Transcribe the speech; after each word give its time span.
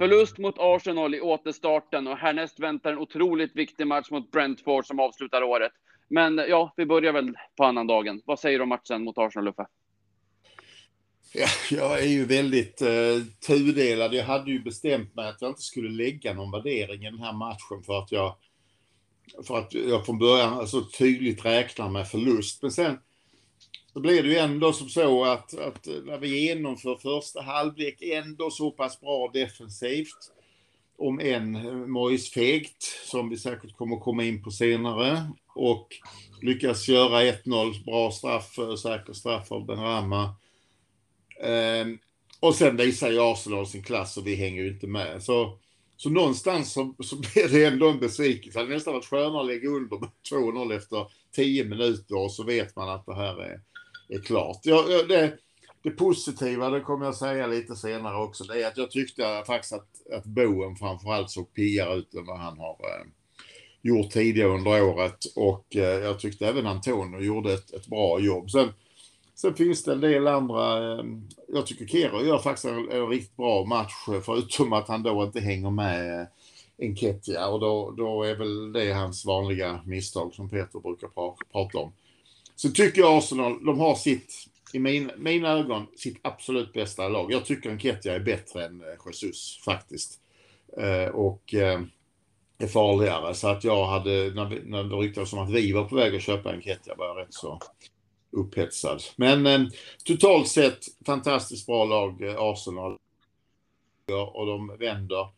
Förlust 0.00 0.38
mot 0.38 0.54
Arsenal 0.58 1.14
i 1.14 1.20
återstarten 1.20 2.06
och 2.06 2.16
härnäst 2.16 2.60
väntar 2.60 2.92
en 2.92 2.98
otroligt 2.98 3.56
viktig 3.56 3.86
match 3.86 4.10
mot 4.10 4.30
Brentford 4.30 4.86
som 4.86 5.00
avslutar 5.00 5.42
året. 5.42 5.72
Men 6.08 6.36
ja, 6.36 6.74
vi 6.76 6.86
börjar 6.86 7.12
väl 7.12 7.34
på 7.56 7.64
annan 7.64 7.86
dagen. 7.86 8.22
Vad 8.24 8.38
säger 8.38 8.58
du 8.58 8.62
om 8.62 8.68
matchen 8.68 9.04
mot 9.04 9.18
Arsenal, 9.18 9.44
Luffe? 9.44 9.66
Ja, 11.34 11.46
jag 11.70 12.00
är 12.00 12.08
ju 12.08 12.24
väldigt 12.24 12.82
eh, 12.82 12.88
tudelad. 13.46 14.14
Jag 14.14 14.24
hade 14.24 14.50
ju 14.50 14.62
bestämt 14.62 15.14
mig 15.14 15.28
att 15.28 15.42
jag 15.42 15.50
inte 15.50 15.62
skulle 15.62 15.90
lägga 15.90 16.34
någon 16.34 16.50
värdering 16.50 17.06
i 17.06 17.10
den 17.10 17.20
här 17.20 17.32
matchen 17.32 17.82
för 17.86 17.98
att 17.98 18.12
jag 18.12 18.36
för 19.46 19.58
att 19.58 19.74
jag 19.74 20.06
från 20.06 20.18
början 20.18 20.54
så 20.54 20.60
alltså, 20.60 20.84
tydligt 20.98 21.44
räknar 21.44 21.88
med 21.88 22.08
förlust. 22.08 22.62
Men 22.62 22.70
sen 22.70 22.98
så 23.92 24.00
blir 24.00 24.22
det 24.22 24.28
ju 24.28 24.36
ändå 24.36 24.72
som 24.72 24.88
så 24.88 25.24
att, 25.24 25.58
att 25.58 25.86
eh, 25.86 25.94
när 26.04 26.18
vi 26.18 26.46
genomför 26.46 26.96
första 26.96 27.42
halvlek 27.42 28.02
ändå 28.02 28.50
så 28.50 28.70
pass 28.70 29.00
bra 29.00 29.30
defensivt. 29.32 30.32
Om 30.98 31.20
en 31.20 31.56
eh, 31.56 31.72
Mois 31.72 32.30
fegt, 32.30 32.82
som 33.04 33.28
vi 33.28 33.36
säkert 33.36 33.76
kommer 33.76 33.96
komma 33.96 34.24
in 34.24 34.42
på 34.42 34.50
senare. 34.50 35.30
Och 35.54 35.88
lyckas 36.42 36.88
göra 36.88 37.22
1-0, 37.22 37.84
bra 37.84 38.10
straff, 38.10 38.58
eh, 38.58 38.74
säker 38.74 39.12
straff 39.12 39.52
av 39.52 39.66
Benrahma. 39.66 40.34
Ehm, 41.42 41.98
och 42.40 42.54
sen 42.54 42.76
visar 42.76 43.10
ju 43.10 43.20
Arsenal 43.20 43.66
sin 43.66 43.82
klass 43.82 44.16
och 44.16 44.26
vi 44.26 44.34
hänger 44.34 44.62
ju 44.62 44.68
inte 44.68 44.86
med. 44.86 45.22
Så, 45.22 45.58
så 45.96 46.10
någonstans 46.10 46.72
så, 46.72 46.94
så 47.02 47.16
blir 47.16 47.48
det 47.48 47.64
ändå 47.64 47.88
en 47.88 48.00
besvikelse. 48.00 48.58
Det 48.58 48.62
hade 48.62 48.74
nästan 48.74 48.94
varit 48.94 49.04
skönare 49.04 49.40
att 49.40 49.46
lägga 49.46 49.68
under 49.68 49.98
med 49.98 50.10
2-0 50.30 50.76
efter 50.76 51.06
10 51.32 51.64
minuter 51.64 52.16
och 52.16 52.32
så 52.32 52.44
vet 52.44 52.76
man 52.76 52.88
att 52.88 53.06
det 53.06 53.14
här 53.14 53.42
är 53.42 53.60
är 54.14 54.22
klart. 54.22 54.60
Jag, 54.62 55.08
det, 55.08 55.38
det 55.82 55.90
positiva, 55.90 56.70
det 56.70 56.80
kommer 56.80 57.04
jag 57.04 57.14
säga 57.14 57.46
lite 57.46 57.76
senare 57.76 58.16
också, 58.16 58.44
det 58.44 58.62
är 58.62 58.68
att 58.68 58.76
jag 58.76 58.90
tyckte 58.90 59.42
faktiskt 59.46 59.72
att, 59.72 60.12
att 60.12 60.24
Boen 60.24 60.76
framförallt 60.76 61.30
såg 61.30 61.54
piggare 61.54 61.94
ut 61.94 62.14
än 62.14 62.26
vad 62.26 62.38
han 62.38 62.58
har 62.58 62.70
eh, 62.72 63.06
gjort 63.82 64.10
tidigare 64.10 64.48
under 64.48 64.82
året 64.82 65.24
och 65.36 65.76
eh, 65.76 65.82
jag 65.82 66.20
tyckte 66.20 66.48
även 66.48 66.66
Antonio 66.66 67.20
gjorde 67.20 67.52
ett, 67.52 67.72
ett 67.72 67.86
bra 67.86 68.20
jobb. 68.20 68.50
Sen, 68.50 68.68
sen 69.34 69.54
finns 69.54 69.84
det 69.84 69.92
en 69.92 70.00
del 70.00 70.26
andra, 70.26 70.92
eh, 70.92 71.04
jag 71.48 71.66
tycker 71.66 71.86
Kero 71.86 72.24
gör 72.24 72.38
faktiskt 72.38 72.64
en, 72.64 72.90
en, 72.90 73.08
riktigt 73.08 73.36
bra 73.36 73.64
match 73.64 74.08
eh, 74.08 74.20
förutom 74.20 74.72
att 74.72 74.88
han 74.88 75.02
då 75.02 75.22
inte 75.22 75.40
hänger 75.40 75.70
med 75.70 76.20
eh, 76.20 76.26
Enketia 76.78 77.48
och 77.48 77.60
då, 77.60 77.90
då 77.90 78.22
är 78.22 78.34
väl 78.34 78.72
det 78.72 78.92
hans 78.92 79.26
vanliga 79.26 79.80
misstag 79.86 80.34
som 80.34 80.50
Peter 80.50 80.80
brukar 80.80 81.08
pra, 81.08 81.34
prata 81.52 81.78
om. 81.78 81.92
Så 82.60 82.70
tycker 82.70 83.00
jag 83.00 83.18
Arsenal, 83.18 83.64
de 83.64 83.80
har 83.80 83.94
sitt, 83.94 84.34
i 84.72 84.78
min, 84.78 85.10
mina 85.16 85.48
ögon, 85.48 85.86
sitt 85.96 86.18
absolut 86.22 86.72
bästa 86.72 87.08
lag. 87.08 87.32
Jag 87.32 87.44
tycker 87.44 87.70
Enketia 87.70 88.14
är 88.14 88.20
bättre 88.20 88.66
än 88.66 88.80
eh, 88.80 89.12
Jesus 89.12 89.60
faktiskt. 89.64 90.20
Eh, 90.76 91.08
och 91.14 91.54
eh, 91.54 91.80
är 92.58 92.66
farligare. 92.66 93.34
Så 93.34 93.48
att 93.48 93.64
jag 93.64 93.86
hade, 93.86 94.10
när, 94.10 94.62
när 94.64 94.84
det 94.84 94.96
ryktades 94.96 95.32
om 95.32 95.38
att 95.38 95.50
vi 95.50 95.72
var 95.72 95.84
på 95.84 95.96
väg 95.96 96.16
att 96.16 96.22
köpa 96.22 96.52
Enketia 96.52 96.94
var 96.94 97.06
jag 97.06 97.18
rätt 97.18 97.34
så 97.34 97.60
upphetsad. 98.30 99.02
Men 99.16 99.46
eh, 99.46 99.60
totalt 100.04 100.48
sett 100.48 100.84
fantastiskt 101.06 101.66
bra 101.66 101.84
lag, 101.84 102.22
eh, 102.22 102.36
Arsenal. 102.38 102.98
Och 104.32 104.46
de 104.46 104.76
vänder 104.78 105.28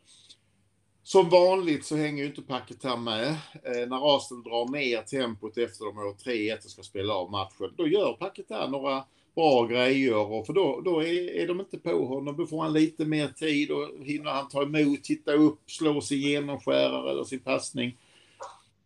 som 1.03 1.29
vanligt 1.29 1.85
så 1.85 1.95
hänger 1.95 2.23
ju 2.23 2.29
inte 2.29 2.41
packet 2.41 2.83
här 2.83 2.97
med. 2.97 3.27
Eh, 3.63 3.87
när 3.89 4.15
Arsenal 4.15 4.43
drar 4.43 4.71
ner 4.71 5.01
tempot 5.01 5.57
efter 5.57 5.85
de 5.85 5.97
har 5.97 6.13
3-1 6.13 6.65
och 6.65 6.71
ska 6.71 6.83
spela 6.83 7.13
av 7.13 7.31
matchen, 7.31 7.73
då 7.77 7.87
gör 7.87 8.13
packet 8.13 8.45
här 8.49 8.67
några 8.67 9.03
bra 9.35 9.65
grejer. 9.65 10.15
Och 10.15 10.45
för 10.45 10.53
då, 10.53 10.81
då 10.85 11.03
är, 11.03 11.35
är 11.35 11.47
de 11.47 11.59
inte 11.59 11.77
på 11.77 12.05
honom. 12.05 12.37
Då 12.37 12.45
får 12.45 12.61
han 12.61 12.73
lite 12.73 13.05
mer 13.05 13.27
tid 13.27 13.71
och 13.71 13.89
hinner 14.05 14.31
han 14.31 14.49
ta 14.49 14.63
emot, 14.63 15.03
titta 15.03 15.33
upp, 15.33 15.59
slå 15.67 16.01
sin 16.01 16.19
genomskärare 16.19 17.11
eller 17.11 17.23
sin 17.23 17.39
passning. 17.39 17.97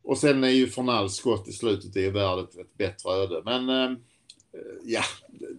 Och 0.04 0.18
sen 0.18 0.44
är 0.44 0.50
ju 0.50 0.68
Fornals 0.68 1.16
skott 1.16 1.48
i 1.48 1.52
slutet 1.52 1.94
det 1.94 2.06
är 2.06 2.12
värdet 2.12 2.58
ett 2.58 2.78
bättre 2.78 3.12
öde. 3.12 3.42
Men 3.46 3.70
eh, 3.70 3.98
ja, 4.84 5.04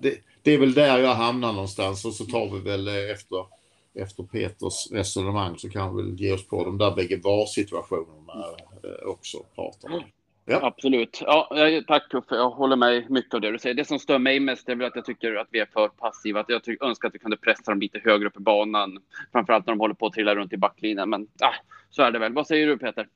det, 0.01 0.19
det, 0.43 0.53
är 0.53 0.59
väl 0.59 0.75
där 0.75 0.99
jag 0.99 1.15
hamnar 1.15 1.53
någonstans 1.53 2.05
och 2.05 2.15
så 2.15 2.25
tar 2.25 2.51
vi 2.51 2.61
väl 2.61 2.89
efter 2.89 3.58
efter 3.95 4.23
Peters 4.23 4.93
resonemang 4.93 5.59
så 5.59 5.69
kan 5.69 5.97
vi 5.97 6.03
väl 6.03 6.21
ge 6.21 6.33
oss 6.33 6.49
på 6.49 6.65
de 6.65 6.79
där 6.79 6.95
bägge 6.95 7.17
VAR-situationerna 7.17 8.45
eh, 8.85 9.09
också. 9.09 9.39
Pratar 9.55 9.95
om. 9.95 10.03
Ja. 10.51 10.61
Absolut. 10.63 11.19
Ja, 11.21 11.51
tack 11.87 12.15
Uffe, 12.15 12.35
jag 12.35 12.51
håller 12.51 12.77
med 12.77 13.11
mycket 13.11 13.35
av 13.35 13.41
det 13.41 13.51
du 13.51 13.59
säger. 13.59 13.75
Det 13.75 13.85
som 13.85 13.99
stör 13.99 14.19
mig 14.19 14.41
mest 14.41 14.69
är 14.69 14.75
väl 14.75 14.87
att 14.87 14.97
jag 14.97 15.05
tycker 15.05 15.35
att 15.35 15.49
vi 15.51 15.59
är 15.59 15.67
för 15.67 15.89
passiva. 15.89 16.41
Att 16.41 16.49
jag 16.49 16.65
tycker, 16.65 16.87
önskar 16.87 17.09
att 17.09 17.15
vi 17.15 17.19
kunde 17.19 17.37
pressa 17.37 17.71
dem 17.71 17.81
lite 17.81 18.01
högre 18.05 18.29
upp 18.29 18.37
i 18.37 18.41
banan. 18.41 18.99
Framförallt 19.33 19.67
när 19.67 19.73
de 19.73 19.81
håller 19.81 19.95
på 19.95 20.07
att 20.07 20.13
trilla 20.13 20.35
runt 20.35 20.53
i 20.53 20.57
backlinjen. 20.57 21.11
Men 21.11 21.29
ah, 21.41 21.55
så 21.91 22.03
är 22.03 22.11
det 22.11 22.19
väl. 22.19 22.33
Vad 22.33 22.47
säger 22.47 22.67
du 22.67 22.79
Peter? 22.79 23.09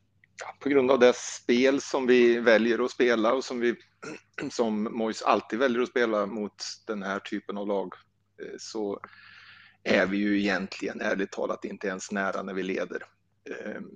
På 0.60 0.68
grund 0.68 0.90
av 0.90 0.98
det 0.98 1.16
spel 1.16 1.80
som 1.80 2.06
vi 2.06 2.38
väljer 2.38 2.84
att 2.84 2.90
spela 2.90 3.32
och 3.32 3.44
som, 3.44 3.60
vi, 3.60 3.74
som 4.50 4.88
Mois 4.92 5.22
alltid 5.22 5.58
väljer 5.58 5.82
att 5.82 5.88
spela 5.88 6.26
mot 6.26 6.54
den 6.86 7.02
här 7.02 7.18
typen 7.18 7.58
av 7.58 7.68
lag 7.68 7.94
eh, 8.42 8.54
så 8.58 9.00
är 9.84 10.06
vi 10.06 10.16
ju 10.16 10.40
egentligen 10.40 11.00
ärligt 11.00 11.32
talat 11.32 11.64
inte 11.64 11.86
ens 11.88 12.12
nära 12.12 12.42
när 12.42 12.54
vi 12.54 12.62
leder. 12.62 13.02
Ehm, 13.50 13.90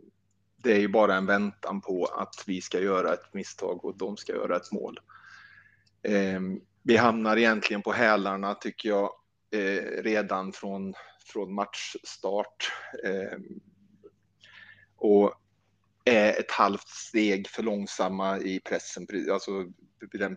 det 0.56 0.72
är 0.72 0.78
ju 0.78 0.88
bara 0.88 1.14
en 1.14 1.26
väntan 1.26 1.80
på 1.80 2.04
att 2.04 2.44
vi 2.46 2.60
ska 2.60 2.80
göra 2.80 3.12
ett 3.12 3.34
misstag 3.34 3.84
och 3.84 3.96
de 3.96 4.16
ska 4.16 4.32
göra 4.32 4.56
ett 4.56 4.72
mål. 4.72 5.00
Ehm, 6.02 6.60
vi 6.82 6.96
hamnar 6.96 7.36
egentligen 7.36 7.82
på 7.82 7.92
hälarna 7.92 8.54
tycker 8.54 8.88
jag 8.88 9.10
eh, 9.50 10.02
redan 10.02 10.52
från, 10.52 10.94
från 11.32 11.54
matchstart. 11.54 12.72
Ehm, 13.04 13.60
och 14.96 15.34
är 16.04 16.40
ett 16.40 16.50
halvt 16.50 16.88
steg 16.88 17.48
för 17.48 17.62
långsamma 17.62 18.38
i 18.38 18.60
pressen, 18.60 19.06
alltså 19.32 19.50
den 20.12 20.36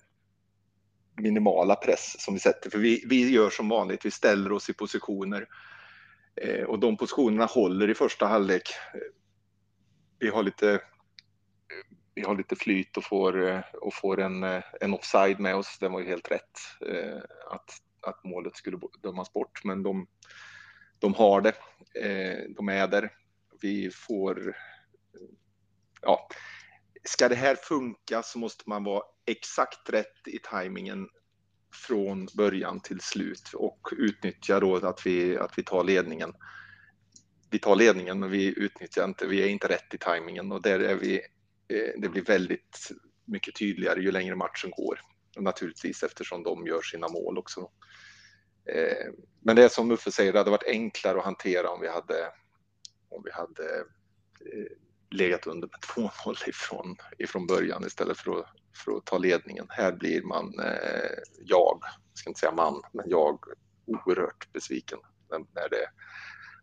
minimala 1.19 1.75
press 1.75 2.15
som 2.19 2.33
vi 2.33 2.39
sätter. 2.39 2.69
För 2.69 2.79
vi, 2.79 3.03
vi 3.05 3.29
gör 3.29 3.49
som 3.49 3.69
vanligt, 3.69 4.05
vi 4.05 4.11
ställer 4.11 4.51
oss 4.51 4.69
i 4.69 4.73
positioner 4.73 5.47
eh, 6.41 6.63
och 6.63 6.79
de 6.79 6.97
positionerna 6.97 7.45
håller 7.45 7.89
i 7.89 7.95
första 7.95 8.25
halvlek. 8.25 8.69
Eh, 8.93 8.99
vi 10.19 10.29
har 10.29 10.43
lite, 10.43 10.81
vi 12.15 12.21
har 12.21 12.37
lite 12.37 12.55
flyt 12.55 12.97
och 12.97 13.03
får, 13.03 13.47
eh, 13.47 13.61
och 13.81 13.93
får 13.93 14.21
en, 14.21 14.43
eh, 14.43 14.63
en 14.81 14.93
offside 14.93 15.39
med 15.39 15.55
oss. 15.55 15.77
Det 15.79 15.89
var 15.89 15.99
ju 15.99 16.05
helt 16.05 16.31
rätt 16.31 16.59
eh, 16.87 17.21
att, 17.51 17.71
att 18.01 18.23
målet 18.23 18.55
skulle 18.55 18.79
dömas 19.03 19.33
bort, 19.33 19.63
men 19.63 19.83
de, 19.83 20.07
de 20.99 21.13
har 21.13 21.41
det. 21.41 21.53
Eh, 22.01 22.49
de 22.55 22.69
är 22.69 22.87
där. 22.87 23.13
Vi 23.61 23.91
får 23.91 24.55
ja, 26.01 26.27
ska 27.09 27.29
det 27.29 27.35
här 27.35 27.55
funka 27.55 28.23
så 28.23 28.39
måste 28.39 28.63
man 28.67 28.83
vara 28.83 29.03
exakt 29.25 29.89
rätt 29.89 30.27
i 30.27 30.39
tajmingen 30.43 31.07
från 31.73 32.27
början 32.37 32.79
till 32.79 32.99
slut 33.01 33.53
och 33.53 33.89
utnyttja 33.91 34.59
då 34.59 34.75
att 34.75 35.05
vi, 35.05 35.37
att 35.37 35.57
vi 35.57 35.63
tar 35.63 35.83
ledningen. 35.83 36.33
Vi 37.49 37.59
tar 37.59 37.75
ledningen 37.75 38.19
men 38.19 38.29
vi 38.29 38.59
utnyttjar 38.59 39.05
inte, 39.05 39.27
vi 39.27 39.43
är 39.43 39.47
inte 39.47 39.67
rätt 39.67 39.93
i 39.93 39.97
tajmingen 39.97 40.51
och 40.51 40.61
där 40.61 40.79
är 40.79 40.95
vi, 40.95 41.15
eh, 41.67 42.01
det 42.01 42.09
blir 42.09 42.25
väldigt 42.25 42.91
mycket 43.25 43.55
tydligare 43.55 44.01
ju 44.01 44.11
längre 44.11 44.35
matchen 44.35 44.71
går. 44.71 44.99
Naturligtvis 45.37 46.03
eftersom 46.03 46.43
de 46.43 46.67
gör 46.67 46.81
sina 46.81 47.07
mål 47.07 47.37
också. 47.37 47.71
Eh, 48.65 49.13
men 49.39 49.55
det 49.55 49.63
är 49.63 49.69
som 49.69 49.91
Uffe 49.91 50.11
säger, 50.11 50.33
det 50.33 50.39
hade 50.39 50.51
varit 50.51 50.67
enklare 50.67 51.17
att 51.17 51.25
hantera 51.25 51.69
om 51.69 51.81
vi 51.81 51.87
hade, 51.87 52.31
om 53.09 53.23
vi 53.25 53.31
hade 53.31 53.79
eh, 54.53 54.88
legat 55.11 55.47
under 55.47 55.67
med 55.67 56.09
2-0 56.25 56.35
ifrån, 56.49 56.95
ifrån 57.17 57.47
början 57.47 57.85
istället 57.85 58.17
för 58.17 58.39
att, 58.39 58.45
för 58.85 58.97
att 58.97 59.05
ta 59.05 59.17
ledningen. 59.17 59.65
Här 59.69 59.91
blir 59.91 60.21
man, 60.21 60.59
eh, 60.59 61.19
jag, 61.45 61.79
ska 62.13 62.29
inte 62.29 62.39
säga 62.39 62.51
man, 62.51 62.81
men 62.93 63.09
jag 63.09 63.39
oerhört 63.85 64.53
besviken 64.53 64.99
när 65.29 65.69
det 65.69 65.89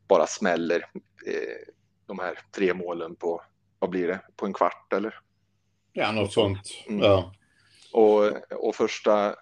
bara 0.09 0.27
smäller 0.27 0.91
eh, 1.27 1.72
de 2.07 2.19
här 2.19 2.39
tre 2.54 2.75
målen 2.75 3.16
på, 3.16 3.43
vad 3.78 3.91
blir 3.91 4.07
det, 4.09 4.21
på 4.37 4.47
en 4.47 4.53
kvart 4.53 4.92
eller? 4.92 5.21
Ja, 5.92 6.13
något 6.13 6.33
sånt. 6.33 6.84
Mm. 6.87 7.01
Ja. 7.01 7.33
Och, 7.92 8.53
och 8.66 8.75
första, 8.75 9.37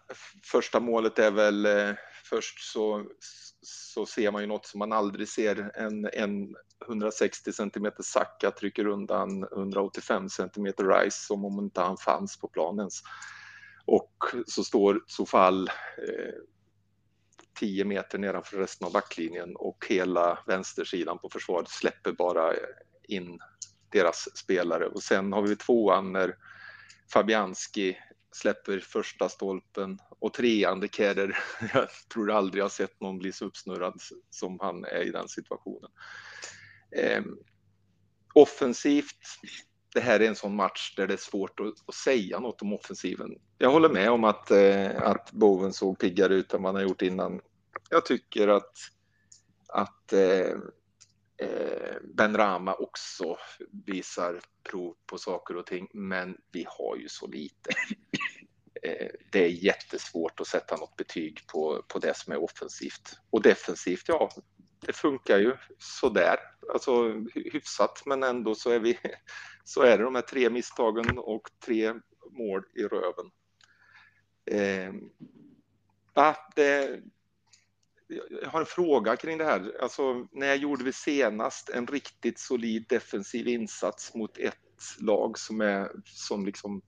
första 0.45 0.81
målet 0.81 1.19
är 1.19 1.31
väl, 1.31 1.67
eh, 1.67 1.95
först 2.31 2.73
så 2.73 3.05
så 3.95 4.07
ser 4.07 4.31
man 4.31 4.43
ju 4.43 4.47
något 4.47 4.67
som 4.67 4.79
man 4.79 4.93
aldrig 4.93 5.29
ser. 5.29 5.73
En, 5.75 6.09
en 6.12 6.55
160 6.89 7.53
cm 7.53 7.93
Saka 8.01 8.51
trycker 8.51 8.87
undan 8.87 9.43
185 9.43 10.29
cm 10.29 10.73
Rice 10.79 11.27
som 11.27 11.45
om 11.45 11.59
inte 11.59 11.81
han 11.81 11.97
fanns 11.97 12.37
på 12.37 12.49
planen. 12.49 12.91
Och 13.85 14.25
så 14.47 14.65
står 14.65 15.05
Sofall 15.07 15.69
eh, 15.69 16.35
10 17.59 17.85
meter 17.85 18.19
nedanför 18.19 18.57
resten 18.57 18.87
av 18.87 18.93
backlinjen 18.93 19.57
och 19.57 19.87
hela 19.89 20.39
vänstersidan 20.47 21.19
på 21.19 21.29
försvaret 21.29 21.69
släpper 21.69 22.13
bara 22.13 22.53
in 23.09 23.39
deras 23.93 24.37
spelare. 24.37 24.87
Och 24.87 25.03
sen 25.03 25.33
har 25.33 25.43
vi 25.43 25.57
tvåan 25.57 26.13
när 26.13 26.37
Fabianski 27.13 27.99
släpper 28.33 28.79
första 28.79 29.29
stolpen 29.29 29.99
och 30.09 30.35
trean, 30.35 30.81
de 30.81 30.89
jag 31.75 31.89
tror 32.13 32.31
aldrig 32.31 32.63
jag 32.63 32.71
sett 32.71 33.01
någon 33.01 33.19
bli 33.19 33.33
så 33.33 33.45
uppsnurrad 33.45 34.01
som 34.31 34.61
han 34.61 34.85
är 34.85 35.03
i 35.03 35.11
den 35.11 35.29
situationen. 35.29 35.91
Eh, 36.94 37.23
offensivt, 38.35 39.17
det 39.94 40.00
här 40.00 40.20
är 40.20 40.29
en 40.29 40.37
sån 40.37 40.56
match 40.56 40.94
där 40.96 41.06
det 41.06 41.14
är 41.14 41.19
svårt 41.19 41.61
att, 41.61 41.88
att 41.88 41.94
säga 41.94 42.41
något 42.41 42.62
om 42.62 42.73
offensiven. 42.73 43.31
Jag 43.58 43.70
håller 43.70 43.88
med 43.88 44.11
om 44.11 44.25
att, 44.25 44.50
eh, 44.50 45.02
att 45.02 45.32
Boven 45.32 45.73
såg 45.73 45.99
piggare 45.99 46.35
ut 46.35 46.55
än 46.55 46.62
vad 46.62 46.69
han 46.69 46.82
har 46.82 46.88
gjort 46.88 47.02
innan. 47.02 47.41
Jag 47.91 48.06
tycker 48.06 48.49
att, 48.49 48.76
att 49.69 50.12
eh, 50.12 50.50
eh, 51.37 51.96
Ben 52.14 52.37
Rama 52.37 52.75
också 52.75 53.37
visar 53.87 54.40
prov 54.70 54.94
på 55.06 55.19
saker 55.19 55.56
och 55.56 55.67
ting, 55.67 55.88
men 55.93 56.37
vi 56.52 56.67
har 56.69 56.97
ju 56.97 57.08
så 57.08 57.26
lite. 57.26 57.70
Eh, 58.82 59.08
det 59.32 59.44
är 59.44 59.49
jättesvårt 59.49 60.40
att 60.40 60.47
sätta 60.47 60.76
något 60.76 60.97
betyg 60.97 61.40
på, 61.52 61.85
på 61.88 61.99
det 61.99 62.17
som 62.17 62.32
är 62.32 62.43
offensivt. 62.43 63.19
Och 63.31 63.43
defensivt, 63.43 64.05
ja, 64.06 64.31
det 64.87 64.93
funkar 64.93 65.39
ju 65.39 65.57
sådär, 65.79 66.37
alltså 66.73 67.13
hyfsat, 67.35 68.03
men 68.07 68.23
ändå 68.23 68.55
så 68.55 68.71
är 68.71 68.81
vi, 68.81 68.99
så 69.65 69.83
är 69.83 69.99
det 69.99 70.05
de 70.05 70.15
här 70.15 70.23
tre 70.23 70.51
misstagen 70.51 71.19
och 71.19 71.49
tre 71.65 71.95
mål 72.31 72.65
i 72.75 72.83
röven. 72.83 73.31
Eh, 74.51 74.93
ja, 76.15 76.37
det, 76.57 77.01
jag 78.43 78.49
har 78.49 78.61
en 78.61 78.67
fråga 78.67 79.17
kring 79.17 79.39
det 79.39 79.45
här. 79.45 79.77
Alltså, 79.81 80.29
när 80.33 80.55
gjorde 80.55 80.85
vi 80.85 80.93
senast 80.93 81.71
en 81.71 81.87
riktigt 81.87 82.39
solid 82.39 82.87
defensiv 82.89 83.49
insats 83.49 84.15
mot 84.15 84.39
ett 84.39 84.55
lag 85.01 85.39
som 85.39 85.61
är 85.61 85.91
som 86.05 86.47
liksom 86.47 86.83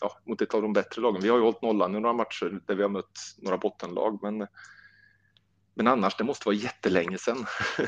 ja, 0.00 0.20
mot 0.26 0.42
ett 0.42 0.54
av 0.54 0.62
de 0.62 0.72
bättre 0.72 1.02
lagen. 1.02 1.22
Vi 1.22 1.28
har 1.28 1.36
ju 1.36 1.42
hållit 1.42 1.62
nollan 1.62 1.96
i 1.96 2.00
några 2.00 2.14
matcher 2.14 2.60
där 2.66 2.74
vi 2.74 2.82
har 2.82 2.90
mött 2.90 3.18
några 3.38 3.58
bottenlag, 3.58 4.18
men 4.22 4.46
men 5.74 5.86
annars, 5.86 6.16
det 6.16 6.24
måste 6.24 6.48
vara 6.48 6.56
jättelänge 6.56 7.18
sedan. 7.18 7.46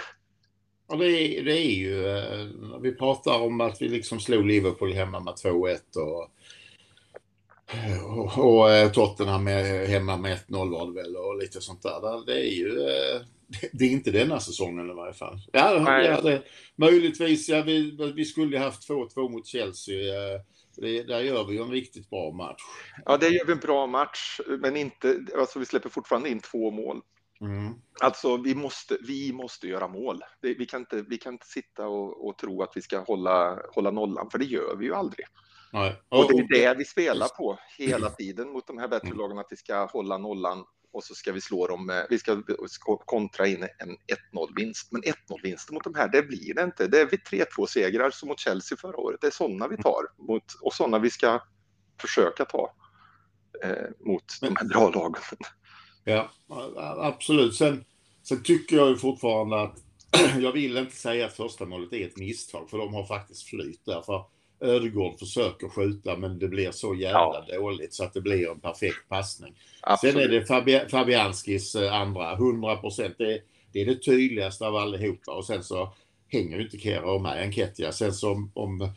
ja, 0.88 0.96
det 0.96 1.06
är, 1.06 1.44
det 1.44 1.58
är 1.58 1.76
ju, 1.76 2.18
eh, 2.18 2.46
vi 2.80 2.92
pratar 2.92 3.40
om 3.40 3.60
att 3.60 3.82
vi 3.82 3.88
liksom 3.88 4.20
slog 4.20 4.46
Liverpool 4.46 4.92
hemma 4.92 5.20
med 5.20 5.34
2-1 5.34 5.78
och 5.96 6.30
och, 8.06 8.38
och 8.38 8.70
eh, 8.70 8.90
Tottenham 8.90 9.44
med, 9.44 9.88
hemma 9.88 10.16
med 10.16 10.38
1-0 10.48 10.70
var 10.70 10.86
det 10.86 11.02
väl 11.02 11.16
och 11.16 11.38
lite 11.38 11.60
sånt 11.60 11.82
där. 11.82 12.26
Det 12.26 12.40
är 12.40 12.54
ju 12.54 12.80
eh, 12.80 13.20
det 13.72 13.84
är 13.84 13.90
inte 13.90 14.10
denna 14.10 14.40
säsongen 14.40 14.90
i 14.90 14.94
varje 14.94 15.12
fall. 15.12 15.38
Ja, 15.52 16.02
ja 16.02 16.20
det, 16.20 16.42
möjligtvis, 16.76 17.48
ja, 17.48 17.62
vi, 17.62 17.98
vi 18.14 18.24
skulle 18.24 18.58
haft 18.58 18.88
2-2 18.88 19.30
mot 19.30 19.46
Chelsea. 19.46 19.96
Det, 20.76 21.02
där 21.02 21.20
gör 21.20 21.44
vi 21.44 21.54
ju 21.54 21.62
en 21.62 21.70
riktigt 21.70 22.10
bra 22.10 22.32
match. 22.32 22.62
Ja, 23.04 23.16
det 23.16 23.28
gör 23.28 23.46
vi 23.46 23.52
en 23.52 23.58
bra 23.58 23.86
match, 23.86 24.40
men 24.60 24.76
inte, 24.76 25.20
alltså 25.38 25.58
vi 25.58 25.66
släpper 25.66 25.88
fortfarande 25.88 26.28
in 26.28 26.40
två 26.40 26.70
mål. 26.70 27.00
Mm. 27.40 27.74
Alltså, 28.00 28.36
vi 28.36 28.54
måste, 28.54 28.98
vi 29.06 29.32
måste 29.32 29.68
göra 29.68 29.88
mål. 29.88 30.22
Vi 30.40 30.66
kan 30.66 30.80
inte, 30.80 31.02
vi 31.02 31.18
kan 31.18 31.32
inte 31.32 31.46
sitta 31.46 31.88
och, 31.88 32.28
och 32.28 32.38
tro 32.38 32.62
att 32.62 32.72
vi 32.74 32.82
ska 32.82 32.98
hålla, 32.98 33.62
hålla 33.74 33.90
nollan, 33.90 34.30
för 34.30 34.38
det 34.38 34.44
gör 34.44 34.76
vi 34.76 34.84
ju 34.84 34.94
aldrig. 34.94 35.26
Nej. 35.72 36.02
Och, 36.08 36.32
det 36.32 36.38
är 36.38 36.68
det 36.68 36.78
vi 36.78 36.84
spelar 36.84 37.28
på 37.28 37.58
hela 37.78 38.10
tiden 38.10 38.48
mot 38.48 38.66
de 38.66 38.78
här 38.78 38.88
bättre 38.88 39.06
mm. 39.06 39.18
lagen, 39.18 39.38
att 39.38 39.46
vi 39.50 39.56
ska 39.56 39.84
hålla 39.84 40.18
nollan 40.18 40.64
och 40.92 41.04
så 41.04 41.14
ska 41.14 41.32
vi 41.32 41.40
slå 41.40 41.66
dem, 41.66 42.04
vi 42.10 42.18
ska 42.18 42.42
kontra 42.96 43.46
in 43.46 43.62
en 43.62 43.96
1-0-vinst. 44.32 44.92
Men 44.92 45.02
1-0-vinster 45.02 45.72
mot 45.74 45.84
de 45.84 45.94
här, 45.94 46.08
det 46.08 46.22
blir 46.22 46.54
det 46.54 46.62
inte. 46.62 46.86
Det 46.86 47.00
är 47.00 47.06
vi 47.06 47.16
3-2 47.16 47.66
segrar 47.66 48.10
som 48.10 48.28
mot 48.28 48.40
Chelsea 48.40 48.78
förra 48.78 48.96
året. 48.96 49.20
Det 49.20 49.26
är 49.26 49.30
sådana 49.30 49.68
vi 49.68 49.76
tar 49.76 50.02
mot, 50.28 50.44
och 50.62 50.72
sådana 50.72 50.98
vi 50.98 51.10
ska 51.10 51.42
försöka 52.00 52.44
ta 52.44 52.72
eh, 53.62 53.86
mot 54.06 54.24
de 54.40 54.56
här 54.56 54.68
bra 54.68 54.90
lagen. 54.90 55.22
Ja, 56.08 56.30
absolut. 56.98 57.54
Sen, 57.54 57.84
sen 58.22 58.42
tycker 58.42 58.76
jag 58.76 58.88
ju 58.88 58.96
fortfarande 58.96 59.60
att 59.62 59.76
jag 60.40 60.52
vill 60.52 60.76
inte 60.76 60.96
säga 60.96 61.26
att 61.26 61.36
första 61.36 61.64
målet 61.64 61.92
är 61.92 62.06
ett 62.06 62.16
misstag, 62.16 62.70
för 62.70 62.78
de 62.78 62.94
har 62.94 63.04
faktiskt 63.04 63.42
flyt 63.42 63.80
där. 63.84 64.02
För 64.02 64.24
Ödegård 64.60 65.18
försöker 65.18 65.68
skjuta, 65.68 66.16
men 66.16 66.38
det 66.38 66.48
blir 66.48 66.70
så 66.70 66.94
jävla 66.94 67.44
ja. 67.48 67.58
dåligt 67.58 67.94
så 67.94 68.04
att 68.04 68.14
det 68.14 68.20
blir 68.20 68.50
en 68.50 68.60
perfekt 68.60 69.08
passning. 69.08 69.54
Absolut. 69.80 70.14
Sen 70.14 70.22
är 70.22 70.28
det 70.28 70.46
Fabi 70.46 70.80
Fabianskis 70.90 71.74
eh, 71.74 71.94
andra, 71.94 72.32
100 72.32 72.76
procent. 72.76 73.14
Det, 73.18 73.40
det, 73.72 73.80
är 73.80 73.86
det 73.86 74.02
tydligaste 74.02 74.66
av 74.66 74.76
allihopa 74.76 75.32
och 75.32 75.44
sen 75.44 75.64
så 75.64 75.92
hänger 76.28 76.56
ju 76.56 76.62
inte 76.62 76.78
Kera 76.78 77.18
med 77.18 77.42
Enketia. 77.42 77.92
Sen 77.92 78.12
så 78.12 78.32
om, 78.32 78.50
om 78.54 78.90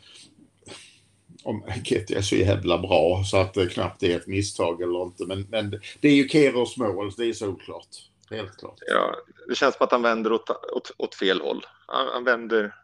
Ketty 1.84 2.14
är 2.14 2.22
så 2.22 2.36
jävla 2.36 2.78
bra 2.78 3.24
så 3.24 3.36
att 3.36 3.54
det 3.54 3.66
knappt 3.66 4.02
är 4.02 4.16
ett 4.16 4.26
misstag 4.26 4.82
eller 4.82 5.02
inte. 5.02 5.26
Men, 5.26 5.46
men 5.50 5.80
det 6.00 6.08
är 6.08 6.14
ju 6.14 6.28
Keros 6.28 6.76
mål, 6.76 7.12
det 7.16 7.24
är 7.24 7.32
solklart. 7.32 7.88
Helt 8.30 8.56
klart. 8.58 8.78
Ja, 8.86 9.16
det 9.48 9.54
känns 9.54 9.76
som 9.76 9.84
att 9.84 9.92
han 9.92 10.02
vänder 10.02 10.32
åt, 10.32 10.50
åt, 10.50 10.90
åt 10.96 11.14
fel 11.14 11.40
håll. 11.40 11.66
Han, 11.86 12.06
han 12.06 12.24
vänder 12.24 12.74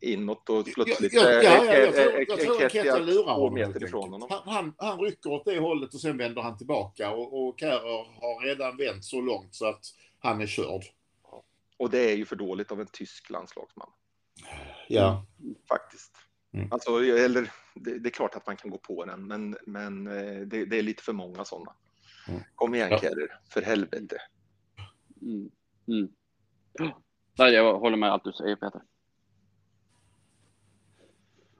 inåt 0.00 0.50
och 0.50 0.66
plötsligt 0.74 1.12
ja, 1.12 1.30
ja, 1.30 1.64
ja, 1.64 1.74
jag 1.74 2.40
tror, 2.40 2.64
att 2.64 2.72
Ketty 2.72 3.00
lurar 3.00 3.34
honom. 3.34 3.58
Ifrån 3.58 4.10
honom. 4.10 4.28
Han, 4.30 4.54
han, 4.54 4.74
han 4.78 5.00
rycker 5.00 5.32
åt 5.32 5.44
det 5.44 5.58
hållet 5.58 5.94
och 5.94 6.00
sen 6.00 6.16
vänder 6.16 6.42
han 6.42 6.58
tillbaka 6.58 7.10
och, 7.10 7.48
och 7.48 7.60
Kerr 7.60 7.80
har 8.20 8.46
redan 8.46 8.76
vänt 8.76 9.04
så 9.04 9.20
långt 9.20 9.54
så 9.54 9.66
att 9.66 9.84
han 10.18 10.40
är 10.40 10.46
körd. 10.46 10.82
Och 11.76 11.90
det 11.90 12.10
är 12.10 12.16
ju 12.16 12.24
för 12.24 12.36
dåligt 12.36 12.72
av 12.72 12.80
en 12.80 12.86
tysk 12.92 13.30
landslagsman. 13.30 13.90
Ja. 14.88 15.26
Faktiskt. 15.68 16.12
Mm. 16.52 16.68
Alltså, 16.72 16.90
eller, 17.04 17.52
det, 17.74 17.98
det, 17.98 18.08
är 18.08 18.12
klart 18.12 18.34
att 18.34 18.46
man 18.46 18.56
kan 18.56 18.70
gå 18.70 18.78
på 18.78 19.04
den, 19.04 19.26
men, 19.26 19.56
men 19.66 20.06
eh, 20.06 20.40
det, 20.40 20.64
det 20.64 20.78
är 20.78 20.82
lite 20.82 21.02
för 21.02 21.12
många 21.12 21.44
sådana. 21.44 21.72
Mm. 22.28 22.40
Kom 22.54 22.74
igen, 22.74 22.88
ja. 22.90 22.98
Kerrer, 22.98 23.38
för 23.50 23.62
helvete. 23.62 24.16
Mm. 25.22 25.50
Mm. 25.88 26.08
Nej, 27.38 27.52
jag 27.52 27.78
håller 27.78 27.96
med 27.96 28.12
allt 28.12 28.24
du 28.24 28.32
säger, 28.32 28.56
Peter. 28.56 28.82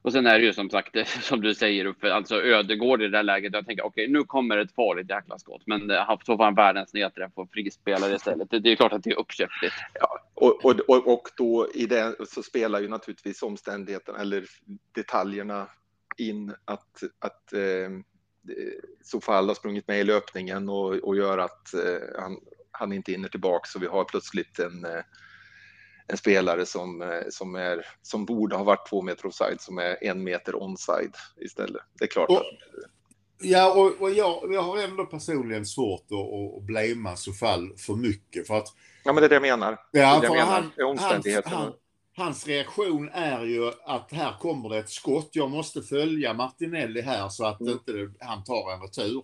Och 0.02 0.12
sen 0.12 0.26
är 0.26 0.38
det 0.38 0.44
ju 0.44 0.52
som 0.52 0.70
sagt, 0.70 1.08
som 1.22 1.40
du 1.40 1.54
säger, 1.54 1.84
Uffe, 1.84 2.12
alltså 2.12 2.42
Ödegård 2.42 3.02
i 3.02 3.04
det 3.04 3.10
där 3.18 3.22
läget. 3.22 3.52
Jag 3.52 3.66
tänker 3.66 3.86
okej, 3.86 4.04
okay, 4.04 4.12
nu 4.12 4.24
kommer 4.24 4.58
ett 4.58 4.74
farligt 4.74 5.10
jäkla 5.10 5.38
skott, 5.38 5.62
men 5.66 5.90
eh, 5.90 5.96
haft 5.96 6.26
så 6.26 6.36
fan 6.36 6.54
världens 6.54 6.94
nedträff 6.94 7.32
och 7.34 7.50
frispelare 7.52 8.14
istället. 8.14 8.50
Det, 8.50 8.58
det 8.58 8.72
är 8.72 8.76
klart 8.76 8.92
att 8.92 9.02
det 9.02 9.10
är 9.10 9.18
uppkäftigt. 9.18 9.74
Ja, 9.94 10.18
och, 10.34 10.64
och, 10.64 10.80
och, 10.88 11.12
och 11.12 11.28
då 11.36 11.68
i 11.74 11.86
det 11.86 12.16
så 12.28 12.42
spelar 12.42 12.80
ju 12.80 12.88
naturligtvis 12.88 13.42
omständigheterna 13.42 14.18
eller 14.18 14.44
detaljerna 14.94 15.68
in 16.16 16.54
att, 16.64 17.02
att 17.18 17.52
eh, 17.52 17.90
Sofal 19.04 19.48
har 19.48 19.54
sprungit 19.54 19.88
med 19.88 20.00
i 20.00 20.04
löpningen 20.04 20.68
och, 20.68 20.94
och 20.94 21.16
gör 21.16 21.38
att 21.38 21.74
eh, 21.74 22.20
han, 22.22 22.36
han 22.70 22.92
inte 22.92 23.12
hinner 23.12 23.28
tillbaka 23.28 23.66
så 23.66 23.78
vi 23.78 23.86
har 23.86 24.04
plötsligt 24.04 24.58
en 24.58 24.84
eh, 24.84 25.02
en 26.06 26.16
spelare 26.16 26.66
som, 26.66 27.02
eh, 27.02 27.08
som, 27.30 27.54
är, 27.54 27.86
som 28.02 28.24
borde 28.24 28.56
ha 28.56 28.64
varit 28.64 28.88
två 28.88 29.02
meter 29.02 29.26
offside 29.26 29.60
som 29.60 29.78
är 29.78 30.04
en 30.04 30.24
meter 30.24 30.54
onside 30.54 31.14
istället. 31.40 31.82
Det 31.98 32.04
är 32.04 32.08
klart 32.08 32.30
och, 32.30 32.36
att... 32.36 32.44
Ja, 33.42 33.72
och, 33.72 34.02
och 34.02 34.10
jag, 34.10 34.54
jag 34.54 34.62
har 34.62 34.78
ändå 34.78 35.06
personligen 35.06 35.66
svårt 35.66 36.06
att, 36.10 36.58
att 36.58 36.62
blamea 36.62 37.16
Sofall 37.16 37.76
för 37.76 37.94
mycket. 37.94 38.46
För 38.46 38.58
att, 38.58 38.68
ja, 39.04 39.12
men 39.12 39.20
det 39.20 39.26
är 39.26 39.28
det 39.28 39.34
jag 39.34 39.42
menar. 39.42 39.78
Ja, 39.90 40.20
det 40.20 40.28
för 40.28 40.36
jag 40.36 40.46
menar, 40.46 40.70
han, 40.76 40.86
omständigheterna. 40.86 41.56
Han, 41.56 41.72
hans 42.16 42.46
reaktion 42.46 43.08
är 43.12 43.44
ju 43.44 43.72
att 43.84 44.12
här 44.12 44.38
kommer 44.40 44.68
det 44.68 44.78
ett 44.78 44.90
skott. 44.90 45.28
Jag 45.32 45.50
måste 45.50 45.82
följa 45.82 46.34
Martinelli 46.34 47.00
här 47.00 47.28
så 47.28 47.44
att 47.44 47.60
mm. 47.60 47.72
inte 47.72 47.92
han 48.20 48.44
tar 48.44 48.72
en 48.72 48.80
retur. 48.80 49.22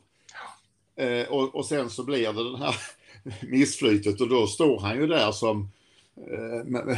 Eh, 0.97 1.29
och, 1.29 1.55
och 1.55 1.67
sen 1.67 1.91
så 1.91 2.05
blir 2.05 2.33
det 2.33 2.51
den 2.51 2.63
här 2.63 2.77
missflytet 3.51 4.21
och 4.21 4.29
då 4.29 4.47
står 4.47 4.81
han 4.81 4.97
ju 4.97 5.07
där 5.07 5.33
som 5.33 5.71
med, 6.65 6.87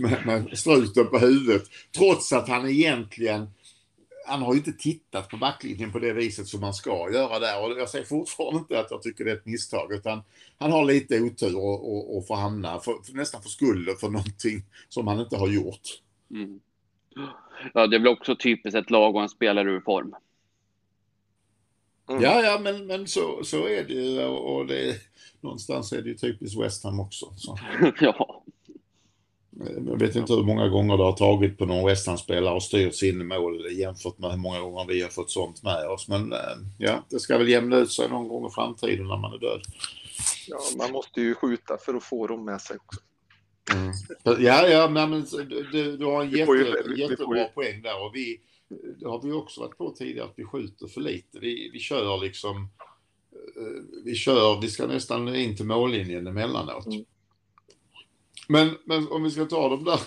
med, 0.00 0.26
med 0.26 0.58
struten 0.58 1.06
på 1.06 1.18
huvudet. 1.18 1.62
Trots 1.96 2.32
att 2.32 2.48
han 2.48 2.68
egentligen 2.68 3.48
han 4.26 4.42
har 4.42 4.52
ju 4.52 4.58
inte 4.58 4.72
tittat 4.72 5.28
på 5.28 5.36
backlinjen 5.36 5.92
på 5.92 5.98
det 5.98 6.12
viset 6.12 6.46
som 6.46 6.60
man 6.60 6.74
ska 6.74 7.12
göra 7.12 7.38
där. 7.38 7.64
Och 7.64 7.80
jag 7.80 7.88
säger 7.88 8.04
fortfarande 8.04 8.58
inte 8.58 8.80
att 8.80 8.90
jag 8.90 9.02
tycker 9.02 9.24
det 9.24 9.30
är 9.30 9.36
ett 9.36 9.46
misstag, 9.46 9.92
utan 9.92 10.22
han 10.58 10.72
har 10.72 10.84
lite 10.84 11.20
otur 11.20 11.56
och, 11.56 11.92
och, 11.92 12.16
och 12.16 12.26
får 12.26 12.36
hamna, 12.36 12.80
för, 12.80 12.94
för, 13.06 13.12
nästan 13.12 13.42
för 13.42 13.48
skulden 13.48 13.96
för 14.00 14.08
någonting 14.08 14.62
som 14.88 15.06
han 15.06 15.20
inte 15.20 15.36
har 15.36 15.48
gjort. 15.48 16.00
Mm. 16.30 16.60
Ja, 17.74 17.86
det 17.86 17.96
är 17.96 18.00
väl 18.00 18.08
också 18.08 18.36
typiskt 18.36 18.76
ett 18.76 18.90
lag 18.90 19.16
och 19.16 19.22
en 19.22 19.28
spelare 19.28 19.70
ur 19.70 19.80
form. 19.80 20.14
Mm. 22.10 22.22
Ja, 22.22 22.42
ja, 22.42 22.58
men, 22.62 22.86
men 22.86 23.06
så, 23.06 23.44
så 23.44 23.68
är 23.68 23.84
det 23.84 23.94
ju. 23.94 24.24
Och 24.24 24.66
det, 24.66 24.96
någonstans 25.40 25.92
är 25.92 26.02
det 26.02 26.08
ju 26.08 26.14
typiskt 26.14 26.60
West 26.60 26.84
Ham 26.84 27.00
också. 27.00 27.32
Så. 27.36 27.58
ja. 28.00 28.39
Jag 29.86 29.98
vet 29.98 30.16
inte 30.16 30.32
hur 30.32 30.42
många 30.42 30.68
gånger 30.68 30.96
det 30.96 31.02
har 31.02 31.12
tagit 31.12 31.58
på 31.58 31.66
någon 31.66 31.86
West 31.86 32.06
Ham-spelare 32.06 32.54
och 32.54 32.62
styrts 32.62 33.02
in 33.02 33.20
i 33.20 33.24
mål 33.24 33.72
jämfört 33.72 34.18
med 34.18 34.30
hur 34.30 34.38
många 34.38 34.60
gånger 34.60 34.86
vi 34.88 35.02
har 35.02 35.08
fått 35.08 35.30
sånt 35.30 35.62
med 35.62 35.88
oss. 35.88 36.08
Men 36.08 36.32
eh, 36.32 36.38
ja, 36.78 37.04
det 37.10 37.20
ska 37.20 37.38
väl 37.38 37.48
jämna 37.48 37.76
ut 37.76 37.92
sig 37.92 38.08
någon 38.08 38.28
gång 38.28 38.46
i 38.46 38.50
framtiden 38.50 39.08
när 39.08 39.16
man 39.16 39.32
är 39.32 39.38
död. 39.38 39.60
Ja, 40.48 40.58
man 40.78 40.92
måste 40.92 41.20
ju 41.20 41.34
skjuta 41.34 41.78
för 41.78 41.94
att 41.94 42.04
få 42.04 42.26
dem 42.26 42.44
med 42.44 42.60
sig 42.60 42.76
också. 42.76 43.00
Mm. 43.74 43.92
Ja, 44.24 44.68
ja, 44.68 44.88
men 44.88 45.26
du, 45.72 45.96
du 45.96 46.04
har 46.04 46.22
en 46.22 46.30
jätte, 46.30 47.00
jättebra 47.00 47.44
poäng 47.44 47.82
där 47.82 48.04
och 48.04 48.14
vi, 48.14 48.40
det 48.98 49.08
har 49.08 49.22
vi 49.22 49.32
också 49.32 49.60
varit 49.60 49.78
på 49.78 49.90
tidigare, 49.90 50.26
att 50.26 50.34
vi 50.36 50.44
skjuter 50.44 50.86
för 50.86 51.00
lite. 51.00 51.38
Vi, 51.38 51.70
vi 51.72 51.78
kör 51.78 52.18
liksom, 52.18 52.68
eh, 53.32 53.82
vi 54.04 54.14
kör, 54.14 54.60
vi 54.60 54.68
ska 54.68 54.86
nästan 54.86 55.34
in 55.34 55.56
till 55.56 55.66
mållinjen 55.66 56.26
emellanåt. 56.26 56.86
Mm. 56.86 57.04
Men, 58.50 58.76
men 58.84 59.08
om 59.08 59.22
vi 59.22 59.30
ska 59.30 59.44
ta 59.44 59.68
de 59.68 59.84
där 59.84 60.00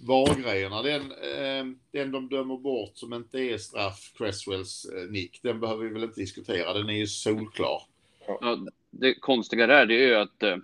VAR-grejerna, 0.00 0.82
den, 0.82 1.02
eh, 1.02 1.64
den 1.92 2.12
de 2.12 2.28
dömer 2.28 2.56
bort 2.56 2.92
som 2.94 3.14
inte 3.14 3.38
är 3.38 3.58
straff, 3.58 4.12
Cresswells 4.18 4.84
eh, 4.84 5.10
nick, 5.10 5.40
den 5.42 5.60
behöver 5.60 5.84
vi 5.84 5.92
väl 5.92 6.04
inte 6.04 6.20
diskutera, 6.20 6.72
den 6.72 6.88
är 6.88 6.94
ju 6.94 7.06
solklar. 7.06 7.82
Ja, 8.26 8.58
det 8.90 9.14
konstiga 9.14 9.66
där 9.66 9.86
det 9.86 9.94
är 9.94 10.06
ju 10.08 10.14
att, 10.14 10.42
eh, 10.42 10.56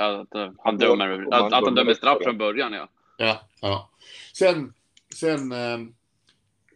att, 0.00 0.34
att 0.34 0.54
han 0.58 0.78
dömer, 0.78 1.34
att, 1.34 1.52
att 1.52 1.64
han 1.64 1.74
dömer 1.74 1.94
straff 1.94 2.18
från 2.22 2.38
början. 2.38 2.72
Ja. 2.72 2.88
Ja, 3.18 3.40
ja. 3.60 3.90
Sen, 4.32 4.72
sen 5.14 5.52
eh, 5.52 5.80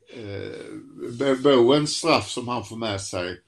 eh, 0.09 1.37
Bowens 1.43 1.97
straff 1.97 2.29
som 2.29 2.49
han 2.49 2.65
får 2.65 2.77
med 2.77 3.01
sig, 3.01 3.41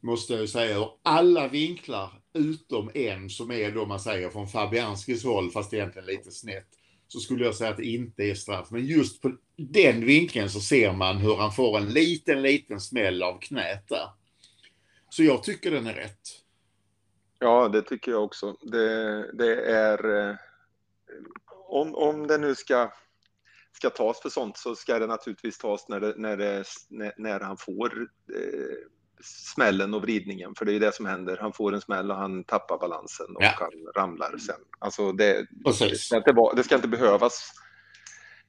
måste 0.00 0.32
jag 0.32 0.42
ju 0.42 0.48
säga, 0.48 0.76
ur 0.76 0.88
alla 1.02 1.48
vinklar 1.48 2.20
utom 2.32 2.90
en 2.94 3.30
som 3.30 3.50
är 3.50 3.70
då 3.70 3.86
man 3.86 4.00
säger 4.00 4.30
från 4.30 4.48
Fabianskis 4.48 5.24
håll, 5.24 5.50
fast 5.50 5.74
egentligen 5.74 6.06
lite 6.06 6.30
snett, 6.30 6.68
så 7.08 7.20
skulle 7.20 7.44
jag 7.44 7.54
säga 7.54 7.70
att 7.70 7.76
det 7.76 7.86
inte 7.86 8.22
är 8.22 8.34
straff. 8.34 8.70
Men 8.70 8.86
just 8.86 9.22
på 9.22 9.32
den 9.56 10.06
vinkeln 10.06 10.50
så 10.50 10.60
ser 10.60 10.92
man 10.92 11.16
hur 11.16 11.36
han 11.36 11.52
får 11.52 11.78
en 11.78 11.88
liten, 11.88 12.42
liten 12.42 12.80
smäll 12.80 13.22
av 13.22 13.38
knät 13.38 13.88
där. 13.88 14.10
Så 15.10 15.22
jag 15.22 15.42
tycker 15.42 15.70
den 15.70 15.86
är 15.86 15.94
rätt. 15.94 16.20
Ja, 17.38 17.68
det 17.68 17.82
tycker 17.82 18.12
jag 18.12 18.24
också. 18.24 18.56
Det, 18.62 19.32
det 19.32 19.70
är... 19.70 20.28
Eh, 20.28 20.36
om, 21.68 21.94
om 21.94 22.26
det 22.26 22.38
nu 22.38 22.54
ska, 22.54 22.92
ska 23.72 23.90
tas 23.90 24.20
för 24.20 24.28
sånt 24.28 24.56
så 24.56 24.76
ska 24.76 24.98
det 24.98 25.06
naturligtvis 25.06 25.58
tas 25.58 25.88
när, 25.88 26.00
det, 26.00 26.14
när, 26.16 26.36
det, 26.36 26.64
när, 26.88 27.12
när 27.16 27.40
han 27.40 27.56
får 27.56 28.08
eh, 28.34 28.76
smällen 29.22 29.94
och 29.94 30.02
vridningen, 30.02 30.54
för 30.54 30.64
det 30.64 30.72
är 30.72 30.80
det 30.80 30.94
som 30.94 31.06
händer. 31.06 31.38
Han 31.40 31.52
får 31.52 31.74
en 31.74 31.80
smäll 31.80 32.10
och 32.10 32.16
han 32.16 32.44
tappar 32.44 32.78
balansen 32.78 33.36
och 33.36 33.42
ja. 33.42 33.50
han 33.58 33.70
ramlar 33.96 34.38
sen. 34.38 34.60
Alltså 34.78 35.12
det, 35.12 35.46
det, 35.50 35.72
ska 35.72 36.16
inte, 36.16 36.34
det 36.56 36.64
ska 36.64 36.74
inte 36.74 36.88
behövas 36.88 37.52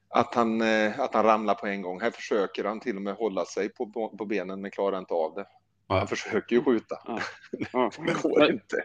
att 0.10 0.36
han, 0.36 0.62
eh, 0.62 1.00
att 1.00 1.14
han 1.14 1.24
ramlar 1.24 1.54
på 1.54 1.68
en 1.68 1.82
gång. 1.82 2.02
Här 2.02 2.12
försöker 2.12 2.64
han 2.64 2.80
till 2.80 2.96
och 2.96 3.02
med 3.02 3.16
hålla 3.16 3.46
sig 3.46 3.70
på, 3.70 4.10
på 4.18 4.26
benen 4.26 4.62
men 4.62 4.72
klarar 4.72 4.98
inte 4.98 5.14
av 5.14 5.34
det. 5.36 5.46
Han 5.88 6.08
försöker 6.08 6.56
ju 6.56 6.64
skjuta. 6.64 6.96
Ja. 7.06 7.20
Ja. 7.74 7.92
det 7.98 8.22
går 8.22 8.40
men, 8.40 8.52
inte. 8.52 8.84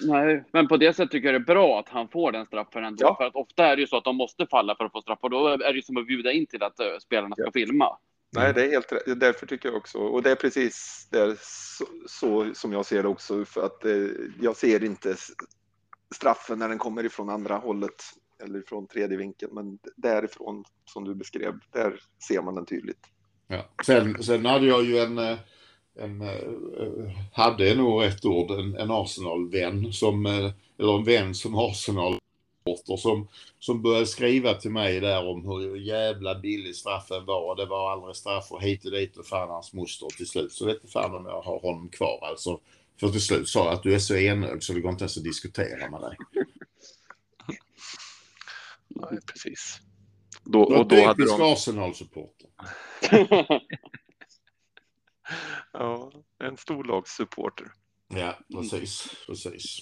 Nej, 0.00 0.44
men 0.52 0.68
på 0.68 0.76
det 0.76 0.92
sättet 0.92 1.10
tycker 1.10 1.32
jag 1.32 1.40
det 1.40 1.52
är 1.52 1.54
bra 1.54 1.80
att 1.80 1.88
han 1.88 2.08
får 2.08 2.32
den 2.32 2.46
straffen 2.46 2.84
ändå. 2.84 3.04
Ja. 3.04 3.16
För 3.16 3.24
att 3.24 3.34
ofta 3.34 3.66
är 3.66 3.76
det 3.76 3.80
ju 3.80 3.86
så 3.86 3.96
att 3.96 4.04
de 4.04 4.16
måste 4.16 4.46
falla 4.46 4.76
för 4.76 4.84
att 4.84 4.92
få 4.92 5.02
straff 5.02 5.18
och 5.22 5.30
då 5.30 5.48
är 5.48 5.58
det 5.58 5.76
ju 5.76 5.82
som 5.82 5.96
att 5.96 6.06
bjuda 6.06 6.32
in 6.32 6.46
till 6.46 6.62
att 6.62 6.80
uh, 6.80 6.98
spelarna 6.98 7.36
ska 7.36 7.52
filma. 7.52 7.98
Nej, 8.36 8.54
det 8.54 8.66
är 8.66 8.70
helt 8.70 8.92
rätt. 8.92 9.20
Därför 9.20 9.46
tycker 9.46 9.68
jag 9.68 9.76
också, 9.76 9.98
och 9.98 10.22
det 10.22 10.30
är 10.30 10.34
precis 10.34 11.08
det 11.10 11.36
så, 11.40 11.86
så, 12.06 12.54
som 12.54 12.72
jag 12.72 12.86
ser 12.86 13.02
det 13.02 13.08
också, 13.08 13.44
för 13.44 13.66
att 13.66 13.84
eh, 13.84 14.06
jag 14.40 14.56
ser 14.56 14.84
inte 14.84 15.16
straffen 16.14 16.58
när 16.58 16.68
den 16.68 16.78
kommer 16.78 17.04
ifrån 17.04 17.28
andra 17.28 17.56
hållet 17.56 18.02
eller 18.44 18.62
från 18.66 18.86
tredje 18.86 19.16
vinkeln, 19.16 19.54
men 19.54 19.78
därifrån 19.96 20.64
som 20.84 21.04
du 21.04 21.14
beskrev, 21.14 21.54
där 21.72 22.00
ser 22.28 22.42
man 22.42 22.54
den 22.54 22.66
tydligt. 22.66 23.06
Ja. 23.46 23.68
Sen, 23.86 24.22
sen 24.22 24.46
hade 24.46 24.66
jag 24.66 24.84
ju 24.84 24.98
en, 24.98 25.18
eh, 25.18 25.38
en 25.98 26.20
eh, 26.20 27.10
hade 27.32 27.74
nog 27.74 28.02
rätt 28.02 28.24
ord, 28.24 28.50
en, 28.50 28.76
en 28.76 28.90
Arsenal-vän 28.90 29.92
som, 29.92 30.26
eh, 30.26 30.50
eller 30.78 30.98
en 30.98 31.04
vän 31.04 31.34
som 31.34 31.54
Arsenal 31.54 32.18
supporter 32.66 32.96
som, 32.96 33.28
som 33.58 33.82
började 33.82 34.06
skriva 34.06 34.54
till 34.54 34.70
mig 34.70 35.00
där 35.00 35.26
om 35.26 35.44
hur 35.44 35.76
jävla 35.76 36.38
billig 36.38 36.76
straffen 36.76 37.24
var. 37.24 37.56
Det 37.56 37.66
var 37.66 37.92
aldrig 37.92 38.16
straff 38.16 38.52
och 38.52 38.62
hit 38.62 38.84
och 38.84 38.90
dit 38.90 39.16
och 39.16 39.26
fan 39.26 39.48
hans 39.48 39.72
moster 39.72 40.06
till 40.16 40.26
slut. 40.26 40.52
Så 40.52 40.66
vet 40.66 40.76
inte 40.76 40.92
fan 40.92 41.14
om 41.14 41.26
jag 41.26 41.42
har 41.42 41.60
honom 41.60 41.88
kvar 41.88 42.18
alltså. 42.22 42.60
För 43.00 43.08
till 43.08 43.20
slut 43.20 43.48
sa 43.48 43.64
jag 43.64 43.74
att 43.74 43.82
du 43.82 43.94
är 43.94 43.98
så 43.98 44.16
enögd 44.16 44.62
så 44.62 44.72
det 44.72 44.80
går 44.80 44.90
inte 44.90 45.04
ens 45.04 45.16
att 45.16 45.24
diskutera 45.24 45.90
med 45.90 46.00
dig. 46.00 46.16
Nej, 48.88 49.18
precis. 49.26 49.80
Då, 50.44 50.62
och 50.62 50.88
då 50.88 51.04
hade 51.04 51.24
de... 51.24 51.42
Arsenal-supporter. 51.52 52.48
ja, 55.72 56.12
en 56.38 56.56
storlagssupporter. 56.56 57.72
Ja, 58.08 58.38
precis, 58.52 59.08
precis. 59.26 59.78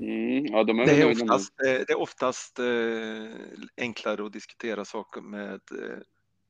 Mm, 0.00 0.46
ja, 0.46 0.64
de 0.64 0.78
är 0.78 0.86
det, 0.86 1.02
är 1.02 1.10
oftast, 1.10 1.52
eh, 1.60 1.72
det 1.72 1.90
är 1.90 1.98
oftast 1.98 2.58
eh, 2.58 2.64
enklare 3.76 4.26
att 4.26 4.32
diskutera 4.32 4.84
saker 4.84 5.20
med, 5.20 5.60
eh, 5.70 5.98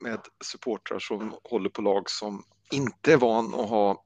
med 0.00 0.20
supportrar 0.44 0.98
som 0.98 1.34
håller 1.44 1.70
på 1.70 1.82
lag 1.82 2.10
som 2.10 2.44
inte 2.72 3.12
är 3.12 3.16
van 3.16 3.54
att 3.54 3.68
ha 3.68 4.04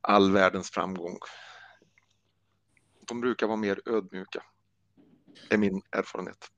all 0.00 0.32
världens 0.32 0.70
framgång. 0.70 1.18
De 3.06 3.20
brukar 3.20 3.46
vara 3.46 3.56
mer 3.56 3.80
ödmjuka. 3.86 4.42
Det 5.48 5.54
är 5.54 5.58
min 5.58 5.82
erfarenhet. 5.90 6.50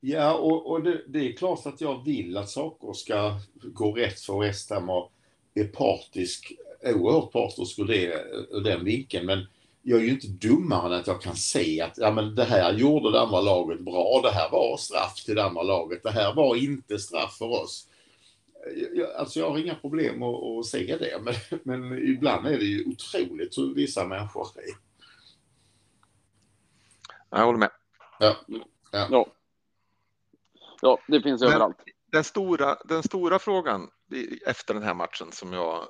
Ja, 0.00 0.34
och, 0.34 0.70
och 0.70 0.82
det, 0.82 1.04
det, 1.08 1.18
är 1.18 1.36
klart 1.36 1.66
att 1.66 1.80
jag 1.80 2.04
vill 2.04 2.36
att 2.36 2.50
saker 2.50 2.92
ska 2.92 3.40
gå 3.62 3.92
rätt 3.92 4.20
för 4.20 4.40
West 4.40 4.70
Ham 4.70 4.90
och 4.90 5.12
är 5.54 5.64
partisk, 5.64 6.52
oerhört 6.84 7.32
partisk 7.32 7.78
ur, 7.78 7.84
det, 7.84 8.24
ur 8.50 8.60
den 8.60 8.84
vinkeln. 8.84 9.26
Men 9.26 9.46
jag 9.82 10.00
är 10.00 10.04
ju 10.04 10.10
inte 10.10 10.26
dummare 10.26 10.94
än 10.94 11.00
att 11.00 11.06
jag 11.06 11.22
kan 11.22 11.36
se 11.36 11.80
att 11.80 11.98
ja, 11.98 12.10
men 12.10 12.34
det 12.34 12.44
här 12.44 12.72
gjorde 12.72 13.12
det 13.12 13.20
andra 13.20 13.40
laget 13.40 13.80
bra. 13.80 14.20
Det 14.22 14.30
här 14.30 14.50
var 14.50 14.76
straff 14.76 15.24
till 15.24 15.34
det 15.34 15.44
andra 15.44 15.62
laget. 15.62 16.02
Det 16.02 16.10
här 16.10 16.34
var 16.34 16.56
inte 16.56 16.98
straff 16.98 17.36
för 17.38 17.46
oss. 17.46 17.88
Jag, 18.94 19.12
alltså 19.12 19.40
jag 19.40 19.50
har 19.50 19.58
inga 19.58 19.74
problem 19.74 20.22
att, 20.22 20.44
att 20.44 20.66
se 20.66 20.96
det, 20.96 21.20
men, 21.22 21.34
men 21.62 21.98
ibland 22.08 22.46
är 22.46 22.58
det 22.58 22.64
ju 22.64 22.84
otroligt 22.84 23.58
hur 23.58 23.74
vissa 23.74 24.04
människor 24.04 24.46
är. 24.56 24.88
Jag 27.30 27.44
håller 27.44 27.58
med. 27.58 27.70
Ja. 28.18 28.36
Ja, 28.92 29.08
ja. 29.10 29.26
ja 30.82 30.98
det 31.08 31.22
finns 31.22 31.40
men, 31.40 31.50
överallt. 31.50 31.76
Den 32.12 32.24
stora, 32.24 32.78
den 32.84 33.02
stora 33.02 33.38
frågan 33.38 33.90
efter 34.46 34.74
den 34.74 34.82
här 34.82 34.94
matchen 34.94 35.32
som 35.32 35.52
jag, 35.52 35.84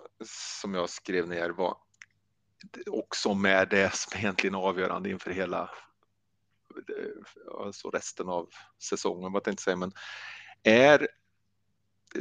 som 0.61 0.75
jag 0.75 0.91
skrev 0.91 1.29
ner 1.29 1.51
var 1.51 1.77
också 2.87 3.35
med 3.35 3.69
det 3.69 3.95
som 3.95 4.19
egentligen 4.19 4.55
är 4.55 4.59
avgörande 4.59 5.11
inför 5.11 5.31
hela 5.31 5.71
alltså 7.61 7.91
resten 7.91 8.29
av 8.29 8.49
säsongen, 8.83 9.33
vad 9.33 9.49
inte 9.49 9.63
säga, 9.63 9.77
men 9.77 9.93
är 10.63 11.09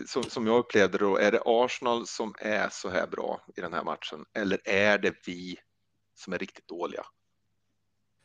som, 0.05 0.23
som 0.23 0.47
jag 0.47 0.57
upplevde 0.57 0.97
då, 0.97 1.17
är 1.17 1.31
det 1.31 1.41
Arsenal 1.45 2.07
som 2.07 2.35
är 2.39 2.69
så 2.69 2.89
här 2.89 3.07
bra 3.07 3.41
i 3.55 3.61
den 3.61 3.73
här 3.73 3.83
matchen 3.83 4.25
eller 4.33 4.59
är 4.63 4.97
det 4.97 5.13
vi 5.27 5.57
som 6.15 6.33
är 6.33 6.39
riktigt 6.39 6.67
dåliga? 6.67 7.05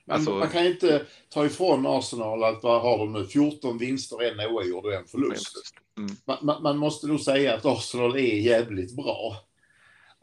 Alltså, 0.07 0.31
man 0.31 0.49
kan 0.49 0.67
inte 0.67 1.07
ta 1.29 1.47
ifrån 1.47 1.87
Arsenal 1.87 2.45
att 2.45 2.63
vad 2.63 2.83
har 2.83 2.99
de 2.99 3.13
nu, 3.13 3.27
14 3.27 3.79
vinster, 3.79 4.23
en 4.23 4.41
oavgjord 4.41 4.85
och 4.85 4.93
en 4.93 5.07
förlust. 5.07 5.57
Mm. 5.99 6.17
Man, 6.43 6.63
man, 6.63 6.79
måste 6.79 7.07
nog 7.07 7.21
säga 7.21 7.55
att 7.55 7.67
Arsenal 7.67 8.17
är 8.17 8.41
jävligt 8.41 8.97
bra. 8.97 9.37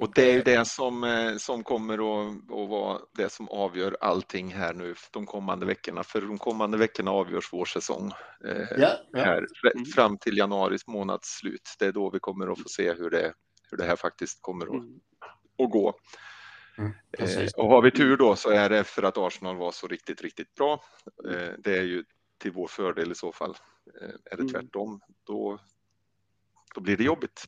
Och 0.02 0.12
det 0.14 0.32
är 0.32 0.44
det 0.44 0.66
som, 0.66 1.04
eh, 1.04 1.36
som 1.36 1.64
kommer 1.64 1.94
att, 1.94 2.36
att 2.44 2.70
vara 2.70 3.00
det 3.18 3.30
som 3.30 3.50
avgör 3.50 3.98
allting 4.02 4.54
här 4.54 4.74
nu 4.74 4.96
de 5.12 5.26
kommande 5.26 5.66
veckorna. 5.66 6.04
För 6.04 6.22
de 6.22 6.38
kommande 6.38 6.78
veckorna 6.78 7.12
avgörs 7.12 7.54
vår 7.54 7.66
säsong 7.66 8.12
eh, 8.46 8.68
ja, 8.78 8.92
ja. 9.12 9.20
här 9.20 9.38
mm. 9.74 9.86
fram 9.86 10.18
till 10.18 10.38
januaris 10.38 10.88
månads 10.88 11.30
slut. 11.30 11.76
Det 11.80 11.86
är 11.86 11.92
då 11.92 12.10
vi 12.10 12.20
kommer 12.20 12.52
att 12.52 12.62
få 12.62 12.70
se 12.70 12.94
hur 12.94 13.10
det, 13.10 13.34
hur 13.72 13.78
det 13.78 13.84
här 13.84 13.96
faktiskt 13.96 14.42
kommer 14.42 14.66
att, 14.66 14.84
mm. 14.84 15.00
att 15.64 15.72
gå. 15.72 15.94
Mm, 16.78 16.92
eh, 17.18 17.48
och 17.58 17.70
har 17.70 17.82
vi 17.82 17.92
tur 17.92 18.18
då 18.18 18.36
så 18.36 18.50
är 18.50 18.70
det 18.70 18.84
för 18.84 19.04
att 19.04 19.18
Arsenal 19.18 19.58
var 19.58 19.72
så 19.72 19.88
riktigt, 19.88 20.22
riktigt 20.22 20.56
bra. 20.56 20.84
Eh, 21.30 21.54
det 21.58 21.78
är 21.78 21.84
ju 21.84 22.04
till 22.38 22.52
vår 22.52 22.68
fördel 22.68 23.12
i 23.12 23.16
så 23.16 23.32
fall. 23.32 23.58
Eh, 24.02 24.10
är 24.32 24.38
det 24.38 24.44
mm. 24.44 24.54
tvärtom, 24.54 25.02
då, 25.24 25.60
då 26.76 26.82
blir 26.82 26.98
det 26.98 27.04
jobbigt. 27.04 27.46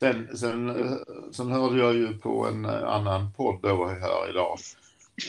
Sen, 0.00 0.36
sen, 0.36 0.98
sen 1.32 1.50
hörde 1.50 1.78
jag 1.78 1.94
ju 1.94 2.18
på 2.18 2.46
en 2.46 2.64
eh, 2.64 2.88
annan 2.88 3.32
podd 3.32 3.58
då 3.62 3.86
här 3.86 4.30
idag, 4.30 4.58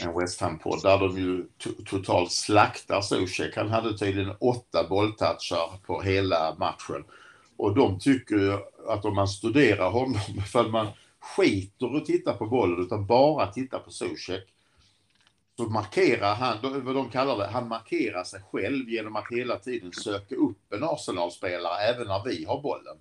en 0.03 0.19
West 0.19 0.41
Ham-podd, 0.41 0.81
där 0.83 0.99
de 0.99 1.17
ju 1.17 1.45
totalt 1.85 2.31
slaktar 2.31 3.01
Zuzek. 3.01 3.57
Han 3.57 3.69
hade 3.69 3.97
tydligen 3.97 4.35
åtta 4.39 4.88
bolltouchar 4.89 5.79
på 5.85 6.01
hela 6.01 6.55
matchen. 6.55 7.03
Och 7.57 7.75
de 7.75 7.99
tycker 7.99 8.35
ju 8.35 8.53
att 8.88 9.05
om 9.05 9.15
man 9.15 9.27
studerar 9.27 9.89
honom, 9.89 10.21
för 10.51 10.69
man 10.69 10.88
skiter 11.19 11.95
och 11.95 12.05
tittar 12.05 12.33
på 12.33 12.45
bollen 12.45 12.85
utan 12.85 13.05
bara 13.05 13.47
tittar 13.47 13.79
på 13.79 13.91
Zuzek, 13.91 14.47
så 15.57 15.63
markerar 15.63 16.35
han, 16.35 16.57
vad 16.85 16.95
de 16.95 17.09
kallar 17.09 17.38
det, 17.38 17.47
han 17.47 17.67
markerar 17.67 18.23
sig 18.23 18.41
själv 18.51 18.89
genom 18.89 19.15
att 19.15 19.31
hela 19.31 19.57
tiden 19.57 19.91
söka 19.93 20.35
upp 20.35 20.73
en 20.73 20.83
Arsenal-spelare 20.83 21.81
även 21.81 22.07
när 22.07 22.23
vi 22.23 22.45
har 22.45 22.61
bollen 22.61 22.97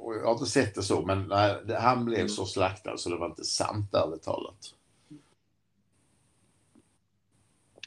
och 0.00 0.14
jag 0.14 0.24
har 0.24 0.32
inte 0.32 0.46
sett 0.46 0.74
det 0.74 0.82
så, 0.82 1.02
men 1.02 1.28
nej, 1.28 1.56
han 1.78 2.04
blev 2.04 2.18
mm. 2.18 2.28
så 2.28 2.46
slaktad 2.46 2.96
så 2.96 3.10
det 3.10 3.16
var 3.16 3.26
inte 3.26 3.44
sant 3.44 3.94
ärligt 3.94 4.22
talat. 4.22 4.74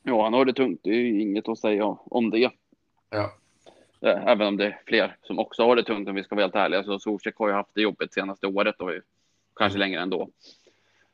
Ja, 0.03 0.23
han 0.23 0.33
har 0.33 0.45
det 0.45 0.53
tungt. 0.53 0.79
Det 0.83 0.89
är 0.89 0.95
ju 0.95 1.21
inget 1.21 1.49
att 1.49 1.59
säga 1.59 1.85
om 2.03 2.29
det. 2.29 2.51
Ja. 3.09 3.33
Eh, 4.01 4.27
även 4.27 4.47
om 4.47 4.57
det 4.57 4.65
är 4.65 4.81
fler 4.85 5.17
som 5.23 5.39
också 5.39 5.63
har 5.63 5.75
det 5.75 5.83
tungt 5.83 6.09
om 6.09 6.15
vi 6.15 6.23
ska 6.23 6.35
vara 6.35 6.43
helt 6.43 6.55
ärliga. 6.55 6.83
Så 6.83 6.99
Zuzek 6.99 7.35
har 7.37 7.47
ju 7.47 7.53
haft 7.53 7.69
det 7.73 7.81
jobbigt 7.81 8.13
senaste 8.13 8.47
året 8.47 8.81
och 8.81 8.91
kanske 9.55 9.79
längre 9.79 10.01
ändå. 10.01 10.29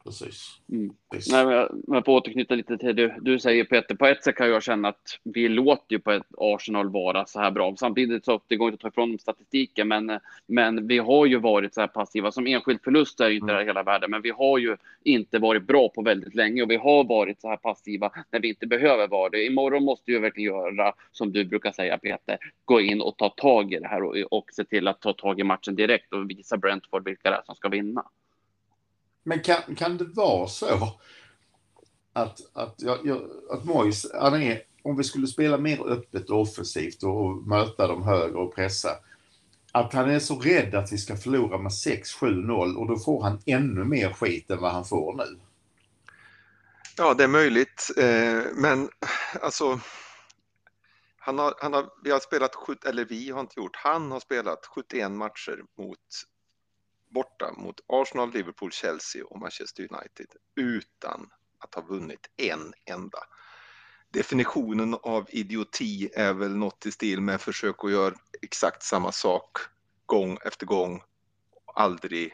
Precis. 0.04 0.62
Mm. 0.72 0.94
Nej, 1.30 1.46
men 1.46 1.56
jag, 1.56 1.82
men 1.88 2.04
får 2.04 2.14
återknyta 2.14 2.56
lite 2.56 2.78
till 2.78 2.96
det 2.96 3.16
du 3.22 3.40
säger 3.40 3.64
Peter. 3.64 3.96
På 3.96 4.06
ett 4.06 4.24
sätt 4.24 4.36
kan 4.36 4.50
jag 4.50 4.64
känna 4.64 4.88
att 4.88 5.20
vi 5.24 5.50
låter 5.50 5.96
ju 5.96 6.00
på 6.00 6.12
ett 6.12 6.24
Arsenal 6.38 6.90
vara 6.90 7.26
så 7.26 7.40
här 7.40 7.52
bra. 7.52 7.76
Samtidigt 7.78 8.26
så 8.26 8.42
det 8.48 8.56
går 8.56 8.68
inte 8.68 8.76
att 8.76 8.82
ta 8.82 8.88
ifrån 8.88 9.20
statistiken, 9.20 9.88
men, 9.88 10.20
men 10.48 10.88
vi 10.88 10.98
har 10.98 11.26
ju 11.26 11.40
varit 11.40 11.74
så 11.74 11.82
här 11.82 11.88
passiva. 11.88 12.32
Som 12.32 12.48
enskild 12.48 12.80
förlust 12.84 13.20
är 13.20 13.30
ju 13.30 13.36
inte 13.36 13.52
mm. 13.52 13.60
det 13.60 13.70
hela 13.70 13.84
världen, 13.84 14.12
men 14.12 14.22
vi 14.22 14.30
har 14.30 14.58
ju 14.58 14.78
inte 15.04 15.40
varit 15.40 15.68
bra 15.68 15.90
på 15.90 16.02
väldigt 16.02 16.36
länge 16.36 16.64
och 16.64 16.72
vi 16.72 16.78
har 16.78 17.04
varit 17.04 17.42
så 17.42 17.50
här 17.50 17.58
passiva 17.58 18.12
när 18.32 18.40
vi 18.40 18.50
inte 18.50 18.68
behöver 18.68 19.08
vara 19.08 19.30
det. 19.30 19.46
Imorgon 19.46 19.84
måste 19.84 20.12
vi 20.12 20.20
verkligen 20.20 20.54
göra 20.54 20.94
som 21.12 21.32
du 21.32 21.46
brukar 21.46 21.72
säga 21.72 21.98
Peter, 21.98 22.38
gå 22.66 22.82
in 22.82 23.02
och 23.02 23.18
ta 23.18 23.30
tag 23.30 23.74
i 23.74 23.80
det 23.80 23.88
här 23.88 24.04
och, 24.04 24.16
och 24.32 24.46
se 24.52 24.64
till 24.64 24.88
att 24.88 25.02
ta 25.02 25.14
tag 25.14 25.40
i 25.40 25.44
matchen 25.44 25.76
direkt 25.76 26.14
och 26.14 26.30
visa 26.30 26.58
Brentford 26.58 27.06
vilka 27.06 27.30
det 27.30 27.36
är 27.36 27.42
som 27.46 27.56
ska 27.56 27.70
vinna. 27.70 28.04
Men 29.24 29.40
kan, 29.40 29.76
kan 29.76 29.98
det 29.98 30.06
vara 30.06 30.48
så 30.48 30.98
att, 32.14 32.40
att, 32.54 32.76
jag, 32.78 32.98
jag, 33.04 33.22
att 33.50 33.66
Mois, 33.66 34.12
André, 34.12 34.62
om 34.82 34.98
vi 34.98 35.04
skulle 35.04 35.28
spela 35.28 35.58
mer 35.58 35.88
öppet 35.88 36.30
och 36.30 36.42
offensivt 36.42 37.04
och, 37.04 37.26
och 37.26 37.48
möta 37.48 37.88
dem 37.88 38.04
högre 38.04 38.38
och 38.38 38.56
pressa, 38.56 38.90
att 39.72 39.94
han 39.94 40.10
är 40.10 40.20
så 40.20 40.40
rädd 40.40 40.76
att 40.76 40.94
vi 40.94 40.98
ska 40.98 41.16
förlora 41.16 41.58
med 41.58 41.70
6-7-0 41.70 42.76
och 42.76 42.88
då 42.88 43.00
får 43.00 43.24
han 43.24 43.42
ännu 43.46 43.84
mer 43.84 44.14
skit 44.14 44.52
än 44.52 44.62
vad 44.62 44.72
han 44.72 44.86
får 44.86 45.14
nu. 45.14 45.40
Ja, 46.98 47.14
det 47.14 47.24
är 47.24 47.28
möjligt, 47.28 47.92
eh, 47.98 48.42
men 48.56 48.90
alltså 49.42 49.80
han 51.18 51.40
har, 51.40 51.54
han 51.58 51.74
har, 51.74 51.90
vi 52.04 52.12
har 52.12 52.20
spelat, 52.20 52.56
eller 52.86 53.06
vi 53.06 53.30
har 53.30 53.40
inte 53.40 53.60
gjort, 53.60 53.76
han 53.76 54.12
har 54.12 54.20
spelat 54.20 54.66
71 54.66 55.12
matcher 55.12 55.60
mot 55.78 56.00
borta 57.14 57.54
mot 57.58 57.80
Arsenal, 57.88 58.32
Liverpool, 58.34 58.72
Chelsea 58.72 59.26
och 59.26 59.40
Manchester 59.40 59.88
United 59.92 60.28
utan 60.56 61.30
att 61.60 61.76
ha 61.76 61.82
vunnit 61.82 62.30
en 62.38 62.74
enda. 62.86 63.20
Definitionen 64.10 64.94
av 64.94 65.26
idioti 65.30 66.10
är 66.14 66.34
väl 66.34 66.56
något 66.56 66.86
i 66.86 66.92
stil 66.92 67.22
med 67.22 67.42
försök 67.42 67.84
att 67.84 67.92
göra 67.92 68.16
exakt 68.42 68.84
samma 68.84 69.12
sak 69.12 69.58
gång 70.06 70.38
efter 70.46 70.66
gång 70.66 71.04
och 71.66 71.82
aldrig 71.82 72.34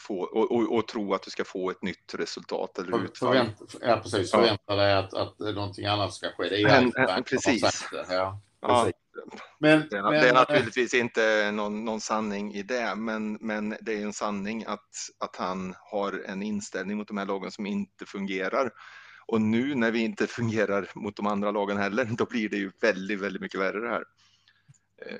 få, 0.00 0.20
och, 0.20 0.50
och, 0.50 0.76
och 0.76 0.88
tro 0.88 1.14
att 1.14 1.22
du 1.22 1.30
ska 1.30 1.44
få 1.44 1.70
ett 1.70 1.82
nytt 1.82 2.14
resultat 2.14 2.78
eller 2.78 3.04
utfall. 3.04 3.28
Förvänt, 3.28 3.76
ja, 3.80 4.00
precis. 4.02 4.30
Förvänta 4.30 4.76
dig 4.76 4.94
att, 4.94 5.14
att 5.14 5.38
någonting 5.38 5.86
annat 5.86 6.14
ska 6.14 6.30
ske. 6.32 6.48
Det 6.48 6.56
är 6.56 6.58
ju 6.58 6.92
men, 6.96 7.24
precis. 7.24 7.88
Ja, 8.10 8.40
precis. 8.60 8.99
Men, 9.58 9.88
det, 9.90 9.96
är, 9.96 10.02
men, 10.02 10.12
det 10.12 10.28
är 10.28 10.34
naturligtvis 10.34 10.94
inte 10.94 11.50
någon, 11.50 11.84
någon, 11.84 12.00
sanning 12.00 12.54
i 12.54 12.62
det, 12.62 12.94
men, 12.96 13.38
men 13.40 13.76
det 13.80 13.92
är 13.92 14.02
en 14.02 14.12
sanning 14.12 14.64
att, 14.66 14.88
att 15.18 15.36
han 15.36 15.74
har 15.78 16.22
en 16.26 16.42
inställning 16.42 16.96
mot 16.96 17.08
de 17.08 17.16
här 17.16 17.26
lagen 17.26 17.50
som 17.50 17.66
inte 17.66 18.06
fungerar. 18.06 18.70
Och 19.26 19.40
nu 19.40 19.74
när 19.74 19.90
vi 19.90 19.98
inte 19.98 20.26
fungerar 20.36 20.90
mot 20.94 21.16
de 21.16 21.26
andra 21.26 21.50
lagen 21.50 21.76
heller, 21.76 22.04
då 22.04 22.24
blir 22.24 22.48
det 22.48 22.56
ju 22.56 22.72
väldigt, 22.80 23.20
väldigt 23.20 23.42
mycket 23.42 23.60
värre 23.60 23.80
det 23.80 23.88
här. 23.88 24.04
Eh, 25.06 25.18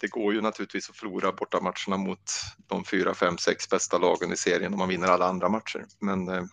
det 0.00 0.08
går 0.08 0.34
ju 0.34 0.40
naturligtvis 0.40 0.90
att 0.90 0.96
förlora 0.96 1.32
bortamatcherna 1.32 1.96
mot 1.96 2.30
de 2.66 2.84
fyra, 2.84 3.14
fem, 3.14 3.38
sex 3.38 3.70
bästa 3.70 3.98
lagen 3.98 4.32
i 4.32 4.36
serien 4.36 4.72
om 4.72 4.78
man 4.78 4.88
vinner 4.88 5.08
alla 5.08 5.28
andra 5.28 5.48
matcher. 5.48 5.84
Men 6.00 6.28
eh, 6.28 6.44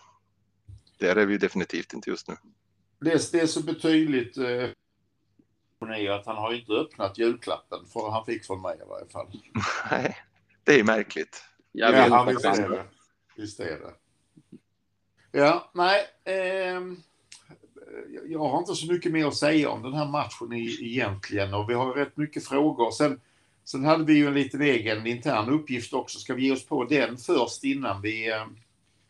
där 0.99 1.15
är 1.15 1.25
vi 1.25 1.37
definitivt 1.37 1.93
inte 1.93 2.09
just 2.09 2.27
nu. 2.27 2.35
Det, 2.99 3.33
är 3.33 3.47
så 3.47 3.63
betydligt 3.63 4.37
är 5.89 5.97
ju 5.97 6.09
att 6.09 6.25
han 6.25 6.35
har 6.35 6.53
inte 6.53 6.71
öppnat 6.71 7.17
julklappen 7.17 7.79
för 7.93 8.09
han 8.09 8.25
fick 8.25 8.45
från 8.45 8.61
mig 8.61 8.77
i 8.85 8.89
varje 8.89 9.07
fall. 9.07 9.27
Nej, 9.91 10.17
det 10.63 10.79
är 10.79 10.83
märkligt. 10.83 11.43
Jag 11.71 11.93
ja, 11.93 12.07
ja 12.07 12.23
visst 12.23 12.45
är 12.45 12.69
det. 12.69 12.83
Visst 13.35 13.59
är 13.59 13.79
det. 13.79 13.93
Ja, 15.31 15.71
nej. 15.73 16.01
Eh, 16.23 16.81
jag 18.25 18.39
har 18.39 18.59
inte 18.59 18.75
så 18.75 18.93
mycket 18.93 19.11
mer 19.11 19.25
att 19.25 19.35
säga 19.35 19.69
om 19.69 19.83
den 19.83 19.93
här 19.93 20.07
matchen 20.07 20.53
egentligen 20.53 21.53
och 21.53 21.69
vi 21.69 21.73
har 21.73 21.93
rätt 21.93 22.17
mycket 22.17 22.47
frågor. 22.47 22.91
Sen, 22.91 23.21
sen 23.63 23.85
hade 23.85 24.03
vi 24.03 24.13
ju 24.13 24.27
en 24.27 24.33
liten 24.33 24.61
egen 24.61 25.07
intern 25.07 25.49
uppgift 25.49 25.93
också. 25.93 26.19
Ska 26.19 26.33
vi 26.33 26.45
ge 26.45 26.51
oss 26.51 26.65
på 26.65 26.83
den 26.83 27.17
först 27.17 27.63
innan 27.63 28.01
vi 28.01 28.31
eh, 28.31 28.45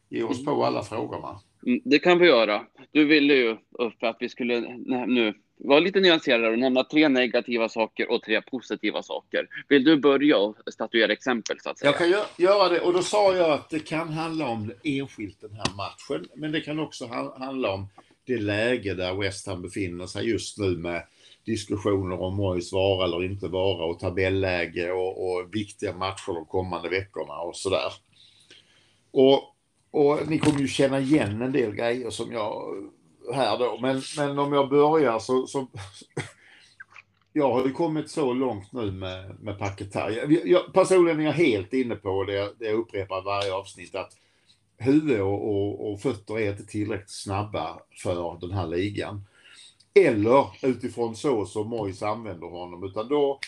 ger 0.10 0.30
oss 0.30 0.46
på 0.46 0.66
alla 0.66 0.84
frågorna? 0.84 1.40
Mm, 1.66 1.82
det 1.86 2.00
kan 2.00 2.20
vi 2.20 2.28
göra. 2.28 2.66
Du 2.92 3.06
ville 3.06 3.34
ju 3.34 3.58
för 4.00 4.08
att 4.08 4.18
vi 4.20 4.30
skulle 4.30 4.60
nu 5.08 5.34
vara 5.58 5.80
lite 5.80 6.00
nyanserad 6.00 6.52
och 6.54 6.60
nämna 6.60 6.84
tre 6.84 7.10
negativa 7.10 7.70
saker 7.70 8.12
och 8.12 8.24
tre 8.24 8.42
positiva 8.42 9.04
saker. 9.04 9.48
Vill 9.70 9.84
du 9.84 9.98
börja 9.98 10.38
och 10.38 10.56
statuera 10.74 11.14
exempel 11.14 11.58
så 11.60 11.70
att 11.70 11.80
säga? 11.80 11.92
Jag 11.92 11.98
kan 11.98 12.10
göra 12.38 12.70
det 12.70 12.80
och 12.80 12.94
då 12.94 13.02
sa 13.02 13.36
jag 13.36 13.52
att 13.52 13.70
det 13.70 13.80
kan 13.80 14.10
handla 14.10 14.48
om 14.48 14.72
enskilt 14.84 15.42
den 15.42 15.54
här 15.54 15.76
matchen, 15.76 16.28
men 16.36 16.52
det 16.52 16.62
kan 16.62 16.80
också 16.80 17.06
handla 17.38 17.74
om 17.74 17.88
det 18.26 18.38
läge 18.38 18.94
där 18.94 19.14
West 19.14 19.48
Ham 19.48 19.62
befinner 19.62 20.08
sig 20.08 20.30
just 20.30 20.58
nu 20.58 20.78
med 20.78 21.04
diskussioner 21.46 22.22
om 22.22 22.36
Mois 22.36 22.74
vara 22.74 23.06
eller 23.06 23.24
inte 23.24 23.48
vara 23.48 23.86
och 23.86 24.00
tabelläge 24.00 24.92
och, 24.92 25.32
och 25.32 25.56
viktiga 25.56 25.94
matcher 25.94 26.34
de 26.34 26.46
kommande 26.46 26.90
veckorna 26.90 27.34
och 27.34 27.56
sådär. 27.56 27.94
Och, 29.12 29.56
och 29.92 30.28
ni 30.28 30.40
kommer 30.40 30.60
ju 30.60 30.68
känna 30.68 31.00
igen 31.00 31.42
en 31.42 31.52
del 31.52 31.76
grejer 31.76 32.10
som 32.10 32.32
jag 32.32 32.76
här 33.34 33.58
då. 33.58 33.78
Men, 33.82 34.02
men 34.18 34.40
om 34.40 34.54
jag 34.54 34.70
börjar 34.70 35.20
så, 35.20 35.48
så 35.48 35.68
jag 37.34 37.54
har 37.54 37.66
ju 37.66 37.72
kommit 37.72 38.10
så 38.10 38.34
långt 38.34 38.72
nu 38.72 38.92
med, 38.92 39.40
med 39.40 39.60
Paketar. 39.60 40.10
Jag, 40.10 40.48
jag, 40.48 40.74
personligen 40.74 41.20
är 41.20 41.26
jag 41.26 41.34
helt 41.34 41.74
inne 41.74 41.96
på 41.96 42.24
det, 42.24 42.54
det 42.60 42.66
jag 42.66 42.80
upprepar 42.80 43.22
varje 43.22 43.54
avsnitt, 43.54 43.96
att 43.96 44.18
huvud 44.78 45.22
och, 45.22 45.50
och, 45.50 45.92
och, 45.92 46.02
fötter 46.02 46.40
är 46.40 46.52
inte 46.52 46.66
tillräckligt 46.66 47.10
snabba 47.10 47.80
för 48.04 48.38
den 48.42 48.52
här 48.52 48.68
ligan. 48.68 49.26
Eller 49.94 50.46
utifrån 50.62 51.16
så 51.16 51.46
som 51.46 51.70
Mois 51.70 52.04
använder 52.04 52.48
honom, 52.48 52.84
utan 52.84 53.08
då 53.08 53.40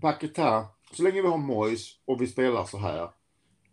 Paketar, 0.00 0.64
så 0.92 1.02
länge 1.02 1.22
vi 1.22 1.28
har 1.28 1.38
Mois 1.38 1.96
och 2.04 2.22
vi 2.22 2.26
spelar 2.26 2.64
så 2.64 2.78
här, 2.78 3.10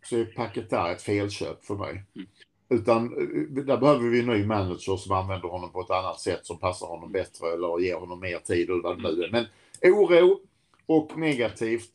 så 0.04 0.18
är 0.18 0.26
Paketa 0.26 0.92
ett 0.92 1.02
felköp 1.02 1.66
för 1.66 1.76
mig. 1.76 2.04
Mm. 2.16 2.28
Utan 2.70 3.06
eh, 3.06 3.64
där 3.64 3.78
behöver 3.78 4.10
vi 4.10 4.20
en 4.20 4.26
ny 4.26 4.46
manager 4.46 4.98
som 4.98 5.12
använder 5.12 5.50
honom 5.50 5.72
på 5.72 5.82
ett 5.82 5.92
annat 5.92 6.20
sätt 6.20 6.46
som 6.46 6.60
passar 6.60 6.88
honom 6.88 7.12
bättre 7.12 7.54
eller 7.54 7.80
ger 7.80 7.96
honom 7.96 8.20
mer 8.20 8.40
tid 8.40 8.70
eller 8.70 8.82
vad 8.84 8.98
det 8.98 9.04
nu 9.04 9.24
är. 9.24 9.32
Men 9.32 9.46
oro 9.94 10.40
och 10.86 11.18
negativt, 11.18 11.92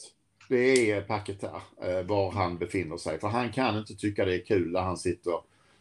det 0.49 0.91
är 0.91 1.03
Paketa, 1.03 1.63
eh, 1.83 2.03
var 2.07 2.31
han 2.31 2.59
befinner 2.59 2.97
sig. 2.97 3.21
För 3.21 3.29
han 3.29 3.53
kan 3.53 3.79
inte 3.79 3.95
tycka 3.95 4.25
det 4.25 4.35
är 4.35 4.45
kul 4.45 4.73
när 4.73 4.81
han 4.81 4.97
sitter, 4.97 5.35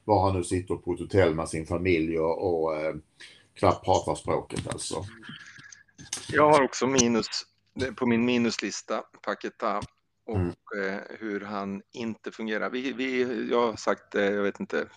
var 0.04 0.26
han 0.26 0.38
nu 0.38 0.44
sitter 0.44 0.76
på 0.76 0.94
ett 0.94 1.00
hotell 1.00 1.36
med 1.36 1.50
sin 1.50 1.66
familj 1.66 2.20
och, 2.20 2.64
och 2.64 2.76
eh, 2.76 2.96
knappt 3.54 3.86
pratar 3.86 4.16
språket 4.16 4.68
alltså. 4.68 5.06
Jag 6.32 6.52
har 6.52 6.64
också 6.64 6.88
minus 6.88 7.28
på 7.96 8.06
min 8.06 8.26
minuslista, 8.26 9.04
Paketa 9.26 9.82
och 10.26 10.36
mm. 10.36 11.04
hur 11.10 11.42
han 11.42 11.82
inte 11.92 12.32
fungerar. 12.32 12.70
Vi, 12.70 12.94
vi, 12.94 13.50
jag 13.50 13.68
har 13.68 13.76
sagt 13.76 14.12
det, 14.12 14.32
jag 14.32 14.44
vet 14.44 14.60
inte, 14.60 14.88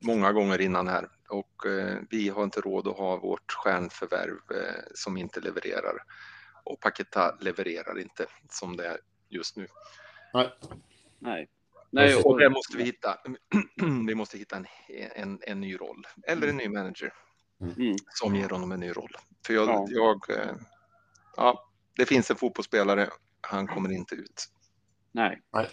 många 0.00 0.32
gånger 0.32 0.60
innan 0.60 0.88
här 0.88 1.08
och 1.28 1.66
eh, 1.66 1.98
vi 2.10 2.28
har 2.28 2.44
inte 2.44 2.60
råd 2.60 2.88
att 2.88 2.96
ha 2.96 3.16
vårt 3.16 3.52
stjärnförvärv 3.52 4.38
eh, 4.50 4.82
som 4.94 5.16
inte 5.16 5.40
levererar. 5.40 6.02
Och 6.64 6.80
Paketa 6.80 7.36
levererar 7.40 7.98
inte 7.98 8.26
som 8.50 8.76
det 8.76 8.86
är 8.86 8.98
just 9.28 9.56
nu. 9.56 9.66
Nej. 10.34 10.50
Nej. 11.18 11.48
Nej, 11.90 12.16
och 12.16 12.38
det 12.38 12.50
måste 12.50 12.76
vi 12.76 12.84
hitta. 12.84 13.16
vi 14.06 14.14
måste 14.14 14.38
hitta 14.38 14.56
en, 14.56 14.66
en, 15.14 15.38
en 15.42 15.60
ny 15.60 15.76
roll 15.76 16.06
eller 16.26 16.48
en 16.48 16.56
ny 16.56 16.68
manager 16.68 17.12
mm. 17.60 17.96
som 18.08 18.36
ger 18.36 18.48
honom 18.48 18.72
en 18.72 18.80
ny 18.80 18.90
roll. 18.90 19.10
För 19.46 19.54
jag, 19.54 19.68
ja. 19.68 19.86
jag 19.88 20.20
ja, 21.36 21.70
det 21.96 22.06
finns 22.06 22.30
en 22.30 22.36
fotbollsspelare 22.36 23.08
han 23.40 23.66
kommer 23.66 23.92
inte 23.92 24.14
ut. 24.14 24.48
Nej. 25.12 25.40
Nej. 25.52 25.66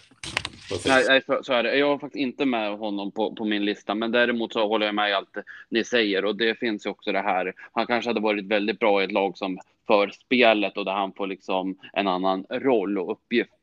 Nej, 0.86 1.22
så, 1.26 1.42
så 1.42 1.52
är 1.52 1.62
det. 1.62 1.76
Jag 1.76 1.88
har 1.88 1.98
faktiskt 1.98 2.22
inte 2.22 2.46
med 2.46 2.78
honom 2.78 3.12
på, 3.12 3.34
på 3.34 3.44
min 3.44 3.64
lista, 3.64 3.94
men 3.94 4.12
däremot 4.12 4.52
så 4.52 4.68
håller 4.68 4.86
jag 4.86 4.94
med 4.94 5.10
i 5.10 5.12
allt 5.12 5.36
ni 5.68 5.84
säger 5.84 6.24
och 6.24 6.36
det 6.36 6.58
finns 6.58 6.86
ju 6.86 6.90
också 6.90 7.12
det 7.12 7.22
här. 7.22 7.54
Han 7.72 7.86
kanske 7.86 8.10
hade 8.10 8.20
varit 8.20 8.46
väldigt 8.46 8.78
bra 8.78 9.02
i 9.02 9.04
ett 9.04 9.12
lag 9.12 9.38
som 9.38 9.58
för 9.86 10.08
spelet 10.08 10.76
och 10.76 10.84
där 10.84 10.92
han 10.92 11.12
får 11.12 11.26
liksom 11.26 11.78
en 11.92 12.08
annan 12.08 12.46
roll 12.50 12.98
och 12.98 13.12
uppgift. 13.12 13.55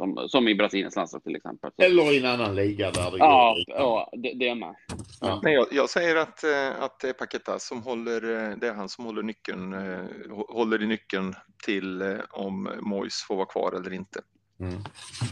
Som, 0.00 0.28
som 0.28 0.48
i 0.48 0.54
Brasiliens 0.54 0.96
landslag 0.96 1.24
till 1.24 1.36
exempel. 1.36 1.70
Så. 1.76 1.82
Eller 1.82 2.12
i 2.12 2.18
en 2.18 2.26
annan 2.26 2.54
liga 2.54 2.90
där 2.90 3.10
det 3.10 3.18
ja, 3.18 3.54
går. 3.66 3.76
Ja, 3.76 4.10
det, 4.12 4.32
det 4.34 4.48
är 4.48 4.54
med. 4.54 4.74
Ja. 5.20 5.40
Nej, 5.42 5.54
jag, 5.54 5.66
jag, 5.70 5.90
säger 5.90 6.16
att, 6.16 6.44
eh, 6.44 6.82
att 6.82 7.00
det 7.00 7.08
är 7.08 7.12
Paketa 7.12 7.58
som 7.58 7.82
håller, 7.82 8.22
eh, 8.22 8.56
det 8.56 8.68
är 8.68 8.74
han 8.74 8.88
som 8.88 9.04
håller 9.04 9.22
nyckeln, 9.22 9.72
eh, 9.72 10.04
håller 10.48 10.82
i 10.82 10.86
nyckeln 10.86 11.34
till 11.64 12.18
om 12.30 12.70
Mois 12.80 13.24
får 13.28 13.36
vara 13.36 13.46
kvar 13.46 13.72
eller 13.72 13.92
inte. 13.92 14.20
Mm. 14.60 14.72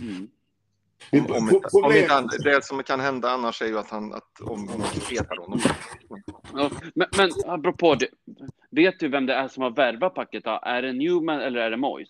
Mm. 0.00 0.28
Om, 1.12 1.36
om, 1.36 1.84
om 1.84 1.92
inte, 1.92 2.38
det 2.44 2.64
som 2.64 2.82
kan 2.82 3.00
hända 3.00 3.30
annars 3.30 3.62
är 3.62 3.66
ju 3.66 3.78
att 3.78 3.90
han 3.90 4.12
att 4.12 4.40
om, 4.40 4.50
om 4.50 4.78
man 4.78 4.88
petar 5.10 5.36
honom. 5.36 5.60
Ja, 6.54 6.70
men, 6.94 7.06
men 7.16 7.30
apropå 7.46 7.94
det, 7.94 8.08
Vet 8.70 9.00
du 9.00 9.08
vem 9.08 9.26
det 9.26 9.34
är 9.34 9.48
som 9.48 9.62
har 9.62 9.70
värvat 9.70 10.14
Paketa? 10.14 10.58
Är 10.58 10.82
det 10.82 10.92
Newman 10.92 11.40
eller 11.40 11.60
är 11.60 11.70
det 11.70 11.76
Moyes? 11.76 12.08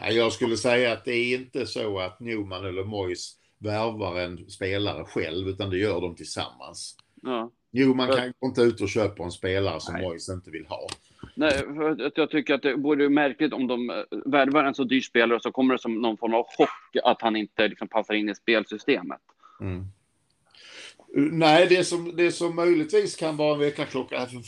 Nej, 0.00 0.16
jag 0.16 0.32
skulle 0.32 0.56
säga 0.56 0.92
att 0.92 1.04
det 1.04 1.14
är 1.14 1.38
inte 1.38 1.66
så 1.66 1.98
att 1.98 2.20
Newman 2.20 2.66
eller 2.66 2.84
Moyes 2.84 3.34
värvar 3.58 4.20
en 4.20 4.50
spelare 4.50 5.04
själv, 5.04 5.48
utan 5.48 5.70
det 5.70 5.78
gör 5.78 6.00
de 6.00 6.16
tillsammans. 6.16 6.96
Ja. 7.22 7.50
Newman 7.70 8.08
kan 8.08 8.32
gå 8.38 8.46
inte 8.48 8.62
ut 8.62 8.80
och 8.80 8.88
köpa 8.88 9.22
en 9.22 9.30
spelare 9.30 9.80
som 9.80 10.00
Moyes 10.00 10.28
inte 10.28 10.50
vill 10.50 10.66
ha. 10.66 10.86
Nej, 11.34 11.52
för 11.52 12.12
jag 12.14 12.30
tycker 12.30 12.54
att 12.54 12.62
det 12.62 12.74
vore 12.74 13.08
märkligt 13.08 13.52
om 13.52 13.66
de 13.66 13.90
eh, 13.90 13.96
värvar 14.26 14.64
en 14.64 14.74
så 14.74 14.84
dyr 14.84 15.00
spelare 15.00 15.36
och 15.36 15.42
så 15.42 15.52
kommer 15.52 15.74
det 15.74 15.80
som 15.80 15.94
någon 15.94 16.16
form 16.16 16.34
av 16.34 16.46
chock 16.56 16.96
att 17.04 17.22
han 17.22 17.36
inte 17.36 17.68
liksom 17.68 17.88
passar 17.88 18.14
in 18.14 18.28
i 18.28 18.34
spelsystemet. 18.34 19.20
Mm. 19.60 19.84
Nej, 21.14 21.66
det 21.68 21.84
som, 21.84 22.16
det 22.16 22.32
som 22.32 22.56
möjligtvis 22.56 23.16
kan 23.16 23.36
vara 23.36 23.54
en 23.54 23.60
väckarklocka 23.60 24.26
för 24.26 24.42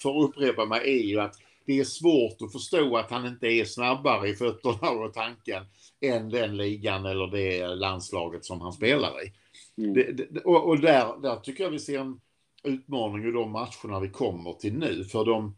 för 0.00 0.10
att 0.10 0.28
upprepa 0.28 0.64
mig, 0.64 0.80
är 0.84 1.04
ju 1.04 1.20
att 1.20 1.36
det 1.66 1.80
är 1.80 1.84
svårt 1.84 2.42
att 2.42 2.52
förstå 2.52 2.96
att 2.96 3.10
han 3.10 3.26
inte 3.26 3.46
är 3.46 3.64
snabbare 3.64 4.28
i 4.28 4.34
fötterna 4.34 4.90
och 4.90 5.14
tanken 5.14 5.64
än 6.00 6.30
den 6.30 6.56
ligan 6.56 7.06
eller 7.06 7.26
det 7.26 7.66
landslaget 7.66 8.44
som 8.44 8.60
han 8.60 8.72
spelar 8.72 9.24
i. 9.24 9.32
Mm. 9.78 9.94
Det, 9.94 10.12
det, 10.12 10.40
och, 10.40 10.68
och 10.68 10.80
där, 10.80 11.20
där 11.22 11.36
tycker 11.36 11.64
jag 11.64 11.70
vi 11.70 11.78
ser 11.78 12.00
en 12.00 12.20
utmaning 12.64 13.28
i 13.28 13.32
de 13.32 13.50
matcherna 13.52 14.00
vi 14.00 14.08
kommer 14.08 14.52
till 14.52 14.72
nu. 14.72 15.04
För 15.04 15.24
de, 15.24 15.56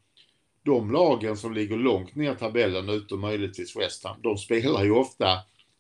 de 0.63 0.91
lagen 0.91 1.37
som 1.37 1.55
ligger 1.55 1.77
långt 1.77 2.15
ner 2.15 2.35
tabellen, 2.35 2.89
utom 2.89 3.21
möjligtvis 3.21 3.77
West 3.77 4.05
Ham, 4.05 4.17
de 4.23 4.37
spelar 4.39 4.85
ju 4.85 4.91
ofta 4.91 5.27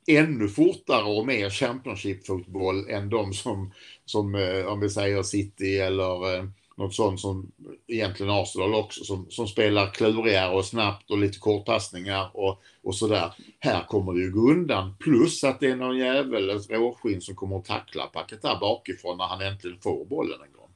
ännu 0.06 0.48
fortare 0.48 1.18
och 1.18 1.26
mer 1.26 1.50
Championship-fotboll 1.50 2.90
än 2.90 3.11
de 3.11 3.32
som, 3.32 3.72
som 4.04 4.35
eh, 4.35 4.66
om 4.66 4.80
vi 4.80 4.90
säger 4.90 5.22
City 5.22 5.78
eller 5.78 6.37
eh, 6.37 6.44
något 6.76 6.94
sånt 6.94 7.20
som 7.20 7.52
egentligen 7.87 8.32
Arsenal 8.32 8.74
också, 8.74 9.04
som, 9.04 9.30
som 9.30 9.48
spelar 9.48 9.90
klurigare 9.90 10.54
och 10.54 10.64
snabbt 10.64 11.11
och 11.11 11.18
lite 11.18 11.38
kortpassningar 11.38 12.30
och, 12.35 12.62
och 12.82 12.94
sådär. 12.94 13.35
Här 13.58 13.87
kommer 13.87 14.12
det 14.12 14.20
ju 14.20 14.32
gå 14.32 14.50
undan. 14.50 14.96
Plus 15.00 15.44
att 15.44 15.61
det 15.61 15.70
är 15.70 15.76
någon 15.76 15.98
jävel, 15.98 16.50
ett 16.50 16.70
råskinn 16.70 17.20
som 17.20 17.35
kommer 17.35 17.58
att 17.58 17.64
tackla 17.64 18.06
Paketa 18.06 18.58
bakifrån 18.61 19.18
när 19.18 19.24
han 19.24 19.40
äntligen 19.40 19.80
får 19.80 20.04
bollen 20.04 20.40
en 20.42 20.52
gång. 20.52 20.70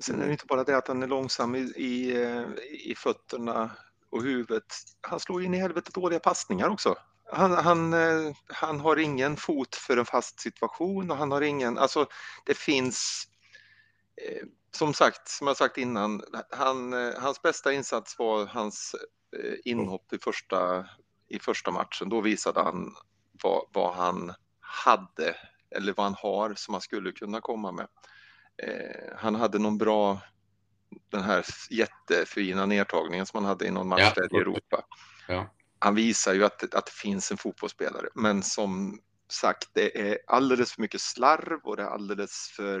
Sen 0.00 0.20
är 0.22 0.26
det 0.26 0.32
inte 0.32 0.46
bara 0.46 0.64
det 0.64 0.76
att 0.76 0.88
han 0.88 1.02
är 1.02 1.06
långsam 1.06 1.54
i, 1.54 1.58
i, 1.76 2.22
eh, 2.22 2.44
i 2.90 2.94
fötterna 2.96 3.70
och 4.10 4.22
huvudet. 4.22 4.64
Han 5.00 5.20
slår 5.20 5.42
in 5.42 5.54
i 5.54 5.58
helvete 5.58 5.90
dåliga 5.94 6.20
passningar 6.20 6.68
också. 6.68 6.94
Han, 7.32 7.52
han, 7.52 7.92
eh, 7.92 8.32
han 8.46 8.80
har 8.80 8.96
ingen 8.96 9.36
fot 9.36 9.74
för 9.74 9.96
en 9.96 10.04
fast 10.04 10.40
situation 10.40 11.10
och 11.10 11.16
han 11.16 11.32
har 11.32 11.40
ingen, 11.40 11.78
alltså 11.78 12.06
det 12.46 12.56
finns 12.56 13.28
som 14.76 14.94
sagt, 14.94 15.28
som 15.28 15.46
jag 15.46 15.56
sagt 15.56 15.78
innan, 15.78 16.22
han, 16.50 16.92
hans 16.92 17.42
bästa 17.42 17.72
insats 17.72 18.18
var 18.18 18.46
hans 18.46 18.94
eh, 19.36 19.54
inhopp 19.64 20.12
i 20.12 20.18
första, 20.18 20.86
i 21.28 21.38
första 21.38 21.70
matchen. 21.70 22.08
Då 22.08 22.20
visade 22.20 22.60
han 22.60 22.94
vad, 23.42 23.62
vad 23.72 23.94
han 23.94 24.34
hade 24.60 25.36
eller 25.70 25.92
vad 25.92 26.06
han 26.06 26.14
har 26.14 26.54
som 26.54 26.74
han 26.74 26.80
skulle 26.80 27.12
kunna 27.12 27.40
komma 27.40 27.72
med. 27.72 27.88
Eh, 28.62 29.16
han 29.16 29.34
hade 29.34 29.58
någon 29.58 29.78
bra, 29.78 30.20
den 31.10 31.22
här 31.22 31.44
jättefina 31.70 32.66
nedtagningen 32.66 33.26
som 33.26 33.38
han 33.38 33.48
hade 33.48 33.66
i 33.66 33.70
någon 33.70 33.88
match 33.88 34.12
ja, 34.16 34.24
i 34.24 34.36
Europa. 34.36 34.84
Ja. 35.28 35.54
Han 35.78 35.94
visar 35.94 36.34
ju 36.34 36.44
att, 36.44 36.74
att 36.74 36.86
det 36.86 36.92
finns 36.92 37.30
en 37.30 37.36
fotbollsspelare, 37.36 38.08
men 38.14 38.42
som 38.42 39.00
sagt, 39.28 39.70
det 39.72 40.10
är 40.10 40.18
alldeles 40.26 40.72
för 40.72 40.82
mycket 40.82 41.00
slarv 41.00 41.60
och 41.64 41.76
det 41.76 41.82
är 41.82 41.86
alldeles 41.86 42.52
för, 42.56 42.80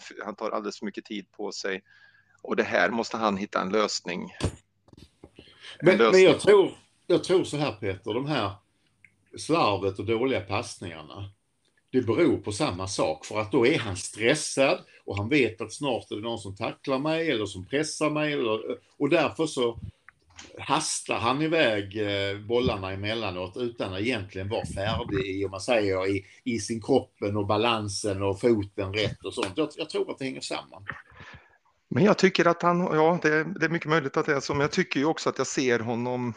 för, 0.00 0.20
eh, 0.20 0.24
han 0.24 0.34
tar 0.34 0.50
alldeles 0.50 0.78
för 0.78 0.86
mycket 0.86 1.04
tid 1.04 1.32
på 1.32 1.52
sig. 1.52 1.82
Och 2.42 2.56
det 2.56 2.62
här 2.62 2.90
måste 2.90 3.16
han 3.16 3.36
hitta 3.36 3.60
en 3.60 3.68
lösning. 3.68 4.30
En 4.40 4.50
men, 5.82 5.98
lösning. 5.98 6.24
men 6.24 6.32
jag, 6.32 6.40
tror, 6.40 6.70
jag 7.06 7.24
tror 7.24 7.44
så 7.44 7.56
här 7.56 7.72
Peter, 7.72 8.14
de 8.14 8.26
här 8.26 8.52
slarvet 9.36 9.98
och 9.98 10.06
dåliga 10.06 10.40
passningarna, 10.40 11.30
det 11.90 12.00
beror 12.00 12.38
på 12.38 12.52
samma 12.52 12.88
sak 12.88 13.26
för 13.26 13.40
att 13.40 13.52
då 13.52 13.66
är 13.66 13.78
han 13.78 13.96
stressad 13.96 14.78
och 15.04 15.16
han 15.16 15.28
vet 15.28 15.60
att 15.60 15.72
snart 15.72 16.10
är 16.10 16.16
det 16.16 16.22
någon 16.22 16.38
som 16.38 16.56
tacklar 16.56 16.98
mig 16.98 17.30
eller 17.30 17.46
som 17.46 17.66
pressar 17.66 18.10
mig 18.10 18.32
eller, 18.32 18.78
och 18.96 19.08
därför 19.08 19.46
så 19.46 19.78
hastar 20.58 21.18
han 21.18 21.42
iväg 21.42 21.96
eh, 21.96 22.38
bollarna 22.38 22.92
emellanåt 22.92 23.56
utan 23.56 23.94
att 23.94 24.00
egentligen 24.00 24.48
vara 24.48 24.66
färdig 24.66 25.26
i, 25.26 25.44
om 25.44 25.50
man 25.50 25.60
säger, 25.60 26.08
i, 26.08 26.24
i 26.44 26.58
sin 26.58 26.82
kroppen 26.82 27.36
och 27.36 27.46
balansen 27.46 28.22
och 28.22 28.40
foten 28.40 28.92
rätt 28.92 29.24
och 29.24 29.34
sånt. 29.34 29.52
Jag, 29.56 29.68
jag 29.76 29.90
tror 29.90 30.10
att 30.10 30.18
det 30.18 30.24
hänger 30.24 30.40
samman. 30.40 30.84
Men 31.90 32.04
jag 32.04 32.18
tycker 32.18 32.46
att 32.46 32.62
han, 32.62 32.80
ja 32.80 33.18
det, 33.22 33.44
det 33.44 33.66
är 33.66 33.70
mycket 33.70 33.88
möjligt 33.88 34.16
att 34.16 34.26
det 34.26 34.34
är 34.34 34.40
så, 34.40 34.54
men 34.54 34.60
jag 34.60 34.72
tycker 34.72 35.00
ju 35.00 35.06
också 35.06 35.28
att 35.28 35.38
jag 35.38 35.46
ser 35.46 35.80
honom 35.80 36.34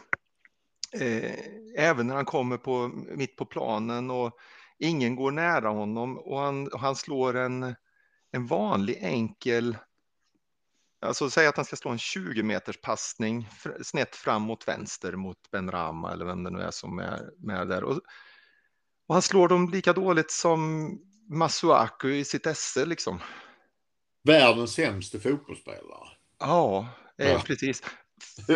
eh, 1.00 1.32
även 1.78 2.08
när 2.08 2.16
han 2.16 2.26
kommer 2.26 2.58
på, 2.58 2.92
mitt 3.16 3.36
på 3.36 3.46
planen 3.46 4.12
och 4.12 4.32
ingen 4.80 5.16
går 5.16 5.32
nära 5.32 5.70
honom 5.70 6.18
och 6.18 6.40
han, 6.40 6.68
och 6.68 6.80
han 6.80 6.96
slår 6.96 7.38
en, 7.38 7.76
en 8.32 8.48
vanlig 8.48 8.98
enkel 9.02 9.78
Alltså 11.02 11.30
säg 11.30 11.48
att 11.48 11.56
han 11.56 11.66
ska 11.66 11.76
slå 11.76 11.92
en 11.92 11.98
20 11.98 12.44
meters 12.44 12.82
passning 12.82 13.50
snett 13.84 14.16
fram 14.16 14.42
mot 14.42 14.68
vänster 14.68 15.16
mot 15.16 15.38
Ben 15.52 15.72
Rama 15.72 16.14
eller 16.14 16.26
vem 16.26 16.44
det 16.44 16.50
nu 16.50 16.62
är 16.62 16.72
som 16.72 17.00
är 17.00 17.30
med 17.38 17.68
där. 17.68 17.84
Och, 17.84 18.00
och 19.08 19.16
han 19.16 19.22
slår 19.22 19.48
dem 19.48 19.70
lika 19.70 19.94
dåligt 19.94 20.32
som 20.32 20.90
Masuaku 21.30 22.10
i 22.10 22.26
sitt 22.26 22.46
esse 22.46 22.86
liksom. 22.86 23.20
Världens 24.24 24.74
sämsta 24.74 25.20
fotbollsspelare. 25.20 26.08
Ja, 26.40 26.88
eh, 27.18 27.32
ja. 27.32 27.42
precis. 27.46 27.84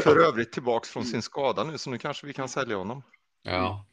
För 0.04 0.20
övrigt 0.20 0.52
tillbaks 0.52 0.90
från 0.90 1.06
sin 1.06 1.22
skada 1.22 1.64
nu, 1.64 1.78
så 1.78 1.90
nu 1.90 1.98
kanske 1.98 2.28
vi 2.28 2.34
kan 2.34 2.50
sälja 2.50 2.78
honom. 2.78 3.04
Ja. 3.44 3.86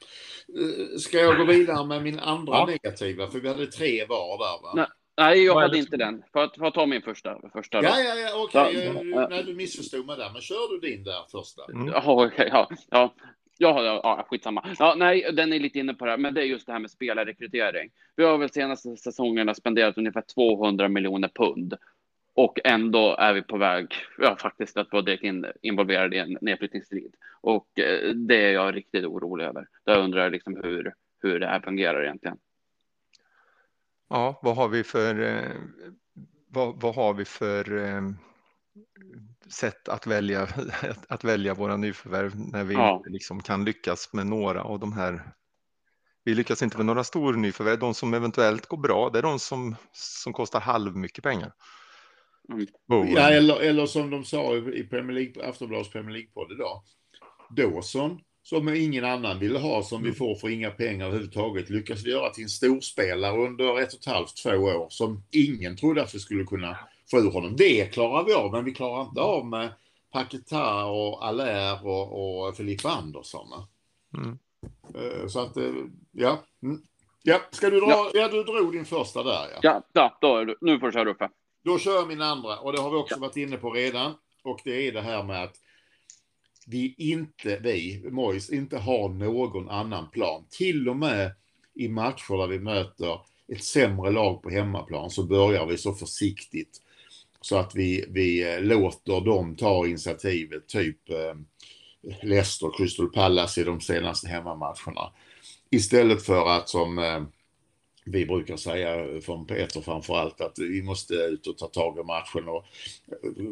Eh, 0.59 0.99
ska 0.99 1.17
jag 1.17 1.37
gå 1.37 1.45
vidare 1.45 1.87
med 1.87 2.03
min 2.03 2.19
andra 2.19 2.55
ja. 2.55 2.67
negativa? 2.67 3.31
För 3.31 3.41
vi 3.41 3.49
hade 3.49 3.67
tre 3.67 4.07
var 4.07 4.39
där 4.39 4.63
va? 4.63 4.73
Nej. 4.75 4.87
Nej, 5.17 5.45
jag 5.45 5.61
hade 5.61 5.79
inte 5.79 5.97
den. 5.97 6.23
Får 6.33 6.41
jag, 6.41 6.55
får 6.57 6.67
jag 6.67 6.75
ta 6.75 6.87
min 6.87 7.03
första? 7.03 7.41
första 7.53 7.81
då? 7.81 7.89
ja, 7.89 8.01
ja, 8.01 8.17
ja, 8.17 8.45
okej. 8.45 8.91
Okay. 8.91 9.11
Ja, 9.11 9.29
Nej, 9.31 9.45
du 9.45 9.55
missförstod 9.55 10.07
mig 10.07 10.17
där. 10.17 10.31
Men 10.33 10.43
kör 10.43 10.75
du 10.75 10.89
din 10.89 11.05
där 11.05 11.25
första? 11.31 11.63
Mm. 11.73 11.89
Ja, 11.89 12.03
okej. 12.07 12.27
Okay, 12.27 12.49
ja, 12.49 12.69
ja. 12.91 13.15
Ja, 13.59 13.85
ja, 13.85 14.27
skitsamma. 14.31 14.77
Ja, 14.79 14.95
nej, 14.97 15.33
den 15.33 15.53
är 15.53 15.59
lite 15.59 15.79
inne 15.79 15.95
på 15.95 16.05
det 16.05 16.11
här, 16.11 16.19
men 16.19 16.35
det 16.35 16.41
är 16.41 16.45
just 16.45 16.67
det 16.67 16.73
här 16.73 16.79
med 16.79 16.91
spelarrekrytering. 16.91 17.91
Vi 18.17 18.25
har 18.25 18.39
väl 18.39 18.51
senaste 18.51 18.97
säsongerna 18.97 19.55
spenderat 19.55 19.99
ungefär 19.99 20.23
200 20.35 20.89
miljoner 20.89 21.29
pund 21.29 21.75
och 22.35 22.59
ändå 22.65 23.17
är 23.19 23.33
vi 23.33 23.43
på 23.43 23.57
väg, 23.57 23.87
ja 24.19 24.37
faktiskt 24.37 24.77
att 24.77 24.93
vara 24.93 25.03
direkt 25.03 25.25
in, 25.25 25.47
involverade 25.63 26.17
i 26.17 26.19
en 26.19 26.39
nedflyttningsstrid. 26.41 27.15
Och 27.41 27.79
eh, 27.79 28.11
det 28.11 28.37
är 28.37 28.53
jag 28.53 28.77
riktigt 28.77 29.05
orolig 29.05 29.45
över. 29.45 29.67
Där 29.85 29.99
undrar 29.99 30.23
jag 30.23 30.33
liksom 30.33 30.57
hur, 30.63 30.95
hur 31.23 31.41
det 31.41 31.47
här 31.47 31.61
fungerar 31.61 32.03
egentligen. 32.03 32.37
Ja, 34.13 34.41
vad 34.43 34.57
har 34.57 34.69
vi 34.69 34.85
för, 34.85 35.21
eh, 35.21 35.53
vad, 36.49 36.81
vad 36.81 36.95
har 36.95 37.15
vi 37.15 37.25
för 37.25 37.77
eh, 37.77 38.03
sätt 39.51 39.89
att 39.89 40.07
välja, 40.07 40.49
att 41.09 41.25
välja 41.25 41.55
våra 41.55 41.77
nyförvärv 41.77 42.33
när 42.37 42.65
vi 42.65 42.75
ja. 42.75 42.97
inte 42.97 43.11
liksom 43.11 43.43
kan 43.43 43.65
lyckas 43.65 44.13
med 44.13 44.27
några 44.27 44.63
av 44.63 44.79
de 44.79 44.93
här. 44.93 45.33
Vi 46.25 46.35
lyckas 46.35 46.63
inte 46.63 46.77
med 46.77 46.87
några 46.87 47.05
stora 47.05 47.37
nyförvärv. 47.37 47.79
De 47.79 47.95
som 47.95 48.15
eventuellt 48.15 48.67
går 48.67 48.77
bra, 48.77 49.11
det 49.11 49.19
är 49.19 49.23
de 49.23 49.39
som, 49.39 49.77
som 49.93 50.33
kostar 50.33 50.61
halv 50.61 50.97
mycket 50.97 51.25
pengar. 51.25 51.53
Mm. 52.53 53.13
Ja, 53.15 53.31
eller, 53.31 53.61
eller 53.61 53.87
som 53.87 54.11
de 54.11 54.25
sa 54.25 54.57
i 54.57 54.85
Premier 54.85 55.15
League, 55.15 55.49
Aftonbladets 55.49 55.91
Premier 55.91 56.13
League-podd 56.13 56.53
idag. 56.53 56.83
Dawson 57.57 58.21
som 58.43 58.69
ingen 58.69 59.05
annan 59.05 59.39
ville 59.39 59.59
ha, 59.59 59.83
som 59.83 60.03
vi 60.03 60.09
mm. 60.09 60.17
får 60.17 60.35
för 60.35 60.49
inga 60.49 60.71
pengar 60.71 61.07
överhuvudtaget, 61.07 61.71
lyckas 61.71 62.05
vi 62.05 62.11
göra 62.11 62.31
till 62.31 62.43
en 62.43 62.49
storspelare 62.49 63.47
under 63.47 63.81
ett 63.81 63.93
och 63.93 64.01
ett 64.01 64.07
halvt, 64.07 64.37
två 64.43 64.51
år 64.51 64.87
som 64.91 65.23
ingen 65.31 65.77
trodde 65.77 66.03
att 66.03 66.15
vi 66.15 66.19
skulle 66.19 66.45
kunna 66.45 66.79
få 67.11 67.19
ur 67.19 67.31
honom. 67.31 67.57
Det 67.57 67.93
klarar 67.93 68.25
vi 68.25 68.33
av, 68.33 68.53
men 68.53 68.65
vi 68.65 68.75
klarar 68.75 69.03
inte 69.03 69.21
av 69.21 69.47
med 69.47 69.69
Paketa 70.13 70.85
och 70.85 71.27
Allaire 71.27 71.81
och, 71.83 72.47
och 72.47 72.57
Filippa 72.57 72.89
Andersson. 72.89 73.49
Mm. 74.17 74.39
Eh, 74.95 75.27
så 75.27 75.41
att, 75.41 75.57
eh, 75.57 75.73
ja. 76.13 76.45
Mm. 76.63 76.83
Ja, 77.23 77.41
ska 77.51 77.71
du 77.71 77.81
dra? 77.81 77.89
Ja. 77.89 78.11
ja, 78.15 78.29
du 78.29 78.43
drog 78.43 78.73
din 78.73 78.85
första 78.85 79.23
där 79.23 79.33
ja. 79.53 79.59
Ja, 79.63 79.83
ja 79.93 80.19
då 80.21 80.37
är 80.37 80.45
du, 80.45 80.57
nu 80.61 80.79
får 80.79 80.87
du 80.87 80.93
köra 80.93 81.11
uppe. 81.11 81.29
Då 81.65 81.79
kör 81.79 81.95
jag 81.95 82.09
min 82.09 82.23
andra 82.23 82.59
och 82.59 82.73
det 82.73 82.81
har 82.81 82.91
vi 82.91 82.97
också 82.97 83.15
ja. 83.15 83.21
varit 83.21 83.37
inne 83.37 83.57
på 83.57 83.71
redan. 83.71 84.15
Och 84.43 84.61
det 84.65 84.89
är 84.89 84.93
det 84.93 85.01
här 85.01 85.23
med 85.23 85.43
att 85.43 85.57
vi 86.67 86.95
inte, 86.99 87.59
vi, 87.63 88.03
Mois, 88.11 88.51
inte 88.51 88.79
har 88.79 89.09
någon 89.09 89.69
annan 89.69 90.11
plan. 90.11 90.45
Till 90.51 90.89
och 90.89 90.97
med 90.97 91.33
i 91.75 91.89
matcher 91.89 92.39
där 92.39 92.47
vi 92.47 92.59
möter 92.59 93.21
ett 93.49 93.65
sämre 93.65 94.11
lag 94.11 94.43
på 94.43 94.51
hemmaplan 94.51 95.11
så 95.11 95.23
börjar 95.23 95.67
vi 95.67 95.79
så 95.79 95.95
försiktigt 95.95 96.81
så 97.41 97.57
att 97.57 97.75
vi, 97.75 98.05
vi 98.09 98.55
eh, 98.55 98.61
låter 98.61 99.21
dem 99.21 99.57
ta 99.57 99.87
initiativet, 99.87 100.69
typ 100.69 101.11
eh, 101.11 101.35
Leicester, 102.23 102.71
Crystal 102.77 103.09
Palace 103.09 103.61
i 103.61 103.65
de 103.65 103.81
senaste 103.81 104.29
hemmamatcherna. 104.29 105.13
Istället 105.71 106.23
för 106.23 106.49
att 106.57 106.69
som 106.69 106.99
eh, 106.99 107.23
vi 108.05 108.27
brukar 108.27 108.57
säga 108.57 109.21
från 109.21 109.47
Peter 109.47 109.81
framför 109.81 110.19
allt 110.19 110.41
att 110.41 110.59
vi 110.59 110.83
måste 110.83 111.15
ut 111.15 111.47
och 111.47 111.59
ta 111.59 111.67
tag 111.67 111.99
i 111.99 112.03
matchen 112.03 112.49
och 112.49 112.65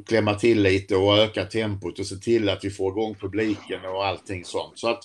klämma 0.07 0.35
till 0.35 0.63
lite 0.63 0.97
och 0.97 1.19
öka 1.19 1.45
tempot 1.45 1.99
och 1.99 2.07
se 2.07 2.17
till 2.17 2.49
att 2.49 2.65
vi 2.65 2.71
får 2.71 2.93
igång 2.93 3.15
publiken 3.15 3.85
och 3.85 4.07
allting 4.07 4.45
sånt. 4.45 4.79
Så 4.79 4.89
att, 4.89 5.05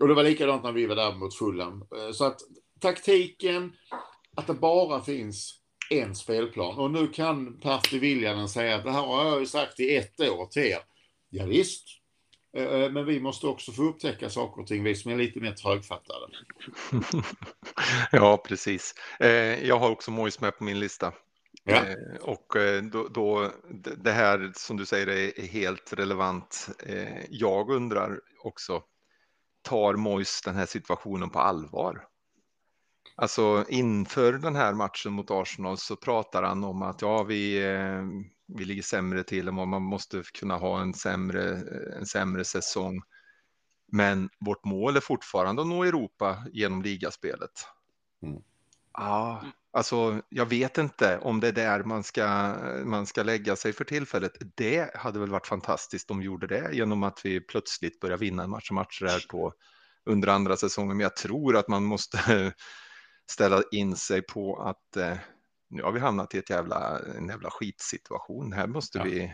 och 0.00 0.08
det 0.08 0.14
var 0.14 0.24
likadant 0.24 0.62
när 0.62 0.72
vi 0.72 0.86
var 0.86 0.96
där 0.96 1.14
mot 1.14 1.34
Fulham. 1.34 1.84
Eh, 1.96 2.12
så 2.12 2.24
att 2.24 2.40
taktiken, 2.80 3.72
att 4.36 4.46
det 4.46 4.54
bara 4.54 5.00
finns 5.00 5.58
en 5.90 6.14
spelplan. 6.14 6.78
Och 6.78 6.90
nu 6.90 7.08
kan 7.08 7.60
Pertti 7.60 7.98
Viljanen 7.98 8.48
säga 8.48 8.76
att 8.76 8.84
det 8.84 8.90
här 8.90 9.06
har 9.06 9.24
jag 9.24 9.40
ju 9.40 9.46
sagt 9.46 9.80
i 9.80 9.96
ett 9.96 10.20
år 10.20 10.46
till 10.46 10.62
er. 10.62 10.78
Ja, 11.30 11.46
visst. 11.46 12.01
Eh, 12.56 12.90
men 12.90 13.04
vi 13.04 13.20
måste 13.20 13.46
också 13.46 13.72
få 13.72 13.82
upptäcka 13.82 14.30
saker 14.30 14.62
och 14.62 14.68
ting, 14.68 14.82
vi 14.82 14.94
som 14.94 15.12
är 15.12 15.16
lite 15.16 15.40
mer 15.40 15.52
trögfattade. 15.52 16.26
ja, 18.12 18.36
precis. 18.36 18.94
Eh, 19.20 19.66
jag 19.66 19.78
har 19.78 19.90
också 19.90 20.10
Mois 20.10 20.40
med 20.40 20.58
på 20.58 20.64
min 20.64 20.80
lista. 20.80 21.12
Ja. 21.64 21.74
Eh, 21.74 22.16
och 22.20 22.46
då, 22.92 23.08
då, 23.08 23.50
det 23.96 24.12
här 24.12 24.52
som 24.54 24.76
du 24.76 24.86
säger 24.86 25.08
är 25.08 25.46
helt 25.46 25.92
relevant. 25.92 26.68
Jag 27.28 27.70
undrar 27.70 28.20
också, 28.42 28.82
tar 29.62 29.94
Mois 29.94 30.42
den 30.44 30.54
här 30.54 30.66
situationen 30.66 31.30
på 31.30 31.38
allvar? 31.38 32.04
Alltså 33.16 33.64
inför 33.68 34.32
den 34.32 34.56
här 34.56 34.74
matchen 34.74 35.12
mot 35.12 35.30
Arsenal 35.30 35.78
så 35.78 35.96
pratar 35.96 36.42
han 36.42 36.64
om 36.64 36.82
att 36.82 37.02
ja, 37.02 37.22
vi, 37.22 37.64
eh, 37.64 38.02
vi 38.46 38.64
ligger 38.64 38.82
sämre 38.82 39.22
till 39.22 39.48
och 39.48 39.54
man 39.54 39.82
måste 39.82 40.22
kunna 40.34 40.56
ha 40.56 40.80
en 40.80 40.94
sämre, 40.94 41.62
en 41.98 42.06
sämre 42.06 42.44
säsong. 42.44 43.02
Men 43.92 44.28
vårt 44.40 44.64
mål 44.64 44.96
är 44.96 45.00
fortfarande 45.00 45.62
att 45.62 45.68
nå 45.68 45.84
Europa 45.84 46.44
genom 46.52 46.82
ligaspelet. 46.82 47.66
Mm. 48.22 48.42
Ja, 48.92 49.44
alltså 49.72 50.20
jag 50.28 50.46
vet 50.46 50.78
inte 50.78 51.18
om 51.18 51.40
det 51.40 51.48
är 51.48 51.52
där 51.52 51.84
man 51.84 52.02
ska, 52.02 52.54
man 52.84 53.06
ska 53.06 53.22
lägga 53.22 53.56
sig 53.56 53.72
för 53.72 53.84
tillfället. 53.84 54.32
Det 54.54 54.96
hade 54.96 55.18
väl 55.18 55.30
varit 55.30 55.46
fantastiskt 55.46 56.10
om 56.10 56.18
vi 56.18 56.24
gjorde 56.24 56.46
det 56.46 56.70
genom 56.72 57.02
att 57.02 57.20
vi 57.24 57.40
plötsligt 57.40 58.00
börjar 58.00 58.16
vinna 58.16 58.42
en 58.42 58.50
match 58.50 58.70
och 58.70 58.74
matcher 58.74 59.06
här 59.06 59.26
på 59.30 59.52
under 60.04 60.28
andra 60.28 60.56
säsongen. 60.56 60.96
Men 60.96 61.04
jag 61.04 61.16
tror 61.16 61.56
att 61.56 61.68
man 61.68 61.84
måste 61.84 62.52
ställa 63.30 63.62
in 63.70 63.96
sig 63.96 64.22
på 64.22 64.62
att 64.62 64.96
eh, 64.96 65.16
nu 65.70 65.82
har 65.82 65.92
vi 65.92 66.00
hamnat 66.00 66.34
i 66.34 66.38
ett 66.38 66.50
jävla, 66.50 66.98
en 67.16 67.28
jävla 67.28 67.50
skitsituation. 67.50 68.52
Här 68.52 68.66
måste, 68.66 68.98
ja. 68.98 69.04
vi, 69.04 69.32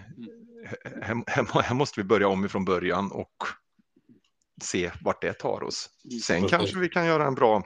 här, 1.03 1.22
här, 1.27 1.62
här, 1.62 1.74
måste 1.74 2.01
vi 2.01 2.05
börja 2.05 2.29
om 2.29 2.44
ifrån 2.44 2.64
början 2.64 3.12
och 3.12 3.33
se 4.62 4.90
vart 5.01 5.22
det 5.22 5.33
tar 5.33 5.62
oss. 5.62 5.90
Sen 6.22 6.44
okay. 6.44 6.59
kanske 6.59 6.79
vi 6.79 6.88
kan 6.88 7.07
göra 7.07 7.27
en 7.27 7.35
bra, 7.35 7.62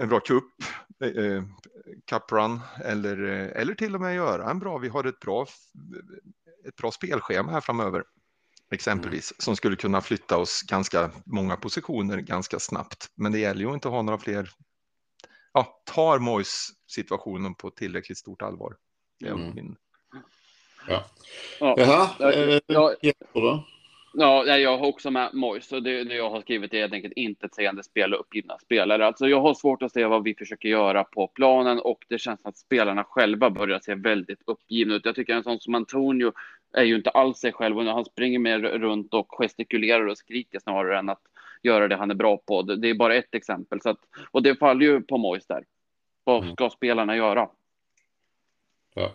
en 0.00 0.08
bra 0.08 0.20
cup, 0.20 0.44
eh, 1.04 1.08
eh 1.08 1.42
cup 2.10 2.32
run 2.32 2.60
eller, 2.84 3.16
eller 3.56 3.74
till 3.74 3.94
och 3.94 4.00
med 4.00 4.14
göra 4.14 4.50
en 4.50 4.58
bra, 4.58 4.78
vi 4.78 4.88
har 4.88 5.04
ett 5.04 5.20
bra, 5.20 5.46
ett 6.68 6.76
bra 6.76 6.90
spelschema 6.90 7.52
här 7.52 7.60
framöver 7.60 8.04
exempelvis, 8.70 9.32
mm. 9.32 9.36
som 9.38 9.56
skulle 9.56 9.76
kunna 9.76 10.00
flytta 10.00 10.36
oss 10.36 10.62
ganska 10.62 11.10
många 11.24 11.56
positioner 11.56 12.18
ganska 12.18 12.58
snabbt. 12.58 13.10
Men 13.14 13.32
det 13.32 13.38
gäller 13.38 13.60
ju 13.60 13.74
inte 13.74 13.88
att 13.88 13.94
ha 13.94 14.02
några 14.02 14.18
fler 14.18 14.50
ja, 15.52 15.82
tar 15.94 16.18
Mois 16.18 16.70
situationen 16.86 17.54
på 17.54 17.70
tillräckligt 17.70 18.18
stort 18.18 18.42
allvar. 18.42 18.76
Mm. 19.24 19.54
Min... 19.54 19.76
Ja. 20.88 21.04
Ja. 21.60 21.74
Jaha, 21.78 22.10
ja, 22.18 22.94
ja, 24.12 24.44
ja, 24.46 24.58
jag 24.58 24.78
har 24.78 24.86
också 24.86 25.10
med 25.10 25.30
Mois 25.34 25.72
och 25.72 25.82
det, 25.82 26.04
det, 26.04 26.14
jag 26.14 26.30
har 26.30 26.40
skrivit 26.40 26.74
är 26.74 26.78
helt 26.78 26.92
enkelt 26.92 27.14
inte 27.16 27.48
sägande 27.48 27.82
spel 27.82 28.14
och 28.14 28.20
uppgivna 28.20 28.58
spelare. 28.58 29.06
Alltså 29.06 29.28
jag 29.28 29.40
har 29.40 29.54
svårt 29.54 29.82
att 29.82 29.92
se 29.92 30.04
vad 30.04 30.24
vi 30.24 30.34
försöker 30.34 30.68
göra 30.68 31.04
på 31.04 31.26
planen 31.26 31.78
och 31.80 32.04
det 32.08 32.18
känns 32.18 32.40
att 32.42 32.58
spelarna 32.58 33.04
själva 33.04 33.50
börjar 33.50 33.80
se 33.80 33.94
väldigt 33.94 34.42
uppgivna 34.46 34.94
ut. 34.94 35.04
Jag 35.04 35.14
tycker 35.14 35.34
en 35.34 35.42
sån 35.42 35.60
som 35.60 35.74
Antonio 35.74 36.32
är 36.72 36.84
ju 36.84 36.96
inte 36.96 37.10
alls 37.10 37.38
sig 37.38 37.52
själv 37.52 37.78
och 37.78 37.84
han 37.84 38.04
springer 38.04 38.38
mer 38.38 38.58
runt 38.58 39.14
och 39.14 39.26
gestikulerar 39.28 40.06
och 40.06 40.18
skriker 40.18 40.58
snarare 40.58 40.98
än 40.98 41.08
att 41.08 41.22
göra 41.62 41.88
det 41.88 41.96
han 41.96 42.10
är 42.10 42.14
bra 42.14 42.36
på. 42.36 42.62
Det 42.62 42.90
är 42.90 42.94
bara 42.94 43.14
ett 43.14 43.34
exempel. 43.34 43.80
Så 43.82 43.90
att, 43.90 43.98
och 44.30 44.42
det 44.42 44.56
faller 44.56 44.86
ju 44.86 45.00
på 45.00 45.18
Mois 45.18 45.46
där. 45.46 45.64
Vad 46.24 46.42
mm. 46.42 46.54
ska 46.54 46.64
mm. 46.64 46.70
spelarna 46.70 47.16
göra? 47.16 47.48
Ja. 48.94 49.12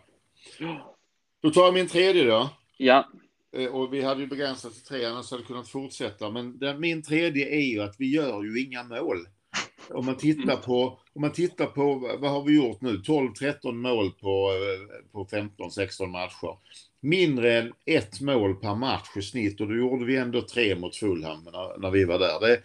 Då 1.41 1.49
tar 1.49 1.61
jag 1.61 1.73
min 1.73 1.87
tredje 1.87 2.23
då. 2.23 2.49
Ja. 2.77 3.09
Eh, 3.57 3.75
och 3.75 3.93
vi 3.93 4.01
hade 4.01 4.21
ju 4.21 4.27
begränsat 4.27 4.73
till 4.73 4.83
tre, 4.83 5.05
annars 5.05 5.31
hade 5.31 5.43
vi 5.43 5.47
kunnat 5.47 5.69
fortsätta. 5.69 6.29
Men 6.29 6.59
den, 6.59 6.79
min 6.79 7.03
tredje 7.03 7.49
är 7.49 7.65
ju 7.73 7.81
att 7.81 7.95
vi 7.99 8.11
gör 8.11 8.43
ju 8.43 8.65
inga 8.65 8.83
mål. 8.83 9.17
Om 9.89 10.05
man 10.05 10.17
tittar 10.17 10.55
på, 10.55 10.99
om 11.13 11.21
man 11.21 11.31
tittar 11.31 11.65
på 11.65 12.17
vad 12.19 12.31
har 12.31 12.43
vi 12.43 12.55
gjort 12.55 12.81
nu? 12.81 12.97
12-13 12.97 13.71
mål 13.71 14.11
på, 14.11 14.51
eh, 14.51 15.11
på 15.11 15.25
15-16 15.25 16.07
matcher 16.07 16.57
mindre 17.05 17.57
än 17.57 17.73
ett 17.85 18.21
mål 18.21 18.55
per 18.55 18.75
match 18.75 19.17
i 19.17 19.21
snitt 19.21 19.61
och 19.61 19.67
då 19.67 19.75
gjorde 19.75 20.05
vi 20.05 20.17
ändå 20.17 20.41
tre 20.41 20.75
mot 20.75 20.95
Fulham 20.95 21.43
när, 21.43 21.79
när 21.79 21.91
vi 21.91 22.05
var 22.05 22.19
där. 22.19 22.39
Det, 22.39 22.61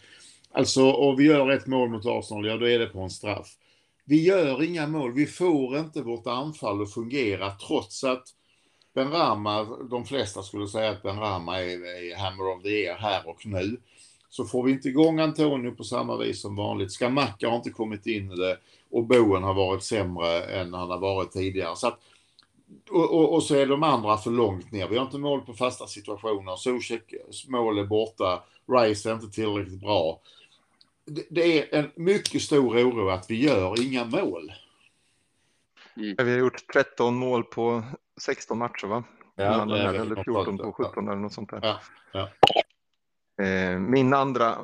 alltså, 0.53 0.90
och 0.90 1.20
vi 1.20 1.24
gör 1.24 1.50
ett 1.50 1.66
mål 1.66 1.88
mot 1.88 2.07
Arsenal, 2.07 2.46
ja 2.46 2.57
då 2.57 2.68
är 2.68 2.79
det 2.79 2.87
på 2.87 3.00
en 3.00 3.11
straff. 3.11 3.48
Vi 4.05 4.24
gör 4.24 4.62
inga 4.62 4.87
mål, 4.87 5.12
vi 5.14 5.26
får 5.26 5.79
inte 5.79 6.03
vårt 6.03 6.26
anfall 6.26 6.83
att 6.83 6.94
fungera 6.94 7.50
trots 7.50 8.05
att 8.05 8.24
Ben 8.94 9.11
Rama, 9.11 9.64
de 9.90 10.05
flesta 10.05 10.42
skulle 10.42 10.68
säga 10.68 10.90
att 10.90 11.03
Ben 11.03 11.20
Rama 11.20 11.59
är, 11.59 12.12
är 12.12 12.16
hammer 12.16 12.57
of 12.57 12.62
the 12.62 12.68
year 12.68 12.98
här 12.98 13.29
och 13.29 13.46
nu. 13.46 13.81
Så 14.31 14.44
får 14.44 14.62
vi 14.62 14.72
inte 14.72 14.88
igång 14.88 15.20
Antonio 15.20 15.70
på 15.70 15.85
samma 15.85 16.16
vis 16.16 16.40
som 16.40 16.57
vanligt. 16.57 16.92
Skamacka 16.92 17.48
har 17.48 17.57
inte 17.57 17.70
kommit 17.70 18.07
in 18.07 18.33
i 18.33 18.37
det 18.37 18.57
och 18.90 19.05
Boen 19.05 19.42
har 19.42 19.55
varit 19.55 19.83
sämre 19.83 20.42
än 20.42 20.74
han 20.74 20.90
har 20.90 20.98
varit 20.98 21.33
tidigare. 21.33 21.76
Så 21.76 21.87
att 21.87 22.00
och, 22.90 23.14
och, 23.14 23.35
och, 23.35 23.42
så 23.42 23.54
är 23.54 23.66
de 23.66 23.83
andra 23.83 24.16
för 24.16 24.30
långt 24.30 24.72
ner. 24.72 24.88
Vi 24.88 24.96
har 24.96 25.04
inte 25.04 25.18
mål 25.18 25.40
på 25.40 25.54
fasta 25.54 25.87
situationer. 25.87 26.56
Zuzek 26.56 27.14
mål 27.48 27.78
är 27.78 27.85
borta. 27.85 28.42
Rice 28.68 29.11
är 29.11 29.14
inte 29.14 29.30
tillräckligt 29.30 29.80
bra. 29.80 30.20
Det, 31.04 31.26
det, 31.30 31.72
är 31.72 31.78
en 31.78 31.90
mycket 31.94 32.42
stor 32.42 32.76
oro 32.76 33.09
att 33.09 33.30
vi 33.30 33.44
gör 33.44 33.87
inga 33.87 34.04
mål. 34.04 34.52
Mm. 35.96 36.16
Vi 36.18 36.30
har 36.33 36.38
gjort 36.38 36.72
13 36.72 37.14
mål 37.14 37.44
på 37.44 37.83
16 38.20 38.59
matcher 38.59 38.87
va? 38.87 39.04
Ja, 39.37 39.64
det 39.64 39.78
är 39.78 39.94
eller 39.94 40.24
14 40.24 40.59
på 40.59 40.72
17 40.72 41.09
eller 41.09 41.16
något 41.16 41.33
sånt 41.33 41.50
där. 41.50 41.61
Ja, 41.62 41.80
ja. 42.12 42.28
Eh, 43.44 43.78
min 43.78 44.14
andra, 44.14 44.59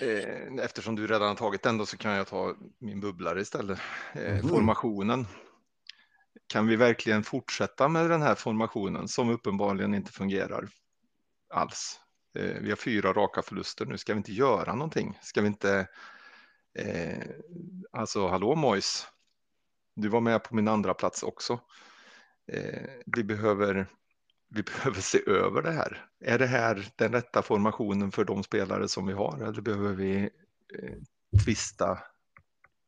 eh, 0.00 0.64
eftersom 0.64 0.96
du 0.96 1.06
redan 1.06 1.28
har 1.28 1.34
tagit 1.34 1.62
den 1.62 1.78
då 1.78 1.86
så 1.86 1.96
kan 1.96 2.12
jag 2.12 2.26
ta 2.26 2.54
min 2.78 3.00
bubblare 3.00 3.40
istället. 3.40 3.78
Eh, 4.14 4.32
mm. 4.32 4.48
Formationen 4.48 5.26
kan 6.46 6.66
vi 6.66 6.76
verkligen 6.76 7.22
fortsätta 7.22 7.88
med 7.88 8.10
den 8.10 8.22
här 8.22 8.34
formationen 8.34 9.08
som 9.08 9.30
uppenbarligen 9.30 9.94
inte 9.94 10.12
fungerar 10.12 10.68
alls? 11.50 12.00
Eh, 12.38 12.56
vi 12.60 12.68
har 12.68 12.76
fyra 12.76 13.12
raka 13.12 13.42
förluster 13.42 13.86
nu. 13.86 13.98
Ska 13.98 14.12
vi 14.12 14.18
inte 14.18 14.32
göra 14.32 14.74
någonting? 14.74 15.18
Ska 15.22 15.40
vi 15.40 15.46
inte? 15.46 15.88
Eh, 16.78 17.28
alltså, 17.92 18.28
hallå 18.28 18.54
Mojs. 18.54 19.06
Du 19.96 20.08
var 20.08 20.20
med 20.20 20.44
på 20.44 20.54
min 20.54 20.68
andra 20.68 20.94
plats 20.94 21.22
också. 21.22 21.60
Eh, 22.52 22.90
vi 23.06 23.24
behöver. 23.24 23.86
Vi 24.48 24.62
behöver 24.72 25.00
se 25.00 25.18
över 25.26 25.62
det 25.62 25.72
här. 25.72 26.06
Är 26.20 26.38
det 26.38 26.46
här 26.46 26.88
den 26.96 27.12
rätta 27.12 27.42
formationen 27.42 28.12
för 28.12 28.24
de 28.24 28.42
spelare 28.42 28.88
som 28.88 29.06
vi 29.06 29.12
har 29.12 29.42
eller 29.42 29.60
behöver 29.60 29.92
vi 29.92 30.30
eh, 30.78 30.94
tvista 31.44 31.98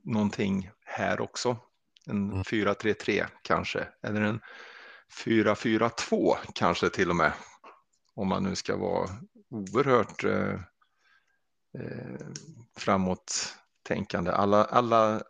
någonting 0.02 0.70
här 0.84 1.20
också? 1.20 1.56
En 2.06 2.42
4-3-3 2.42 3.18
mm. 3.18 3.30
kanske, 3.42 3.88
eller 4.02 4.20
en 4.20 4.40
4-4-2 5.24 6.36
kanske 6.54 6.90
till 6.90 7.10
och 7.10 7.16
med. 7.16 7.32
Om 8.14 8.28
man 8.28 8.42
nu 8.42 8.56
ska 8.56 8.76
vara 8.76 9.08
oerhört 9.50 10.24
eh, 10.24 10.54
eh, 11.78 12.26
framåttänkande. 12.76 14.30
Alla, 14.30 14.64
alla, 14.64 15.22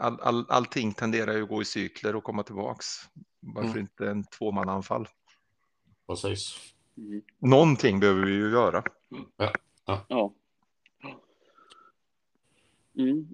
all, 0.00 0.20
all, 0.20 0.46
allting 0.48 0.92
tenderar 0.92 1.32
ju 1.32 1.42
att 1.42 1.48
gå 1.48 1.62
i 1.62 1.64
cykler 1.64 2.16
och 2.16 2.24
komma 2.24 2.42
tillbaks. 2.42 2.86
Varför 3.40 3.68
mm. 3.68 3.80
inte 3.80 4.10
en 4.10 4.24
tvåmananfall? 4.24 5.08
Precis. 6.06 6.56
Mm. 6.96 7.22
Någonting 7.38 8.00
behöver 8.00 8.22
vi 8.22 8.32
ju 8.32 8.50
göra. 8.50 8.82
Ja. 9.36 9.52
ja. 9.86 10.06
ja. 10.08 10.34
Mm. 12.98 13.28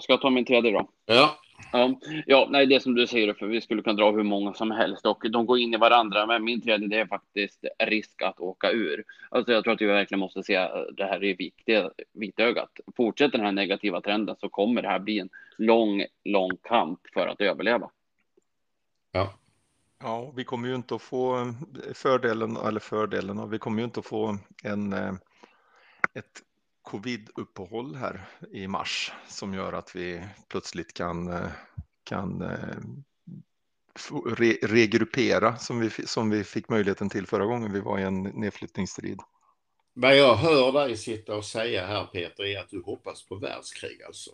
Ska 0.00 0.12
jag 0.12 0.20
ta 0.20 0.30
min 0.30 0.44
tredje 0.44 0.72
då? 0.72 0.88
Ja. 1.06 1.38
Ja, 1.72 2.00
ja, 2.26 2.46
nej, 2.50 2.66
det 2.66 2.80
som 2.80 2.94
du 2.94 3.06
säger, 3.06 3.34
för 3.34 3.46
vi 3.46 3.60
skulle 3.60 3.82
kunna 3.82 3.96
dra 3.96 4.10
hur 4.10 4.22
många 4.22 4.54
som 4.54 4.70
helst 4.70 5.06
och 5.06 5.30
de 5.30 5.46
går 5.46 5.58
in 5.58 5.74
i 5.74 5.76
varandra. 5.76 6.26
Men 6.26 6.44
min 6.44 6.62
tredje, 6.62 6.88
det 6.88 6.98
är 6.98 7.06
faktiskt 7.06 7.64
risk 7.78 8.22
att 8.22 8.40
åka 8.40 8.70
ur. 8.70 9.04
Alltså, 9.30 9.52
jag 9.52 9.64
tror 9.64 9.74
att 9.74 9.80
vi 9.80 9.86
verkligen 9.86 10.20
måste 10.20 10.42
se 10.42 10.68
det 10.96 11.04
här 11.04 11.24
i 11.24 11.52
vitögat. 12.12 12.70
Fortsätter 12.96 13.38
den 13.38 13.46
här 13.46 13.52
negativa 13.52 14.00
trenden 14.00 14.36
så 14.40 14.48
kommer 14.48 14.82
det 14.82 14.88
här 14.88 14.98
bli 14.98 15.18
en 15.18 15.28
lång, 15.58 16.04
lång 16.24 16.56
kamp 16.62 17.00
för 17.14 17.26
att 17.26 17.40
överleva. 17.40 17.90
Ja. 19.12 19.34
Ja, 20.02 20.32
vi 20.36 20.44
kommer 20.44 20.68
ju 20.68 20.74
inte 20.74 20.94
att 20.94 21.02
få 21.02 21.54
fördelen, 21.94 22.56
eller 22.56 22.80
fördelen, 22.80 23.50
vi 23.50 23.58
kommer 23.58 23.78
ju 23.78 23.84
inte 23.84 24.00
att 24.00 24.06
få 24.06 24.38
en, 24.64 24.92
eh, 24.92 25.12
ett 26.14 26.42
covid-uppehåll 26.84 27.94
här 27.94 28.24
i 28.52 28.68
mars 28.68 29.12
som 29.28 29.54
gör 29.54 29.72
att 29.72 29.96
vi 29.96 30.24
plötsligt 30.48 30.94
kan, 30.94 31.32
eh, 31.32 31.50
kan 32.04 32.42
eh, 32.42 32.78
re 34.36 34.56
regruppera 34.62 35.56
som 35.56 35.80
vi, 35.80 35.90
som 35.90 36.30
vi 36.30 36.44
fick 36.44 36.68
möjligheten 36.68 37.08
till 37.08 37.26
förra 37.26 37.44
gången 37.46 37.72
vi 37.72 37.80
var 37.80 37.98
i 37.98 38.02
en 38.02 38.22
nedflyttningsstrid. 38.22 39.20
Vad 39.94 40.16
jag 40.16 40.34
hör 40.34 40.72
dig 40.72 40.96
sitta 40.96 41.34
och 41.34 41.44
säga 41.44 41.86
här 41.86 42.06
Peter 42.06 42.44
är 42.44 42.60
att 42.60 42.70
du 42.70 42.82
hoppas 42.82 43.22
på 43.22 43.36
världskrig 43.36 44.02
alltså. 44.02 44.30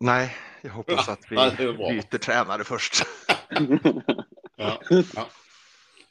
Nej, 0.00 0.36
jag 0.62 0.70
hoppas 0.70 1.08
att 1.08 1.20
vi 1.30 1.36
byter 1.36 2.18
tränare 2.18 2.64
först. 2.64 2.94
ja, 4.56 4.80
ja. 5.14 5.28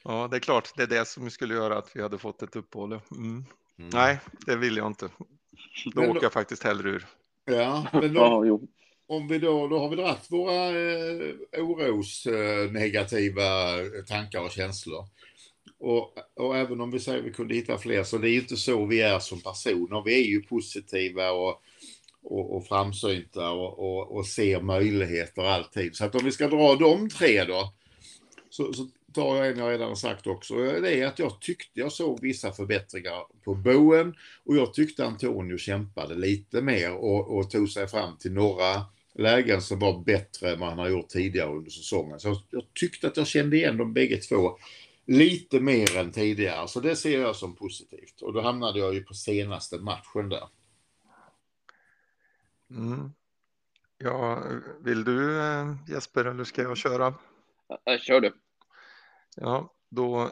ja, 0.03 0.27
det 0.31 0.37
är 0.37 0.39
klart, 0.39 0.71
det 0.77 0.83
är 0.83 0.87
det 0.87 1.07
som 1.07 1.29
skulle 1.29 1.53
göra 1.53 1.77
att 1.77 1.95
vi 1.95 2.01
hade 2.01 2.17
fått 2.17 2.41
ett 2.41 2.55
uppehåll. 2.55 2.99
Mm. 3.11 3.45
Mm. 3.79 3.89
Nej, 3.93 4.19
det 4.45 4.55
vill 4.55 4.77
jag 4.77 4.87
inte. 4.87 5.09
Då 5.85 6.01
men 6.01 6.09
åker 6.09 6.23
jag 6.23 6.33
faktiskt 6.33 6.63
hellre 6.63 6.89
ur. 6.89 7.05
Ja, 7.45 7.87
men 7.93 8.13
då, 8.13 8.59
om 9.07 9.27
vi 9.27 9.39
då, 9.39 9.67
då 9.67 9.79
har 9.79 9.89
vi 9.89 9.95
dragit 9.95 10.31
våra 10.31 10.69
eh, 10.69 11.33
orosnegativa 11.57 13.79
eh, 13.81 13.87
tankar 14.07 14.41
och 14.41 14.51
känslor. 14.51 15.05
Och, 15.79 16.17
och, 16.35 16.57
även 16.57 16.81
om 16.81 16.91
vi 16.91 16.99
säger 16.99 17.19
att 17.19 17.25
vi 17.25 17.33
kunde 17.33 17.55
hitta 17.55 17.77
fler 17.77 18.03
så 18.03 18.17
det 18.17 18.29
är 18.29 18.31
ju 18.31 18.39
inte 18.39 18.57
så 18.57 18.85
vi 18.85 19.01
är 19.01 19.19
som 19.19 19.41
personer. 19.41 20.03
Vi 20.05 20.23
är 20.23 20.27
ju 20.27 20.41
positiva 20.41 21.31
och, 21.31 21.61
och, 22.23 22.55
och 22.55 22.67
framsynta 22.67 23.51
och, 23.51 23.79
och, 23.79 24.11
och 24.11 24.27
ser 24.27 24.61
möjligheter 24.61 25.43
alltid. 25.43 25.95
Så 25.95 26.05
att 26.05 26.15
om 26.15 26.25
vi 26.25 26.31
ska 26.31 26.47
dra 26.47 26.75
de 26.75 27.09
tre 27.09 27.43
då 27.43 27.73
så, 28.49 28.73
så 28.73 28.87
tar 29.13 29.35
jag 29.35 29.47
en 29.47 29.57
jag 29.57 29.71
redan 29.71 29.95
sagt 29.95 30.27
också. 30.27 30.55
Det 30.55 30.99
är 30.99 31.07
att 31.07 31.19
jag 31.19 31.41
tyckte 31.41 31.79
jag 31.79 31.91
såg 31.91 32.21
vissa 32.21 32.51
förbättringar 32.51 33.43
på 33.43 33.55
Boen 33.55 34.15
och 34.45 34.57
jag 34.57 34.73
tyckte 34.73 35.05
Antonio 35.05 35.57
kämpade 35.57 36.15
lite 36.15 36.61
mer 36.61 36.93
och, 36.93 37.37
och 37.37 37.49
tog 37.49 37.69
sig 37.69 37.87
fram 37.87 38.17
till 38.17 38.31
några 38.33 38.85
lägen 39.15 39.61
som 39.61 39.79
var 39.79 40.03
bättre 40.03 40.51
än 40.51 40.59
vad 40.59 40.69
han 40.69 40.79
har 40.79 40.89
gjort 40.89 41.09
tidigare 41.09 41.49
under 41.49 41.71
säsongen. 41.71 42.19
Så 42.19 42.41
jag 42.49 42.63
tyckte 42.73 43.07
att 43.07 43.17
jag 43.17 43.27
kände 43.27 43.57
igen 43.57 43.77
dem 43.77 43.93
bägge 43.93 44.17
två 44.17 44.57
lite 45.05 45.59
mer 45.59 45.97
än 45.97 46.11
tidigare. 46.11 46.67
Så 46.67 46.79
det 46.79 46.95
ser 46.95 47.21
jag 47.21 47.35
som 47.35 47.55
positivt. 47.55 48.21
Och 48.21 48.33
då 48.33 48.41
hamnade 48.41 48.79
jag 48.79 48.93
ju 48.93 49.03
på 49.03 49.13
senaste 49.13 49.77
matchen 49.77 50.29
där. 50.29 50.47
Mm. 52.69 53.11
Ja, 53.97 54.43
vill 54.83 55.03
du 55.03 55.41
eh, 55.41 55.75
Jesper 55.87 56.25
eller 56.25 56.43
ska 56.43 56.61
jag 56.61 56.77
köra? 56.77 57.13
Ja, 57.85 57.97
kör 57.97 58.21
du. 58.21 58.33
Ja, 59.35 59.73
då. 59.89 60.31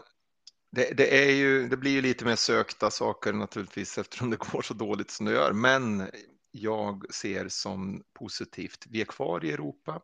Det, 0.72 0.98
det, 0.98 1.26
är 1.26 1.32
ju, 1.32 1.68
det 1.68 1.78
blir 1.78 1.92
ju 1.92 2.02
lite 2.02 2.26
mer 2.26 2.36
sökta 2.36 2.90
saker 2.90 3.34
naturligtvis 3.34 3.98
eftersom 3.98 4.30
det 4.30 4.38
går 4.52 4.62
så 4.62 4.74
dåligt 4.74 5.12
som 5.12 5.26
det 5.26 5.32
gör. 5.32 5.54
Men 5.54 6.08
jag 6.52 7.14
ser 7.14 7.48
som 7.48 8.04
positivt. 8.14 8.86
Vi 8.90 9.02
är 9.02 9.06
kvar 9.06 9.46
i 9.46 9.52
Europa 9.52 10.02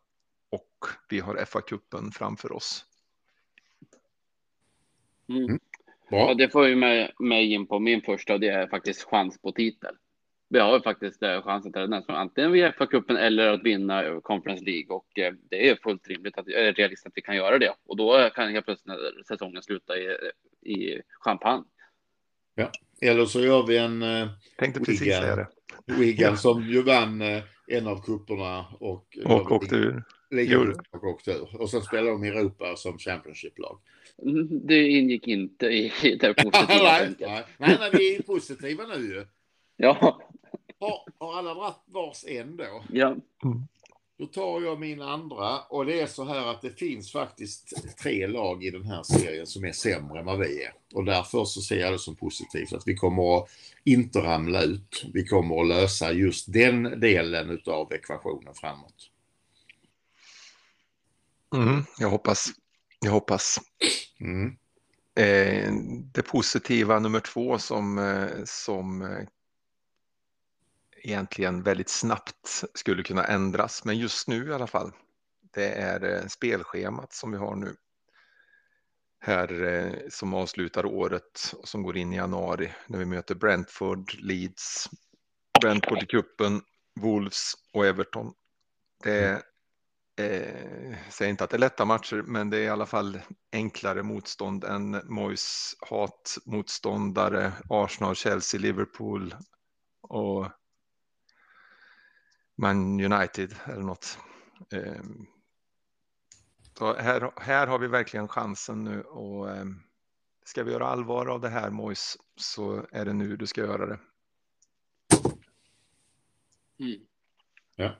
och 0.50 0.86
vi 1.10 1.20
har 1.20 1.36
FA-cupen 1.36 2.12
framför 2.12 2.52
oss. 2.52 2.86
Mm. 5.30 5.44
mm. 5.44 5.60
Ja, 6.10 6.34
det 6.34 6.50
får 6.50 6.68
ju 6.68 6.76
mig, 6.76 7.14
mig 7.20 7.54
in 7.54 7.68
på 7.68 7.80
min 7.80 8.02
första 8.02 8.34
och 8.34 8.40
det 8.40 8.50
är 8.50 8.68
faktiskt 8.68 9.04
chans 9.04 9.42
på 9.42 9.52
titel. 9.52 9.96
Vi 10.50 10.60
har 10.60 10.74
ju 10.74 10.82
faktiskt 10.82 11.24
eh, 11.24 11.42
chansen 11.42 11.74
till 11.74 11.90
den, 11.90 12.04
antingen 12.08 12.52
via 12.52 12.72
FA-cupen 12.72 13.18
eller 13.18 13.48
att 13.54 13.64
vinna 13.64 14.22
Conference 14.22 14.66
League 14.66 14.96
och 14.96 15.20
eh, 15.20 15.34
det 15.50 15.70
är 15.70 15.76
fullt 15.76 16.08
rimligt 16.08 16.38
att 16.38 16.46
det 16.46 16.68
är 16.68 16.74
realistiskt 16.74 17.08
att 17.08 17.14
vi 17.16 17.22
kan 17.22 17.36
göra 17.36 17.58
det 17.58 17.74
och 17.86 17.98
då 17.98 18.30
kan 18.36 18.52
helt 18.52 18.66
plötsligt 18.66 18.98
säsongen 19.28 19.64
sluta 19.64 19.98
i, 19.98 20.18
i 20.74 21.02
champagne. 21.20 21.64
Ja, 22.56 22.72
eller 23.02 23.26
så 23.26 23.42
gör 23.42 23.68
vi 23.68 23.78
en 23.78 24.02
eh, 24.02 24.28
Tänkte 24.58 24.80
precis 24.80 25.02
Wigan, 25.02 25.22
säga 25.22 25.36
det. 25.36 25.48
Wigan 25.86 26.38
som 26.38 26.64
ju 26.64 26.82
vann 26.82 27.22
eh, 27.22 27.44
en 27.68 27.88
av 27.88 28.02
kupperna 28.02 28.66
och, 28.80 29.18
och 29.26 29.52
åkte 29.52 29.76
ur. 29.76 30.04
Och 30.92 31.04
åkte 31.04 31.32
ur. 31.32 31.62
Och 31.62 31.70
sen 31.70 31.82
spelar 31.82 32.12
de 32.12 32.24
i 32.24 32.28
Europa 32.28 32.76
som 32.76 32.98
Championship-lag. 32.98 33.80
Det 34.50 34.88
ingick 34.88 35.28
inte 35.28 35.66
i 35.66 36.18
det 36.22 36.34
positiva. 36.34 37.00
nej, 37.20 37.44
nej, 37.58 37.78
nej, 37.80 37.90
vi 37.94 38.16
är 38.16 38.22
positiva 38.22 38.84
nu 38.84 38.96
ju. 38.96 39.26
Ja. 39.80 40.22
Har, 40.80 41.06
har 41.18 41.38
alla 41.38 41.54
dragit 41.54 41.76
vars 41.86 42.26
en 42.28 42.58
då? 42.58 42.84
Ja. 42.92 43.08
Mm. 43.44 43.68
Då 44.18 44.26
tar 44.26 44.62
jag 44.62 44.80
min 44.80 45.02
andra 45.02 45.60
och 45.60 45.86
det 45.86 46.02
är 46.02 46.08
så 46.08 46.26
här 46.26 46.48
att 46.48 46.62
det 46.62 46.80
finns 46.80 47.12
faktiskt 47.12 47.98
tre 47.98 48.28
lag 48.28 48.64
i 48.64 48.70
den 48.70 48.84
här 48.84 49.04
serien 49.04 49.48
som 49.48 49.66
är 49.66 49.72
sämre 49.72 50.20
än 50.20 50.26
vad 50.26 50.40
vi 50.40 50.64
är. 50.64 50.74
Och 50.94 51.06
därför 51.06 51.46
så 51.46 51.62
ser 51.62 51.80
jag 51.80 51.92
det 51.92 52.00
som 52.00 52.16
positivt 52.16 52.74
att 52.74 52.88
vi 52.88 52.96
kommer 52.96 53.38
att 53.38 53.50
inte 53.84 54.20
ramla 54.20 54.62
ut. 54.62 55.06
Vi 55.14 55.26
kommer 55.26 55.62
att 55.62 55.68
lösa 55.68 56.12
just 56.12 56.54
den 56.54 57.00
delen 57.00 57.62
av 57.66 57.94
ekvationen 57.94 58.54
framåt. 58.54 59.12
Mm, 61.56 61.84
jag 62.00 62.10
hoppas. 62.10 62.48
Jag 63.00 63.12
hoppas. 63.12 63.60
Mm. 64.20 64.58
Eh, 65.16 65.74
det 66.14 66.22
positiva 66.22 67.00
nummer 67.00 67.20
två 67.20 67.58
som, 67.58 67.98
eh, 67.98 68.44
som 68.46 69.02
eh, 69.02 69.28
egentligen 71.08 71.64
väldigt 71.64 71.90
snabbt 71.90 72.64
skulle 72.74 73.04
kunna 73.04 73.24
ändras, 73.24 73.86
men 73.86 73.98
just 73.98 74.28
nu 74.28 74.48
i 74.48 74.54
alla 74.54 74.68
fall. 74.68 74.92
Det 75.54 75.72
är 75.72 76.16
eh, 76.16 76.28
spelschemat 76.28 77.14
som 77.14 77.32
vi 77.32 77.38
har 77.38 77.56
nu. 77.56 77.76
Här 79.20 79.64
eh, 79.64 79.94
som 80.10 80.34
avslutar 80.34 80.86
året 80.86 81.54
och 81.58 81.68
som 81.68 81.84
går 81.84 81.98
in 81.98 82.14
i 82.14 82.16
januari 82.16 82.74
när 82.88 83.00
vi 83.00 83.06
möter 83.06 83.36
Brentford, 83.36 84.14
Leeds, 84.20 84.90
Brentford 85.62 86.04
i 86.04 86.06
kuppen, 86.06 86.62
Wolves 87.00 87.54
och 87.74 87.86
Everton. 87.86 88.34
Det 89.04 89.20
är, 89.20 89.42
eh, 90.26 90.96
säger 91.10 91.30
inte 91.30 91.44
att 91.44 91.50
det 91.50 91.58
är 91.58 91.60
lätta 91.60 91.86
matcher, 91.86 92.24
men 92.26 92.50
det 92.50 92.58
är 92.58 92.64
i 92.64 92.70
alla 92.70 92.86
fall 92.86 93.20
enklare 93.52 94.04
motstånd 94.04 94.64
än 94.64 95.02
Mois 95.04 95.76
hatmotståndare, 95.90 97.52
Arsenal, 97.70 98.16
Chelsea, 98.16 98.60
Liverpool 98.60 99.36
och 100.02 100.48
man 102.58 103.00
United 103.00 103.56
eller 103.66 103.84
något. 103.84 104.18
Ehm, 104.72 105.28
så 106.78 106.94
här, 106.94 107.32
här 107.38 107.68
har 107.68 107.80
vi 107.80 107.88
verkligen 107.88 108.28
chansen 108.28 108.84
nu 108.84 109.02
och 109.02 109.52
ehm, 109.52 109.82
ska 110.46 110.64
vi 110.64 110.72
göra 110.72 110.88
allvar 110.88 111.26
av 111.26 111.42
det 111.42 111.50
här 111.50 111.70
Mois 111.70 112.18
så 112.36 112.86
är 112.92 113.06
det 113.06 113.14
nu 113.14 113.38
du 113.38 113.48
ska 113.48 113.62
göra 113.62 113.86
det. 113.86 114.00
Mm. 116.80 117.00
Ja. 117.76 117.96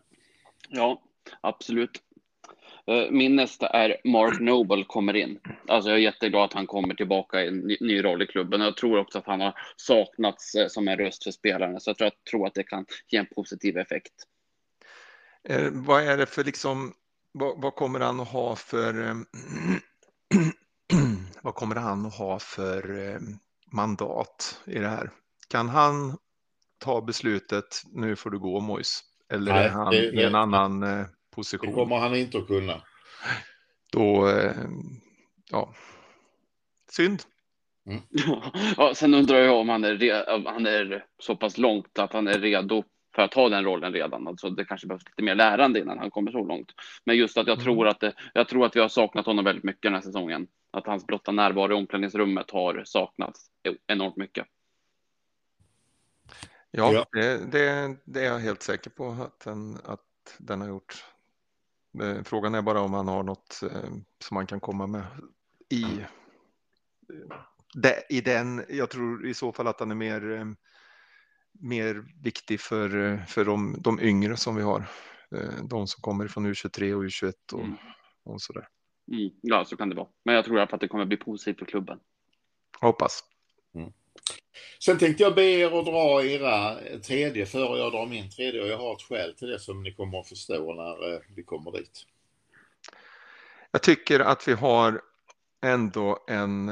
ja, 0.70 1.02
absolut. 1.42 2.04
Eh, 2.88 3.12
min 3.12 3.36
nästa 3.36 3.68
är 3.68 3.98
Mark 4.04 4.40
Noble 4.40 4.84
kommer 4.84 5.16
in. 5.16 5.40
Alltså 5.68 5.90
jag 5.90 5.98
är 5.98 6.02
jätteglad 6.02 6.44
att 6.44 6.54
han 6.54 6.68
kommer 6.68 6.94
tillbaka 6.94 7.44
i 7.44 7.48
en 7.48 7.60
ny, 7.60 7.78
ny 7.82 8.04
roll 8.04 8.22
i 8.22 8.28
klubben. 8.28 8.62
Jag 8.62 8.78
tror 8.78 9.00
också 9.00 9.18
att 9.18 9.26
han 9.26 9.42
har 9.42 9.54
saknats 9.76 10.56
eh, 10.56 10.68
som 10.68 10.88
en 10.88 10.98
röst 10.98 11.24
för 11.24 11.32
spelarna, 11.32 11.80
så 11.80 11.90
jag 11.90 11.98
tror, 11.98 12.06
jag 12.06 12.32
tror 12.32 12.48
att 12.48 12.54
det 12.54 12.64
kan 12.64 12.86
ge 13.08 13.20
en 13.20 13.26
positiv 13.26 13.78
effekt. 13.78 14.14
Eh, 15.50 15.70
vad 15.72 16.04
är 16.04 16.18
det 16.18 16.26
för 16.26 16.44
liksom, 16.44 16.94
vad, 17.32 17.62
vad 17.62 17.76
kommer 17.76 18.00
han 18.00 18.20
att 18.20 18.28
ha 18.28 18.56
för, 18.56 19.08
eh, 19.08 19.16
vad 21.42 21.56
kommer 21.56 21.76
han 21.76 22.06
att 22.06 22.16
ha 22.16 22.40
för 22.40 23.10
eh, 23.10 23.20
mandat 23.72 24.62
i 24.66 24.80
det 24.80 24.88
här? 24.88 25.12
Kan 25.50 25.70
han 25.70 26.18
ta 26.78 27.02
beslutet, 27.02 27.84
nu 27.94 28.16
får 28.16 28.30
du 28.30 28.40
gå 28.40 28.60
Mojs, 28.60 29.04
eller 29.34 29.54
Nej, 29.54 29.66
är 29.66 29.70
han 29.70 29.92
det, 29.92 30.04
i 30.04 30.24
en 30.24 30.32
det, 30.32 30.40
annan 30.40 31.06
position? 31.36 31.70
Det 31.70 31.76
kommer 31.76 31.98
han 31.98 32.16
inte 32.16 32.38
att 32.38 32.48
kunna. 32.48 32.82
Då, 33.92 34.32
ja, 35.52 35.74
synd. 36.92 37.22
Mm. 37.86 38.02
Ja, 38.78 38.96
sen 38.96 39.14
undrar 39.14 39.38
jag 39.38 39.56
om 39.56 39.70
han 39.70 39.84
är, 39.84 40.30
om 40.30 40.46
han 40.46 40.66
är 40.66 41.06
så 41.20 41.36
pass 41.36 41.58
långt 41.58 42.00
att 42.00 42.14
han 42.14 42.28
är 42.28 42.40
redo 42.40 42.84
för 43.18 43.22
att 43.22 43.34
ha 43.34 43.50
den 43.50 43.64
rollen 43.64 43.94
redan. 43.94 44.28
Alltså 44.28 44.50
det 44.50 44.66
kanske 44.66 44.88
behövs 44.88 45.06
lite 45.06 45.24
mer 45.24 45.36
lärande 45.36 45.80
innan 45.80 46.00
han 46.00 46.12
kommer 46.12 46.32
så 46.32 46.44
långt. 46.44 46.72
Men 47.06 47.18
just 47.18 47.38
att 47.38 47.48
jag 47.48 47.54
mm. 47.54 47.64
tror 47.64 47.88
att 47.88 48.00
det, 48.00 48.14
jag 48.34 48.48
tror 48.48 48.66
att 48.66 48.76
vi 48.76 48.80
har 48.80 48.88
saknat 48.88 49.26
honom 49.26 49.46
väldigt 49.46 49.64
mycket 49.64 49.82
den 49.82 49.94
här 49.94 50.02
säsongen. 50.02 50.48
Att 50.72 50.88
hans 50.88 51.08
blotta 51.08 51.32
närvaro 51.32 51.72
i 51.72 51.76
omklädningsrummet 51.76 52.52
har 52.52 52.84
saknats 52.86 53.46
enormt 53.88 54.16
mycket. 54.16 54.48
Ja, 56.72 56.94
ja. 56.94 57.06
Det, 57.12 57.52
det, 57.52 57.98
det, 58.04 58.20
är 58.20 58.26
jag 58.26 58.40
helt 58.40 58.64
säker 58.64 58.90
på 58.90 59.10
att 59.10 59.40
den, 59.40 59.78
att 59.86 60.02
den 60.38 60.62
har 60.62 60.68
gjort. 60.68 61.06
Frågan 62.24 62.56
är 62.56 62.62
bara 62.62 62.82
om 62.82 62.94
han 62.94 63.08
har 63.08 63.24
något 63.24 63.60
eh, 63.64 63.90
som 64.20 64.36
man 64.36 64.48
kan 64.48 64.60
komma 64.60 64.88
med 64.88 65.04
i, 65.70 65.86
i 68.10 68.22
den. 68.22 68.66
Jag 68.70 68.90
tror 68.90 69.26
i 69.26 69.34
så 69.34 69.52
fall 69.52 69.68
att 69.68 69.80
han 69.80 69.92
är 69.92 69.96
mer 69.96 70.32
eh, 70.32 70.46
mer 71.60 72.06
viktig 72.24 72.60
för, 72.60 73.18
för 73.28 73.46
de, 73.46 73.76
de 73.80 74.00
yngre 74.00 74.38
som 74.38 74.56
vi 74.56 74.62
har. 74.62 74.90
Eh, 75.36 75.64
de 75.64 75.88
som 75.88 76.02
kommer 76.02 76.28
från 76.28 76.48
U23 76.48 76.94
och 76.94 77.04
U21 77.04 77.34
och, 77.54 77.60
mm. 77.60 77.76
och 78.24 78.42
sådär. 78.42 78.68
Mm, 79.12 79.30
ja, 79.42 79.66
så 79.66 79.78
kan 79.78 79.90
det 79.90 79.96
vara. 79.96 80.08
Men 80.24 80.36
jag 80.36 80.46
tror 80.46 80.60
att 80.60 80.80
det 80.80 80.88
kommer 80.88 81.06
bli 81.06 81.18
positivt 81.18 81.60
för 81.60 81.66
klubben. 81.66 82.00
hoppas. 82.80 83.24
Mm. 83.76 83.92
Sen 84.80 84.98
tänkte 84.98 85.24
jag 85.24 85.36
be 85.36 85.44
er 85.44 85.80
att 85.80 85.86
dra 85.86 86.24
era 86.24 86.76
tredje 87.00 87.46
före 87.46 87.80
jag 87.80 87.92
drar 87.92 88.08
min 88.08 88.30
tredje 88.32 88.62
och 88.62 88.68
jag 88.68 88.78
har 88.78 88.94
ett 88.94 89.02
skäl 89.02 89.34
till 89.34 89.48
det 89.48 89.60
som 89.60 89.84
ni 89.84 89.94
kommer 89.94 90.20
att 90.20 90.28
förstå 90.28 90.74
när 90.74 91.14
eh, 91.14 91.20
vi 91.36 91.44
kommer 91.44 91.72
dit. 91.72 92.06
Jag 93.72 93.84
tycker 93.84 94.20
att 94.20 94.48
vi 94.48 94.54
har 94.54 95.02
ändå 95.62 96.26
en, 96.28 96.70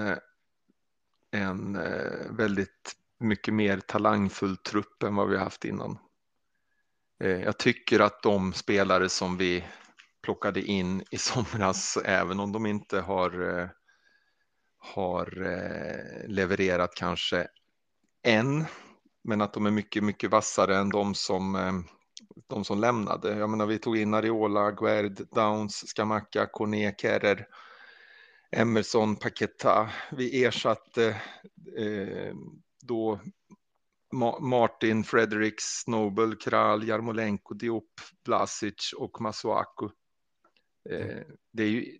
en 1.32 1.76
eh, 1.76 2.32
väldigt 2.32 2.96
mycket 3.20 3.54
mer 3.54 3.80
talangfull 3.80 4.58
trupp 4.58 5.04
än 5.04 5.16
vad 5.16 5.30
vi 5.30 5.38
haft 5.38 5.66
innan. 5.66 5.98
Eh, 7.24 7.42
jag 7.42 7.60
tycker 7.60 8.00
att 8.00 8.24
de 8.24 8.54
spelare 8.54 9.10
som 9.10 9.38
vi 9.38 9.64
plockade 10.24 10.62
in 10.62 11.04
i 11.12 11.18
somras, 11.18 11.98
även 12.06 12.40
om 12.40 12.52
de 12.52 12.66
inte 12.66 13.00
har, 13.00 13.60
eh, 13.60 13.70
har 14.78 15.42
eh, 15.42 16.28
levererat 16.28 16.96
kanske 16.96 17.48
än, 18.24 18.66
men 19.24 19.42
att 19.42 19.54
de 19.54 19.66
är 19.66 19.72
mycket, 19.72 20.04
mycket 20.04 20.32
vassare 20.32 20.78
än 20.78 20.90
de 20.90 21.16
som, 21.16 21.84
de 22.48 22.66
som 22.66 22.80
lämnade. 22.80 23.38
Jag 23.38 23.50
menar, 23.50 23.66
vi 23.66 23.80
tog 23.80 23.98
in 23.98 24.14
Ariola, 24.14 24.72
Guerd, 24.72 25.28
Downs, 25.32 25.88
Skamaka, 25.88 26.46
Corné, 26.46 26.96
Kerrer 26.98 27.48
Emerson 28.52 29.16
Paketa. 29.16 29.90
Vi 30.12 30.46
ersatte 30.46 31.08
eh, 31.78 32.34
då 32.86 33.20
Ma 34.14 34.40
Martin, 34.40 35.04
Fredericks, 35.04 35.88
Nobel, 35.88 36.36
Kral, 36.36 36.88
Jarmolenko, 36.88 37.54
Diop, 37.54 37.92
Blasic 38.24 38.94
och 38.98 39.22
Masuaku. 39.22 39.86
Eh, 40.90 41.24
det 41.52 41.64
är 41.64 41.70
ju 41.70 41.98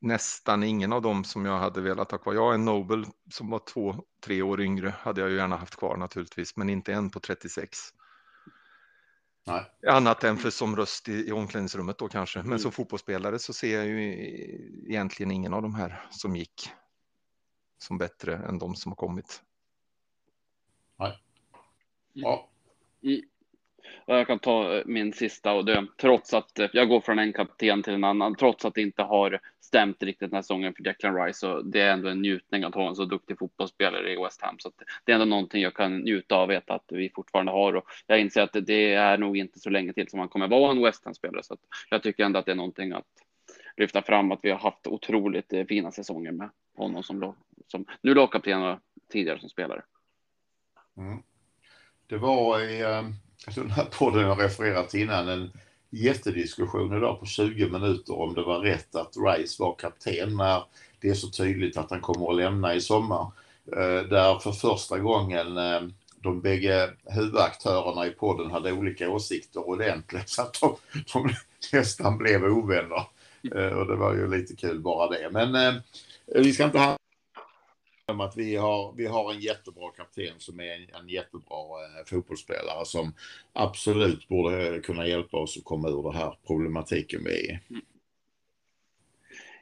nästan 0.00 0.62
ingen 0.62 0.92
av 0.92 1.02
dem 1.02 1.24
som 1.24 1.46
jag 1.46 1.58
hade 1.58 1.80
velat 1.80 2.10
ha 2.10 2.18
kvar. 2.18 2.34
Jag 2.34 2.50
är 2.50 2.54
en 2.54 2.64
Nobel 2.64 3.06
som 3.30 3.50
var 3.50 3.58
två, 3.58 4.04
tre 4.24 4.42
år 4.42 4.60
yngre 4.60 4.94
hade 4.98 5.20
jag 5.20 5.30
ju 5.30 5.36
gärna 5.36 5.56
haft 5.56 5.76
kvar 5.76 5.96
naturligtvis, 5.96 6.56
men 6.56 6.70
inte 6.70 6.92
en 6.92 7.10
på 7.10 7.20
36. 7.20 7.78
Nej. 9.46 9.64
Annat 9.88 10.24
än 10.24 10.36
för 10.36 10.50
som 10.50 10.76
röst 10.76 11.08
i, 11.08 11.28
i 11.28 11.32
omklädningsrummet 11.32 11.98
då 11.98 12.08
kanske. 12.08 12.38
Men 12.38 12.46
mm. 12.46 12.58
som 12.58 12.72
fotbollsspelare 12.72 13.38
så 13.38 13.52
ser 13.52 13.76
jag 13.76 13.86
ju 13.86 14.12
egentligen 14.88 15.30
ingen 15.30 15.54
av 15.54 15.62
de 15.62 15.74
här 15.74 16.06
som 16.10 16.36
gick 16.36 16.70
som 17.78 17.98
bättre 17.98 18.36
än 18.36 18.58
de 18.58 18.74
som 18.74 18.92
har 18.92 18.96
kommit. 18.96 19.42
Ja. 22.12 22.48
Mm. 23.02 23.22
Jag 24.06 24.26
kan 24.26 24.38
ta 24.38 24.76
eh, 24.76 24.82
min 24.86 25.12
sista 25.12 25.52
och 25.52 25.64
det, 25.64 25.86
trots 25.96 26.34
att 26.34 26.58
eh, 26.58 26.68
jag 26.72 26.88
går 26.88 27.00
från 27.00 27.18
en 27.18 27.32
kapten 27.32 27.82
till 27.82 27.94
en 27.94 28.04
annan, 28.04 28.34
trots 28.34 28.64
att 28.64 28.74
det 28.74 28.82
inte 28.82 29.02
har 29.02 29.40
stämt 29.60 30.02
riktigt 30.02 30.30
den 30.30 30.36
här 30.36 30.42
säsongen 30.42 30.74
för 30.74 30.82
Declan 30.82 31.24
Rice. 31.24 31.38
Så 31.38 31.62
det 31.62 31.80
är 31.80 31.92
ändå 31.92 32.08
en 32.08 32.22
njutning 32.22 32.64
att 32.64 32.74
ha 32.74 32.88
en 32.88 32.96
så 32.96 33.04
duktig 33.04 33.38
fotbollsspelare 33.38 34.12
i 34.12 34.16
West 34.16 34.42
Ham. 34.42 34.58
Så 34.58 34.70
det 35.04 35.12
är 35.12 35.14
ändå 35.14 35.26
någonting 35.26 35.62
jag 35.62 35.74
kan 35.74 35.98
njuta 35.98 36.36
av, 36.36 36.48
veta 36.48 36.74
att 36.74 36.84
vi 36.88 37.10
fortfarande 37.14 37.52
har. 37.52 37.76
Och 37.76 37.84
jag 38.06 38.20
inser 38.20 38.42
att 38.42 38.56
det 38.66 38.94
är 38.94 39.18
nog 39.18 39.36
inte 39.36 39.60
så 39.60 39.70
länge 39.70 39.92
till 39.92 40.08
som 40.08 40.18
han 40.18 40.28
kommer 40.28 40.48
vara 40.48 40.70
en 40.70 40.82
West 40.82 41.04
Ham-spelare. 41.04 41.42
Så 41.42 41.56
jag 41.90 42.02
tycker 42.02 42.24
ändå 42.24 42.38
att 42.38 42.46
det 42.46 42.52
är 42.52 42.56
någonting 42.56 42.92
att 42.92 43.06
lyfta 43.76 44.02
fram, 44.02 44.32
att 44.32 44.40
vi 44.42 44.50
har 44.50 44.58
haft 44.58 44.86
otroligt 44.86 45.52
eh, 45.52 45.64
fina 45.64 45.92
säsonger 45.92 46.32
med 46.32 46.50
honom 46.76 47.02
som, 47.02 47.34
som 47.66 47.84
nu 48.02 48.14
lagkapten 48.14 48.62
och 48.62 48.78
tidigare 49.08 49.40
som 49.40 49.48
spelare. 49.48 49.82
Mm. 50.96 51.22
Det 52.12 52.18
var 52.18 52.60
i 52.60 52.84
alltså 53.46 53.60
den 53.60 53.70
här 53.70 53.84
podden 53.84 54.22
jag 54.22 54.42
refererat 54.42 54.88
till 54.88 55.00
innan 55.00 55.28
en 55.28 55.50
jättediskussion 55.90 56.96
idag 56.96 57.20
på 57.20 57.26
20 57.26 57.68
minuter 57.68 58.20
om 58.20 58.34
det 58.34 58.42
var 58.42 58.58
rätt 58.58 58.94
att 58.94 59.16
Rice 59.16 59.62
var 59.62 59.74
kapten 59.74 60.36
när 60.36 60.62
det 61.00 61.08
är 61.08 61.14
så 61.14 61.30
tydligt 61.30 61.76
att 61.76 61.90
han 61.90 62.00
kommer 62.00 62.30
att 62.30 62.36
lämna 62.36 62.74
i 62.74 62.80
sommar. 62.80 63.32
Eh, 63.72 64.08
där 64.08 64.38
för 64.38 64.52
första 64.52 64.98
gången 64.98 65.56
eh, 65.56 65.80
de 66.22 66.40
bägge 66.40 66.90
huvudaktörerna 67.04 68.06
i 68.06 68.10
podden 68.10 68.50
hade 68.50 68.72
olika 68.72 69.10
åsikter 69.10 69.68
ordentligt 69.68 70.28
så 70.28 70.42
att 70.42 70.60
de, 70.60 70.76
de 71.12 71.34
nästan 71.72 72.18
blev 72.18 72.44
ovänner. 72.44 73.02
Eh, 73.54 73.78
och 73.78 73.86
det 73.86 73.96
var 73.96 74.14
ju 74.14 74.30
lite 74.30 74.56
kul 74.56 74.80
bara 74.80 75.08
det. 75.08 75.30
Men 75.30 75.80
vi 76.26 76.52
ska 76.52 76.64
inte 76.64 76.78
ha 76.78 76.96
om 78.12 78.20
att 78.20 78.36
vi 78.36 78.56
har, 78.56 78.92
vi 78.96 79.06
har 79.06 79.32
en 79.32 79.40
jättebra 79.40 79.90
kapten 79.90 80.34
som 80.38 80.60
är 80.60 80.74
en, 80.74 81.00
en 81.00 81.08
jättebra 81.08 81.56
eh, 81.56 82.04
fotbollsspelare 82.06 82.84
som 82.84 83.14
absolut 83.52 84.28
borde 84.28 84.80
kunna 84.80 85.06
hjälpa 85.06 85.36
oss 85.36 85.56
att 85.56 85.64
komma 85.64 85.88
ur 85.88 86.02
den 86.02 86.14
här 86.14 86.38
problematiken 86.46 87.24
vi 87.24 87.30
är 87.30 87.52
i. 87.52 87.60
Mm. 87.70 87.82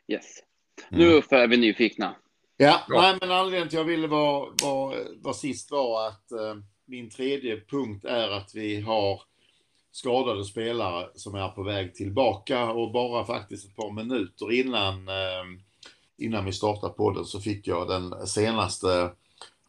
Yes. 0.09 0.43
Nu 0.89 1.07
mm. 1.07 1.23
är 1.31 1.49
vi 1.49 1.57
nyfikna. 1.57 2.17
Ja, 2.57 2.81
Bra. 2.89 3.01
nej, 3.01 3.19
men 3.21 3.31
anledningen 3.31 3.69
till 3.69 3.79
att 3.79 3.87
jag 3.87 3.93
ville 3.93 4.07
vara, 4.07 4.53
vara, 4.63 4.97
vara 5.21 5.35
sist 5.35 5.71
var 5.71 6.09
att 6.09 6.33
eh, 6.33 6.57
min 6.85 7.11
tredje 7.11 7.61
punkt 7.61 8.05
är 8.05 8.31
att 8.31 8.55
vi 8.55 8.81
har 8.81 9.23
skadade 9.93 10.45
spelare 10.45 11.09
som 11.15 11.35
är 11.35 11.49
på 11.49 11.63
väg 11.63 11.95
tillbaka 11.95 12.71
och 12.71 12.93
bara 12.93 13.25
faktiskt 13.25 13.67
ett 13.69 13.77
par 13.77 13.93
minuter 13.93 14.53
innan 14.53 15.09
eh, 15.09 15.45
innan 16.21 16.45
vi 16.45 16.53
startade 16.53 16.93
podden 16.93 17.25
så 17.25 17.41
fick 17.41 17.67
jag 17.67 17.89
den 17.89 18.27
senaste 18.27 19.11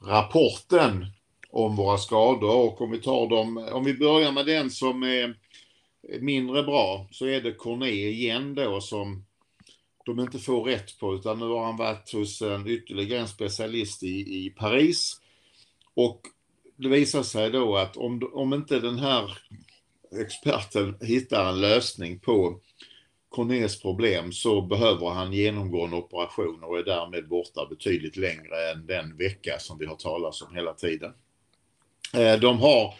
rapporten 0.05 1.05
om 1.49 1.75
våra 1.75 1.97
skador. 1.97 2.55
Och 2.55 2.81
om 2.81 2.91
vi 2.91 2.97
tar 2.97 3.29
dem, 3.29 3.57
om 3.71 3.83
vi 3.83 3.93
börjar 3.93 4.31
med 4.31 4.45
den 4.45 4.69
som 4.69 5.03
är 5.03 5.35
mindre 6.19 6.63
bra 6.63 7.07
så 7.11 7.25
är 7.25 7.41
det 7.41 7.53
Corné 7.53 8.09
igen 8.09 8.55
då 8.55 8.81
som 8.81 9.25
de 10.05 10.19
inte 10.19 10.39
får 10.39 10.63
rätt 10.63 10.99
på 10.99 11.15
utan 11.15 11.39
nu 11.39 11.45
har 11.45 11.65
han 11.65 11.77
varit 11.77 12.13
hos 12.13 12.41
en 12.41 12.67
ytterligare 12.67 13.21
en 13.21 13.27
specialist 13.27 14.03
i, 14.03 14.45
i 14.45 14.49
Paris. 14.49 15.21
Och 15.93 16.21
det 16.75 16.89
visar 16.89 17.23
sig 17.23 17.51
då 17.51 17.77
att 17.77 17.97
om, 17.97 18.29
om 18.33 18.53
inte 18.53 18.79
den 18.79 18.99
här 18.99 19.37
experten 20.21 20.97
hittar 21.01 21.49
en 21.49 21.61
lösning 21.61 22.19
på 22.19 22.59
Cornés 23.31 23.81
problem 23.81 24.31
så 24.31 24.61
behöver 24.61 25.09
han 25.09 25.33
genomgå 25.33 25.85
en 25.85 25.93
operation 25.93 26.63
och 26.63 26.79
är 26.79 26.83
därmed 26.83 27.27
borta 27.27 27.65
betydligt 27.69 28.17
längre 28.17 28.71
än 28.71 28.85
den 28.85 29.17
vecka 29.17 29.59
som 29.59 29.77
vi 29.77 29.85
har 29.85 29.95
talat 29.95 30.41
om 30.41 30.55
hela 30.55 30.73
tiden. 30.73 31.13
Eh, 32.13 32.39
de 32.39 32.59
har 32.59 32.93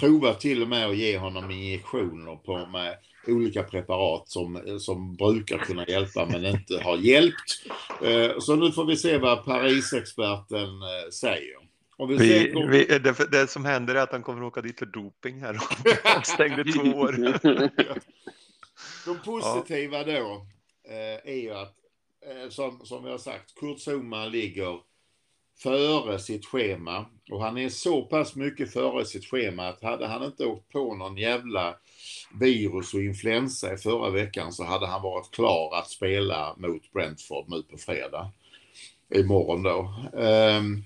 provat 0.00 0.40
till 0.40 0.62
och 0.62 0.68
med 0.68 0.86
att 0.86 0.96
ge 0.96 1.18
honom 1.18 1.50
injektioner 1.50 2.36
på 2.36 2.66
med 2.66 2.96
olika 3.26 3.62
preparat 3.62 4.28
som, 4.28 4.78
som 4.80 5.16
brukar 5.16 5.58
kunna 5.58 5.86
hjälpa 5.86 6.26
men 6.26 6.44
inte 6.46 6.80
har 6.84 6.96
hjälpt. 6.96 7.62
Eh, 8.02 8.38
så 8.38 8.56
nu 8.56 8.72
får 8.72 8.84
vi 8.84 8.96
se 8.96 9.18
vad 9.18 9.44
Parisexperten 9.44 10.68
eh, 10.68 11.10
säger. 11.12 11.66
Vi, 12.08 12.16
vi, 12.16 12.66
vi, 12.70 12.98
det, 12.98 13.30
det, 13.30 13.50
som 13.50 13.64
händer 13.64 13.94
är 13.94 14.00
att 14.00 14.12
han 14.12 14.22
kommer 14.22 14.42
att 14.42 14.48
åka 14.48 14.60
dit 14.60 14.78
för 14.78 14.86
doping 14.86 15.40
här 15.40 15.54
och 15.56 16.16
avstängd 16.16 16.68
i 16.68 16.72
två 16.72 16.98
år. 16.98 17.38
De 19.06 19.18
positiva 19.18 20.04
då 20.04 20.46
eh, 20.88 21.32
är 21.34 21.40
ju 21.40 21.54
att, 21.54 21.74
eh, 22.26 22.48
som, 22.48 22.86
som 22.86 23.04
vi 23.04 23.10
har 23.10 23.18
sagt, 23.18 23.54
Kurt 23.54 23.78
Zuma 23.88 24.26
ligger 24.26 24.80
före 25.62 26.18
sitt 26.18 26.46
schema 26.46 27.06
och 27.30 27.42
han 27.42 27.58
är 27.58 27.68
så 27.68 28.02
pass 28.02 28.36
mycket 28.36 28.72
före 28.72 29.04
sitt 29.04 29.24
schema 29.24 29.68
att 29.68 29.82
hade 29.82 30.06
han 30.06 30.24
inte 30.24 30.46
åkt 30.46 30.72
på 30.72 30.94
någon 30.94 31.16
jävla 31.16 31.76
virus 32.40 32.94
och 32.94 33.02
influensa 33.02 33.74
i 33.74 33.76
förra 33.76 34.10
veckan 34.10 34.52
så 34.52 34.64
hade 34.64 34.86
han 34.86 35.02
varit 35.02 35.30
klar 35.30 35.74
att 35.74 35.90
spela 35.90 36.54
mot 36.58 36.92
Brentford 36.92 37.48
nu 37.48 37.62
på 37.62 37.76
fredag. 37.76 38.30
Imorgon 39.14 39.62
då. 39.62 39.94
Um, 40.12 40.84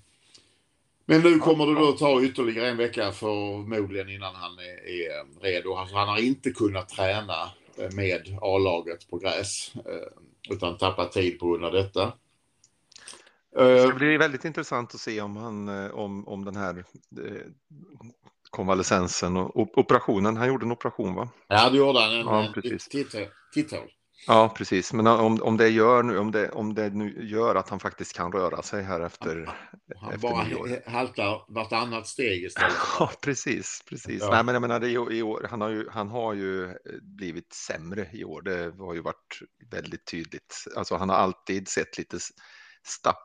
men 1.04 1.20
nu 1.20 1.38
kommer 1.38 1.66
det 1.66 1.74
då 1.74 1.92
ta 1.92 2.22
ytterligare 2.22 2.68
en 2.68 2.76
vecka 2.76 3.12
förmodligen 3.12 4.08
innan 4.08 4.34
han 4.34 4.58
är, 4.58 4.88
är 4.88 5.42
redo. 5.42 5.74
Alltså 5.74 5.96
han 5.96 6.08
har 6.08 6.18
inte 6.18 6.50
kunnat 6.50 6.88
träna 6.88 7.50
med 7.92 8.38
A-laget 8.40 9.10
på 9.10 9.18
gräs. 9.18 9.72
Eh, 9.74 10.54
utan 10.54 10.78
tappa 10.78 11.04
tid 11.04 11.38
på 11.38 11.46
grund 11.46 11.64
av 11.64 11.72
detta. 11.72 12.12
Det 13.56 13.82
ska 13.82 13.96
bli 13.96 14.16
väldigt 14.16 14.44
intressant 14.44 14.94
att 14.94 15.00
se 15.00 15.20
om, 15.20 15.36
han, 15.36 15.68
eh, 15.68 15.90
om, 15.90 16.28
om 16.28 16.44
den 16.44 16.56
här 16.56 16.84
eh, 17.18 17.46
konvalescensen 18.50 19.36
och 19.36 19.78
operationen. 19.78 20.36
Han 20.36 20.48
gjorde 20.48 20.66
en 20.66 20.72
operation 20.72 21.14
va? 21.14 21.28
Ja, 21.48 21.70
det 21.70 21.76
gjorde 21.76 22.00
han. 22.00 22.12
En, 22.12 22.26
ja, 22.26 22.52
precis. 22.54 22.88
Titthål. 23.54 23.90
Ja, 24.26 24.54
precis. 24.56 24.92
Men 24.92 25.06
om, 25.06 25.42
om, 25.42 25.56
det 25.56 25.68
gör 25.68 26.02
nu, 26.02 26.18
om, 26.18 26.30
det, 26.30 26.50
om 26.50 26.74
det 26.74 26.90
nu 26.90 27.26
gör 27.26 27.54
att 27.54 27.68
han 27.68 27.80
faktiskt 27.80 28.16
kan 28.16 28.32
röra 28.32 28.62
sig 28.62 28.82
här 28.82 29.00
efter, 29.00 29.50
han 29.96 30.12
efter 30.12 30.28
bara 30.28 30.90
haltar 30.98 31.44
vartannat 31.48 32.06
steg 32.06 32.44
istället. 32.44 32.76
Ja, 32.98 33.10
precis. 33.22 33.82
precis. 33.88 34.20
Ja. 34.20 34.30
Nej, 34.30 34.44
men 34.44 34.54
jag 34.54 34.62
menar, 34.62 34.80
det, 34.80 34.90
i 34.90 35.22
år, 35.22 35.46
han, 35.50 35.60
har 35.60 35.68
ju, 35.68 35.88
han 35.90 36.08
har 36.08 36.34
ju 36.34 36.74
blivit 37.02 37.52
sämre 37.52 38.08
i 38.12 38.24
år. 38.24 38.42
Det 38.42 38.74
har 38.78 38.94
ju 38.94 39.00
varit 39.00 39.38
väldigt 39.70 40.06
tydligt. 40.06 40.64
Alltså, 40.76 40.96
han 40.96 41.08
har 41.08 41.16
alltid 41.16 41.68
sett 41.68 41.98
lite 41.98 42.18
stab, 42.86 43.16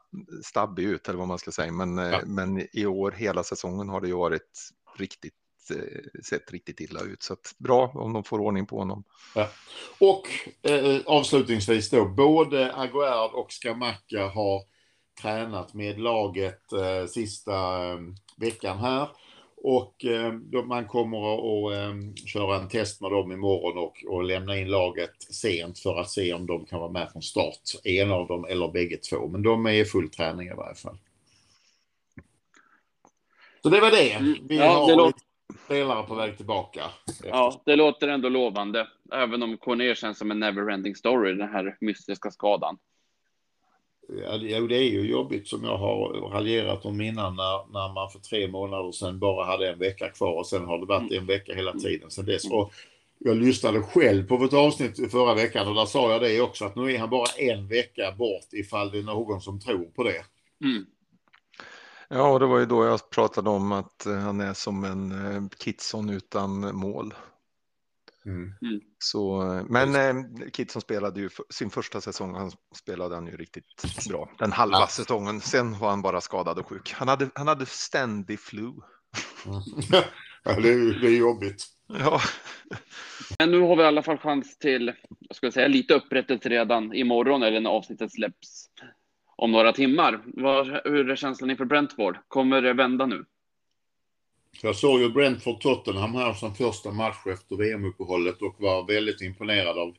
stabbig 0.43 0.83
ut, 0.83 1.09
eller 1.09 1.19
vad 1.19 1.27
man 1.27 1.39
ska 1.39 1.51
säga. 1.51 1.71
Men, 1.71 1.97
ja. 1.97 2.21
men 2.25 2.67
i 2.73 2.85
år, 2.85 3.11
hela 3.11 3.43
säsongen, 3.43 3.89
har 3.89 4.01
det 4.01 4.07
ju 4.07 4.15
varit 4.15 4.69
riktigt 4.97 5.33
Eh, 5.69 6.21
sett 6.23 6.51
riktigt 6.51 6.79
illa 6.79 7.01
ut. 7.01 7.23
Så 7.23 7.33
att, 7.33 7.55
bra 7.57 7.91
om 7.93 8.13
de 8.13 8.23
får 8.23 8.39
ordning 8.39 8.65
på 8.65 8.77
honom. 8.77 9.03
Ja. 9.35 9.49
Och 9.99 10.27
eh, 10.71 11.01
avslutningsvis 11.05 11.89
då, 11.89 12.05
både 12.05 12.73
Aguerd 12.73 13.31
och 13.33 13.51
Skamacka 13.51 14.27
har 14.27 14.61
tränat 15.21 15.73
med 15.73 15.99
laget 15.99 16.73
eh, 16.73 17.05
sista 17.07 17.53
eh, 17.89 17.97
veckan 18.37 18.77
här. 18.77 19.07
Och 19.57 20.05
eh, 20.05 20.33
man 20.65 20.85
kommer 20.87 21.33
att 21.35 21.73
eh, 21.73 22.13
köra 22.25 22.55
en 22.59 22.69
test 22.69 23.01
med 23.01 23.11
dem 23.11 23.31
imorgon 23.31 23.77
och, 23.77 24.05
och 24.07 24.23
lämna 24.23 24.57
in 24.57 24.67
laget 24.69 25.21
sent 25.33 25.79
för 25.79 25.99
att 25.99 26.09
se 26.09 26.33
om 26.33 26.45
de 26.45 26.65
kan 26.65 26.79
vara 26.79 26.91
med 26.91 27.11
från 27.11 27.21
start. 27.21 27.61
En 27.83 28.11
av 28.11 28.27
dem 28.27 28.45
eller 28.45 28.67
bägge 28.67 28.97
två. 28.97 29.27
Men 29.27 29.43
de 29.43 29.65
är 29.65 29.71
i 29.71 29.85
full 29.85 30.09
träning 30.09 30.47
i 30.47 30.53
varje 30.53 30.75
fall. 30.75 30.97
Så 33.63 33.69
det 33.69 33.79
var 33.81 33.91
det. 33.91 34.11
Mm. 34.13 34.35
Vi 34.47 34.57
Ja, 34.57 34.65
har 34.73 34.87
det 34.89 34.95
låter- 34.95 35.19
spelare 35.65 36.03
på 36.03 36.15
väg 36.15 36.37
tillbaka. 36.37 36.81
Ja, 37.23 37.61
det 37.65 37.75
låter 37.75 38.07
ändå 38.07 38.29
lovande. 38.29 38.87
Även 39.13 39.43
om 39.43 39.57
Corner 39.57 39.95
känns 39.95 40.17
som 40.17 40.31
en 40.31 40.43
never-ending 40.43 40.93
story, 40.95 41.33
den 41.33 41.49
här 41.49 41.77
mystiska 41.81 42.31
skadan. 42.31 42.77
Jo, 44.41 44.67
det 44.67 44.77
är 44.77 44.89
ju 44.89 45.09
jobbigt 45.09 45.47
som 45.47 45.63
jag 45.63 45.77
har 45.77 46.29
raljerat 46.29 46.85
om 46.85 47.01
innan 47.01 47.35
när, 47.35 47.73
när 47.73 47.93
man 47.93 48.09
för 48.09 48.19
tre 48.19 48.47
månader 48.47 48.91
sedan 48.91 49.19
bara 49.19 49.45
hade 49.45 49.69
en 49.69 49.79
vecka 49.79 50.09
kvar 50.09 50.39
och 50.39 50.47
sen 50.47 50.65
har 50.65 50.79
det 50.79 50.85
varit 50.85 51.11
en 51.11 51.25
vecka 51.25 51.53
hela 51.53 51.73
tiden 51.73 52.11
sedan 52.11 52.25
dess. 52.25 52.51
Och 52.51 52.73
jag 53.19 53.37
lyssnade 53.37 53.81
själv 53.81 54.27
på 54.27 54.37
vårt 54.37 54.53
avsnitt 54.53 55.11
förra 55.11 55.33
veckan 55.33 55.67
och 55.67 55.75
där 55.75 55.85
sa 55.85 56.11
jag 56.11 56.21
det 56.21 56.41
också 56.41 56.65
att 56.65 56.75
nu 56.75 56.93
är 56.93 56.99
han 56.99 57.09
bara 57.09 57.27
en 57.37 57.67
vecka 57.67 58.11
bort 58.17 58.53
ifall 58.53 58.91
det 58.91 58.97
är 58.99 59.03
någon 59.03 59.41
som 59.41 59.59
tror 59.59 59.85
på 59.85 60.03
det. 60.03 60.25
Mm. 60.63 60.85
Ja, 62.09 62.31
och 62.31 62.39
det 62.39 62.45
var 62.45 62.59
ju 62.59 62.65
då 62.65 62.85
jag 62.85 63.09
pratade 63.09 63.49
om 63.49 63.71
att 63.71 64.03
han 64.05 64.41
är 64.41 64.53
som 64.53 64.83
en 64.83 65.11
eh, 65.11 65.43
Kitson 65.63 66.09
utan 66.09 66.75
mål. 66.75 67.13
Mm. 68.25 68.53
Så, 68.99 69.53
eh, 69.53 69.63
men 69.69 69.95
eh, 69.95 70.49
Kitson 70.53 70.81
spelade 70.81 71.19
ju 71.21 71.29
sin 71.49 71.69
första 71.69 72.01
säsong, 72.01 72.35
han 72.35 72.51
spelade 72.75 73.15
han 73.15 73.27
ju 73.27 73.37
riktigt 73.37 73.65
bra. 74.09 74.29
Den 74.39 74.51
halva 74.51 74.77
Ja. 74.79 74.87
säsongen, 74.87 75.41
sen 75.41 75.79
var 75.79 75.89
han 75.89 76.01
bara 76.01 76.21
skadad 76.21 76.59
och 76.59 76.67
sjuk. 76.67 76.91
Han 76.95 77.07
hade, 77.07 77.29
han 77.35 77.47
hade 77.47 77.65
ständig 77.65 78.39
flu. 78.39 78.61
Mm. 78.61 79.61
ja, 80.43 80.59
det, 80.61 80.69
är, 80.69 81.01
det 81.01 81.07
är 81.07 81.17
jobbigt. 81.17 81.65
Ja, 81.87 82.19
Men 83.39 83.51
nu 83.51 83.59
har 83.59 83.75
vi 83.75 83.83
i 83.83 83.85
alla 83.85 84.03
fall 84.03 84.17
chans 84.17 84.57
till, 84.57 84.93
jag 85.19 85.35
skulle 85.35 85.51
säga 85.51 85.67
lite 85.67 85.93
upprättelse 85.93 86.49
redan 86.49 86.93
imorgon 86.93 87.43
eller 87.43 87.59
när 87.59 87.69
avsnittet 87.69 88.11
släpps 88.11 88.69
om 89.37 89.51
några 89.51 89.73
timmar. 89.73 90.23
Vad, 90.25 90.67
hur 90.67 91.09
är 91.09 91.15
känslan 91.15 91.49
inför 91.49 91.65
Brentford? 91.65 92.17
Kommer 92.27 92.61
det 92.61 92.73
vända 92.73 93.05
nu? 93.05 93.25
Jag 94.61 94.75
såg 94.75 94.99
ju 94.99 95.09
Brentford 95.09 95.61
Tottenham 95.61 96.15
här 96.15 96.33
som 96.33 96.55
första 96.55 96.91
match 96.91 97.27
efter 97.27 97.55
VM-uppehållet 97.55 98.41
och 98.41 98.55
var 98.59 98.87
väldigt 98.87 99.21
imponerad 99.21 99.77
av 99.77 99.95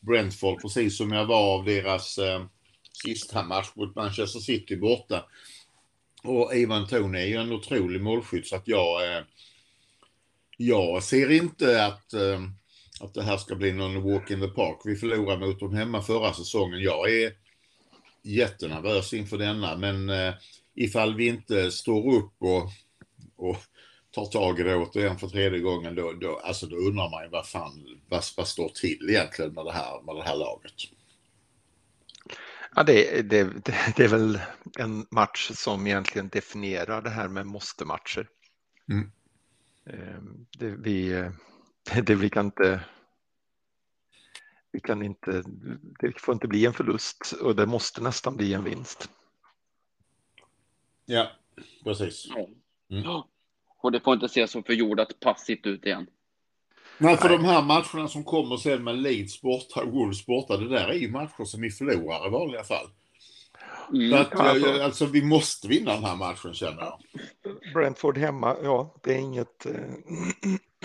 Brentford, 0.00 0.62
precis 0.62 0.96
som 0.96 1.12
jag 1.12 1.26
var 1.26 1.54
av 1.54 1.64
deras 1.64 2.18
eh, 2.18 2.44
sista 3.04 3.42
match 3.42 3.70
mot 3.74 3.96
Manchester 3.96 4.40
City 4.40 4.76
borta. 4.76 5.24
Och 6.22 6.54
Ivan 6.54 6.86
Toney 6.86 7.22
är 7.22 7.26
ju 7.26 7.36
en 7.36 7.52
otrolig 7.52 8.02
målskytt 8.02 8.46
så 8.46 8.56
att 8.56 8.68
jag, 8.68 9.16
eh, 9.16 9.24
jag 10.56 11.02
ser 11.02 11.30
inte 11.30 11.86
att, 11.86 12.12
eh, 12.12 12.40
att 13.00 13.14
det 13.14 13.22
här 13.22 13.36
ska 13.36 13.54
bli 13.54 13.72
någon 13.72 14.02
walk 14.02 14.30
in 14.30 14.40
the 14.40 14.48
park. 14.48 14.80
Vi 14.84 14.96
förlorade 14.96 15.46
mot 15.46 15.60
dem 15.60 15.74
hemma 15.74 16.02
förra 16.02 16.32
säsongen. 16.32 16.80
Jag 16.80 17.12
är 17.12 17.32
jättenervös 18.22 19.12
inför 19.12 19.38
denna 19.38 19.76
men 19.76 20.10
eh, 20.10 20.34
ifall 20.74 21.14
vi 21.14 21.26
inte 21.26 21.70
står 21.70 22.14
upp 22.14 22.34
och, 22.38 22.70
och 23.36 23.56
tar 24.12 24.26
tag 24.26 24.60
i 24.60 24.62
det 24.62 24.76
återigen 24.76 25.18
för 25.18 25.28
tredje 25.28 25.58
gången 25.58 25.94
då, 25.94 26.12
då, 26.12 26.38
alltså 26.38 26.66
då 26.66 26.76
undrar 26.76 27.10
man 27.10 27.24
ju 27.24 27.28
vad 27.28 27.46
fan, 27.46 28.00
vad, 28.08 28.22
vad 28.36 28.48
står 28.48 28.68
till 28.68 29.10
egentligen 29.10 29.52
med 29.52 29.64
det 29.64 29.72
här, 29.72 30.02
med 30.02 30.16
det 30.16 30.22
här 30.22 30.36
laget. 30.36 30.72
ja 32.76 32.82
det, 32.82 33.22
det, 33.22 33.44
det, 33.44 33.94
det 33.96 34.04
är 34.04 34.08
väl 34.08 34.40
en 34.78 35.06
match 35.10 35.50
som 35.54 35.86
egentligen 35.86 36.28
definierar 36.28 37.02
det 37.02 37.10
här 37.10 37.28
med 37.28 37.46
måste-matcher. 37.46 38.28
Mm. 38.90 39.12
Eh, 39.86 40.22
Det, 40.58 40.68
vi, 40.68 41.30
det, 42.02 42.14
vi 42.14 42.30
kan 42.30 42.46
inte 42.46 42.84
vi 44.72 44.80
kan 44.80 45.02
inte, 45.02 45.42
det 46.00 46.20
får 46.20 46.34
inte 46.34 46.48
bli 46.48 46.66
en 46.66 46.72
förlust 46.72 47.32
och 47.32 47.56
det 47.56 47.66
måste 47.66 48.02
nästan 48.02 48.36
bli 48.36 48.54
en 48.54 48.64
vinst. 48.64 49.10
Ja, 51.04 51.30
precis. 51.84 52.26
Mm. 52.30 53.04
Ja. 53.04 53.28
Och 53.82 53.92
det 53.92 54.00
får 54.00 54.14
inte 54.14 54.28
se 54.28 54.48
så 54.48 54.62
förjordat 54.62 55.20
passivt 55.20 55.66
ut 55.66 55.86
igen. 55.86 56.06
Nej, 56.98 57.16
för 57.16 57.28
Nej. 57.28 57.38
de 57.38 57.44
här 57.44 57.62
matcherna 57.62 58.08
som 58.08 58.24
kommer 58.24 58.56
sen 58.56 58.84
med 58.84 58.98
Leeds 58.98 59.40
borta 59.42 59.80
och 59.82 59.92
Wolves 59.92 60.26
borta, 60.26 60.56
det 60.56 60.68
där 60.68 60.88
är 60.88 60.94
ju 60.94 61.10
matcher 61.10 61.44
som 61.44 61.60
vi 61.60 61.70
förlorar 61.70 62.26
i 62.26 62.30
vanliga 62.30 62.64
fall. 62.64 62.86
Mm. 63.92 64.20
att, 64.20 64.28
Ja, 64.32 64.38
alltså- 64.42 64.82
alltså 64.82 65.06
vi 65.06 65.22
måste 65.24 65.68
vinna 65.68 65.94
den 65.94 66.04
här 66.04 66.16
matchen 66.16 66.54
känner 66.54 66.82
jag. 66.82 66.98
Brentford 67.74 68.18
hemma, 68.18 68.56
ja, 68.62 68.94
det 69.02 69.14
är 69.14 69.18
inget, 69.18 69.66
eh, 69.66 69.72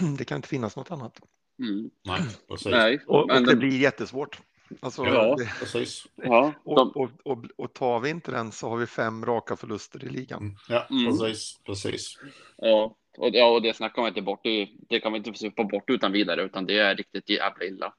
det 0.18 0.26
kan 0.26 0.36
inte 0.36 0.48
finnas 0.48 0.76
något 0.76 0.91
annat. 0.91 1.22
Mm. 1.60 1.89
Nej, 2.06 2.22
precis. 2.48 2.68
Nej, 2.72 3.00
Och, 3.08 3.28
men 3.28 3.43
och 3.43 3.50
det 3.50 3.56
blir 3.56 3.80
jättesvårt. 3.80 4.39
Alltså, 4.80 5.05
Ja. 5.05 5.36
det, 5.36 5.45
Precis. 5.59 6.07
ja, 6.15 6.53
och, 6.63 6.76
de, 6.76 6.91
och, 6.91 7.09
och, 7.24 7.45
och 7.57 7.74
tar 7.74 7.99
vi 7.99 8.09
inte 8.09 8.32
den 8.32 8.51
så 8.51 8.70
har 8.70 8.78
vi 8.78 8.86
fem 8.88 9.26
raka 9.26 9.55
förluster 9.55 10.03
i 10.05 10.09
ligan. 10.09 10.41
Mm. 10.41 10.55
Ja, 10.70 10.88
Mm. 10.89 11.05
precis. 11.18 11.57
Precis. 11.65 12.13
ja, 12.57 12.95
och, 13.18 13.30
ja, 13.34 13.45
och 13.45 13.61
det 13.61 13.74
snackar 13.76 14.01
man 14.01 14.09
inte 14.09 14.22
bort. 14.22 14.39
Det, 14.43 14.70
det 14.89 14.99
kan 14.99 15.11
vi 15.13 15.18
inte 15.18 15.51
få 15.57 15.63
bort 15.63 15.89
utan 15.89 16.11
vidare, 16.11 16.43
utan 16.43 16.65
det 16.65 16.80
är 16.80 16.95
riktigt 16.95 17.30
jävla 17.30 17.65
illa. 17.65 17.93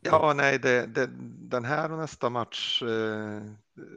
Ja, 0.00 0.32
nej, 0.36 0.58
det, 0.58 0.86
det, 0.86 1.10
den 1.50 1.64
här 1.64 1.92
och 1.92 1.98
nästa 1.98 2.30
match, 2.30 2.82
eh, 2.82 3.42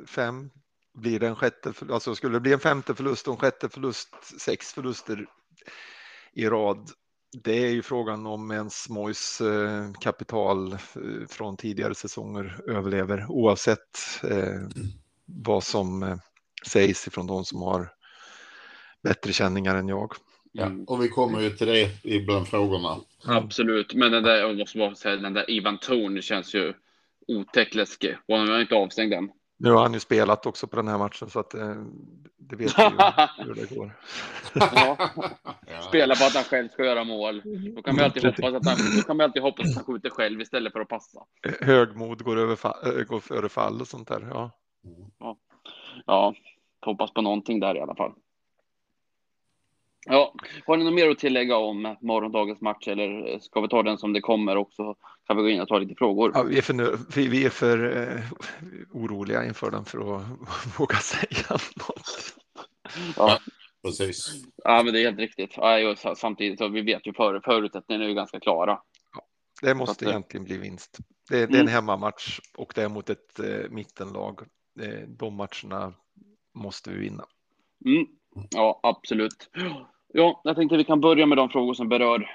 fem, 0.07 0.49
blir 0.93 1.19
det 1.19 1.27
en 1.27 1.35
sjätte, 1.35 1.73
alltså 1.89 2.15
skulle 2.15 2.33
det 2.33 2.39
bli 2.39 2.53
en 2.53 2.59
femte 2.59 2.95
förlust 2.95 3.27
och 3.27 3.33
en 3.33 3.39
sjätte 3.39 3.69
förlust, 3.69 4.39
sex 4.41 4.73
förluster 4.73 5.25
i 6.33 6.45
rad. 6.49 6.89
Det 7.43 7.65
är 7.65 7.69
ju 7.69 7.81
frågan 7.81 8.25
om 8.25 8.51
ens 8.51 8.89
Mois 8.89 9.41
eh, 9.41 9.91
kapital 9.99 10.73
eh, 10.73 10.79
från 11.29 11.57
tidigare 11.57 11.95
säsonger 11.95 12.59
överlever 12.67 13.25
oavsett 13.29 13.99
eh, 14.23 14.61
vad 15.25 15.63
som 15.63 16.19
sägs 16.67 17.07
ifrån 17.07 17.27
de 17.27 17.45
som 17.45 17.61
har 17.61 17.89
bättre 19.03 19.33
känningar 19.33 19.75
än 19.75 19.87
jag. 19.87 20.13
Ja, 20.51 20.65
Mm. 20.65 20.83
och 20.83 21.03
vi 21.03 21.09
kommer 21.09 21.41
ju 21.41 21.49
till 21.49 21.67
det 21.67 21.89
i 22.03 22.21
bland 22.21 22.47
frågorna. 22.47 22.97
Absolut, 23.25 23.93
men 23.93 24.11
den 24.11 24.23
där, 24.23 24.35
jag 24.35 24.57
måste 24.57 24.77
bara 24.77 24.95
säga, 24.95 25.15
den 25.15 25.33
där 25.33 25.49
Ivan 25.51 25.77
Tone 25.77 26.21
känns 26.21 26.55
ju 26.55 26.73
otäckt 27.27 27.75
läskig. 27.75 28.17
Och 28.27 28.37
han 28.37 28.49
är 28.49 28.61
inte 28.61 28.75
avstängd 28.75 29.13
än. 29.13 29.29
Nu 29.57 29.71
har 29.71 29.81
han 29.81 29.93
ju 29.93 29.99
spelat 29.99 30.45
också 30.45 30.67
på 30.67 30.75
den 30.75 30.87
här 30.87 30.97
matchen 30.97 31.29
så 31.29 31.39
att 31.39 31.53
eh, 31.53 31.75
det 32.37 32.55
vet 32.55 32.79
vi 32.79 32.83
ju 32.83 32.89
hur 33.45 33.53
det 33.55 33.75
går. 33.75 33.91
Ja, 34.53 34.97
Ja. 35.67 35.81
spela 35.81 36.15
på 36.15 36.23
att 36.23 36.33
han 36.35 36.43
själv 36.43 36.69
ska 36.69 36.85
göra 36.85 37.03
mål. 37.03 37.41
Då 37.75 37.81
kan 37.81 37.95
vi 37.95 38.03
alltid 38.03 38.25
hoppas 38.25 38.53
att 38.53 38.65
han, 38.65 38.77
då 38.97 39.01
kan 39.07 39.17
vi 39.17 39.23
alltid 39.23 39.41
hoppas 39.41 39.69
att 39.69 39.75
han 39.75 39.83
skjuter 39.83 40.09
själv 40.09 40.41
istället 40.41 40.73
för 40.73 40.79
att 40.79 40.87
passa. 40.89 41.19
Högmod 41.61 42.23
går, 42.23 42.37
över 42.37 42.55
fa- 42.55 42.99
äh, 42.99 43.03
går 43.03 43.19
före 43.19 43.49
fall 43.49 43.81
och 43.81 43.87
sånt 43.87 44.07
där. 44.07 44.27
Ja. 44.31 44.51
Ja, 46.05 46.33
hoppas 46.85 47.13
på 47.13 47.21
någonting 47.21 47.59
där 47.59 47.77
i 47.77 47.81
alla 47.81 47.95
fall. 47.95 48.11
Ja, 50.05 50.33
har 50.65 50.77
ni 50.77 50.83
något 50.83 50.93
mer 50.93 51.09
att 51.09 51.19
tillägga 51.19 51.57
om 51.57 51.95
morgondagens 52.01 52.61
match 52.61 52.87
eller 52.87 53.39
ska 53.39 53.61
vi 53.61 53.67
ta 53.67 53.83
den 53.83 53.97
som 53.97 54.13
det 54.13 54.21
kommer 54.21 54.57
och 54.57 54.69
så 54.73 54.95
kan 55.27 55.37
vi 55.37 55.43
gå 55.43 55.49
in 55.49 55.61
och 55.61 55.67
ta 55.67 55.77
lite 55.77 55.95
frågor? 55.95 56.31
Ja, 56.33 56.43
vi 56.43 56.57
är 56.57 56.61
för, 56.61 56.97
vi, 57.15 57.27
vi 57.27 57.45
är 57.45 57.49
för 57.49 57.97
eh, 57.97 58.21
oroliga 58.91 59.45
inför 59.45 59.71
den 59.71 59.85
för 59.85 60.15
att 60.17 60.23
våga 60.79 60.95
säga 60.95 61.57
något. 61.75 62.35
Ja, 63.17 63.39
Precis. 63.83 64.33
ja 64.63 64.81
men 64.83 64.93
det 64.93 64.99
är 65.01 65.05
helt 65.05 65.19
riktigt. 65.19 65.53
Ja, 65.57 65.95
samtidigt 66.17 66.59
så 66.59 66.67
vi 66.67 66.81
vet 66.81 67.07
ju 67.07 67.13
för, 67.13 67.41
förutsättningarna 67.45 68.05
är 68.05 68.09
ju 68.09 68.15
ganska 68.15 68.39
klara. 68.39 68.79
Det 69.61 69.73
måste 69.75 69.91
att 69.91 69.99
det- 69.99 70.05
egentligen 70.09 70.43
bli 70.43 70.57
vinst. 70.57 70.97
Det, 71.29 71.35
det 71.37 71.41
är 71.43 71.47
en 71.47 71.53
Mm. 71.55 71.67
hemmamatch 71.67 72.39
och 72.57 72.71
det 72.75 72.83
är 72.83 72.89
mot 72.89 73.09
ett 73.09 73.39
eh, 73.39 73.69
mittenlag. 73.69 74.39
Eh, 74.81 75.07
de 75.07 75.33
matcherna 75.35 75.93
måste 76.53 76.89
vi 76.89 76.97
vinna. 76.97 77.25
Mm. 77.85 78.05
Ja, 78.49 78.79
absolut. 78.83 79.49
Ja, 80.17 80.41
jag 80.43 80.55
tänkte 80.55 80.77
vi 80.77 80.83
kan 80.83 81.01
börja 81.01 81.25
med 81.25 81.37
de 81.37 81.49
frågor 81.49 81.73
som 81.73 81.89
berör 81.89 82.31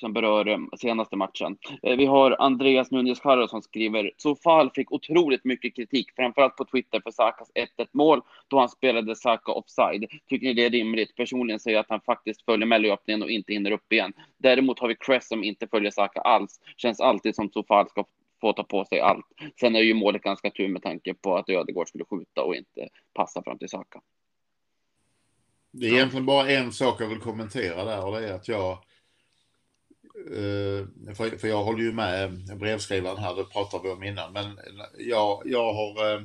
som 0.00 0.12
berör 0.12 0.48
eh, 0.48 0.58
senaste 0.78 1.16
matchen. 1.16 1.56
Eh, 1.82 1.96
vi 1.96 2.06
har 2.06 2.36
Andreas 2.38 2.90
Nunez 2.90 3.20
Carro 3.20 3.48
som 3.48 3.62
skriver 3.62 4.10
Sofal 4.16 4.70
fick 4.74 4.92
otroligt 4.92 5.44
mycket 5.44 5.76
kritik, 5.76 6.06
framförallt 6.16 6.56
på 6.56 6.64
Twitter 6.64 7.00
för 7.00 7.10
Sakas 7.10 7.50
1-1 7.78 7.86
mål 7.92 8.20
då 8.48 8.58
han 8.58 8.68
spelade 8.68 9.16
Saka 9.16 9.52
offside. 9.52 10.04
Tycker 10.28 10.46
ni 10.46 10.54
det 10.54 10.64
är 10.64 10.70
rimligt? 10.70 11.16
Personligen 11.16 11.60
säger 11.60 11.76
jag 11.76 11.80
att 11.80 11.90
han 11.90 12.00
faktiskt 12.00 12.44
följer 12.44 12.66
med 12.66 12.80
löpningen 12.80 13.22
och 13.22 13.30
inte 13.30 13.52
hinner 13.52 13.70
upp 13.70 13.92
igen. 13.92 14.12
Däremot 14.38 14.78
har 14.78 14.88
vi 14.88 14.96
Cress 14.96 15.28
som 15.28 15.44
inte 15.44 15.66
följer 15.68 15.90
Saka 15.90 16.20
alls. 16.20 16.60
Känns 16.76 17.00
alltid 17.00 17.34
som 17.34 17.50
Sofal 17.50 17.88
ska 17.88 18.04
få 18.40 18.52
ta 18.52 18.62
på 18.62 18.84
sig 18.84 19.00
allt. 19.00 19.26
Sen 19.60 19.76
är 19.76 19.80
ju 19.80 19.94
målet 19.94 20.22
ganska 20.22 20.50
tur 20.50 20.68
med 20.68 20.82
tanke 20.82 21.14
på 21.14 21.36
att 21.36 21.50
Ödegård 21.50 21.88
skulle 21.88 22.04
skjuta 22.04 22.42
och 22.42 22.56
inte 22.56 22.88
passa 23.14 23.42
fram 23.42 23.58
till 23.58 23.68
Saka. 23.68 24.00
Det 25.78 25.86
är 25.86 25.92
egentligen 25.92 26.26
bara 26.26 26.50
en 26.50 26.72
sak 26.72 27.00
jag 27.00 27.08
vill 27.08 27.18
kommentera 27.18 27.84
där 27.84 28.04
och 28.04 28.20
det 28.20 28.28
är 28.28 28.32
att 28.32 28.48
jag 28.48 28.72
eh, 30.26 31.14
för, 31.14 31.38
för 31.38 31.48
jag 31.48 31.64
håller 31.64 31.82
ju 31.82 31.92
med 31.92 32.58
brevskrivaren 32.58 33.18
här, 33.18 33.36
det 33.36 33.44
pratade 33.44 33.82
vi 33.82 33.90
om 33.90 34.02
innan, 34.02 34.32
men 34.32 34.58
jag, 34.98 35.42
jag 35.44 35.72
har 35.72 36.14
eh, 36.14 36.20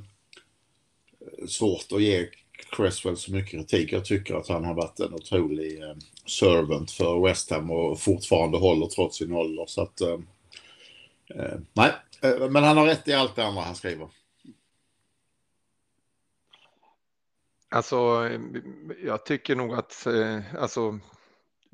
svårt 1.47 1.91
att 1.91 2.01
ge 2.01 2.27
Cresswell 2.71 3.17
så 3.17 3.31
mycket 3.31 3.51
kritik. 3.51 3.91
Jag 3.91 4.05
tycker 4.05 4.35
att 4.35 4.47
han 4.47 4.65
har 4.65 4.73
varit 4.73 4.99
en 4.99 5.13
otrolig 5.13 5.83
eh, 5.83 5.95
servant 6.25 6.91
för 6.91 7.27
West 7.27 7.51
Ham 7.51 7.71
och 7.71 7.99
fortfarande 7.99 8.57
håller 8.57 8.87
trots 8.87 9.17
sin 9.17 9.31
ålder. 9.31 9.65
Så 9.67 9.81
att, 9.81 10.01
nej, 11.73 11.91
men 12.49 12.63
han 12.63 12.77
har 12.77 12.85
rätt 12.85 13.07
i 13.07 13.13
allt 13.13 13.35
det 13.35 13.45
andra 13.45 13.61
han 13.61 13.75
skriver. 13.75 14.07
Alltså, 17.73 18.29
jag 19.03 19.25
tycker 19.25 19.55
nog 19.55 19.73
att 19.73 20.05
eh, 20.05 20.55
alltså, 20.55 20.99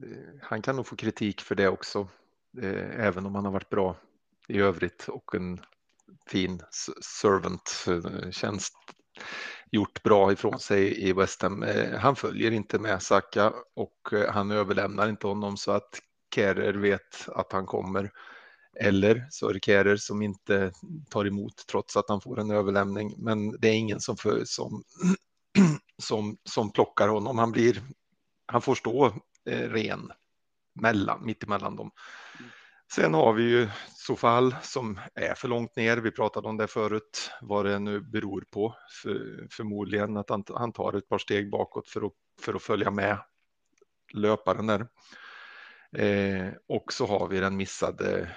eh, 0.04 0.42
han 0.42 0.62
kan 0.62 0.76
nog 0.76 0.88
få 0.88 0.96
kritik 0.96 1.42
för 1.42 1.56
det 1.56 1.68
också, 1.68 2.08
eh, 2.62 3.06
även 3.06 3.26
om 3.26 3.36
han 3.36 3.46
har 3.46 3.52
varit 3.52 3.70
bra 3.70 3.96
i 4.48 4.60
övrigt 4.60 5.08
och 5.08 5.36
en 5.36 5.60
fin 6.30 6.62
servant-tjänst 7.02 8.74
gjort 9.72 10.04
bra 10.04 10.32
ifrån 10.32 10.60
sig 10.60 11.10
i 11.10 11.14
West 11.14 11.42
Ham. 11.42 11.66
Han 12.00 12.16
följer 12.16 12.52
inte 12.52 12.80
med 12.80 13.02
Saka 13.02 13.54
och 13.76 14.14
han 14.30 14.52
överlämnar 14.52 15.10
inte 15.10 15.28
honom 15.28 15.58
så 15.58 15.72
att 15.72 16.00
Kerer 16.36 16.74
vet 16.74 17.30
att 17.30 17.52
han 17.52 17.66
kommer. 17.66 18.12
Eller 18.80 19.28
så 19.30 19.50
är 19.50 19.54
det 19.54 19.66
Kerer 19.66 19.98
som 19.98 20.22
inte 20.22 20.72
tar 21.10 21.26
emot 21.26 21.66
trots 21.72 21.98
att 21.98 22.10
han 22.10 22.22
får 22.22 22.40
en 22.40 22.52
överlämning. 22.52 23.14
Men 23.18 23.52
det 23.60 23.68
är 23.68 23.74
ingen 23.74 24.00
som, 24.00 24.18
för, 24.18 24.42
som, 24.46 24.84
som, 25.98 26.38
som 26.44 26.72
plockar 26.72 27.08
honom. 27.08 27.38
Han, 27.38 27.52
blir, 27.52 27.82
han 28.46 28.62
får 28.62 28.76
stå 28.76 29.06
eh, 29.50 29.70
ren 29.70 30.12
mellan, 30.82 31.26
mitt 31.26 31.44
emellan 31.44 31.76
dem. 31.76 31.92
Sen 32.92 33.14
har 33.14 33.34
vi 33.34 33.44
ju 33.44 33.70
Sofal 33.96 34.56
som 34.62 35.00
är 35.16 35.34
för 35.36 35.48
långt 35.48 35.76
ner. 35.76 35.98
Vi 35.98 36.12
pratade 36.12 36.48
om 36.48 36.58
det 36.58 36.68
förut, 36.68 37.32
vad 37.42 37.66
det 37.66 37.80
nu 37.80 38.02
beror 38.02 38.46
på. 38.52 38.76
För, 39.04 39.48
förmodligen 39.52 40.18
att 40.18 40.30
han, 40.30 40.44
han 40.56 40.74
tar 40.74 40.94
ett 40.94 41.10
par 41.10 41.18
steg 41.18 41.52
bakåt 41.52 41.90
för 41.90 42.06
att, 42.06 42.14
för 42.42 42.54
att 42.54 42.62
följa 42.62 42.92
med 42.92 43.18
löparen 44.14 44.68
där. 44.68 44.88
Eh, 45.92 46.50
och 46.68 46.94
så 46.94 47.06
har 47.06 47.28
vi 47.28 47.40
den 47.40 47.58
missade, 47.58 48.30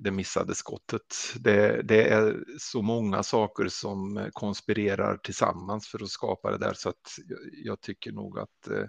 det 0.00 0.10
missade 0.10 0.54
skottet. 0.54 1.16
Det, 1.36 1.82
det, 1.82 2.08
är 2.08 2.44
så 2.58 2.82
många 2.82 3.22
saker 3.22 3.68
som 3.68 4.30
konspirerar 4.32 5.16
tillsammans 5.16 5.88
för 5.88 6.02
att 6.02 6.10
skapa 6.10 6.50
det 6.50 6.58
där 6.58 6.74
så 6.74 6.88
att 6.88 7.18
jag, 7.28 7.38
jag 7.52 7.80
tycker 7.80 8.12
nog 8.12 8.38
att 8.38 8.68
eh, 8.70 8.84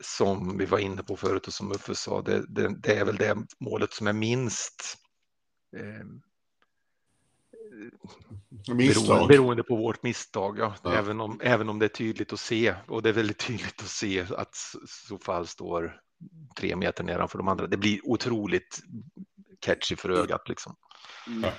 som 0.00 0.58
vi 0.58 0.64
var 0.64 0.78
inne 0.78 1.02
på 1.02 1.16
förut 1.16 1.46
och 1.46 1.52
som 1.52 1.72
Uffe 1.72 1.94
sa, 1.94 2.22
det, 2.22 2.44
det, 2.48 2.80
det 2.82 2.94
är 2.94 3.04
väl 3.04 3.16
det 3.16 3.36
målet 3.60 3.92
som 3.92 4.06
är 4.06 4.12
minst 4.12 4.96
eh, 5.76 6.06
beroende, 8.74 9.26
beroende, 9.26 9.62
på 9.62 9.76
vårt 9.76 10.02
misstag. 10.02 10.58
Ja. 10.58 10.74
ja. 10.82 10.92
Även, 10.92 11.20
om, 11.20 11.40
även 11.42 11.68
om 11.68 11.78
det 11.78 11.86
är 11.86 11.88
tydligt 11.88 12.32
att 12.32 12.40
se 12.40 12.74
och 12.88 13.02
det 13.02 13.08
är 13.08 13.12
väldigt 13.12 13.38
tydligt 13.38 13.80
att 13.80 13.88
se 13.88 14.26
att 14.36 14.54
Sofal 14.86 15.46
står 15.46 16.00
tre 16.60 16.76
meter 16.76 17.04
nedanför 17.04 17.38
de 17.38 17.48
andra. 17.48 17.66
Det 17.66 17.76
blir 17.76 18.00
otroligt 18.04 18.78
catchy 19.60 19.96
för 19.96 20.10
ögat 20.10 20.48
liksom. 20.48 20.76
Mm. 21.26 21.50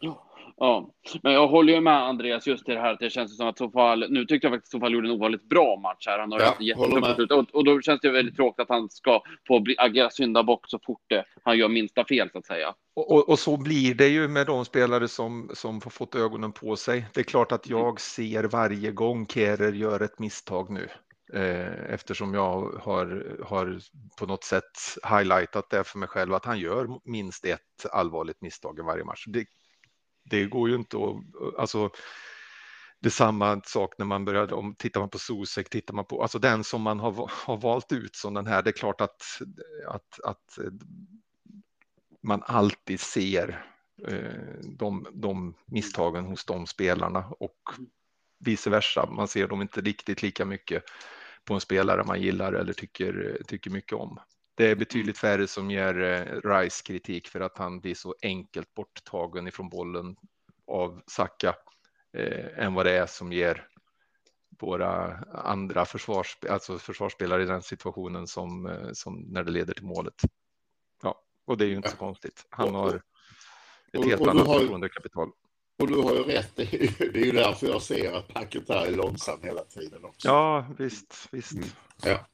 Ja. 0.00 0.24
Ja, 0.60 0.90
men 1.22 1.32
jag 1.32 1.48
håller 1.48 1.72
ju 1.72 1.80
med 1.80 2.02
Andreas 2.02 2.46
just 2.46 2.68
i 2.68 2.72
det 2.72 2.80
här 2.80 2.92
att 2.92 2.98
det 2.98 3.10
känns 3.10 3.36
som 3.36 3.48
att 3.48 3.58
Sofal, 3.58 4.06
nu 4.10 4.24
tyckte 4.24 4.46
jag 4.46 4.54
faktiskt 4.54 4.74
att 4.74 4.80
Sofal 4.80 4.92
gjorde 4.92 5.08
en 5.08 5.14
ovanligt 5.14 5.48
bra 5.48 5.76
match 5.82 6.06
här. 6.06 6.18
Han 6.18 6.32
har 6.32 6.40
ja, 6.40 6.56
jättebra 6.60 7.36
och, 7.36 7.54
och 7.54 7.64
då 7.64 7.80
känns 7.80 8.00
det 8.00 8.10
väldigt 8.10 8.36
tråkigt 8.36 8.60
att 8.60 8.68
han 8.68 8.90
ska 8.90 9.22
få 9.48 9.60
bli, 9.60 9.74
agera 9.78 10.10
syndabock 10.10 10.68
så 10.68 10.78
fort 10.86 11.02
det, 11.06 11.24
han 11.42 11.58
gör 11.58 11.68
minsta 11.68 12.04
fel 12.04 12.30
så 12.32 12.38
att 12.38 12.46
säga. 12.46 12.74
Och, 12.94 13.12
och, 13.12 13.28
och, 13.28 13.38
så 13.38 13.56
blir 13.56 13.94
det 13.94 14.08
ju 14.08 14.28
med 14.28 14.46
de 14.46 14.64
spelare 14.64 15.08
som, 15.08 15.50
som 15.54 15.80
har 15.84 15.90
fått 15.90 16.14
ögonen 16.14 16.52
på 16.52 16.76
sig. 16.76 17.06
Det 17.14 17.20
är 17.20 17.24
klart 17.24 17.52
att 17.52 17.68
jag 17.68 18.00
ser 18.00 18.44
varje 18.44 18.92
gång 18.92 19.26
Kerer 19.26 19.72
gör 19.72 20.00
ett 20.00 20.18
misstag 20.18 20.70
nu. 20.70 20.88
Eh, 21.32 21.92
eftersom 21.92 22.34
jag 22.34 22.62
har, 22.62 23.38
har 23.44 23.80
på 24.18 24.26
något 24.26 24.44
sätt 24.44 24.98
highlightat 25.02 25.70
det 25.70 25.84
för 25.84 25.98
mig 25.98 26.08
själv 26.08 26.34
att 26.34 26.44
han 26.44 26.58
gör 26.58 27.00
minst 27.04 27.44
ett 27.44 27.86
allvarligt 27.92 28.40
misstag 28.40 28.78
i 28.78 28.82
varje 28.82 29.04
match. 29.04 29.24
Det 29.26 29.46
det 30.30 30.46
går 30.46 30.68
ju 30.68 30.74
inte 30.74 30.96
att, 30.96 31.58
alltså 31.58 31.90
det 33.00 33.08
är 33.08 33.10
samma 33.10 33.60
sak 33.64 33.94
när 33.98 34.06
man 34.06 34.24
börjar, 34.24 34.52
om 34.52 34.74
tittar 34.74 35.00
man 35.00 35.10
på 35.10 35.18
Sosek, 35.18 35.70
tittar 35.70 35.94
man 35.94 36.04
på, 36.04 36.22
alltså 36.22 36.38
den 36.38 36.64
som 36.64 36.82
man 36.82 37.00
har, 37.00 37.30
har 37.46 37.56
valt 37.56 37.92
ut 37.92 38.16
som 38.16 38.34
den 38.34 38.46
här, 38.46 38.62
det 38.62 38.70
är 38.70 38.72
klart 38.72 39.00
att, 39.00 39.22
att, 39.86 40.20
att 40.24 40.58
eh, 40.58 40.72
man 42.22 42.42
alltid 42.46 43.00
ser 43.00 43.64
eh, 44.08 44.60
de, 44.62 45.06
de 45.12 45.54
misstagen 45.66 46.24
hos 46.24 46.44
de 46.44 46.66
spelarna 46.66 47.24
och 47.40 47.58
vice 48.38 48.70
versa. 48.70 49.10
Man 49.10 49.28
ser 49.28 49.48
dem 49.48 49.62
inte 49.62 49.80
riktigt 49.80 50.22
lika 50.22 50.44
mycket 50.44 50.84
på 51.48 51.54
en 51.54 51.60
spelare 51.60 52.04
man 52.04 52.20
gillar 52.20 52.52
eller 52.52 52.72
tycker, 52.72 53.42
tycker 53.46 53.70
mycket 53.70 53.92
om. 53.92 54.18
Det 54.54 54.70
är 54.70 54.76
betydligt 54.76 55.18
färre 55.18 55.46
som 55.46 55.70
ger 55.70 56.02
eh, 56.02 56.50
Rice 56.50 56.82
kritik 56.84 57.28
för 57.28 57.40
att 57.40 57.58
han 57.58 57.80
blir 57.80 57.94
så 57.94 58.14
enkelt 58.22 58.74
borttagen 58.74 59.48
ifrån 59.48 59.68
bollen 59.68 60.16
av 60.66 61.02
Saka 61.06 61.54
eh, 62.12 62.64
än 62.64 62.74
vad 62.74 62.86
det 62.86 62.98
är 62.98 63.06
som 63.06 63.32
ger 63.32 63.68
våra 64.60 65.16
andra 65.32 65.84
försvars, 65.84 66.38
alltså 66.50 66.78
försvarsspelare 66.78 67.42
i 67.42 67.46
den 67.46 67.62
situationen 67.62 68.26
som, 68.26 68.66
eh, 68.66 68.92
som 68.92 69.20
när 69.20 69.44
det 69.44 69.50
leder 69.50 69.74
till 69.74 69.86
målet. 69.86 70.22
Ja, 71.02 71.22
och 71.44 71.58
det 71.58 71.64
är 71.64 71.68
ju 71.68 71.76
inte 71.76 71.90
så 71.90 71.96
konstigt. 71.96 72.46
Han 72.50 72.74
har 72.74 73.02
ett 73.92 74.04
helt 74.04 74.20
och, 74.20 74.26
och 74.26 74.32
annat 74.32 74.46
förtroendekapital. 74.46 75.30
Och 75.78 75.88
du 75.88 75.94
har 75.94 76.14
ju 76.14 76.22
rätt, 76.22 76.56
det 76.56 77.16
är 77.20 77.24
ju 77.24 77.32
därför 77.32 77.66
jag 77.66 77.82
ser 77.82 78.12
att 78.12 78.28
packet 78.28 78.70
är 78.70 78.96
långsam 78.96 79.38
hela 79.42 79.64
tiden 79.64 80.04
också. 80.04 80.28
Ja, 80.28 80.66
visst, 80.78 81.28
visst. 81.30 81.52
Mm. 81.52 81.68
Ja. 82.02 82.26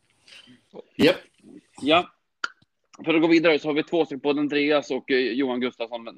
Yep. 0.97 1.17
Ja, 1.81 2.09
för 3.05 3.15
att 3.15 3.21
gå 3.21 3.29
vidare 3.29 3.59
så 3.59 3.69
har 3.69 3.75
vi 3.75 3.83
två 3.83 4.05
stycken, 4.05 4.21
både 4.21 4.41
Andreas 4.41 4.91
och 4.91 5.11
eh, 5.11 5.19
Johan 5.19 5.61
Gustafsson 5.61 6.09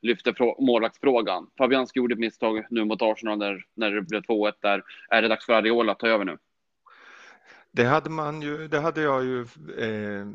lyfter 0.00 0.62
målvaktsfrågan. 0.62 1.50
Fabianski 1.58 1.98
gjorde 1.98 2.12
ett 2.14 2.18
misstag 2.18 2.66
nu 2.70 2.84
mot 2.84 3.02
Arsenal 3.02 3.38
när, 3.38 3.64
när 3.74 3.90
det 3.90 4.02
blev 4.02 4.22
2-1 4.22 4.52
där. 4.60 4.82
Är 5.10 5.22
det 5.22 5.28
dags 5.28 5.46
för 5.46 5.52
Ariola 5.52 5.92
att 5.92 5.98
ta 5.98 6.08
över 6.08 6.24
nu? 6.24 6.38
Det 7.70 7.84
hade 7.84 8.10
man 8.10 8.42
ju, 8.42 8.68
det 8.68 8.80
hade 8.80 9.02
jag 9.02 9.24
ju, 9.24 9.40
eh, 9.78 10.26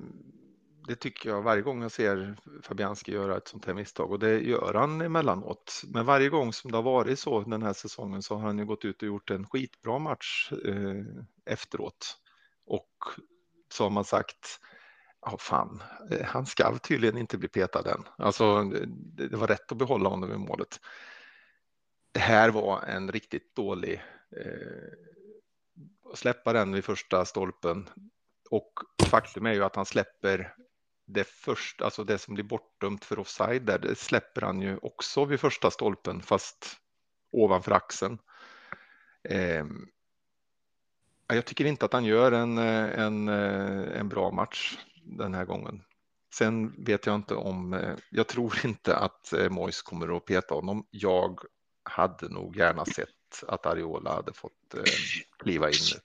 det 0.87 0.95
tycker 0.95 1.29
jag 1.29 1.41
varje 1.41 1.61
gång 1.61 1.81
jag 1.81 1.91
ser 1.91 2.37
Fabianski 2.63 3.11
göra 3.11 3.37
ett 3.37 3.47
sånt 3.47 3.65
här 3.65 3.73
misstag 3.73 4.11
och 4.11 4.19
det 4.19 4.39
gör 4.39 4.73
han 4.73 5.01
emellanåt. 5.01 5.81
Men 5.87 6.05
varje 6.05 6.29
gång 6.29 6.53
som 6.53 6.71
det 6.71 6.77
har 6.77 6.83
varit 6.83 7.19
så 7.19 7.41
den 7.41 7.63
här 7.63 7.73
säsongen 7.73 8.21
så 8.21 8.35
har 8.35 8.41
han 8.41 8.57
ju 8.57 8.65
gått 8.65 8.85
ut 8.85 9.01
och 9.01 9.07
gjort 9.07 9.29
en 9.29 9.47
skitbra 9.47 9.99
match 9.99 10.51
eh, 10.65 11.03
efteråt. 11.45 12.17
Och 12.65 12.89
så 13.73 13.83
har 13.83 13.89
man 13.89 14.05
sagt, 14.05 14.59
ja 15.21 15.37
fan, 15.39 15.83
eh, 16.11 16.25
han 16.25 16.45
ska 16.45 16.77
tydligen 16.77 17.17
inte 17.17 17.37
bli 17.37 17.47
petad 17.47 17.91
än. 17.91 18.03
Alltså, 18.17 18.63
det, 18.63 19.27
det 19.27 19.37
var 19.37 19.47
rätt 19.47 19.71
att 19.71 19.77
behålla 19.77 20.09
honom 20.09 20.31
i 20.31 20.37
målet. 20.37 20.79
Det 22.11 22.19
här 22.19 22.49
var 22.49 22.81
en 22.81 23.11
riktigt 23.11 23.55
dålig 23.55 24.03
eh, 24.37 24.97
släppa 26.13 26.53
den 26.53 26.73
vid 26.73 26.85
första 26.85 27.25
stolpen. 27.25 27.89
Och 28.49 28.73
faktum 29.09 29.45
är 29.45 29.53
ju 29.53 29.63
att 29.63 29.75
han 29.75 29.85
släpper 29.85 30.53
det 31.07 31.27
första, 31.27 31.85
alltså 31.85 32.03
det 32.03 32.17
som 32.17 32.33
blir 32.33 32.43
bortdömt 32.43 33.05
för 33.05 33.19
offside, 33.19 33.61
där, 33.61 33.79
det 33.79 33.95
släpper 33.95 34.41
han 34.41 34.61
ju 34.61 34.77
också 34.77 35.25
vid 35.25 35.39
första 35.39 35.71
stolpen, 35.71 36.21
fast 36.21 36.77
ovanför 37.31 37.71
axeln. 37.71 38.17
Eh, 39.23 39.65
jag 41.27 41.45
tycker 41.45 41.65
inte 41.65 41.85
att 41.85 41.93
han 41.93 42.05
gör 42.05 42.31
en, 42.31 42.57
eh, 42.57 42.99
en, 42.99 43.29
eh, 43.29 43.99
en 43.99 44.09
bra 44.09 44.31
match 44.31 44.77
den 45.03 45.33
här 45.33 45.45
gången. 45.45 45.83
Sen 46.33 46.83
vet 46.83 47.05
jag 47.05 47.15
inte 47.15 47.35
om, 47.35 47.73
eh, 47.73 47.95
jag 48.09 48.27
tror 48.27 48.53
inte 48.65 48.97
att 48.97 49.33
Mois 49.49 49.81
kommer 49.81 50.17
att 50.17 50.25
peta 50.25 50.55
honom. 50.55 50.87
Jag 50.89 51.39
hade 51.83 52.29
nog 52.29 52.57
gärna 52.57 52.85
sett 52.85 53.43
att 53.47 53.65
Ariola 53.65 54.15
hade 54.15 54.33
fått 54.33 54.75
kliva 55.39 55.69
in. 55.69 56.01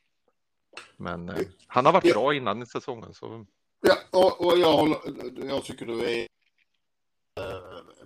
Men 0.96 1.32
han 1.66 1.86
har 1.86 1.92
varit 1.92 2.14
bra 2.14 2.34
innan 2.34 2.62
i 2.62 2.66
säsongen. 2.66 3.14
Så... 3.14 3.46
Ja, 3.82 3.96
och, 4.10 4.46
och 4.46 4.58
jag, 4.58 4.72
håller, 4.72 4.98
jag 5.48 5.64
tycker 5.64 5.86
du 5.86 6.04
är 6.04 6.26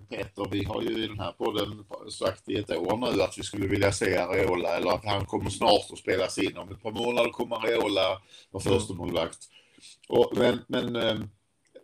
Peter, 0.09 0.49
vi 0.51 0.65
har 0.65 0.83
ju 0.83 1.05
i 1.05 1.07
den 1.07 1.19
här 1.19 1.33
podden 1.33 1.85
sagt 2.11 2.49
i 2.49 2.57
ett 2.57 2.71
år 2.71 2.97
nu 2.97 3.23
att 3.23 3.39
vi 3.39 3.43
skulle 3.43 3.67
vilja 3.67 3.93
se 3.93 4.17
Areola 4.17 4.77
eller 4.77 4.91
att 4.91 5.05
han 5.05 5.27
kommer 5.27 5.51
snart 5.51 5.91
att 5.93 5.99
spelas 5.99 6.39
in. 6.39 6.57
Om 6.57 6.73
ett 6.73 6.83
par 6.83 6.91
månader 6.91 7.31
kommer 7.31 7.57
Areola 7.57 8.23
vara 8.51 8.63
första 8.65 8.95
målvakt. 8.95 9.39
Och, 10.09 10.33
men 10.37 10.59
men 10.67 10.97
eh, 10.97 11.17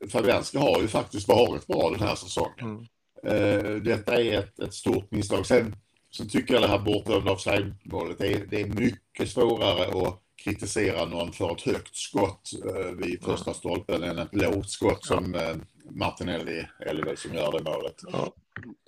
Fabianski 0.09 0.59
har 0.59 0.81
ju 0.81 0.89
faktiskt 0.89 1.29
varit 1.29 1.67
bra 1.67 1.91
den 1.91 2.01
här 2.01 2.15
säsongen. 2.15 2.59
Mm. 2.61 2.87
Eh, 3.27 3.75
detta 3.75 4.23
är 4.23 4.39
ett, 4.39 4.59
ett 4.59 4.75
stort 4.75 5.11
misstag. 5.11 5.47
Sen, 5.47 5.77
sen 6.17 6.29
tycker 6.29 6.55
jag 6.55 6.63
det 6.63 6.69
här 6.69 6.79
bortdömda 6.79 7.33
offside-målet, 7.33 8.19
det 8.19 8.33
är, 8.33 8.47
det 8.47 8.61
är 8.61 8.67
mycket 8.67 9.31
svårare 9.31 10.09
att 10.09 10.23
kritisera 10.45 11.05
någon 11.05 11.33
för 11.33 11.53
ett 11.53 11.63
högt 11.63 11.97
skott 11.97 12.51
eh, 12.67 12.93
vid 12.93 13.25
första 13.25 13.55
stolpen 13.55 14.03
än 14.03 14.19
ett 14.19 14.35
lågt 14.35 14.71
skott 14.71 15.05
som 15.05 15.35
eh, 15.35 15.57
Martinelli 15.91 16.67
är 16.79 16.95
det 16.95 17.03
väl 17.03 17.17
som 17.17 17.35
gör 17.35 17.53
det 17.53 17.71
målet. 17.71 17.97
Ja. 18.13 18.35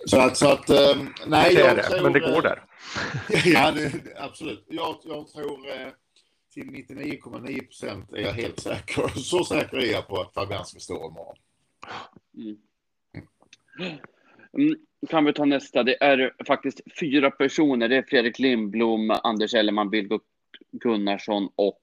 Så 0.06 0.20
att, 0.20 0.36
så 0.36 0.48
att 0.48 0.70
eh, 0.70 0.96
nej, 1.26 1.54
Det 1.54 1.60
är 1.60 1.66
jag 1.66 1.76
det, 1.76 1.82
tror, 1.82 2.02
men 2.02 2.12
det 2.12 2.20
går 2.20 2.42
där. 2.42 2.64
ja, 3.44 3.70
det, 3.70 3.92
absolut. 4.16 4.66
Jag, 4.68 4.96
jag 5.04 5.28
tror 5.28 5.70
eh, 5.70 5.88
till 6.54 6.64
99,9 6.64 7.60
procent 7.66 8.12
är 8.12 8.22
jag 8.22 8.32
helt 8.32 8.60
säker. 8.60 9.08
Så 9.16 9.44
säker 9.44 9.76
är 9.76 9.92
jag 9.92 10.08
på 10.08 10.20
att 10.20 10.34
Fabian 10.34 10.66
ska 10.66 10.78
stå 10.80 10.94
imorgon. 10.94 11.36
Mm. 12.36 12.56
Mm, 14.58 14.78
kan 15.10 15.24
vi 15.24 15.32
ta 15.32 15.44
nästa? 15.44 15.82
Det 15.82 16.04
är 16.04 16.34
faktiskt 16.46 16.80
fyra 17.00 17.30
personer. 17.30 17.88
Det 17.88 17.96
är 17.96 18.02
Fredrik 18.02 18.38
Lindblom, 18.38 19.10
Anders 19.10 19.54
Ellerman, 19.54 19.90
Bill 19.90 20.08
Gunnarsson 20.80 21.48
och 21.56 21.80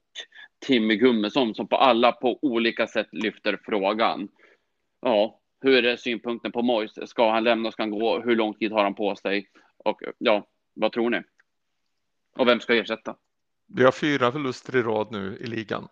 Timmy 0.58 0.96
Gummesson 0.96 1.54
som 1.54 1.68
på 1.68 1.76
alla 1.76 2.12
på 2.12 2.38
olika 2.42 2.86
sätt 2.86 3.08
lyfter 3.12 3.60
frågan. 3.64 4.28
Ja, 5.00 5.40
hur 5.60 5.84
är 5.84 5.96
synpunkten 5.96 6.52
på 6.52 6.62
Mois? 6.62 6.92
Ska 7.06 7.32
han 7.32 7.44
lämna? 7.44 7.72
Ska 7.72 7.82
han 7.82 7.90
gå? 7.90 8.20
Hur 8.20 8.36
lång 8.36 8.54
tid 8.54 8.72
har 8.72 8.84
han 8.84 8.94
på 8.94 9.16
sig? 9.16 9.48
Och 9.76 10.02
ja, 10.18 10.46
vad 10.74 10.92
tror 10.92 11.10
ni? 11.10 11.22
Och 12.36 12.48
vem 12.48 12.60
ska 12.60 12.74
ersätta? 12.74 13.16
Vi 13.66 13.84
har 13.84 13.92
fyra 13.92 14.32
förluster 14.32 14.76
i 14.76 14.82
rad 14.82 15.08
nu 15.10 15.38
i 15.40 15.46
ligan. 15.46 15.88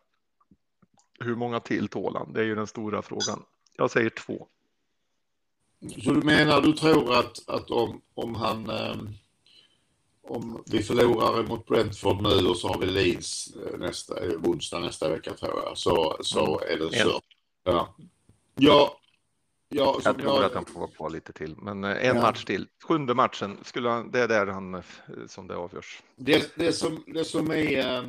Hur 1.21 1.37
många 1.37 1.61
till 1.61 1.89
tål 1.89 2.17
han? 2.17 2.33
Det 2.33 2.41
är 2.41 2.45
ju 2.45 2.55
den 2.55 2.67
stora 2.67 3.03
frågan. 3.03 3.43
Jag 3.77 3.91
säger 3.91 4.11
två. 4.11 4.47
Så 6.05 6.13
du 6.13 6.27
menar, 6.27 6.63
du 6.63 6.73
tror 6.73 7.19
att, 7.19 7.49
att 7.49 7.71
om, 7.71 8.01
om 8.15 8.35
han... 8.35 8.71
Eh, 8.71 8.97
om 10.23 10.63
vi 10.67 10.83
förlorar 10.83 11.43
mot 11.43 11.67
Brentford 11.67 12.23
nu 12.23 12.49
och 12.49 12.57
så 12.57 12.69
har 12.69 12.79
vi 12.79 12.87
Leeds 12.87 13.57
eh, 13.57 13.79
nästa, 13.79 14.25
eh, 14.25 14.33
onsdag 14.45 14.79
nästa 14.81 15.09
vecka 15.09 15.33
tror 15.35 15.63
jag, 15.65 15.79
så, 15.79 16.17
så 16.23 16.61
är 16.61 16.77
det 16.79 16.91
kört. 17.05 17.23
Ja. 17.65 17.95
Ja, 18.55 18.97
ja, 19.69 20.01
Jag 20.05 20.19
tror 20.19 20.35
jag, 20.35 20.45
att 20.45 20.55
han 20.55 20.65
får 20.65 20.81
vara 20.81 20.91
kvar 20.91 21.11
lite 21.11 21.33
till, 21.33 21.57
men 21.57 21.85
eh, 21.85 21.91
en 22.09 22.17
Ja. 22.17 22.23
match 22.23 22.45
till. 22.45 22.67
Sjunde 22.85 23.15
matchen, 23.15 23.59
skulle 23.63 23.89
han, 23.89 24.11
det 24.11 24.21
är 24.21 24.29
där 24.29 24.47
han, 24.47 24.83
som 25.29 25.47
det 25.47 25.57
avgörs. 25.57 26.03
det, 26.17 26.53
det, 26.57 26.73
som, 26.73 27.05
det 27.07 27.25
som 27.25 27.51
är, 27.51 28.05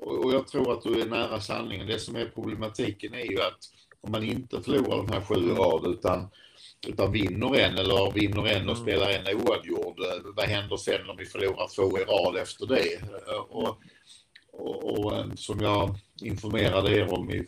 och 0.00 0.32
jag 0.32 0.46
tror 0.48 0.72
att 0.72 0.82
du 0.82 1.00
är 1.00 1.06
nära 1.06 1.40
sanningen, 1.40 1.86
det 1.86 1.98
som 1.98 2.16
är 2.16 2.26
problematiken 2.34 3.14
är 3.14 3.30
ju 3.30 3.40
att 3.40 3.58
om 4.00 4.12
man 4.12 4.24
inte 4.24 4.62
förlorar 4.62 4.96
de 4.96 5.08
här 5.12 5.20
sju 5.20 5.34
rad 5.54 5.86
utan, 5.86 6.28
utan 6.86 7.12
vinner 7.12 7.56
en 7.58 7.78
eller 7.78 8.12
vinner 8.12 8.46
en 8.46 8.68
och 8.68 8.76
Mm. 8.76 8.82
spelar 8.86 9.10
en 9.10 9.36
oavgjord, 9.36 10.00
eh, 10.00 10.20
vad 10.36 10.44
händer 10.44 10.76
sen 10.76 11.10
om 11.10 11.16
vi 11.16 11.24
förlorar 11.26 11.68
två 11.76 11.98
i 11.98 12.04
rad 12.04 12.36
efter 12.36 12.66
det? 12.66 12.94
Eh, 12.94 13.36
Och, 13.48 13.78
och, 14.52 14.98
och 14.98 15.16
eh, 15.16 15.26
som 15.34 15.60
jag 15.60 15.94
informerade 16.22 16.96
er 16.96 17.12
om 17.14 17.30
i, 17.30 17.46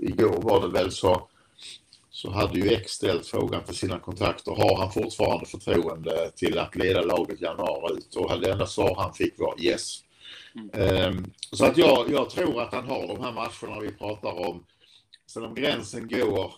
igår 0.00 0.40
var 0.42 0.60
det 0.60 0.68
väl 0.68 0.90
så 0.92 1.28
så 2.10 2.30
hade 2.30 2.58
ju 2.60 2.68
X 2.68 2.92
ställt 2.92 3.26
frågan 3.26 3.64
till 3.64 3.74
sina 3.76 3.98
kontakter. 3.98 4.52
Har 4.52 4.76
han 4.76 4.92
fortfarande 4.92 5.46
förtroende 5.46 6.30
till 6.36 6.58
att 6.58 6.76
leda 6.76 7.02
laget 7.02 7.40
januari 7.40 7.94
ut? 7.98 8.16
Och 8.16 8.40
det 8.40 8.50
enda 8.52 8.66
svar 8.66 8.94
han 8.98 9.14
fick 9.14 9.38
var 9.38 9.54
yes. 9.60 10.00
Ehm, 10.72 11.30
så 11.52 11.64
att 11.64 11.76
jag, 11.76 12.10
jag 12.10 12.30
tror 12.30 12.62
att 12.62 12.72
han 12.74 12.86
har 12.88 13.06
de 13.06 13.20
här 13.20 13.32
matcherna 13.32 13.80
vi 13.80 13.92
pratar 13.92 14.48
om. 14.48 14.64
Sen 15.26 15.44
om 15.44 15.54
gränsen 15.54 16.08
går 16.08 16.52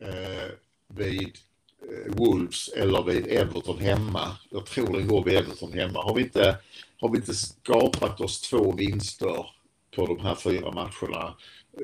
eh, 0.00 0.50
vid 0.88 1.38
eh, 1.82 2.14
Wolves 2.14 2.68
eller 2.68 3.02
vid 3.02 3.26
Everton 3.26 3.78
hemma. 3.78 4.36
Jag 4.50 4.66
tror 4.66 4.98
den 4.98 5.08
går 5.08 5.24
vid 5.24 5.36
Everton 5.36 5.72
hemma. 5.72 6.02
Har 6.02 6.14
vi 6.14 6.22
inte, 6.22 6.58
har 7.00 7.08
vi 7.08 7.16
inte 7.16 7.34
skapat 7.34 8.20
oss 8.20 8.40
två 8.40 8.72
vinster 8.72 9.46
på 9.96 10.06
de 10.06 10.20
här 10.20 10.34
fyra 10.34 10.72
matcherna? 10.72 11.34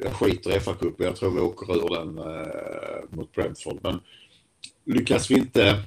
Jag 0.03 0.13
skiter 0.13 0.57
i 0.57 0.61
FA-cupen, 0.61 1.05
jag 1.05 1.17
tror 1.17 1.31
vi 1.31 1.41
åker 1.41 1.77
ur 1.77 1.89
den 1.97 2.19
eh, 2.19 3.17
mot 3.17 3.33
Brentford. 3.33 3.79
Men 3.83 4.01
lyckas 4.85 5.31
vi 5.31 5.35
inte 5.35 5.83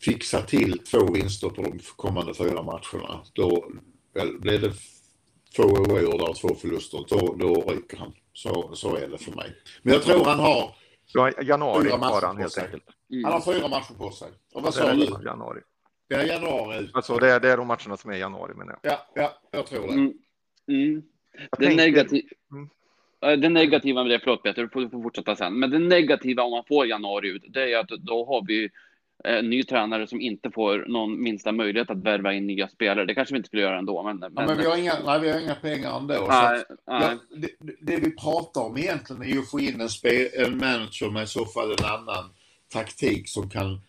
fixa 0.00 0.42
till 0.42 0.78
två 0.78 1.12
vinster 1.12 1.48
på 1.48 1.62
de 1.62 1.78
kommande 1.96 2.34
fyra 2.34 2.62
matcherna, 2.62 3.20
då 3.32 3.64
blir 4.40 4.58
det 4.58 4.72
två 5.56 5.62
oavgjorda 5.62 6.24
och 6.24 6.36
två 6.36 6.54
förluster. 6.54 7.04
Då, 7.08 7.36
då 7.38 7.72
ryker 7.72 7.96
han. 7.96 8.12
Så, 8.32 8.70
så 8.74 8.96
är 8.96 9.08
det 9.08 9.18
för 9.18 9.32
mig. 9.32 9.52
Men 9.82 9.94
jag 9.94 10.02
tror 10.02 10.24
han 10.24 10.38
har, 10.38 10.74
Ja, 11.14 11.30
januari 11.42 11.90
har 11.90 12.26
han 12.26 12.36
helt 12.36 12.58
enkelt. 12.58 12.84
Mm. 13.12 13.24
han 13.24 13.32
har 13.32 13.40
fyra 13.54 13.68
matcher 13.68 13.94
på 13.98 14.10
sig. 14.10 14.28
Och 14.54 14.62
vad 14.62 14.72
Det 14.72 14.76
sa 14.76 14.90
är 14.90 14.94
du? 14.94 15.24
januari. 15.26 15.60
Det 16.08 16.14
är 16.14 16.24
januari 16.26 16.78
ut. 16.78 16.90
Alltså 16.94 17.16
det 17.18 17.30
är, 17.32 17.40
det 17.40 17.50
är 17.50 17.56
de 17.56 17.66
matcherna 17.66 17.96
som 17.96 18.10
är 18.10 18.14
i 18.14 18.18
januari 18.18 18.54
menar 18.54 18.78
jag. 18.82 18.92
Ja, 18.92 19.06
ja, 19.14 19.32
jag 19.50 19.66
tror 19.66 19.86
det. 19.86 19.92
Mm. 19.92 20.12
Mm. 20.68 21.02
Det, 21.58 21.66
tänker- 21.66 21.76
negativ... 21.76 22.24
Mm. 22.52 23.40
Det 23.40 23.48
negativa 23.48 24.02
med 24.02 24.10
det, 24.12 24.18
förlåt 24.20 24.42
Peter, 24.42 24.62
du 24.62 24.68
får, 24.68 24.80
du 24.80 24.90
får 24.90 25.02
fortsätta 25.02 25.36
sen. 25.36 25.58
Men 25.58 25.70
det 25.70 25.78
negativa 25.78 26.42
om 26.42 26.50
man 26.50 26.64
får 26.68 26.86
januari 26.86 27.28
ut, 27.28 27.44
det 27.48 27.72
är 27.72 27.78
att 27.78 27.88
då 27.88 28.26
har 28.26 28.44
vi 28.46 28.70
en 29.24 29.50
ny 29.50 29.62
tränare 29.62 30.06
som 30.06 30.20
inte 30.20 30.50
får 30.50 30.84
någon 30.88 31.22
minsta 31.22 31.52
möjlighet 31.52 31.90
att 31.90 32.04
värva 32.04 32.32
in 32.32 32.46
nya 32.46 32.68
spelare. 32.68 33.06
Det 33.06 33.14
kanske 33.14 33.34
vi 33.34 33.36
inte 33.36 33.46
skulle 33.46 33.62
göra 33.62 33.78
ändå, 33.78 34.02
men... 34.02 34.18
Ja, 34.20 34.46
men 34.46 34.58
vi 34.58 34.66
har 34.66 34.76
inga, 34.76 34.94
nej, 35.04 35.20
vi 35.20 35.30
har 35.30 35.40
inga 35.40 35.54
pengar 35.54 35.96
ändå. 35.96 36.26
nej, 36.28 36.64
nej. 36.86 37.16
Det, 37.30 37.48
det 37.80 37.96
vi 37.96 38.16
pratar 38.16 38.60
om 38.60 38.76
egentligen 38.76 39.22
är 39.22 39.26
ju 39.26 39.38
att 39.38 39.50
få 39.50 39.60
in 39.60 39.80
en, 39.80 39.88
spe, 39.88 40.28
en 40.42 40.58
manager 40.58 41.10
med 41.10 41.22
i 41.22 41.26
så 41.26 41.46
fall 41.46 41.70
en 41.70 41.84
annan 41.84 42.30
taktik 42.72 43.28
som 43.28 43.50
kan 43.50 43.80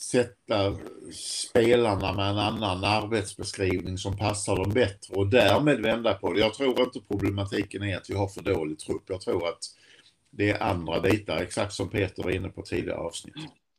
sätta 0.00 0.76
spelarna 1.12 2.12
med 2.12 2.30
en 2.30 2.38
annan 2.38 2.84
arbetsbeskrivning 2.84 3.98
som 3.98 4.16
passar 4.16 4.56
dem 4.56 4.70
bättre 4.70 5.14
och 5.14 5.26
därmed 5.26 5.80
vända 5.80 6.14
på 6.14 6.32
det. 6.32 6.40
Jag 6.40 6.54
tror 6.54 6.80
inte 6.80 7.00
problematiken 7.00 7.82
är 7.82 7.96
att 7.96 8.10
vi 8.10 8.14
har 8.14 8.28
för 8.28 8.42
dålig 8.42 8.78
trupp. 8.78 9.02
Jag 9.06 9.20
tror 9.20 9.48
att 9.48 9.58
det 10.30 10.50
är 10.50 10.62
andra 10.62 11.00
bitar, 11.00 11.36
exakt 11.36 11.72
som 11.72 11.90
Peter 11.90 12.22
var 12.22 12.30
inne 12.30 12.48
på 12.48 12.62
tidigare 12.62 12.98
avsnitt. 12.98 13.34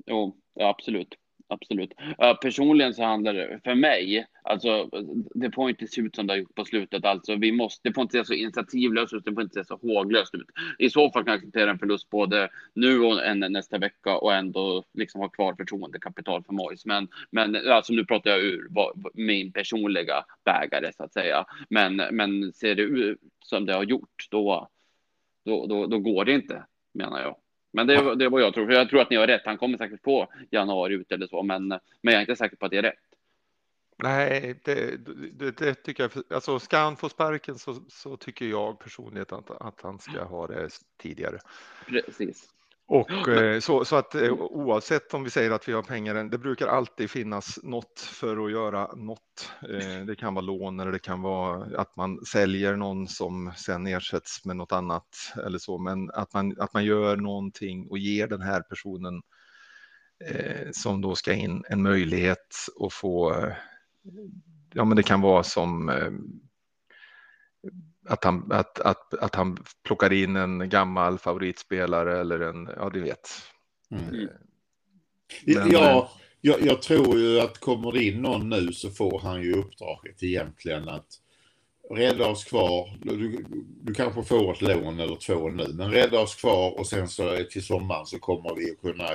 Jo, 0.10 0.38
ja, 0.54 0.70
absolut. 0.70 1.16
Absolut. 1.52 1.94
Uh, 2.00 2.34
personligen 2.42 2.94
så 2.94 3.04
handlar 3.04 3.34
det 3.34 3.60
för 3.64 3.76
mig, 3.76 4.28
alltså 4.44 4.90
det 5.36 5.52
får 5.52 5.70
inte 5.70 5.88
se 5.88 6.02
ut 6.02 6.16
som 6.16 6.28
det 6.28 6.34
har 6.34 6.38
gjort 6.38 6.56
på 6.56 6.66
slutet. 6.66 7.06
Alltså 7.06 7.36
vi 7.36 7.52
måste, 7.52 7.90
det 7.90 7.94
får 7.94 8.02
inte 8.02 8.18
se 8.18 8.26
så 8.26 8.34
initiativlöst 8.34 9.14
ut, 9.14 9.26
det 9.26 9.34
får 9.34 9.44
inte 9.44 9.54
se 9.54 9.66
så 9.66 9.76
håglöst 9.76 10.36
ut. 10.36 10.48
I 10.80 10.90
så 10.90 11.12
fall 11.12 11.24
kan 11.24 11.32
jag 11.32 11.38
acceptera 11.38 11.72
en 11.72 11.80
förlust 11.80 12.10
både 12.10 12.50
nu 12.74 13.00
och 13.00 13.26
en 13.26 13.40
nästa 13.40 13.78
vecka 13.78 14.18
och 14.18 14.34
ändå 14.34 14.84
liksom 14.94 15.22
ha 15.22 15.30
kvar 15.30 15.56
förtroendekapital 15.56 16.44
för 16.44 16.54
Mois. 16.54 16.86
Men, 16.86 17.08
men 17.32 17.56
alltså 17.70 17.94
nu 17.94 18.06
pratar 18.06 18.30
jag 18.30 18.40
ur 18.40 18.68
vad, 18.70 19.06
min 19.14 19.52
personliga 19.52 20.26
bägare 20.46 20.92
så 20.94 21.04
att 21.04 21.14
säga. 21.14 21.46
Men, 21.70 21.96
men 21.96 22.54
ser 22.54 22.76
det 22.76 22.84
ut 22.84 23.20
som 23.46 23.66
det 23.66 23.74
har 23.74 23.84
gjort, 23.84 24.28
då, 24.32 24.68
då, 25.46 25.66
då, 25.66 25.86
då 25.86 26.00
går 26.00 26.26
det 26.26 26.34
inte, 26.34 26.66
menar 26.94 27.22
jag. 27.22 27.36
Men 27.72 27.88
det, 27.88 28.16
det 28.16 28.26
är 28.26 28.30
vad 28.30 28.42
jag 28.42 28.54
tror. 28.54 28.66
För 28.66 28.74
jag 28.74 28.90
tror 28.90 29.02
att 29.02 29.10
ni 29.10 29.16
har 29.16 29.28
rätt. 29.28 29.42
Han 29.46 29.58
kommer 29.58 29.78
säkert 29.78 30.04
få 30.04 30.28
januari 30.52 30.94
ut 30.94 31.12
eller 31.12 31.28
så, 31.28 31.44
men, 31.44 31.68
men 31.68 31.80
jag 32.02 32.14
är 32.14 32.20
inte 32.20 32.36
säker 32.36 32.56
på 32.56 32.66
att 32.66 32.72
det 32.72 32.78
är 32.78 32.82
rätt. 32.82 33.00
Nej, 34.04 34.60
det, 34.66 34.98
det, 35.40 35.58
det 35.58 35.74
tycker 35.74 36.04
jag. 36.04 36.24
Alltså 36.34 36.60
ska 36.60 36.78
han 36.78 36.96
få 36.96 37.10
sparken 37.10 37.58
så, 37.58 37.76
så 37.88 38.18
tycker 38.18 38.46
jag 38.46 38.80
personligen 38.80 39.26
att, 39.30 39.52
att 39.52 39.82
han 39.82 40.00
ska 40.00 40.24
ha 40.24 40.48
det 40.48 40.70
tidigare. 40.98 41.40
Precis. 41.88 42.50
Och 42.92 43.28
eh, 43.28 43.60
så, 43.60 43.86
så 43.86 43.96
att 43.96 44.16
eh, 44.16 44.32
oavsett 44.32 45.14
om 45.14 45.24
vi 45.24 45.30
säger 45.30 45.52
att 45.52 45.68
vi 45.68 45.74
har 45.74 45.84
pengar, 45.84 46.24
det 46.24 46.38
brukar 46.38 46.68
alltid 46.68 47.10
finnas 47.10 47.60
något 47.64 48.00
för 48.00 48.46
att 48.46 48.52
göra 48.52 48.96
något. 48.96 49.52
Eh, 49.70 50.06
det 50.06 50.16
kan 50.16 50.34
vara 50.34 50.46
lån 50.46 50.80
eller 50.80 50.92
det 50.92 51.00
kan 51.00 51.22
vara 51.22 51.80
att 51.82 51.96
man 51.96 52.26
säljer 52.26 52.76
någon 52.76 53.08
som 53.08 53.52
sen 53.58 53.88
ersätts 53.88 54.46
med 54.46 54.56
något 54.56 54.72
annat 54.72 55.08
eller 55.46 55.58
så, 55.58 55.78
men 55.78 56.12
att 56.12 56.34
man, 56.34 56.56
att 56.60 56.74
man 56.74 56.86
gör 56.86 57.18
någonting 57.18 57.88
och 57.90 57.98
ger 57.98 58.28
den 58.28 58.42
här 58.42 58.62
personen 58.62 59.22
som 60.72 61.02
då 61.02 61.16
ska 61.16 61.34
in 61.34 61.64
en 61.70 61.82
möjlighet 61.82 62.56
att 62.86 62.94
få, 62.94 63.46
ja 64.74 64.86
men 64.86 64.98
det 64.98 65.04
kan 65.04 65.22
vara 65.22 65.44
som 65.44 65.92
att 68.10 68.24
han, 68.24 68.52
att, 68.52 68.80
att, 68.80 69.14
att 69.14 69.36
han 69.36 69.58
plockar 69.84 70.14
in 70.14 70.36
en 70.36 70.70
gammal 70.70 71.20
favoritspelare 71.20 72.20
eller 72.20 72.40
en, 72.40 72.70
ja 72.76 72.90
du 72.90 73.02
vet. 73.02 73.30
Mm. 73.92 74.20
Eh, 74.20 74.30
Ja, 75.46 75.60
Men, 75.60 75.72
ja, 75.72 76.12
jag, 76.42 76.62
jag 76.62 76.82
tror 76.82 77.20
ju 77.20 77.40
att 77.40 77.58
kommer 77.58 77.92
det 77.92 78.04
in 78.04 78.22
någon 78.22 78.50
nu 78.50 78.74
så 78.74 78.90
får 78.90 79.20
han 79.20 79.42
ju 79.42 79.54
uppdraget 79.54 80.24
egentligen 80.24 80.90
att 80.90 81.08
rädda 81.90 82.28
oss 82.28 82.44
kvar. 82.44 82.98
Du, 83.02 83.46
du 83.82 83.94
kanske 83.94 84.24
får 84.24 84.52
ett 84.52 84.62
lån 84.62 85.00
eller 85.00 85.16
två 85.16 85.50
nu, 85.50 85.68
men 85.74 85.92
rädda 85.92 86.20
oss 86.20 86.36
kvar 86.36 86.80
och 86.80 86.88
sen 86.88 87.08
så 87.08 87.44
till 87.52 87.64
sommaren 87.64 88.06
så 88.06 88.20
kommer 88.20 88.56
vi 88.56 88.72
att 88.72 88.82
kunna 88.82 89.10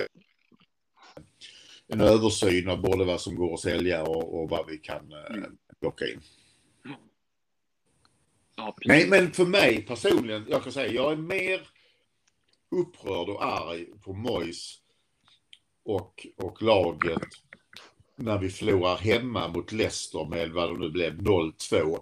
en 1.88 2.00
översyn 2.00 2.68
av 2.68 2.80
både 2.82 3.04
vad 3.04 3.20
som 3.20 3.36
går 3.36 3.54
att 3.54 3.60
sälja 3.60 4.02
och, 4.02 4.40
och 4.40 4.50
vad 4.50 4.66
vi 4.66 4.78
kan 4.78 5.12
eh, 5.12 5.42
plocka 5.80 6.04
in. 6.06 6.20
Ja. 8.56 8.76
Nej, 8.84 9.08
men 9.08 9.32
för 9.32 9.44
mig 9.44 9.82
personligen, 9.82 10.46
jag 10.48 10.62
kan 10.62 10.72
säga, 10.72 10.92
jag 10.92 11.12
är 11.12 11.16
mer 11.16 11.68
upprörd 12.70 13.28
och 13.28 13.44
arg 13.44 13.86
på 14.04 14.12
Mois 14.12 14.78
och, 15.84 16.26
och 16.36 16.62
laget 16.62 17.22
när 18.16 18.38
vi 18.38 18.50
förlorar 18.50 18.96
hemma 18.96 19.48
mot 19.48 19.72
Leicester 19.72 20.24
med 20.24 20.50
vad 20.50 20.74
det 20.74 20.78
nu 20.78 20.90
blev, 20.90 21.12
0-2. 21.14 21.98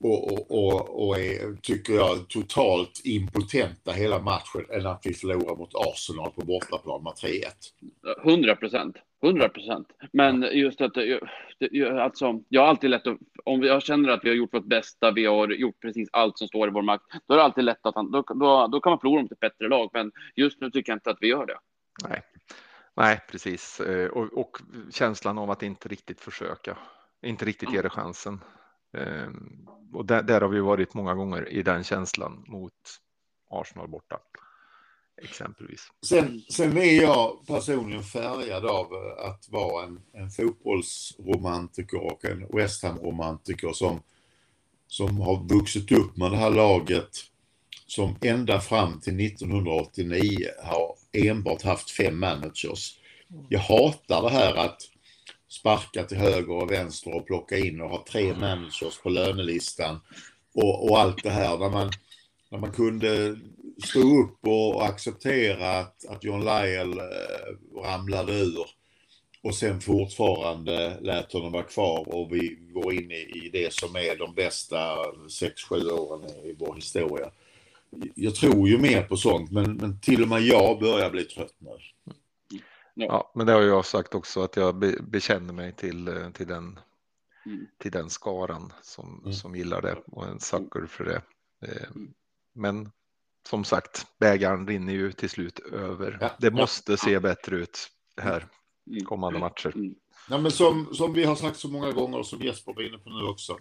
och, 0.00 0.32
och, 0.32 0.50
och, 0.50 1.06
och 1.06 1.18
är, 1.18 1.56
tycker 1.62 1.92
jag, 1.92 2.28
totalt 2.28 3.00
impotenta 3.04 3.92
hela 3.92 4.18
matchen 4.18 4.66
än 4.70 4.86
att 4.86 5.00
vi 5.04 5.14
förlorar 5.14 5.56
mot 5.56 5.74
Arsenal 5.74 6.32
på 6.32 6.44
bortaplan 6.44 7.02
med 7.02 7.12
3-1. 7.12 8.28
100 8.28 8.56
procent. 8.56 8.96
100 9.22 9.48
procent. 9.48 9.88
Men 10.12 10.42
just 10.52 10.80
att 10.80 10.92
alltså, 12.00 12.40
jag 12.48 12.60
har 12.60 12.68
alltid 12.68 12.90
lätt 12.90 13.06
att, 13.06 13.18
om 13.44 13.62
jag 13.62 13.82
känner 13.82 14.08
att 14.08 14.24
vi 14.24 14.28
har 14.28 14.36
gjort 14.36 14.54
vårt 14.54 14.64
bästa, 14.64 15.10
vi 15.10 15.26
har 15.26 15.48
gjort 15.48 15.80
precis 15.80 16.08
allt 16.12 16.38
som 16.38 16.48
står 16.48 16.68
i 16.68 16.70
vår 16.70 16.82
makt, 16.82 17.04
då 17.26 17.34
är 17.34 17.38
det 17.38 17.44
alltid 17.44 17.64
lätt 17.64 17.86
att 17.86 17.94
han, 17.94 18.10
då, 18.10 18.22
då, 18.22 18.66
då 18.66 18.80
kan 18.80 18.90
man 18.90 19.00
förlora 19.00 19.22
mot 19.22 19.32
ett 19.32 19.40
bättre 19.40 19.68
lag. 19.68 19.90
Men 19.92 20.12
just 20.36 20.60
nu 20.60 20.70
tycker 20.70 20.92
jag 20.92 20.96
inte 20.96 21.10
att 21.10 21.18
vi 21.20 21.28
gör 21.28 21.46
det. 21.46 21.58
Nej, 22.08 22.22
Nej 22.96 23.20
precis. 23.30 23.80
Eh, 23.80 24.08
och, 24.08 24.38
och 24.38 24.58
känslan 24.90 25.38
av 25.38 25.50
att 25.50 25.62
inte 25.62 25.88
riktigt 25.88 26.20
försöka, 26.20 26.78
inte 27.22 27.44
riktigt 27.44 27.72
ge 27.72 27.82
det 27.82 27.90
chansen. 27.90 28.40
Ehm, 28.96 29.68
och 29.92 30.06
där, 30.06 30.22
där, 30.22 30.40
har 30.40 30.48
vi 30.48 30.60
varit 30.60 30.94
många 30.94 31.14
gånger 31.14 31.48
i 31.48 31.62
den 31.62 31.84
känslan 31.84 32.44
mot 32.46 32.72
Arsenal 33.50 33.88
borta. 33.88 34.18
Exempelvis. 35.22 35.80
Sen, 36.06 36.42
sen 36.48 36.76
är 36.76 37.02
jag 37.02 37.46
personligen 37.46 38.02
färgad 38.02 38.66
av 38.66 38.86
eh, 38.92 39.28
att 39.28 39.48
vara 39.48 39.84
en, 39.84 40.00
en 40.12 40.30
fotbollsromantiker 40.30 42.12
och 42.12 42.24
en 42.24 42.46
West 42.52 42.82
Ham-romantiker 42.82 43.72
som, 43.72 44.00
som 44.86 45.20
har 45.20 45.48
vuxit 45.48 45.92
upp 45.92 46.16
med 46.16 46.30
det 46.30 46.36
här 46.36 46.50
laget 46.50 47.10
som 47.86 48.16
ända 48.20 48.60
fram 48.60 49.00
till 49.00 49.26
1989 49.26 50.48
har 50.62 50.94
enbart 51.12 51.62
haft 51.62 51.90
fem 51.90 52.18
managers. 52.18 52.98
Jag 53.48 53.60
hatar 53.60 54.22
det 54.22 54.30
här 54.30 54.54
att 54.54 54.82
sparka 55.48 56.04
till 56.04 56.16
höger 56.16 56.50
och 56.50 56.70
vänster 56.70 57.14
och 57.14 57.26
plocka 57.26 57.58
in 57.58 57.80
och 57.80 57.90
ha 57.90 58.04
tre 58.08 58.34
managers 58.34 58.98
på 59.02 59.08
lönelistan 59.08 60.00
och, 60.54 60.90
och 60.90 60.98
allt 60.98 61.22
det 61.22 61.30
här. 61.30 61.58
När 61.58 61.70
man, 61.70 61.90
när 62.50 62.58
man 62.58 62.72
kunde 62.72 63.36
stå 63.84 64.00
upp 64.00 64.46
och, 64.46 64.86
acceptera 64.86 65.78
att, 65.78 66.06
att 66.08 66.24
John 66.24 66.44
Lyell 66.44 66.98
eh, 66.98 67.80
ramlade 67.82 68.32
ur 68.32 68.66
och 69.42 69.54
sen 69.54 69.80
fortfarande 69.80 71.00
lät 71.00 71.32
honom 71.32 71.52
vara 71.52 71.62
kvar 71.62 72.14
och 72.14 72.32
vi 72.32 72.58
går 72.72 72.94
in 72.94 73.10
i, 73.10 73.44
i 73.44 73.50
det 73.52 73.72
som 73.72 73.96
är 73.96 74.18
de 74.18 74.34
bästa 74.34 74.96
6-7 75.28 75.90
åren 75.90 76.30
i 76.44 76.56
vår 76.58 76.74
historia. 76.74 77.30
Jag 78.14 78.34
tror 78.34 78.68
ju 78.68 78.78
mer 78.78 79.02
på 79.02 79.16
sånt 79.16 79.50
men, 79.50 79.74
men 79.74 80.00
till 80.00 80.22
och 80.22 80.28
med 80.28 80.42
jag 80.42 80.80
börjar 80.80 81.10
bli 81.10 81.24
trött 81.24 81.54
nu. 81.58 81.70
Ja, 82.94 83.32
men 83.34 83.46
det 83.46 83.52
har 83.52 83.62
jag 83.62 83.86
sagt 83.86 84.14
också 84.14 84.42
att 84.42 84.56
jag 84.56 84.76
be, 84.76 85.02
bekänner 85.02 85.52
mig 85.52 85.72
till, 85.72 86.08
eh, 86.08 86.30
till, 86.30 86.46
den, 86.46 86.78
mm. 87.46 87.66
till 87.78 87.90
den 87.90 88.10
skaran 88.10 88.72
som, 88.82 89.20
mm. 89.20 89.32
som 89.32 89.56
gillar 89.56 89.82
det 89.82 89.96
och 90.06 90.26
en 90.26 90.40
sucker 90.40 90.86
för 90.86 91.04
det. 91.04 91.22
Eh, 91.68 91.90
mm. 91.94 92.12
Men 92.52 92.90
som 93.48 93.64
sagt, 93.64 94.06
bägaren 94.18 94.66
rinner 94.66 94.92
ju 94.92 95.12
till 95.12 95.30
slut 95.30 95.58
över. 95.58 96.18
Ja. 96.20 96.30
Det 96.38 96.50
måste 96.50 96.96
se 96.96 97.20
bättre 97.20 97.56
ut 97.56 97.88
här 98.20 98.46
mm. 98.90 99.04
kommande 99.04 99.38
matcher. 99.38 99.72
Mm. 99.74 99.94
Ja, 100.30 100.38
men 100.38 100.50
som, 100.50 100.94
som 100.94 101.12
vi 101.12 101.24
har 101.24 101.34
sagt 101.34 101.56
så 101.56 101.68
många 101.68 101.92
gånger 101.92 102.18
och 102.18 102.26
som 102.26 102.42
Jesper 102.42 102.72
var 102.72 102.82
inne 102.82 102.98
på 102.98 103.10
nu 103.10 103.24
också. 103.24 103.58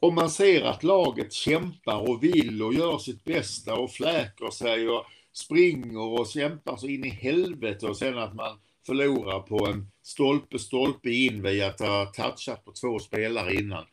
Om 0.00 0.14
man 0.14 0.30
ser 0.30 0.64
att 0.64 0.82
laget 0.82 1.32
kämpar 1.32 2.10
och 2.10 2.22
vill 2.22 2.62
och 2.62 2.74
gör 2.74 2.98
sitt 2.98 3.24
bästa 3.24 3.74
och 3.74 3.90
fläker 3.90 4.50
sig 4.50 4.88
och 4.88 5.04
springer 5.32 6.20
och 6.20 6.26
kämpar 6.26 6.76
så 6.76 6.86
in 6.86 7.04
i 7.04 7.08
helvete 7.08 7.86
och 7.86 7.96
sen 7.96 8.18
att 8.18 8.34
man 8.34 8.58
förlorar 8.86 9.40
på 9.40 9.66
en 9.66 9.90
stolpe, 10.02 10.58
stolpe 10.58 11.10
in 11.10 11.42
via 11.42 11.66
att 11.66 11.80
ha 11.80 12.06
touchat 12.06 12.64
på 12.64 12.72
två 12.72 12.98
spelare 12.98 13.54
innan. 13.54 13.84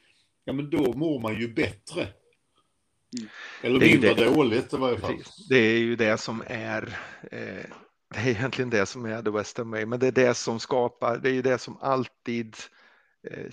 Ja, 0.45 0.53
men 0.53 0.69
då 0.69 0.93
mår 0.93 1.19
man 1.19 1.39
ju 1.39 1.53
bättre. 1.53 2.07
Mm. 3.17 3.29
Eller 3.61 3.79
det, 3.79 4.33
dåligt 4.33 4.73
i 4.73 4.77
varje 4.77 4.99
fall. 4.99 5.23
Det 5.49 5.57
är 5.57 5.77
ju 5.77 5.95
det 5.95 6.17
som 6.17 6.43
är 6.47 6.99
eh, 7.31 7.65
det 8.13 8.19
är 8.19 8.27
egentligen 8.27 8.69
det 8.69 8.85
som 8.85 9.05
är 9.05 9.21
the 9.21 9.29
Western 9.29 9.71
way, 9.71 9.85
men 9.85 9.99
det 9.99 10.07
är 10.07 10.11
det 10.11 10.33
som 10.33 10.59
skapar, 10.59 11.17
det 11.17 11.29
är 11.29 11.33
ju 11.33 11.41
det 11.41 11.57
som 11.57 11.77
alltid 11.81 12.55
eh, 13.31 13.47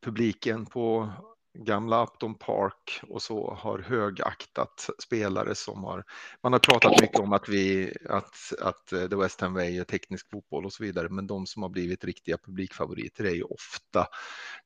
publiken 0.00 0.66
på 0.66 1.12
gamla 1.58 2.02
Upton 2.02 2.34
Park 2.34 3.00
och 3.08 3.22
så 3.22 3.54
har 3.54 3.78
högaktat 3.78 4.90
spelare 4.98 5.54
som 5.54 5.84
har. 5.84 6.04
Man 6.42 6.52
har 6.52 6.60
pratat 6.60 7.00
mycket 7.00 7.20
om 7.20 7.32
att 7.32 7.48
vi 7.48 7.94
att 8.08 8.52
att 8.60 8.86
The 8.86 9.16
West 9.16 9.40
Ham 9.40 9.54
Way 9.54 9.78
är 9.78 9.84
teknisk 9.84 10.30
fotboll 10.30 10.66
och 10.66 10.72
så 10.72 10.82
vidare, 10.84 11.08
men 11.08 11.26
de 11.26 11.46
som 11.46 11.62
har 11.62 11.70
blivit 11.70 12.04
riktiga 12.04 12.38
publikfavoriter 12.38 13.24
är 13.24 13.34
ju 13.34 13.42
ofta 13.42 14.06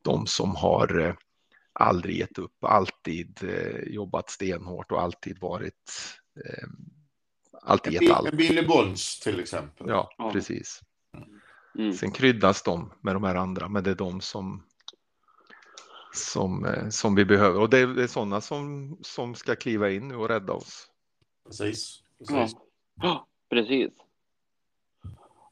de 0.02 0.26
som 0.26 0.56
har 0.56 1.00
eh, 1.00 1.14
aldrig 1.72 2.16
gett 2.16 2.38
upp, 2.38 2.64
alltid 2.64 3.44
eh, 3.44 3.94
jobbat 3.94 4.30
stenhårt 4.30 4.92
och 4.92 5.02
alltid 5.02 5.38
varit 5.40 5.92
eh, 6.44 6.68
alltid 7.62 7.92
gett 7.92 8.12
allt. 8.12 8.34
Billy 8.34 8.66
Bonds 8.66 9.20
till 9.20 9.40
exempel. 9.40 9.86
Ja, 9.88 10.30
precis. 10.32 10.80
Mm. 11.78 11.92
Sen 11.92 12.10
kryddas 12.10 12.62
de 12.62 12.92
med 13.00 13.14
de 13.14 13.24
här 13.24 13.34
andra, 13.34 13.68
men 13.68 13.84
det 13.84 13.90
är 13.90 13.94
de 13.94 14.20
som 14.20 14.62
som, 16.12 16.64
eh, 16.64 16.88
som 16.88 17.14
vi 17.14 17.24
behöver. 17.24 17.60
Och 17.60 17.70
det 17.70 17.78
är, 17.78 17.86
det 17.86 18.02
är 18.02 18.06
sådana 18.06 18.40
som, 18.40 18.96
som 19.02 19.34
ska 19.34 19.56
kliva 19.56 19.90
in 19.90 20.08
nu 20.08 20.16
och 20.16 20.28
rädda 20.28 20.52
oss. 20.52 20.88
Precis. 21.46 22.02
precis. 22.18 22.56
Ja. 23.02 23.26
precis. 23.50 23.90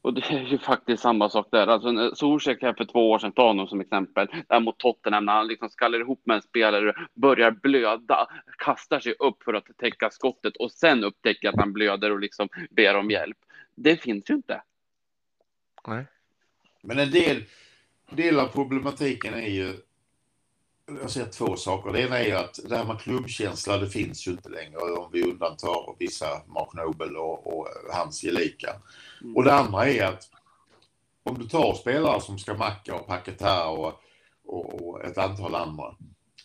Och 0.01 0.13
det 0.13 0.31
är 0.31 0.39
ju 0.39 0.57
faktiskt 0.57 1.03
samma 1.03 1.29
sak 1.29 1.47
där. 1.51 1.67
Alltså 1.67 2.15
Zuzek 2.15 2.61
här 2.61 2.73
för 2.73 2.85
två 2.85 3.11
år 3.11 3.19
sedan, 3.19 3.31
ta 3.31 3.47
honom 3.47 3.67
som 3.67 3.81
exempel, 3.81 4.27
där 4.47 4.59
mot 4.59 4.77
Tottenham 4.77 5.25
när 5.25 5.33
han 5.33 5.47
liksom 5.47 5.69
skallar 5.69 5.99
ihop 5.99 6.21
med 6.25 6.35
en 6.35 6.41
spelare, 6.41 6.93
börjar 7.13 7.51
blöda, 7.51 8.27
kastar 8.57 8.99
sig 8.99 9.13
upp 9.19 9.43
för 9.43 9.53
att 9.53 9.65
täcka 9.77 10.09
skottet 10.09 10.57
och 10.57 10.71
sen 10.71 11.03
upptäcker 11.03 11.49
att 11.49 11.59
han 11.59 11.73
blöder 11.73 12.11
och 12.11 12.19
liksom 12.19 12.49
ber 12.69 12.95
om 12.95 13.11
hjälp. 13.11 13.37
Det 13.75 13.97
finns 13.97 14.29
ju 14.29 14.33
inte. 14.33 14.61
Nej. 15.87 16.05
Men 16.81 16.99
en 16.99 17.11
del, 17.11 17.43
del 18.09 18.39
av 18.39 18.47
problematiken 18.47 19.33
är 19.33 19.49
ju 19.49 19.73
jag 21.01 21.11
ser 21.11 21.25
två 21.25 21.55
saker. 21.55 21.93
Det 21.93 22.01
ena 22.01 22.19
är 22.19 22.35
att 22.35 22.59
det 22.69 22.77
här 22.77 22.85
med 22.85 22.99
klubbkänsla, 22.99 23.77
det 23.77 23.89
finns 23.89 24.27
ju 24.27 24.31
inte 24.31 24.49
längre 24.49 24.77
om 24.77 25.09
vi 25.11 25.23
undantar 25.23 25.95
vissa 25.99 26.25
Mark 26.47 26.73
Nobel 26.73 27.17
och, 27.17 27.57
och 27.57 27.67
hans 27.93 28.21
gelika. 28.23 28.75
Mm. 29.21 29.35
Och 29.35 29.43
det 29.43 29.53
andra 29.53 29.87
är 29.87 30.03
att 30.03 30.29
om 31.23 31.37
du 31.39 31.47
tar 31.47 31.73
spelare 31.73 32.21
som 32.21 32.39
ska 32.39 32.53
Macka 32.53 32.95
och 32.95 33.07
Paketa 33.07 33.67
och, 33.67 33.93
och, 34.45 34.81
och, 34.81 35.05
ett 35.05 35.17
antal 35.17 35.55
andra. 35.55 35.95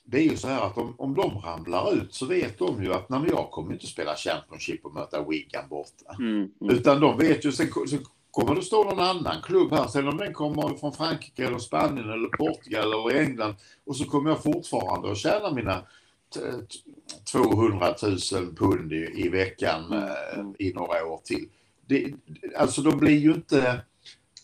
Det 0.05 0.19
är 0.19 0.23
ju 0.23 0.37
så 0.37 0.49
här 0.49 0.67
att 0.67 0.79
om, 0.79 0.95
om 0.99 1.15
de 1.15 1.39
ramlar 1.39 1.95
ut 1.95 2.15
så 2.15 2.27
vet 2.27 2.59
de 2.59 2.85
ju 2.85 2.95
att 2.95 3.09
när 3.09 3.27
jag 3.29 3.51
kommer 3.51 3.73
inte 3.73 3.87
spela 3.87 4.17
Championship 4.17 4.85
och 4.85 4.95
möta 4.95 5.25
Wigan 5.29 5.69
borta. 5.69 6.17
Mm, 6.19 6.51
mm. 6.61 6.77
Utan 6.77 7.01
de 7.01 7.19
vet 7.19 7.45
ju, 7.45 7.53
sen, 7.53 7.69
sen 7.89 8.05
kommer 8.37 8.55
det 8.55 8.63
stå 8.63 8.85
någon 8.85 9.01
annan 9.01 9.43
klubb 9.43 9.73
här. 9.73 9.87
Sen 9.87 10.09
om 10.09 10.17
den 10.17 10.33
kommer 10.33 10.77
från 10.77 10.93
Frankrike 10.93 11.47
eller 11.47 11.59
Spanien 11.59 12.11
eller 12.11 12.29
Portugal 12.29 12.93
eller 12.93 13.21
England 13.21 13.55
och 13.87 13.97
så 13.97 14.05
kommer 14.05 14.31
jag 14.31 14.43
fortfarande 14.43 15.13
att 15.13 15.19
tjäna 15.19 15.51
mina 15.51 15.83
200 17.33 17.95
000 18.03 18.55
pund 18.57 18.93
i, 18.93 19.13
i 19.15 19.29
veckan 19.29 19.93
eh, 19.93 20.67
i 20.67 20.73
några 20.73 21.07
år 21.07 21.21
till. 21.25 21.49
Det, 21.87 22.13
alltså 22.57 22.83
de 22.83 22.99
blir 22.99 23.19
ju 23.19 23.35
inte 23.35 23.81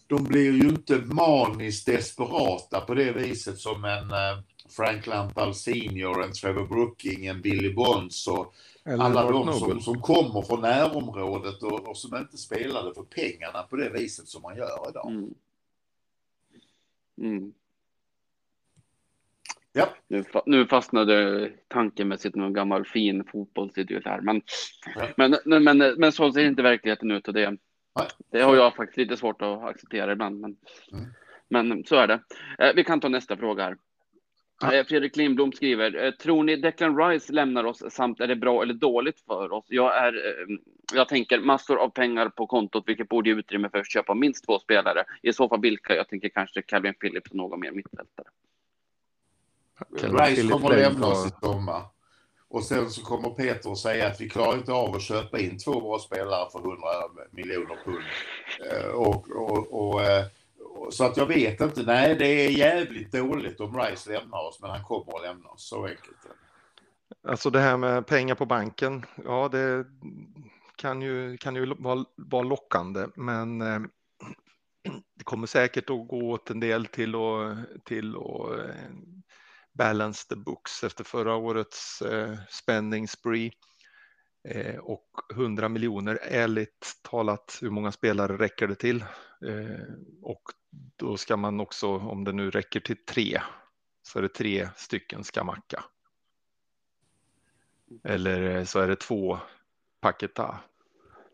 de 0.07 0.25
blir 0.25 0.53
ju 0.53 0.69
inte 0.69 0.97
maniskt 0.97 1.87
desperata 1.87 2.81
på 2.81 2.95
det 2.95 3.13
viset 3.13 3.59
som 3.59 3.85
en 3.85 4.11
eh, 4.11 4.43
Frank 4.77 5.07
Lampard 5.07 5.55
Senior, 5.55 6.25
en 6.25 6.33
Trevor 6.33 6.67
Brooking, 6.67 7.27
en 7.27 7.41
Billy 7.41 7.73
Bonds 7.73 8.27
och 8.27 8.55
eller 8.85 9.05
alla 9.05 9.31
de 9.31 9.53
som, 9.53 9.81
som 9.81 10.01
kommer 10.01 10.43
från 10.43 10.61
närområdet 10.61 11.63
och, 11.63 11.89
och, 11.89 11.97
som 11.97 12.17
inte 12.17 12.37
spelade 12.37 12.95
för 12.95 13.03
pengarna 13.03 13.63
på 13.63 13.77
det 13.77 13.91
viset 13.91 14.29
som 14.29 14.43
man 14.43 14.57
gör 14.57 14.91
idag. 14.91 15.11
Mm. 15.11 15.35
Mm. 17.19 17.53
Ja. 19.73 19.89
Nu, 20.09 20.25
nu 20.47 20.67
fastnade 20.67 21.51
tankemässigt 21.69 22.37
någon 22.37 22.53
gammal 22.53 22.85
fin 22.85 23.25
fotbollsidiot 23.25 24.05
här. 24.05 24.21
Men, 24.21 24.43
ja. 24.97 25.09
men, 25.17 25.37
men, 25.45 25.65
men, 25.65 25.79
men, 25.79 26.13
så 26.13 26.33
ser 26.33 26.45
inte 26.45 26.63
verkligheten 26.63 27.11
ut 27.11 27.29
och 27.29 27.35
det, 27.35 27.57
det 28.31 28.43
har 28.43 28.57
jag 28.57 28.77
faktiskt 28.77 28.97
lite 28.97 29.17
svårt 29.17 29.43
att 29.43 29.63
acceptera 29.63 30.13
ibland. 30.13 30.41
Men, 30.41 30.57
mm. 30.93 31.05
men 31.49 31.85
så 31.85 31.97
är 31.97 32.07
det. 32.07 32.21
Eh, 32.59 32.75
vi 32.75 32.85
kan 32.85 33.01
ta 33.01 33.09
nästa 33.09 33.37
fråga 33.37 33.65
här. 33.65 33.77
Ja. 34.63 34.85
Fredrik 34.89 35.17
Lindblom 35.17 35.53
skriver, 35.53 36.05
eh, 36.05 36.11
tror 36.11 36.45
ni 36.45 36.57
Declan 36.57 36.99
Rice 36.99 37.33
lämnar 37.33 37.65
oss 37.65 37.83
samt 37.91 38.21
är 38.21 38.27
det 38.27 38.37
bra 38.37 38.63
eller 38.63 38.75
dåligt 38.75 39.21
för 39.21 39.53
oss? 39.53 39.65
Jag, 39.69 39.97
är, 39.97 40.13
eh, 40.15 40.57
jag 40.95 41.09
tänker 41.09 41.41
massor 41.41 41.79
av 41.79 41.89
pengar 41.89 42.29
på 42.29 42.47
kontot, 42.47 42.85
vilket 42.87 43.09
borde 43.09 43.31
ge 43.31 43.37
utrymme 43.37 43.69
för 43.71 43.79
att 43.79 43.93
köpa 43.93 44.15
minst 44.15 44.45
två 44.47 44.59
spelare. 44.59 45.05
I 45.23 45.33
så 45.33 45.49
fall 45.49 45.61
vilka? 45.61 45.97
Jag 45.97 46.09
tänker 46.09 46.29
kanske 46.29 46.63
Calvin 46.63 46.95
Phillips 46.95 47.31
och 47.31 47.37
någon 47.37 47.61
mer 47.61 47.73
mittfältare. 47.73 48.27
Rice 49.91 50.49
kommer 50.49 50.71
att 50.71 50.79
lämna 50.79 51.07
oss 51.07 51.27
i 51.27 51.31
sommar. 51.47 51.83
Och 52.49 52.65
sen 52.65 52.91
så 52.91 53.03
kommer 53.03 53.31
Peter 53.31 53.71
att 53.71 53.79
säga 53.79 54.07
att 54.07 54.21
vi 54.21 54.29
klarar 54.29 54.57
inte 54.57 54.73
av 54.73 54.95
att 54.95 55.03
köpa 55.03 55.39
in 55.39 55.59
två 55.59 55.81
bra 55.81 55.99
spelare 55.99 56.51
för 56.53 56.59
100 56.59 56.77
miljoner 57.31 57.79
pund. 57.85 58.05
Eh, 58.71 58.91
och, 58.91 59.31
och, 59.31 59.93
och 59.93 60.01
så 60.91 61.05
att 61.05 61.17
jag 61.17 61.27
vet 61.27 61.61
inte. 61.61 61.83
Nej, 61.83 62.17
det 62.17 62.27
är 62.27 62.51
jävligt 62.51 63.13
dåligt 63.13 63.61
om 63.61 63.79
Rice 63.79 64.13
lämnar 64.13 64.49
oss, 64.49 64.59
men 64.61 64.71
han 64.71 64.85
kommer 64.85 65.17
att 65.17 65.23
lämna 65.23 65.49
oss. 65.49 65.69
Så 65.69 65.87
enkelt 65.87 66.25
är 66.25 66.29
det. 67.23 67.31
alltså 67.31 67.51
det 67.51 67.61
här 67.61 67.77
med 67.77 68.07
pengar 68.07 68.35
på 68.35 68.47
banken, 68.47 69.07
ja 69.25 69.49
det 69.49 69.87
kan 70.77 71.03
ju, 71.03 71.37
kan 71.37 71.57
ju 71.57 71.75
vara, 71.79 72.05
vara 72.17 72.43
lockande, 72.43 73.07
men 73.15 73.61
eh, 73.61 73.81
det 75.15 75.25
kommer 75.25 75.47
säkert 75.47 75.91
att 75.91 76.09
gå 76.09 76.31
åt 76.31 76.51
en 76.51 76.61
del 76.61 76.87
till 76.87 77.15
att, 77.15 77.85
till 77.85 78.17
att 78.17 78.59
eh, 78.59 78.91
balance 79.73 80.29
the 80.29 80.37
books 80.37 80.85
efter 80.85 81.05
förra 81.05 81.37
årets 81.37 82.03
eh, 82.03 82.35
spending 82.49 83.09
spree. 83.09 83.51
Eh, 84.49 84.77
och 84.77 85.07
100 85.33 85.69
miljoner, 85.69 86.19
ärligt 86.23 87.01
talat, 87.03 87.59
hur 87.61 87.71
många 87.71 87.93
spelare 87.93 88.37
räcker 88.37 88.69
det 88.69 88.75
till? 88.75 89.05
Eh, 89.49 89.95
och 90.23 90.43
då 90.97 91.17
ska 91.17 91.37
man 91.37 91.61
också, 91.61 91.89
om 91.89 92.25
det 92.25 92.33
nu 92.33 92.51
räcker 92.51 92.81
till 92.81 93.05
tre, 93.05 93.41
så 94.03 94.19
är 94.19 94.23
det 94.23 94.29
tre 94.29 94.69
stycken 94.77 95.25
skamacka. 95.25 95.85
Eller 98.05 98.65
så 98.65 98.81
är 98.81 98.89
det 98.89 98.97
två 98.97 99.39
paketa. 100.01 100.61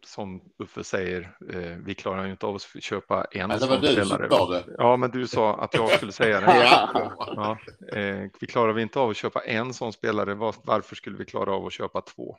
Som 0.03 0.53
Uffe 0.59 0.85
säger, 0.85 1.37
eh, 1.51 1.77
vi 1.85 1.95
klarar 1.95 2.25
ju 2.25 2.31
inte 2.31 2.47
av 2.47 2.55
att 2.55 2.83
köpa 2.83 3.25
en 3.25 3.51
ja, 3.51 3.59
sån 3.59 3.79
spelare. 3.79 4.65
Ja, 4.79 4.97
men 4.97 5.11
du 5.11 5.27
sa 5.27 5.61
att 5.61 5.75
jag 5.75 5.91
skulle 5.91 6.13
säga 6.13 6.41
det. 6.41 6.47
ja, 7.19 7.59
eh, 7.93 8.31
vi 8.41 8.47
klarar 8.47 8.79
inte 8.79 9.01
av 9.01 9.11
att 9.11 9.17
köpa 9.17 9.41
en 9.41 9.75
sån 9.75 9.93
spelare. 9.93 10.35
Var, 10.35 10.55
varför 10.63 10.97
skulle 10.97 11.19
vi 11.19 11.25
klara 11.25 11.53
av 11.53 11.67
att 11.67 11.73
köpa 11.73 12.01
två? 12.01 12.37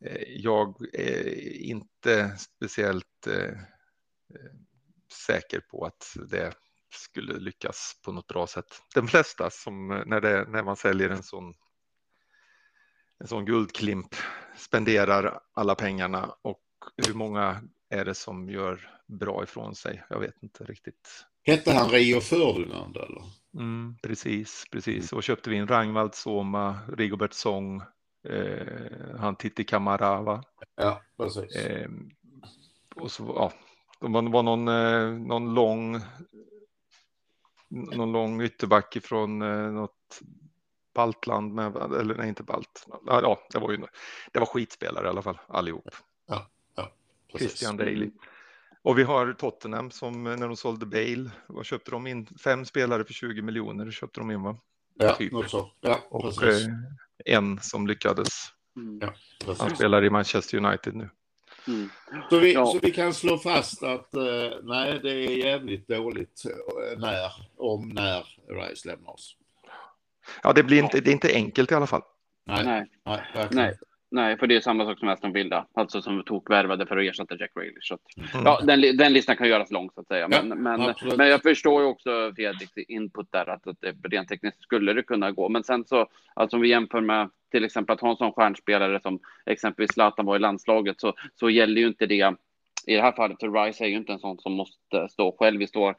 Eh, 0.00 0.22
jag 0.28 0.94
är 0.94 1.62
inte 1.62 2.36
speciellt 2.38 3.26
eh, 3.26 3.58
eh, 4.34 4.52
säker 5.14 5.60
på 5.60 5.84
att 5.84 6.16
det 6.30 6.54
skulle 6.90 7.38
lyckas 7.38 8.00
på 8.04 8.12
något 8.12 8.26
bra 8.26 8.46
sätt. 8.46 8.66
De 8.94 9.08
flesta 9.08 9.50
som 9.50 9.88
när, 10.06 10.20
det, 10.20 10.44
när 10.48 10.62
man 10.62 10.76
säljer 10.76 11.10
en 11.10 11.22
sån 11.22 11.54
en 13.20 13.28
sån 13.28 13.44
guldklimp 13.44 14.14
spenderar 14.56 15.40
alla 15.52 15.74
pengarna 15.74 16.34
och 16.42 16.60
hur 17.06 17.14
många 17.14 17.62
är 17.90 18.04
det 18.04 18.14
som 18.14 18.50
gör 18.50 18.90
bra 19.06 19.42
ifrån 19.42 19.74
sig? 19.74 20.04
Jag 20.10 20.20
vet 20.20 20.42
inte 20.42 20.64
riktigt. 20.64 21.24
Hette 21.42 21.72
han 21.72 21.90
Rio 21.90 22.20
Ferdinand 22.20 22.96
eller? 22.96 23.22
Mm, 23.54 23.96
precis, 24.02 24.64
precis. 24.70 25.12
Och 25.12 25.22
köpte 25.22 25.50
vi 25.50 25.56
in 25.56 25.68
Rangvald 25.68 26.14
Soma, 26.14 26.78
Rigobert 26.96 27.32
Song, 27.32 27.82
eh, 28.28 29.16
han 29.18 29.36
Titti 29.36 29.64
Kamarava. 29.64 30.42
Ja, 30.76 31.02
precis. 31.16 31.56
Eh, 31.56 31.90
och 32.94 33.10
så, 33.10 33.32
ja, 33.36 33.52
det 34.00 34.08
var, 34.08 34.42
någon, 34.42 34.68
eh, 34.68 35.26
någon 35.26 35.54
lång 35.54 36.00
någon 37.68 38.12
lång 38.12 38.42
ytterback 38.42 38.96
från 39.02 39.42
eh, 39.42 39.72
något 39.72 40.20
baltland 40.94 41.54
med, 41.54 41.76
eller 41.76 42.14
nej 42.14 42.28
inte 42.28 42.42
balt. 42.42 42.86
Ja, 43.06 43.38
det 43.50 43.58
var 43.58 43.70
ju, 43.70 43.78
det 44.32 44.38
var 44.38 44.46
skitspelare 44.46 45.06
i 45.06 45.08
alla 45.08 45.22
fall 45.22 45.38
allihop. 45.48 45.88
Ja, 46.26 46.50
ja, 46.74 46.92
Christian 47.38 47.76
Daly. 47.76 48.10
Och 48.82 48.98
vi 48.98 49.02
har 49.02 49.32
Tottenham 49.32 49.90
som 49.90 50.24
när 50.24 50.48
de 50.48 50.56
sålde 50.56 50.86
Bale, 50.86 51.30
vad 51.46 51.66
köpte 51.66 51.90
de 51.90 52.06
in? 52.06 52.26
Fem 52.26 52.64
spelare 52.64 53.04
för 53.04 53.12
20 53.12 53.42
miljoner 53.42 53.90
köpte 53.90 54.20
de 54.20 54.30
in 54.30 54.42
va? 54.42 54.58
Ja, 54.94 55.14
typ. 55.14 55.32
så. 55.50 55.70
Ja, 55.80 55.98
och 56.10 56.42
eh, 56.42 56.66
en 57.24 57.58
som 57.60 57.86
lyckades. 57.86 58.28
Ja, 59.00 59.14
Han 59.58 59.76
spelar 59.76 60.04
i 60.04 60.10
Manchester 60.10 60.58
United 60.58 60.94
nu. 60.94 61.10
Mm. 61.68 61.90
Så, 62.30 62.38
vi, 62.38 62.54
ja. 62.54 62.66
så 62.66 62.78
vi 62.82 62.90
kan 62.90 63.14
slå 63.14 63.38
fast 63.38 63.82
att 63.82 64.14
eh, 64.14 64.50
nej, 64.62 65.00
det 65.02 65.10
är 65.10 65.46
jävligt 65.46 65.88
dåligt 65.88 66.42
eh, 66.44 66.98
när, 66.98 67.32
om 67.56 67.88
när 67.88 68.26
Rice 68.48 68.88
lämnar 68.88 69.10
oss. 69.10 69.36
Ja, 70.42 70.52
det 70.52 70.62
blir 70.62 70.82
inte, 70.82 71.00
det 71.00 71.10
är 71.10 71.12
inte 71.12 71.34
enkelt 71.34 71.72
i 71.72 71.74
alla 71.74 71.86
fall. 71.86 72.02
Nej, 72.46 72.64
nej, 72.64 72.90
nej, 73.04 73.48
nej. 73.50 73.78
Nej, 74.14 74.38
för 74.38 74.46
det 74.46 74.56
är 74.56 74.60
samma 74.60 74.84
sak 74.84 74.98
som 74.98 75.08
Aston 75.08 75.32
Villa, 75.32 75.66
alltså 75.74 76.02
som 76.02 76.22
tog 76.24 76.50
värvade 76.50 76.86
för 76.86 76.96
att 76.96 77.04
ersätta 77.04 77.36
Jack 77.36 77.54
Grealish. 77.54 77.88
Så 77.88 77.98
mm. 78.16 78.44
ja, 78.44 78.60
den, 78.62 78.96
den, 78.96 79.12
listan 79.12 79.36
kan 79.36 79.48
göras 79.48 79.70
lång 79.70 79.90
så 79.94 80.00
att 80.00 80.06
säga. 80.06 80.28
Men, 80.28 80.48
ja, 80.48 80.54
men, 80.54 80.94
men 81.16 81.28
jag 81.28 81.42
förstår 81.42 81.82
ju 81.82 81.88
också 81.88 82.32
Fredriks 82.36 82.72
input 82.76 83.32
där 83.32 83.48
att, 83.48 83.66
att 83.66 83.76
rent 84.02 84.28
tekniskt 84.28 84.62
skulle 84.62 84.92
det 84.92 85.02
kunna 85.02 85.30
gå. 85.30 85.48
Men 85.48 85.64
sen 85.64 85.84
så, 85.84 86.08
alltså 86.34 86.56
om 86.56 86.62
vi 86.62 86.68
jämför 86.68 87.00
med 87.00 87.30
till 87.50 87.64
exempel 87.64 87.94
att 87.94 88.00
ha 88.00 88.10
en 88.10 88.16
sån 88.16 88.32
stjärnspelare 88.32 89.00
som 89.00 89.18
exempelvis 89.46 89.92
Zlatan 89.92 90.26
var 90.26 90.36
i 90.36 90.38
landslaget 90.38 91.00
så, 91.00 91.12
så 91.34 91.50
gäller 91.50 91.80
ju 91.80 91.86
inte 91.86 92.06
det 92.06 92.34
i 92.86 92.94
det 92.94 93.02
här 93.02 93.12
fallet, 93.12 93.40
för 93.40 93.64
Rice 93.64 93.84
är 93.84 93.88
ju 93.88 93.96
inte 93.96 94.12
en 94.12 94.18
sån 94.18 94.38
som 94.38 94.52
måste 94.52 95.08
stå 95.08 95.36
själv 95.38 95.62
i 95.62 95.66
står 95.66 95.94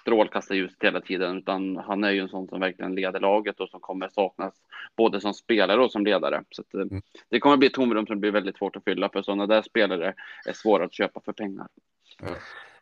strålkastarljuset 0.00 0.82
hela 0.82 1.00
tiden, 1.00 1.38
utan 1.38 1.76
han 1.76 2.04
är 2.04 2.10
ju 2.10 2.20
en 2.20 2.28
sån 2.28 2.48
som 2.48 2.60
verkligen 2.60 2.94
leder 2.94 3.20
laget 3.20 3.60
och 3.60 3.68
som 3.68 3.80
kommer 3.80 4.08
saknas 4.08 4.54
både 4.96 5.20
som 5.20 5.34
spelare 5.34 5.80
och 5.80 5.92
som 5.92 6.04
ledare. 6.04 6.44
Så 6.50 6.62
att, 6.62 6.74
eh, 6.74 6.80
mm. 6.80 7.02
det 7.28 7.40
kommer 7.40 7.56
bli 7.56 7.66
ett 7.66 7.74
tomrum 7.74 8.06
som 8.06 8.20
blir 8.20 8.30
väldigt 8.30 8.56
svårt 8.56 8.76
att 8.76 8.84
fylla, 8.84 9.08
för 9.08 9.22
sådana 9.22 9.46
där 9.46 9.62
spelare 9.62 10.14
är 10.46 10.52
svåra 10.52 10.84
att 10.84 10.94
köpa 10.94 11.20
för 11.20 11.32
pengar. 11.32 11.68
Ja. 12.20 12.28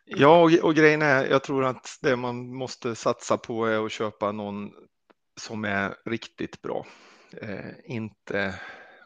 Ja, 0.08 0.42
och, 0.42 0.64
och 0.68 0.74
grejen 0.74 1.02
är, 1.02 1.26
jag 1.26 1.42
tror 1.42 1.64
att 1.64 1.98
det 2.02 2.16
man 2.16 2.54
måste 2.54 2.94
satsa 2.94 3.36
på 3.36 3.66
är 3.66 3.86
att 3.86 3.92
köpa 3.92 4.32
någon 4.32 4.72
som 5.40 5.64
är 5.64 5.94
riktigt 6.04 6.62
bra. 6.62 6.86
Eh, 7.42 7.70
inte 7.84 8.54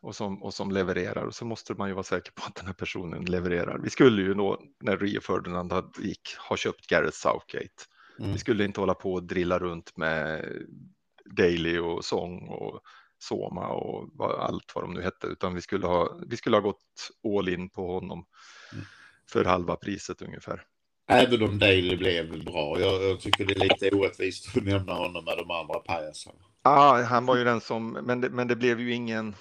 och 0.02 0.16
som, 0.16 0.42
och 0.42 0.54
som 0.54 0.70
levererar 0.70 1.24
och 1.24 1.34
så 1.34 1.44
måste 1.44 1.74
man 1.74 1.88
ju 1.88 1.94
vara 1.94 2.04
säker 2.04 2.32
på 2.32 2.42
att 2.46 2.54
den 2.54 2.66
här 2.66 2.72
personen 2.72 3.24
levererar. 3.24 3.78
Vi 3.78 3.90
skulle 3.90 4.22
ju 4.22 4.34
då 4.34 4.62
när 4.80 4.96
Rio 4.96 5.20
Ferdinand 5.20 5.72
gick 5.98 6.36
ha 6.48 6.56
köpt 6.56 6.86
Gareth 6.86 7.16
Southgate. 7.16 7.84
Mm. 8.18 8.32
Vi 8.32 8.38
skulle 8.38 8.64
inte 8.64 8.80
hålla 8.80 8.94
på 8.94 9.12
och 9.12 9.22
drilla 9.22 9.58
runt 9.58 9.96
med 9.96 10.44
Daily 11.36 11.78
och 11.78 12.04
Song 12.04 12.48
och 12.48 12.80
Soma 13.18 13.68
och 13.68 14.08
allt 14.44 14.72
vad 14.74 14.84
de 14.84 14.94
nu 14.94 15.02
hette, 15.02 15.26
utan 15.26 15.54
vi 15.54 15.60
skulle 15.60 15.86
ha, 15.86 16.18
vi 16.26 16.36
skulle 16.36 16.56
ha 16.56 16.60
gått 16.60 17.10
all 17.38 17.48
in 17.48 17.70
på 17.70 17.92
honom 17.92 18.26
mm. 18.72 18.84
för 19.32 19.44
halva 19.44 19.76
priset 19.76 20.22
ungefär. 20.22 20.62
Även 21.10 21.42
om 21.42 21.58
Daily 21.58 21.96
blev 21.96 22.44
bra. 22.44 22.80
Jag, 22.80 23.02
jag, 23.02 23.20
tycker 23.20 23.44
det 23.44 23.54
är 23.54 23.58
lite 23.58 23.96
orättvist 23.96 24.56
att 24.56 24.64
nämna 24.64 24.92
honom 24.92 25.24
med 25.24 25.38
de 25.38 25.50
andra 25.50 25.78
pajasarna. 25.78 26.38
Ja, 26.62 26.70
ah, 26.70 27.02
han 27.02 27.26
var 27.26 27.36
ju 27.36 27.44
den 27.44 27.60
som, 27.60 27.92
men 27.92 28.20
det, 28.20 28.30
men 28.30 28.48
det 28.48 28.56
blev 28.56 28.80
ju 28.80 28.92
ingen, 28.92 29.34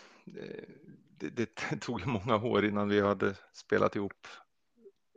det, 1.18 1.30
det 1.30 1.46
tog 1.82 2.08
många 2.08 2.36
år 2.36 2.66
innan 2.66 2.90
vi 2.90 3.02
hade 3.02 3.36
spelat 3.54 3.96
ihop, 3.96 4.28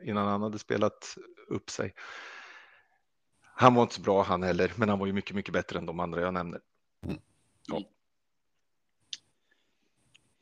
innan 0.03 0.27
han 0.27 0.41
hade 0.41 0.59
spelat 0.59 1.15
upp 1.47 1.69
sig. 1.69 1.93
Han 3.55 3.75
var 3.75 3.83
inte 3.83 3.95
så 3.95 4.01
bra 4.01 4.23
han 4.23 4.43
heller, 4.43 4.73
men 4.75 4.89
han 4.89 4.99
var 4.99 5.07
ju 5.07 5.13
mycket, 5.13 5.35
mycket 5.35 5.53
bättre 5.53 5.79
än 5.79 5.85
de 5.85 5.99
andra 5.99 6.21
jag 6.21 6.33
nämner. 6.33 6.61
Mm. 7.05 7.17
Ja. 7.67 7.81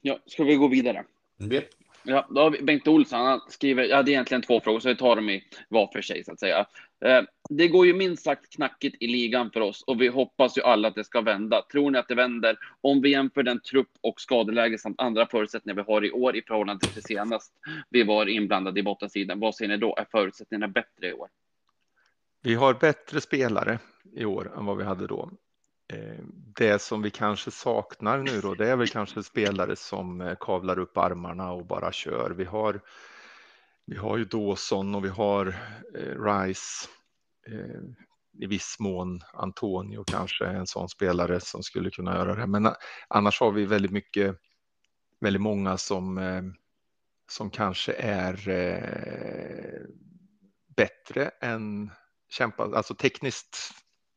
ja, 0.02 0.20
ska 0.26 0.44
vi 0.44 0.56
gå 0.56 0.68
vidare? 0.68 1.06
Mm. 1.40 1.64
Ja, 2.04 2.28
då 2.30 2.42
har 2.42 2.50
vi 2.50 2.62
Bengt 2.62 2.88
Olsson, 2.88 3.26
han 3.26 3.42
skriver, 3.48 3.84
jag 3.84 3.98
hade 3.98 4.12
egentligen 4.12 4.42
två 4.42 4.62
frågor, 4.62 4.80
så 4.80 4.90
vi 4.90 4.96
tar 4.96 5.16
dem 5.16 5.30
i 5.30 5.44
var 5.70 5.88
för 5.88 6.02
sig 6.02 6.24
så 6.24 6.32
att 6.32 6.40
säga. 6.40 6.66
Eh, 7.06 7.22
det 7.50 7.68
går 7.68 7.86
ju 7.86 7.94
minst 7.94 8.24
sagt 8.24 8.56
knackigt 8.56 8.96
i 9.00 9.08
ligan 9.08 9.52
för 9.52 9.62
oss 9.62 9.84
och 9.88 10.02
vi 10.02 10.08
hoppas 10.08 10.58
ju 10.58 10.62
alla 10.62 10.88
att 10.88 10.96
det 10.96 11.04
ska 11.04 11.22
vända. 11.22 11.62
Tror 11.72 11.92
ni 11.92 12.00
att 12.00 12.08
det 12.08 12.16
vänder? 12.16 12.58
Om 12.82 13.02
vi 13.02 13.12
jämför 13.12 13.44
den 13.44 13.62
trupp 13.62 13.90
och 14.02 14.22
skadeläge 14.22 14.78
samt 14.78 15.02
andra 15.02 15.26
förutsättningar 15.26 15.76
vi 15.76 15.94
har 15.94 16.06
i 16.06 16.12
år 16.12 16.36
i 16.36 16.42
förhållande 16.42 16.88
till 16.88 17.04
senast 17.04 17.54
vi 17.90 18.04
var 18.04 18.30
inblandade 18.30 18.80
i 18.80 18.84
bottensidan, 18.84 19.40
vad 19.40 19.56
ser 19.56 19.68
ni 19.68 19.78
då? 19.78 19.96
Är 19.98 20.06
förutsättningarna 20.12 20.68
bättre 20.68 21.08
i 21.08 21.14
år? 21.14 21.28
Vi 22.44 22.56
har 22.56 22.74
bättre 22.74 23.22
spelare 23.22 23.80
i 24.16 24.26
år 24.26 24.52
än 24.58 24.66
vad 24.66 24.78
vi 24.78 24.84
hade 24.84 25.08
då. 25.08 25.32
Eh, 25.92 26.24
det 26.56 26.82
som 26.82 27.02
vi 27.02 27.10
kanske 27.10 27.52
saknar 27.52 28.18
nu 28.18 28.42
då, 28.42 28.54
det 28.54 28.70
är 28.70 28.76
väl 28.76 28.88
kanske 28.88 29.24
spelare 29.24 29.76
som 29.76 30.22
eh, 30.22 30.36
kavlar 30.40 30.80
upp 30.80 30.98
armarna 30.98 31.52
och 31.52 31.66
bara 31.66 31.92
kör. 31.92 32.32
Vi 32.32 32.44
har, 32.44 32.82
vi 33.86 33.98
har 33.98 34.18
ju 34.18 34.26
Dawson 34.26 34.96
och 34.96 35.06
vi 35.06 35.10
har 35.10 35.48
eh, 35.96 36.24
Rice. 36.24 36.88
I 38.40 38.46
viss 38.46 38.76
mån 38.80 39.22
Antonio 39.34 40.04
kanske 40.04 40.46
en 40.46 40.68
sån 40.68 40.90
spelare 40.90 41.40
som 41.40 41.64
skulle 41.64 41.90
kunna 41.90 42.16
göra 42.16 42.36
det. 42.36 42.48
Men 42.48 42.70
annars 43.08 43.40
har 43.40 43.52
vi 43.52 43.66
väldigt 43.66 43.92
mycket, 43.92 44.36
väldigt 45.20 45.42
många 45.42 45.78
som, 45.78 46.20
som 47.32 47.50
kanske 47.50 47.94
är 47.94 48.36
bättre 50.76 51.32
än 51.42 51.92
kämpa, 52.30 52.64
alltså 52.64 52.96
tekniskt, 52.96 53.58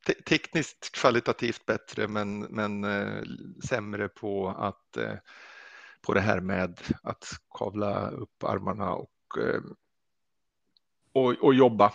te 0.07 0.15
tekniskt 0.15 0.93
kvalitativt 0.93 1.67
bättre 1.67 2.09
men, 2.09 2.41
men 2.41 2.85
eh, 2.85 3.23
sämre 3.69 4.09
på 4.09 4.49
att 4.49 4.97
eh, 4.97 5.15
på 6.07 6.15
det 6.15 6.21
här 6.21 6.41
med 6.41 6.81
att 7.03 7.25
kavla 7.59 8.11
upp 8.11 8.45
armarna 8.45 8.95
och, 8.95 9.39
eh, 9.39 9.63
och, 11.13 11.35
och 11.45 11.55
jobba 11.55 11.93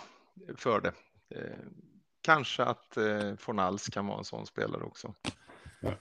för 0.56 0.80
det. 0.80 0.92
Eh, 1.36 1.58
kanske 2.22 2.62
att 2.62 2.96
eh, 2.96 3.36
Fornals 3.36 3.88
kan 3.88 4.06
vara 4.06 4.18
en 4.18 4.24
sån 4.24 4.46
spelare 4.46 4.82
också. 4.82 5.14
Ja. 5.80 5.92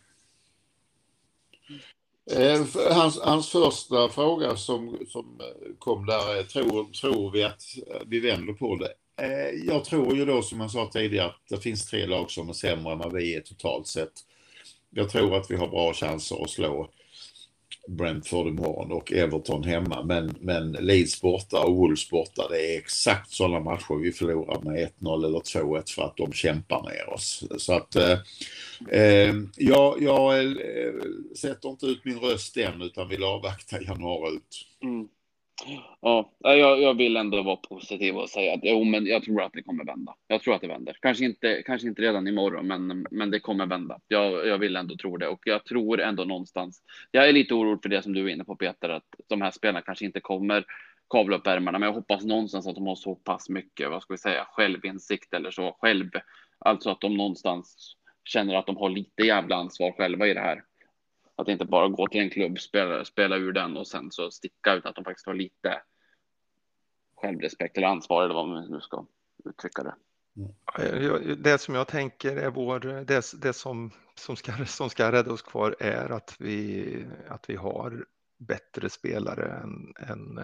Hans, 2.92 3.20
hans 3.22 3.50
första 3.50 4.10
fråga 4.10 4.56
som, 4.56 4.98
som 5.08 5.40
eh, 5.42 5.76
kom 5.80 6.06
där 6.06 6.36
är, 6.36 6.44
tror, 6.44 6.92
tror 6.92 7.32
vi 7.32 7.44
att 7.44 7.62
eh, 7.88 8.02
vi 8.06 8.20
vänder 8.20 8.54
på 8.54 8.76
det? 8.76 8.94
Eh, 9.22 9.50
jag 9.66 9.86
tror 9.86 10.16
ju 10.16 10.26
då 10.26 10.42
som 10.42 10.60
jag 10.60 10.72
sa 10.72 10.90
tidigare 10.94 11.28
att 11.28 11.42
det 11.50 11.58
finns 11.58 11.86
tre 11.86 12.06
lag 12.06 12.32
som 12.32 12.50
är 12.50 12.54
sämre 12.54 12.94
än 12.94 13.00
vad 13.00 13.14
vi 13.14 13.36
är 13.36 13.42
totalt 13.42 13.88
sett. 13.88 14.14
jag 14.90 15.10
tror 15.10 15.38
att 15.38 15.52
vi 15.52 15.56
har 15.56 15.68
bra 15.68 15.94
chanser 15.94 16.44
att 16.44 16.50
slå 16.50 16.90
Brentford 17.90 18.48
imorgon 18.48 18.92
och 18.92 19.12
Everton 19.12 19.64
hemma. 19.64 20.04
Men, 20.04 20.36
men 20.40 20.72
Leeds 20.72 21.22
borta 21.22 21.64
och 21.64 21.76
Wolves 21.76 22.10
borta, 22.10 22.48
det 22.50 22.76
är 22.76 22.78
exakt 22.78 23.32
sådana 23.32 23.60
matcher 23.60 23.96
vi 23.96 24.12
förlorar 24.12 24.62
med 24.62 24.90
1-0 25.00 25.26
eller 25.26 25.40
2-1 25.40 25.96
för 25.96 26.04
att 26.04 26.18
de 26.18 26.34
kämpar 26.34 26.84
med 26.84 27.14
oss. 27.14 27.44
Så 27.58 27.74
att 27.74 27.96
eh, 27.96 28.18
eh 28.90 29.36
jag, 29.56 30.02
jag 30.02 30.40
eh, 30.40 30.94
sätter 31.36 31.70
inte 31.70 31.86
ut 31.86 32.06
min 32.06 32.20
röst 32.20 32.58
än 32.58 32.82
utan 32.82 33.10
vill 33.10 33.24
avvakta 33.24 33.82
januari 33.82 34.36
ut. 34.36 34.66
Mm. 34.84 35.08
Ja, 36.02 36.32
jag, 36.40 36.82
jag 36.82 36.94
vill 36.94 37.18
ändå 37.18 37.44
vara 37.44 37.56
positiv 37.56 38.18
och 38.18 38.30
säga 38.30 38.54
att 38.54 38.60
jo, 38.64 38.84
men 38.84 39.06
jag 39.06 39.24
tror 39.24 39.42
att 39.42 39.54
det 39.54 39.64
kommer 39.64 39.86
vända. 39.86 40.16
Jag 40.28 40.42
tror 40.42 40.56
att 40.56 40.62
det 40.62 40.68
vänder. 40.68 40.98
Kanske 41.02 41.26
inte, 41.26 41.64
kanske 41.66 41.88
inte 41.88 42.02
redan 42.02 42.28
imorgon, 42.28 42.68
men, 42.68 43.08
men 43.12 43.32
det 43.32 43.40
kommer 43.40 43.66
vända. 43.66 44.00
Jag, 44.08 44.48
jag 44.48 44.58
vill 44.58 44.76
ändå 44.76 44.96
tro 44.96 45.18
det 45.18 45.28
och 45.28 45.42
jag 45.46 45.66
tror 45.66 46.02
ändå 46.02 46.24
någonstans. 46.24 46.82
Jag 47.12 47.30
är 47.30 47.34
lite 47.34 47.54
orolig 47.54 47.82
för 47.82 47.90
det 47.90 48.02
som 48.02 48.14
du 48.14 48.26
är 48.26 48.34
inne 48.34 48.44
på 48.44 48.56
Peter, 48.56 48.90
att 48.90 49.16
de 49.28 49.42
här 49.42 49.52
spelarna 49.52 49.82
kanske 49.82 50.06
inte 50.06 50.20
kommer 50.20 50.66
kavla 51.10 51.38
upp 51.38 51.48
ärmarna, 51.48 51.80
men 51.80 51.88
jag 51.88 51.94
hoppas 51.94 52.24
någonstans 52.24 52.68
att 52.68 52.76
de 52.76 52.88
har 52.88 52.96
så 52.96 53.16
pass 53.16 53.50
mycket, 53.50 53.90
vad 53.90 54.02
ska 54.02 54.14
vi 54.14 54.18
säga, 54.18 54.46
självinsikt 54.52 55.34
eller 55.34 55.52
så 55.52 55.78
själv. 55.82 56.10
Alltså 56.60 56.90
att 56.90 57.02
de 57.02 57.18
någonstans 57.18 57.96
känner 58.24 58.56
att 58.56 58.66
de 58.66 58.78
har 58.78 58.90
lite 58.90 59.24
jävla 59.24 59.56
ansvar 59.56 59.92
själva 59.92 60.28
i 60.28 60.34
det 60.34 60.40
här. 60.40 60.64
Att 61.40 61.48
inte 61.48 61.66
bara 61.66 61.88
gå 61.88 62.08
till 62.08 62.22
en 62.22 62.30
klubb, 62.30 62.60
spela, 62.60 63.06
spela 63.06 63.38
ur 63.38 63.52
den 63.54 63.78
och 63.78 63.88
sen 63.88 64.12
så 64.12 64.32
sticka 64.32 64.74
utan 64.74 64.90
att 64.90 64.96
de 64.96 65.04
faktiskt 65.04 65.26
har 65.26 65.34
lite 65.34 65.82
självrespekt 67.16 67.78
eller 67.78 67.88
ansvar 67.88 68.24
eller 68.24 68.34
vad 68.34 68.48
man 68.48 68.72
nu 68.72 68.82
ska 68.82 69.06
uttrycka 69.46 69.84
det. 69.84 69.96
Det 71.36 71.58
som 71.58 71.76
jag 71.76 71.88
tänker 71.88 72.36
är 72.36 72.50
vår, 72.50 72.80
det, 72.80 73.42
det 73.42 73.54
som, 73.54 73.92
som, 74.16 74.36
ska, 74.36 74.66
som 74.66 74.90
ska 74.90 75.12
rädda 75.12 75.32
oss 75.32 75.42
kvar 75.42 75.76
är 75.80 76.10
att 76.10 76.36
vi, 76.40 77.06
att 77.28 77.50
vi 77.50 77.56
har 77.56 78.06
bättre 78.38 78.90
spelare 78.90 79.52
än, 79.52 79.94
än 79.98 80.40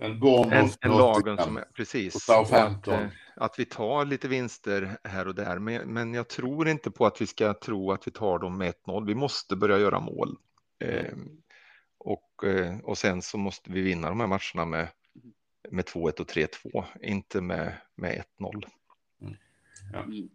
en, 0.00 0.22
en, 0.52 0.70
en 0.80 0.90
lagen 0.90 1.38
som 1.38 1.56
är 1.56 1.64
precis. 1.74 2.30
Att, 2.30 2.88
eh, 2.88 3.08
att, 3.36 3.58
vi 3.58 3.64
tar 3.64 4.04
lite 4.04 4.28
vinster 4.28 4.98
här 5.04 5.28
och 5.28 5.34
där, 5.34 5.58
men, 5.58 5.92
men 5.92 6.14
jag 6.14 6.28
tror 6.28 6.68
inte 6.68 6.90
på 6.90 7.06
att 7.06 7.20
vi 7.20 7.26
ska 7.26 7.54
tro 7.54 7.92
att 7.92 8.06
vi 8.06 8.10
tar 8.10 8.38
dem 8.38 8.58
med 8.58 8.74
1-0. 8.86 9.06
Vi 9.06 9.14
måste 9.14 9.56
börja 9.56 9.78
göra 9.78 10.00
mål. 10.00 10.36
Eh, 10.78 11.14
och, 11.98 12.44
eh, 12.44 12.78
och 12.78 12.98
sen 12.98 13.22
så 13.22 13.38
måste 13.38 13.72
vi 13.72 13.80
vinna 13.80 14.08
de 14.08 14.20
här 14.20 14.26
matcherna 14.26 14.70
med, 14.70 14.88
med 15.70 15.84
2-1 15.84 16.20
och 16.20 16.30
3-2, 16.30 16.84
inte 17.02 17.40
med, 17.40 17.72
med 17.94 18.24
1-0. 18.38 18.64
Mm. 19.20 19.36
Ja. 19.92 20.02
Mm. 20.02 20.28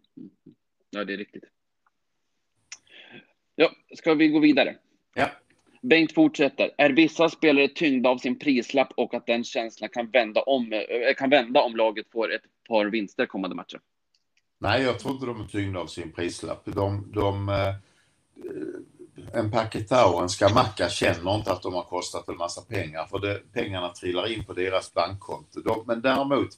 ja, 0.90 1.04
det 1.04 1.12
är 1.12 1.16
riktigt. 1.16 1.44
Ja, 3.54 3.70
ska 3.96 4.14
vi 4.14 4.28
gå 4.28 4.38
vidare? 4.38 4.76
Ja. 5.14 5.30
Bengt 5.88 6.14
fortsätter. 6.14 6.70
Är 6.78 6.90
vissa 6.90 7.28
spelare 7.28 7.68
tyngda 7.68 8.10
av 8.10 8.18
sin 8.18 8.38
prislapp 8.38 8.88
och 8.96 9.14
att 9.14 9.26
den 9.26 9.44
känslan 9.44 9.90
kan 9.92 10.10
vända 10.10 10.42
om, 10.42 10.72
eh, 10.72 11.14
kan 11.16 11.30
vända 11.30 11.60
om 11.62 11.76
laget 11.76 12.06
får 12.12 12.32
ett 12.34 12.42
par 12.68 12.86
vinster 12.86 13.26
kommande 13.26 13.56
matcher? 13.56 13.80
Nej, 14.58 14.82
jag 14.82 14.98
tror 14.98 15.14
inte 15.14 15.26
de 15.26 15.40
är 15.40 15.46
tyngda 15.46 15.80
av 15.80 15.86
sin 15.86 16.12
prislapp. 16.12 16.62
De, 16.64 17.12
de, 17.14 17.48
eh, 17.48 17.74
en 19.32 19.50
Paketa 19.50 20.06
och 20.06 20.22
en 20.22 20.28
Skamacka 20.28 20.88
känner 20.88 21.34
inte 21.34 21.52
att 21.52 21.62
de 21.62 21.74
har 21.74 21.82
kostat 21.82 22.28
en 22.28 22.36
massa 22.36 22.62
pengar 22.62 23.06
för 23.06 23.18
det, 23.18 23.40
pengarna 23.52 23.88
trillar 23.88 24.32
in 24.32 24.44
på 24.44 24.52
deras 24.52 24.94
bankkonto. 24.94 25.60
De, 25.60 25.84
men 25.86 26.00
däremot 26.00 26.48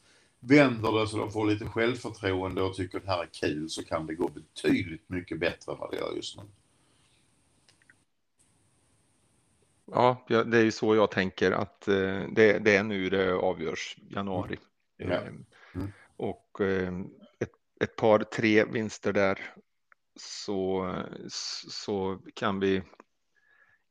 vänder 0.40 1.00
det 1.00 1.06
så 1.06 1.18
de 1.18 1.30
får 1.32 1.46
lite 1.46 1.64
självförtroende 1.64 2.62
och 2.62 2.74
tycker 2.74 2.98
att 2.98 3.04
det 3.04 3.10
här 3.10 3.22
är 3.22 3.28
kul 3.32 3.70
så 3.70 3.84
kan 3.84 4.06
det 4.06 4.14
gå 4.14 4.28
betydligt 4.28 5.08
mycket 5.08 5.40
bättre 5.40 5.72
än 5.72 5.78
vad 5.78 5.90
det 5.90 5.96
gör 5.96 6.12
just 6.16 6.36
nu. 6.36 6.42
Ja, 9.92 10.24
det 10.28 10.58
är 10.58 10.64
ju 10.64 10.70
så 10.70 10.94
jag 10.94 11.10
tänker 11.10 11.52
att 11.52 11.88
eh, 11.88 12.22
det, 12.32 12.58
det 12.58 12.76
är 12.76 12.82
nu 12.82 13.10
det 13.10 13.34
avgörs, 13.34 13.96
januari. 14.08 14.58
Mm. 14.98 15.12
Ja. 15.12 15.20
Ehm, 15.20 15.44
mm. 15.74 15.92
Och 16.16 16.60
ehm, 16.60 17.10
ett, 17.38 17.52
ett, 17.80 17.96
par, 17.96 18.18
tre 18.18 18.64
vinster 18.64 19.12
där 19.12 19.54
så, 20.16 20.94
så 21.70 22.18
kan, 22.34 22.60
vi, 22.60 22.82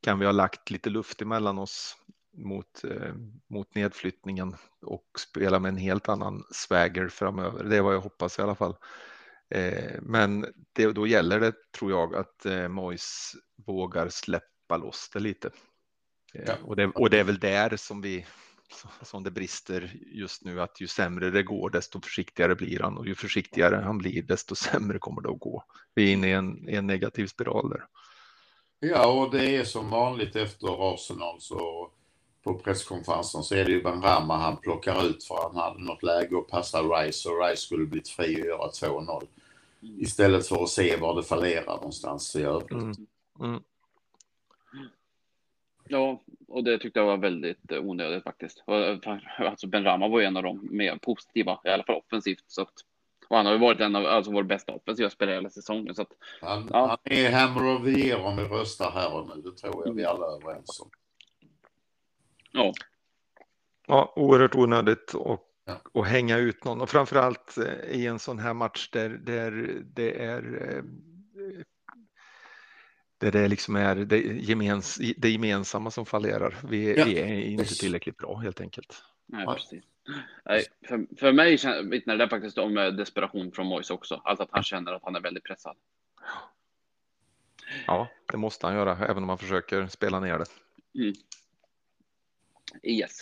kan 0.01 0.19
vi 0.19 0.25
ha 0.25 0.31
lagt 0.31 0.69
lite 0.71 0.89
luft 0.89 1.21
emellan 1.21 1.59
oss 1.59 1.97
mot, 2.33 2.83
eh, 2.83 3.13
mot 3.47 3.75
nedflyttningen 3.75 4.55
och 4.81 5.07
spela 5.19 5.59
med 5.59 5.69
en 5.69 5.77
helt 5.77 6.09
annan 6.09 6.43
swagger 6.51 7.07
framöver. 7.07 7.63
Det 7.63 7.77
är 7.77 7.81
vad 7.81 7.93
jag 7.93 8.01
hoppas 8.01 8.39
i 8.39 8.41
alla 8.41 8.55
fall. 8.55 8.75
Eh, 9.49 9.95
men 10.01 10.45
det, 10.73 10.91
då 10.91 11.07
gäller 11.07 11.39
det, 11.39 11.53
tror 11.71 11.91
jag, 11.91 12.15
att 12.15 12.45
Mois 12.69 13.35
vågar 13.65 14.09
släppa 14.09 14.77
loss 14.77 15.09
det 15.13 15.19
lite. 15.19 15.49
Ja. 16.33 16.53
Och, 16.63 16.75
det, 16.75 16.87
och 16.87 17.09
det 17.09 17.19
är 17.19 17.23
väl 17.23 17.39
där 17.39 17.77
som 17.77 18.01
vi 18.01 18.25
som 19.01 19.23
det 19.23 19.31
brister 19.31 19.91
just 20.05 20.43
nu 20.45 20.61
att 20.61 20.81
ju 20.81 20.87
sämre 20.87 21.29
det 21.29 21.43
går 21.43 21.69
desto 21.69 22.01
försiktigare 22.01 22.55
blir 22.55 22.79
han 22.79 22.97
och 22.97 23.07
ju 23.07 23.15
försiktigare 23.15 23.75
han 23.75 23.97
blir 23.97 24.23
desto 24.23 24.55
sämre 24.55 24.99
kommer 24.99 25.21
det 25.21 25.29
att 25.29 25.39
gå. 25.39 25.63
Vi 25.95 26.09
är 26.09 26.13
inne 26.13 26.27
i 26.27 26.31
en, 26.31 26.69
en 26.69 26.87
negativ 26.87 27.27
spiral 27.27 27.69
där. 27.69 27.85
Ja, 28.79 29.07
och 29.07 29.31
det 29.31 29.55
är 29.55 29.63
som 29.63 29.89
vanligt 29.89 30.35
efter 30.35 30.93
Arsenal 30.93 31.41
så 31.41 31.91
på 32.43 32.53
presskonferensen 32.53 33.43
så 33.43 33.55
är 33.55 33.65
det 33.65 33.71
ju 33.71 33.83
Ben 33.83 34.01
Rama 34.01 34.37
han 34.37 34.57
plockar 34.57 35.05
ut 35.05 35.23
för 35.23 35.35
han 35.43 35.55
hade 35.55 35.83
något 35.83 36.03
läge 36.03 36.37
att 36.37 36.47
passa 36.47 36.81
Rice 36.81 37.29
och 37.29 37.41
Rice 37.41 37.61
skulle 37.61 37.85
blivit 37.85 38.09
fri 38.09 38.41
och 38.41 38.45
göra 38.45 38.69
2-0. 38.69 39.27
Istället 39.81 40.47
för 40.47 40.63
att 40.63 40.69
se 40.69 40.95
var 40.95 41.15
det 41.15 41.23
fallerar 41.23 41.75
någonstans 41.75 42.35
i 42.35 42.43
övrigt. 42.43 42.71
Mm. 42.71 42.95
Mm. 43.39 43.61
Ja, 45.89 46.21
och 46.47 46.63
det 46.63 46.77
tyckte 46.77 46.99
jag 46.99 47.05
var 47.05 47.17
väldigt 47.17 47.71
eh, 47.71 47.79
onödigt 47.79 48.23
faktiskt. 48.23 48.63
Alltså 49.37 49.67
Ben 49.67 49.83
Rama 49.83 50.07
var 50.07 50.19
ju 50.19 50.25
en 50.25 50.37
av 50.37 50.43
de 50.43 50.67
mer 50.71 50.95
positiva, 50.95 51.59
i 51.63 51.69
alla 51.69 51.83
fall 51.83 51.95
offensivt. 51.95 52.43
Så 52.47 52.61
att, 52.61 52.73
och 53.27 53.37
han 53.37 53.45
har 53.45 53.53
ju 53.53 53.59
varit 53.59 53.79
en 53.79 53.95
av 53.95 54.05
alltså, 54.05 54.31
våra 54.31 54.43
bästa 54.43 54.73
offensiva 54.73 55.09
spelare 55.09 55.35
hela 55.35 55.49
säsongen. 55.49 55.95
Så 55.95 56.01
att, 56.01 56.11
han, 56.41 56.69
ja. 56.73 56.87
han 56.87 56.97
är 57.03 57.31
Hammer 57.31 57.75
of 57.75 57.83
the 57.83 57.89
Year 57.89 58.25
om 58.25 58.37
vi 58.37 58.43
röstar 58.43 58.91
här 58.91 59.13
och 59.13 59.27
nu. 59.27 59.41
Det 59.41 59.57
tror 59.57 59.87
jag 59.87 59.93
vi 59.93 60.05
alla 60.05 60.25
är 60.25 60.41
överens 60.41 60.79
om. 60.79 60.89
Ja. 62.51 62.73
Ja, 63.87 64.13
oerhört 64.15 64.55
onödigt 64.55 65.13
och, 65.13 65.43
ja. 65.65 65.81
och 65.91 66.05
hänga 66.05 66.37
ut 66.37 66.63
någon 66.63 66.81
och 66.81 66.89
framförallt 66.89 67.57
eh, 67.57 67.91
i 67.91 68.07
en 68.07 68.19
sån 68.19 68.39
här 68.39 68.53
match 68.53 68.89
där, 68.89 69.09
där 69.09 69.81
det 69.93 70.23
är 70.23 70.73
eh, 70.75 70.83
där 73.17 73.31
det 73.31 73.47
liksom 73.47 73.75
är 73.75 73.95
det, 73.95 74.17
gemens, 74.19 74.99
det 75.17 75.29
gemensamma 75.29 75.91
som 75.91 76.05
fallerar. 76.05 76.55
Vi, 76.69 76.97
ja. 76.97 77.05
vi, 77.05 77.19
är 77.19 77.27
inte 77.27 77.75
tillräckligt 77.75 78.17
bra 78.17 78.35
helt 78.35 78.61
enkelt. 78.61 79.03
Nej, 79.25 79.45
precis. 79.45 79.83
Nej, 80.45 80.65
för, 80.87 81.05
för 81.19 81.33
mig 81.33 81.57
vittnar 81.83 82.17
det 82.17 82.29
faktiskt 82.29 82.57
om 82.57 82.77
eh, 82.77 82.87
desperation 82.87 83.51
från 83.51 83.67
Moise 83.67 83.93
också. 83.93 84.21
Alltså 84.23 84.43
att 84.43 84.49
han 84.51 84.63
känner 84.63 84.93
att 84.93 85.03
han 85.03 85.15
är 85.15 85.21
väldigt 85.21 85.43
pressad. 85.43 85.75
Ja, 87.87 88.07
det 88.31 88.37
måste 88.37 88.67
han 88.67 88.75
göra, 88.75 88.97
även 89.05 89.23
om 89.23 89.29
han 89.29 89.37
försöker 89.37 89.87
spela 89.87 90.19
ner 90.19 90.37
det. 90.39 90.45
Mm. 91.01 91.13
Yes. 92.83 93.19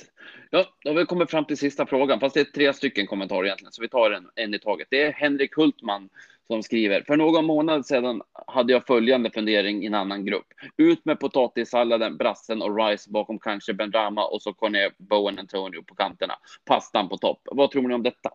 Ja, 0.50 0.74
då 0.84 0.89
har 0.89 0.96
vi 0.96 1.06
kommit 1.06 1.32
fram 1.32 1.46
till 1.46 1.58
sista 1.58 1.86
frågan, 1.86 2.20
fast 2.20 2.34
det 2.34 2.39
är 2.39 2.43
tre 2.43 2.74
stycken 2.74 3.08
kommentarer 3.08 3.46
egentligen, 3.46 3.72
så 3.72 3.82
vi 3.82 3.89
tar 3.89 4.12
en, 4.12 4.30
en 4.36 4.54
i 4.54 4.60
taget. 4.60 4.88
Det 4.91 5.04
är 5.04 5.12
Henrik 5.12 5.56
Hultman 5.56 6.10
som 6.48 6.64
skriver. 6.64 7.04
För 7.08 7.18
någon 7.18 7.46
månad 7.46 7.86
sedan 7.86 8.22
hade 8.48 8.74
jag 8.74 8.86
följande 8.86 9.32
fundering 9.32 9.84
i 9.84 9.86
en 9.86 9.93
annan 9.93 10.26
grupp. 10.26 10.48
Ut 10.78 11.06
med 11.06 11.20
potatissalladen, 11.20 12.17
brassen 12.17 12.62
och 12.62 12.78
rice 12.78 13.12
bakom 13.12 13.39
kanske 13.39 13.74
Ben 13.74 13.92
Rama 13.92 14.26
och 14.26 14.42
så 14.42 14.54
Corné, 14.54 14.89
Bowen 14.97 15.39
Antonio 15.39 15.84
på 15.84 15.96
kanterna. 15.96 16.34
Pastan 16.66 17.09
på 17.09 17.17
topp. 17.17 17.39
Vad 17.51 17.72
tror 17.72 17.88
ni 17.88 17.93
om 17.93 18.04
detta? 18.04 18.32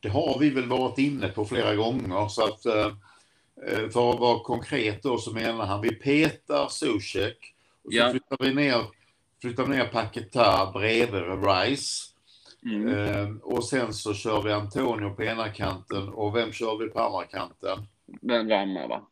Det 0.00 0.08
har 0.08 0.38
vi 0.38 0.50
väl 0.50 0.68
varit 0.68 0.98
inne 0.98 1.28
på 1.28 1.44
flera 1.44 1.74
gånger 1.74 2.28
så 2.28 2.44
att 2.44 2.66
eh, 2.66 2.92
för 3.92 4.10
att 4.10 4.20
vara 4.20 4.44
konkret 4.44 5.02
då 5.02 5.18
så 5.18 5.32
menar 5.32 5.66
han 5.66 5.80
vi 5.80 5.94
petar 5.94 6.68
Zuzek 6.68 7.54
och 7.84 7.92
så 7.92 7.98
ja. 7.98 8.10
flyttar 8.10 8.36
vi 8.40 8.54
ner 8.54 8.84
flyttar 9.40 9.66
ner 9.66 9.84
Paketa 9.84 10.70
bredvid 10.72 11.22
Rice. 11.44 12.09
Mm. 12.66 12.88
Eh, 12.88 13.36
och 13.42 13.64
sen 13.64 13.94
så 13.94 14.14
kör 14.14 14.42
vi 14.42 14.52
Antonio 14.52 15.14
på 15.14 15.22
ena 15.22 15.48
kanten 15.48 16.08
och 16.08 16.36
vem 16.36 16.52
kör 16.52 16.78
vi 16.78 16.88
på 16.88 17.00
andra 17.00 17.24
kanten? 17.24 17.86
Ben 18.20 18.48
Ramma 18.48 18.86
va? 18.86 19.06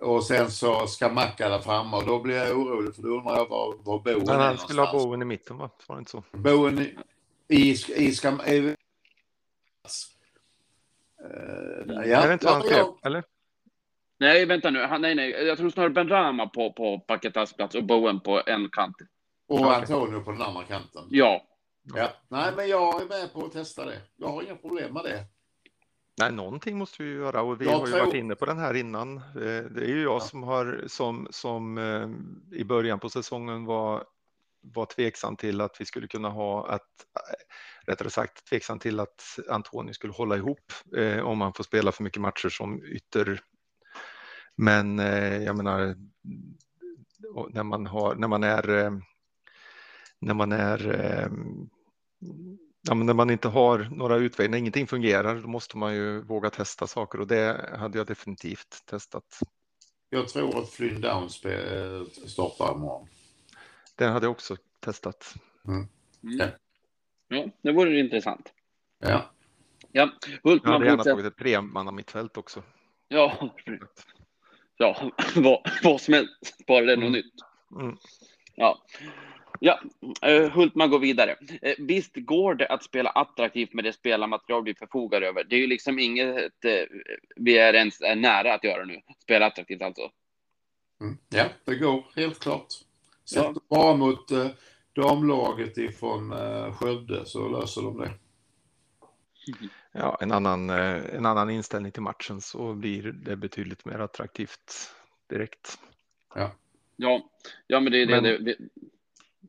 Och 0.00 0.24
sen 0.24 0.50
så 0.50 0.86
ska 0.86 1.08
Macka 1.08 1.48
där 1.48 1.58
framme 1.58 1.96
och 1.96 2.06
då 2.06 2.20
blir 2.20 2.36
jag 2.36 2.58
orolig 2.58 2.94
för 2.94 3.02
då 3.02 3.08
undrar 3.08 3.36
jag 3.36 3.48
var, 3.48 3.74
var 3.78 3.98
Boen 3.98 4.22
Men 4.26 4.40
han 4.40 4.58
skulle 4.58 4.82
ha 4.82 4.92
Boen 4.92 5.22
i 5.22 5.24
mitten 5.24 5.58
va? 5.58 5.70
Var 5.86 5.96
det 5.96 5.98
inte 5.98 6.10
så? 6.10 6.22
Boen 6.32 6.78
i, 6.78 6.96
i, 7.48 7.70
i 7.96 8.12
ska, 8.12 8.46
i, 8.46 8.60
uh, 8.60 8.74
ja, 11.86 12.02
är 12.02 12.26
det 12.26 12.32
inte 12.32 12.48
han 12.48 12.62
skrev, 12.62 12.86
eller? 13.02 13.24
Nej, 14.20 14.46
vänta 14.46 14.70
nu. 14.70 14.82
Han, 14.82 15.02
nej, 15.02 15.14
nej. 15.14 15.30
Jag 15.30 15.58
tror 15.58 15.70
snarare 15.70 15.90
Ben 15.90 16.08
Rama 16.08 16.46
på, 16.46 16.72
på 16.72 17.00
Paketas 17.00 17.52
plats 17.52 17.74
och 17.74 17.84
Bowen 17.84 18.20
på 18.20 18.42
en 18.46 18.68
kant. 18.70 18.96
Och 19.48 19.74
Antonio 19.74 20.20
på 20.20 20.32
den 20.32 20.42
andra 20.42 20.62
kanten. 20.64 21.04
Ja. 21.10 21.47
Ja. 21.94 22.12
Nej, 22.28 22.52
men 22.56 22.68
jag 22.68 23.02
är 23.02 23.06
med 23.06 23.32
på 23.32 23.44
att 23.44 23.52
testa 23.52 23.84
det. 23.84 24.00
Jag 24.16 24.28
har 24.28 24.42
inga 24.42 24.56
problem 24.56 24.92
med 24.92 25.04
det. 25.04 25.24
Nej, 26.18 26.32
någonting 26.32 26.78
måste 26.78 27.02
vi 27.02 27.12
göra 27.12 27.42
och 27.42 27.60
vi 27.60 27.64
jag 27.64 27.72
har 27.72 27.86
ju 27.86 27.92
tror... 27.92 28.06
varit 28.06 28.14
inne 28.14 28.34
på 28.34 28.46
den 28.46 28.58
här 28.58 28.74
innan. 28.74 29.16
Eh, 29.16 29.64
det 29.70 29.80
är 29.80 29.88
ju 29.88 30.02
jag 30.02 30.14
ja. 30.14 30.20
som 30.20 30.42
har 30.42 30.84
som, 30.86 31.28
som 31.30 31.78
eh, 31.78 32.08
i 32.58 32.64
början 32.64 33.00
på 33.00 33.08
säsongen 33.08 33.64
var, 33.64 34.04
var 34.60 34.86
tveksam 34.86 35.36
till 35.36 35.60
att 35.60 35.80
vi 35.80 35.84
skulle 35.84 36.06
kunna 36.08 36.28
ha 36.28 36.68
att 36.68 36.88
rättare 37.86 38.10
sagt 38.10 38.44
tveksam 38.48 38.78
till 38.78 39.00
att 39.00 39.38
Antoni 39.48 39.94
skulle 39.94 40.12
hålla 40.12 40.36
ihop 40.36 40.72
eh, 40.96 41.20
om 41.20 41.40
han 41.40 41.52
får 41.52 41.64
spela 41.64 41.92
för 41.92 42.02
mycket 42.02 42.22
matcher 42.22 42.48
som 42.48 42.82
ytter. 42.84 43.40
Men 44.56 44.98
eh, 44.98 45.42
jag 45.42 45.56
menar 45.56 45.96
när 47.50 47.62
man 47.62 47.86
har 47.86 48.14
när 48.14 48.28
man 48.28 48.44
är 48.44 48.68
eh, 48.68 48.90
när 50.20 50.34
man 50.34 50.52
är 50.52 51.30
ja, 52.82 52.94
men 52.94 53.06
när 53.06 53.14
man 53.14 53.30
inte 53.30 53.48
har 53.48 53.88
några 53.90 54.16
utvägar, 54.16 54.50
när 54.50 54.58
ingenting 54.58 54.86
fungerar, 54.86 55.36
då 55.36 55.48
måste 55.48 55.76
man 55.78 55.94
ju 55.94 56.22
våga 56.22 56.50
testa 56.50 56.86
saker 56.86 57.20
och 57.20 57.26
det 57.26 57.70
hade 57.78 57.98
jag 57.98 58.06
definitivt 58.06 58.82
testat. 58.86 59.40
Jag 60.10 60.28
tror 60.28 60.58
att 60.58 60.70
Flynn 60.70 61.00
Down 61.00 61.30
startar 61.30 62.74
imorgon. 62.74 63.08
Den 63.94 64.12
hade 64.12 64.26
jag 64.26 64.30
också 64.30 64.56
testat. 64.80 65.34
Mm. 65.66 65.88
Mm. 66.22 66.50
Ja, 67.28 67.46
det 67.62 67.72
vore 67.72 68.00
intressant. 68.00 68.52
Ja. 68.98 69.30
Ja, 69.92 70.10
Hultman 70.42 70.72
jag 70.72 70.72
hade 70.72 70.86
gärna 70.86 71.04
tagit 71.04 71.26
ett 71.26 71.36
tremanna 71.36 71.92
mittfält 71.92 72.36
också. 72.36 72.62
Ja, 73.08 73.52
ja 74.76 75.12
vad, 75.36 75.70
vad 75.82 76.00
som 76.00 76.14
helst, 76.14 76.66
bara 76.66 76.84
det 76.84 76.92
är 76.92 76.96
något 76.96 77.02
mm. 77.02 77.12
nytt. 77.12 77.34
Mm. 77.80 77.96
Ja. 78.54 78.82
Ja, 79.60 79.80
uh, 80.26 80.50
Hultman 80.50 80.90
går 80.90 80.98
vidare. 80.98 81.36
Uh, 81.40 81.72
visst 81.78 82.16
går 82.16 82.54
det 82.54 82.66
att 82.66 82.82
spela 82.82 83.10
attraktivt 83.10 83.72
med 83.72 83.84
det 83.84 83.92
spelarmaterial 83.92 84.64
vi 84.64 84.74
förfogar 84.74 85.22
över. 85.22 85.44
Det 85.44 85.56
är 85.56 85.60
ju 85.60 85.66
liksom 85.66 85.98
inget 85.98 86.64
uh, 86.64 86.98
vi 87.36 87.58
är 87.58 87.74
ens 87.74 88.00
är 88.00 88.16
nära 88.16 88.54
att 88.54 88.64
göra 88.64 88.84
nu. 88.84 89.00
Spela 89.22 89.46
attraktivt 89.46 89.82
alltså. 89.82 90.10
Mm. 91.00 91.18
Ja, 91.28 91.44
det 91.64 91.74
går 91.74 92.04
helt 92.16 92.38
klart. 92.38 92.66
Sätter 93.24 93.42
ja. 93.42 93.60
bara 93.68 93.96
mot 93.96 94.28
damlaget 94.94 95.78
ifrån 95.78 96.34
Skövde 96.72 97.26
så 97.26 97.48
löser 97.48 97.82
de 97.82 97.98
det. 97.98 98.10
Ja, 99.92 100.18
en 100.20 100.32
annan, 100.32 100.70
en 100.70 101.26
annan 101.26 101.50
inställning 101.50 101.92
till 101.92 102.02
matchen 102.02 102.40
så 102.40 102.74
blir 102.74 103.02
det 103.02 103.36
betydligt 103.36 103.84
mer 103.84 103.98
attraktivt 103.98 104.92
direkt. 105.30 105.78
Ja, 106.34 106.52
ja, 106.96 107.30
ja 107.66 107.80
men 107.80 107.92
det 107.92 108.02
är 108.02 108.06
det, 108.06 108.20
det, 108.20 108.38
det 108.38 108.56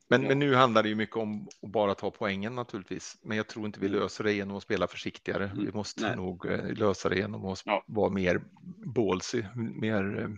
men, 0.10 0.22
men, 0.22 0.40
nu 0.40 0.56
handlar 0.56 0.84
det 0.84 0.90
ju 0.90 0.96
mycket 0.96 1.16
om 1.16 1.48
att 1.62 1.72
bara 1.72 1.96
ta 1.96 2.12
poängen 2.12 2.56
naturligtvis. 2.56 3.18
Men 3.22 3.38
jag 3.38 3.48
tror 3.48 3.66
inte 3.66 3.80
vi 3.80 3.88
mm. 3.88 4.00
löser 4.00 4.24
det 4.24 4.34
genom 4.34 4.58
att 4.58 4.64
spela 4.64 4.88
försiktigare. 4.88 5.44
Mm. 5.44 5.66
Vi 5.66 5.72
måste 5.72 6.02
Nej. 6.02 6.16
nog 6.16 6.46
eh, 6.46 6.74
lösa 6.74 7.10
det 7.10 7.16
genom 7.16 7.46
att 7.46 7.62
ja. 7.66 7.84
vara 7.88 8.10
mer 8.10 8.42
ballsy, 8.96 9.44
mer. 9.56 10.20
Eh, 10.20 10.30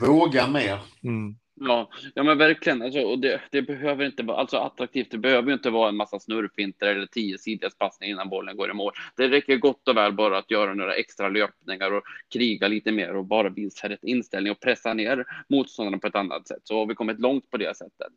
Våga 0.00 0.48
mer. 0.48 0.78
Mm. 1.02 1.36
Ja, 1.60 1.90
ja 2.14 2.22
men 2.22 2.38
verkligen. 2.38 2.82
Alltså, 2.82 3.00
och 3.00 3.18
det, 3.18 3.40
det, 3.50 3.62
behöver 3.62 4.04
inte 4.04 4.22
vara 4.22 4.36
alltså 4.36 4.56
attraktivt. 4.56 5.10
Det 5.10 5.18
behöver 5.18 5.52
inte 5.52 5.70
vara 5.70 5.88
en 5.88 5.96
massa 5.96 6.18
snurrfinter 6.18 6.86
eller 6.86 7.06
tiosidiga 7.06 7.70
passningar 7.78 8.12
innan 8.12 8.28
bollen 8.28 8.56
går 8.56 8.70
i 8.70 8.74
mål. 8.74 8.92
Det 9.16 9.28
räcker 9.28 9.56
gott 9.56 9.88
och 9.88 9.96
väl 9.96 10.12
bara 10.12 10.38
att 10.38 10.50
göra 10.50 10.74
några 10.74 10.94
extra 10.94 11.28
löpningar 11.28 11.92
och 11.92 12.02
kriga 12.32 12.68
lite 12.68 12.92
mer 12.92 13.16
och 13.16 13.24
bara 13.24 13.48
visa 13.48 13.88
rätt 13.88 14.04
inställning 14.04 14.52
och 14.52 14.60
pressa 14.60 14.94
ner 14.94 15.24
motståndaren 15.48 16.00
på 16.00 16.06
ett 16.06 16.14
annat 16.14 16.48
sätt. 16.48 16.60
Så 16.64 16.78
har 16.78 16.86
vi 16.86 16.94
kommit 16.94 17.20
långt 17.20 17.50
på 17.50 17.56
det 17.56 17.76
sättet. 17.76 18.12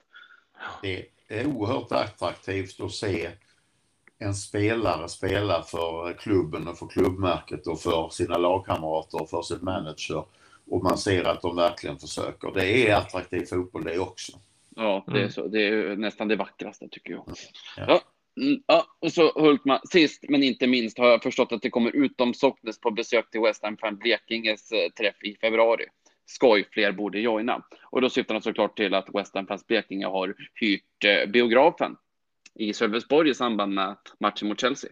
Det 0.81 1.05
är 1.27 1.45
oerhört 1.45 1.91
attraktivt 1.91 2.79
att 2.79 2.91
se 2.91 3.29
en 4.19 4.33
spelare 4.33 5.09
spela 5.09 5.63
för 5.63 6.13
klubben 6.13 6.67
och 6.67 6.77
för 6.77 6.87
klubbmärket 6.87 7.67
och 7.67 7.79
för 7.79 8.09
sina 8.09 8.37
lagkamrater 8.37 9.21
och 9.21 9.29
för 9.29 9.41
sin 9.41 9.59
manager. 9.61 10.25
Och 10.69 10.83
man 10.83 10.97
ser 10.97 11.23
att 11.23 11.41
de 11.41 11.55
verkligen 11.55 11.97
försöker. 11.97 12.51
Det 12.51 12.89
är 12.89 12.95
attraktiv 12.95 13.45
fotboll 13.45 13.83
det 13.83 13.99
också. 13.99 14.31
Ja, 14.75 15.03
det 15.07 15.13
är, 15.13 15.17
mm. 15.17 15.31
så. 15.31 15.47
Det 15.47 15.67
är 15.67 15.95
nästan 15.95 16.27
det 16.27 16.35
vackraste 16.35 16.87
tycker 16.91 17.11
jag. 17.11 17.23
Ja. 17.77 17.85
ja. 17.87 18.01
Mm, 18.41 18.63
ja, 18.67 18.85
och 18.99 19.13
så 19.13 19.31
Hultman, 19.39 19.79
sist 19.89 20.23
men 20.29 20.43
inte 20.43 20.67
minst 20.67 20.97
har 20.97 21.07
jag 21.07 21.23
förstått 21.23 21.51
att 21.51 21.61
det 21.61 21.69
kommer 21.69 21.95
utom 21.95 22.33
Socknes 22.33 22.79
på 22.79 22.91
besök 22.91 23.31
till 23.31 23.41
West 23.41 23.63
Ham 23.63 23.97
Blekinges 23.97 24.71
eh, 24.71 24.89
träff 24.89 25.23
i 25.23 25.35
februari 25.35 25.85
skoj, 26.27 26.67
fler 26.71 26.91
borde 26.91 27.19
joina. 27.19 27.63
Och 27.83 28.01
då 28.01 28.09
syftar 28.09 28.35
han 28.35 28.41
såklart 28.41 28.77
till 28.77 28.93
att 28.93 29.07
West 29.13 29.35
Ham 29.35 29.47
Fans 29.47 29.67
Blekinge 29.67 30.05
har 30.05 30.35
hyrt 30.53 31.05
eh, 31.05 31.31
biografen 31.31 31.95
i 32.55 32.73
Sölvesborg 32.73 33.29
i 33.29 33.33
samband 33.33 33.73
med 33.73 33.95
matchen 34.19 34.47
mot 34.47 34.59
Chelsea. 34.59 34.91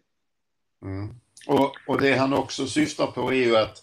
Mm. 0.81 1.15
Och, 1.47 1.75
och 1.87 2.01
det 2.01 2.13
han 2.13 2.33
också 2.33 2.67
syftar 2.67 3.07
på 3.07 3.33
är 3.33 3.45
ju 3.45 3.57
att, 3.57 3.81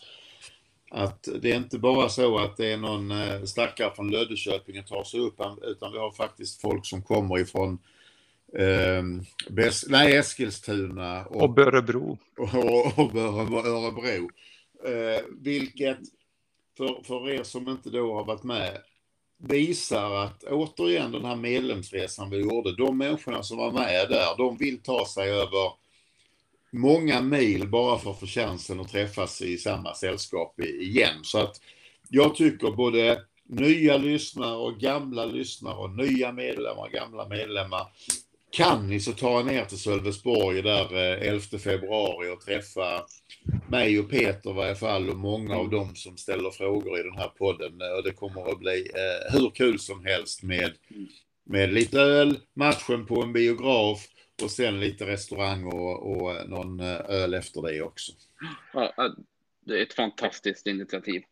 att 0.91 1.29
det 1.43 1.53
är 1.53 1.57
inte 1.57 1.79
bara 1.79 2.09
så 2.09 2.39
att 2.39 2.57
det 2.57 2.73
är 2.73 2.77
någon 2.77 3.11
eh, 3.11 3.43
stackare 3.43 3.95
från 3.95 4.11
Löddeköping 4.11 4.79
och 4.79 4.87
tar 4.87 5.05
sig 5.05 5.21
upp, 5.21 5.41
utan 5.63 5.93
vi 5.93 5.99
har 5.99 6.13
faktiskt 6.13 6.61
folk 6.61 6.87
som 6.87 7.03
kommer 7.03 7.39
ifrån 7.39 7.79
eh, 8.59 9.03
Bes 9.51 9.89
nej, 9.89 10.17
Eskilstuna 10.17 11.27
och, 11.27 11.43
och 11.43 11.51
Börebro. 11.51 12.19
Och, 12.37 12.99
och, 12.99 13.15
och 13.15 13.67
Örebro. 13.67 14.31
Eh, 14.85 15.25
vilket 15.31 15.99
för, 16.77 17.03
för 17.05 17.31
er 17.31 17.43
som 17.43 17.69
inte 17.69 17.91
då 17.91 18.15
har 18.15 18.25
varit 18.25 18.43
med, 18.43 18.79
visar 19.39 20.15
att 20.15 20.45
återigen 20.45 21.13
den 21.13 21.25
här 21.25 21.37
medlemsresan 21.37 22.31
vi 22.31 22.41
gjorde, 22.41 22.77
de 22.77 22.99
människorna 22.99 23.43
som 23.43 23.59
var 23.59 23.73
med 23.73 24.09
där, 24.09 24.37
de 24.39 24.57
vill 24.57 24.83
ta 24.83 25.07
sig 25.07 25.31
över 25.31 25.73
många 26.73 27.21
mil 27.21 27.69
bara 27.69 27.99
för 27.99 28.11
att 28.11 28.21
få 28.21 28.27
chansen 28.27 28.81
att 28.81 28.89
träffas 28.89 29.43
i 29.43 29.59
samma 29.59 29.95
sällskap 29.95 30.61
igen. 30.61 31.19
Så 31.23 31.39
att 31.39 31.61
jag 32.09 32.35
tycker 32.35 32.71
både 32.71 33.23
nya 33.49 33.97
lyssnare 33.97 34.57
och 34.57 34.79
gamla 34.79 35.25
lyssnare 35.25 35.75
och 35.75 35.91
nya 35.91 36.33
medlemmar 36.33 36.83
och 36.83 36.93
gamla 36.93 37.29
medlemmar 37.29 37.87
kan 38.51 38.87
ni 38.87 39.01
så 39.01 39.13
ta 39.13 39.43
ner 39.43 39.65
till 39.65 39.79
Sölvesborg 39.79 40.63
där 40.63 40.95
eh, 40.95 41.29
11 41.29 41.59
februari 41.59 42.31
och 42.31 42.41
träffa 42.41 43.05
mig 43.69 44.01
och 44.01 44.11
Peter 44.11 44.51
i 44.51 44.53
varje 44.53 44.75
fall 44.75 45.11
och 45.11 45.17
många 45.17 45.57
av 45.57 45.71
dem 45.71 45.95
som 45.95 46.17
ställer 46.17 46.51
frågor 46.51 47.01
i 47.01 47.03
den 47.03 47.19
här 47.19 47.29
podden. 47.29 47.81
Eh, 47.81 47.97
och 47.97 48.03
det 48.05 48.13
kommer 48.13 48.51
att 48.53 48.59
bli 48.59 48.91
eh, 48.95 49.39
hur 49.39 49.51
kul 49.51 49.79
som 49.79 50.05
helst 50.05 50.43
med, 50.43 50.73
med 51.45 51.73
lite 51.73 52.01
öl, 52.01 52.39
matchen 52.55 53.07
på 53.07 53.23
en 53.23 53.33
biograf 53.33 54.07
och 54.43 54.51
sen 54.51 54.81
lite 54.81 55.07
restaurang 55.07 55.65
och, 55.65 56.11
och 56.11 56.49
någon 56.49 56.81
öl 56.81 57.35
efter 57.35 57.63
det 57.63 57.83
också. 57.83 58.13
Ja, 58.73 59.15
det 59.67 59.79
är 59.79 59.83
ett 59.83 59.95
fantastiskt 59.95 60.67
initiativ. 60.67 61.23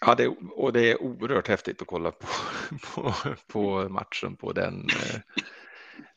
Ja, 0.00 0.14
det, 0.14 0.28
och 0.28 0.72
det 0.72 0.90
är 0.90 1.02
oerhört 1.02 1.48
häftigt 1.48 1.82
att 1.82 1.88
kolla 1.88 2.10
på, 2.10 2.26
på, 2.94 3.14
på 3.46 3.88
matchen 3.88 4.36
på 4.36 4.52
den 4.52 4.88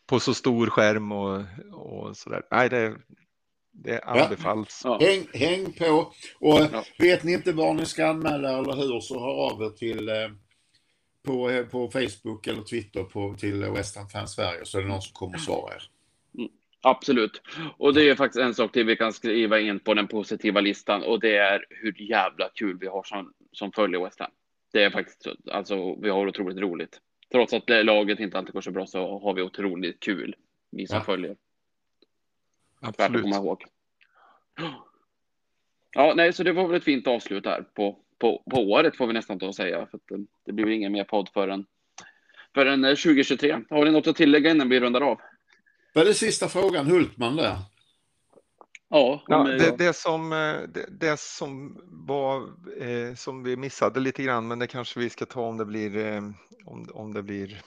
på 0.07 0.19
så 0.19 0.33
stor 0.33 0.67
skärm 0.67 1.11
och, 1.11 1.43
och 1.71 2.17
så 2.17 2.29
där. 2.29 2.43
Nej, 2.51 2.69
det, 2.69 2.95
det 3.83 3.99
anbefalls. 3.99 4.81
Ja. 4.83 4.99
Häng, 5.01 5.27
häng 5.33 5.73
på 5.73 6.13
och 6.39 6.59
ja. 6.59 6.83
vet 6.97 7.23
ni 7.23 7.33
inte 7.33 7.51
var 7.51 7.73
ni 7.73 7.85
ska 7.85 8.07
anmäla 8.07 8.57
eller 8.57 8.73
hur 8.73 8.99
så 8.99 9.19
hör 9.19 9.51
av 9.51 9.61
er 9.61 9.69
till 9.69 10.09
eh, 10.09 10.15
på, 11.25 11.49
eh, 11.49 11.65
på 11.65 11.91
Facebook 11.91 12.47
eller 12.47 12.61
Twitter 12.61 13.03
på, 13.03 13.35
till 13.39 13.63
West 13.63 13.97
Ham 13.97 14.09
Fans 14.09 14.31
Sverige 14.31 14.65
så 14.65 14.77
är 14.77 14.81
det 14.81 14.87
någon 14.87 15.01
som 15.01 15.13
kommer 15.13 15.35
att 15.35 15.41
svara 15.41 15.73
er. 15.75 15.83
Mm, 16.37 16.49
absolut. 16.81 17.41
Och 17.77 17.93
det 17.93 18.09
är 18.09 18.15
faktiskt 18.15 18.43
en 18.43 18.53
sak 18.53 18.71
till 18.71 18.85
vi 18.85 18.95
kan 18.95 19.13
skriva 19.13 19.59
in 19.59 19.79
på 19.79 19.93
den 19.93 20.07
positiva 20.07 20.61
listan 20.61 21.03
och 21.03 21.19
det 21.19 21.37
är 21.37 21.65
hur 21.69 22.01
jävla 22.01 22.49
kul 22.49 22.77
vi 22.79 22.87
har 22.87 23.03
som, 23.03 23.33
som 23.51 23.71
följer 23.71 24.03
West 24.03 24.19
Ham. 24.19 24.31
Det 24.73 24.83
är 24.83 24.89
faktiskt, 24.89 25.27
alltså 25.51 25.95
vi 25.95 26.09
har 26.09 26.27
otroligt 26.27 26.57
roligt. 26.57 26.99
Trots 27.31 27.53
att 27.53 27.85
laget 27.85 28.19
inte 28.19 28.37
alltid 28.37 28.53
går 28.53 28.61
så 28.61 28.71
bra 28.71 28.87
så 28.87 29.19
har 29.19 29.33
vi 29.33 29.41
otroligt 29.41 29.99
kul, 29.99 30.35
vi 30.71 30.87
som 30.87 30.97
ja. 30.97 31.03
följer. 31.03 31.35
Absolut. 32.79 32.99
Värt 32.99 33.15
att 33.15 33.21
komma 33.21 33.35
ihåg. 33.35 33.63
Ja, 35.97 36.13
nej, 36.15 36.33
så 36.33 36.43
det 36.43 36.53
var 36.53 36.67
väl 36.67 36.77
ett 36.77 36.83
fint 36.83 37.07
avslut 37.07 37.45
här 37.45 37.61
på, 37.61 37.97
på, 38.19 38.43
på 38.51 38.57
året 38.57 38.97
får 38.97 39.07
vi 39.07 39.13
nästan 39.13 39.39
ta 39.39 39.47
och 39.47 39.55
säga. 39.55 39.87
För 39.91 39.99
det, 40.09 40.25
det 40.45 40.51
blir 40.51 40.69
ingen 40.69 40.91
mer 40.91 41.03
podd 41.03 41.29
förrän, 41.33 41.65
förrän 42.53 42.81
2023. 42.81 43.61
Har 43.69 43.85
ni 43.85 43.91
något 43.91 44.07
att 44.07 44.15
tillägga 44.15 44.51
innan 44.51 44.69
vi 44.69 44.79
rundar 44.79 45.01
av? 45.01 45.19
Vad 45.93 46.03
är 46.03 46.07
det 46.07 46.13
sista 46.13 46.47
frågan, 46.47 46.85
Hultman 46.87 47.35
där? 47.35 47.57
Ja, 48.89 49.23
ja 49.27 49.43
det, 49.43 49.77
det, 49.77 49.93
som, 49.93 50.33
eh, 50.33 50.37
det, 50.73 50.85
det 50.99 51.19
som 51.19 51.81
var 52.07 52.37
eh, 52.81 53.15
som 53.15 53.43
vi 53.43 53.57
missade 53.57 53.99
lite 53.99 54.23
grann, 54.23 54.47
men 54.47 54.59
det 54.59 54.67
kanske 54.67 54.99
vi 54.99 55.09
ska 55.09 55.25
ta 55.25 55.41
om 55.41 55.57
det 55.57 55.65
blir 55.65 55.97
eh, 55.97 56.21
om, 56.65 56.89
om 56.93 57.13
det 57.13 57.23
blir 57.23 57.53
eh, 57.53 57.57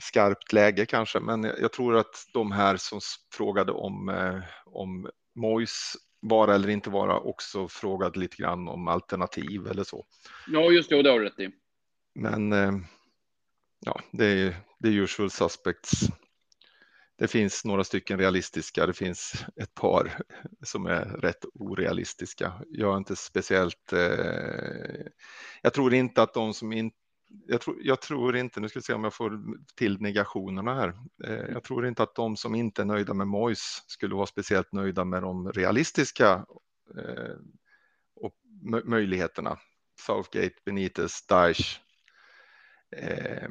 skarpt 0.00 0.52
läge 0.52 0.86
kanske. 0.86 1.20
Men 1.20 1.44
jag 1.44 1.72
tror 1.72 1.96
att 1.96 2.26
de 2.32 2.52
här 2.52 2.76
som 2.76 3.00
frågade 3.34 3.72
om, 3.72 4.08
eh, 4.08 4.40
om 4.66 5.10
Mois 5.34 5.96
vara 6.20 6.54
eller 6.54 6.68
inte 6.68 6.90
vara 6.90 7.20
också 7.20 7.68
frågade 7.68 8.20
lite 8.20 8.36
grann 8.36 8.68
om 8.68 8.88
alternativ 8.88 9.66
eller 9.66 9.84
så. 9.84 10.06
Ja, 10.46 10.70
just 10.70 10.90
det, 10.90 11.02
det 11.02 11.10
har 11.10 11.18
du 11.18 11.24
rätt 11.24 11.40
i. 11.40 11.50
Men 12.14 12.52
eh, 12.52 12.72
ja, 13.80 14.00
det 14.12 14.24
är, 14.24 14.56
det 14.78 14.88
är 14.88 14.92
usual 14.92 15.30
suspects 15.30 16.10
det 17.20 17.28
finns 17.28 17.64
några 17.64 17.84
stycken 17.84 18.18
realistiska, 18.18 18.86
det 18.86 18.92
finns 18.92 19.44
ett 19.62 19.74
par 19.74 20.18
som 20.62 20.86
är 20.86 21.04
rätt 21.04 21.44
orealistiska. 21.54 22.52
Jag 22.68 22.92
är 22.92 22.98
inte 22.98 23.16
speciellt, 23.16 23.92
eh, 23.92 25.06
jag 25.62 25.74
tror 25.74 25.94
inte 25.94 26.22
att 26.22 26.34
de 26.34 26.54
som 26.54 26.72
inte 26.72 26.96
jag 27.46 27.60
tror, 27.60 27.76
jag 27.80 28.00
tror, 28.00 28.36
inte, 28.36 28.60
nu 28.60 28.68
ska 28.68 28.78
vi 28.78 28.82
se 28.82 28.92
om 28.92 29.04
jag 29.04 29.14
får 29.14 29.40
till 29.76 30.00
negationerna 30.00 30.74
här. 30.74 30.88
Eh, 31.24 31.52
jag 31.52 31.64
tror 31.64 31.86
inte 31.86 32.02
att 32.02 32.14
de 32.14 32.36
som 32.36 32.54
inte 32.54 32.82
är 32.82 32.86
nöjda 32.86 33.14
med 33.14 33.26
Mois 33.26 33.84
skulle 33.86 34.14
vara 34.14 34.26
speciellt 34.26 34.72
nöjda 34.72 35.04
med 35.04 35.22
de 35.22 35.52
realistiska 35.52 36.46
eh, 36.98 37.36
och 38.16 38.34
möjligheterna. 38.84 39.58
Southgate, 40.06 40.54
Benitez, 40.64 41.26
Daesh. 41.26 41.80
Eh, 42.96 43.48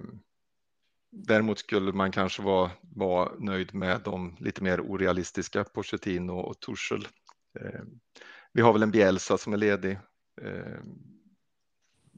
Däremot 1.11 1.59
skulle 1.59 1.93
man 1.93 2.11
kanske 2.11 2.41
vara, 2.41 2.71
vara 2.81 3.31
nöjd 3.39 3.73
med 3.73 4.01
de 4.01 4.35
lite 4.39 4.63
mer 4.63 4.81
orealistiska 4.81 5.63
Pochettino 5.63 6.31
och 6.31 6.59
Tuchel. 6.59 7.07
Eh, 7.59 7.81
vi 8.53 8.61
har 8.61 8.73
väl 8.73 8.83
en 8.83 8.91
Bielsa 8.91 9.37
som 9.37 9.53
är 9.53 9.57
ledig. 9.57 9.99
Eh, 10.41 10.79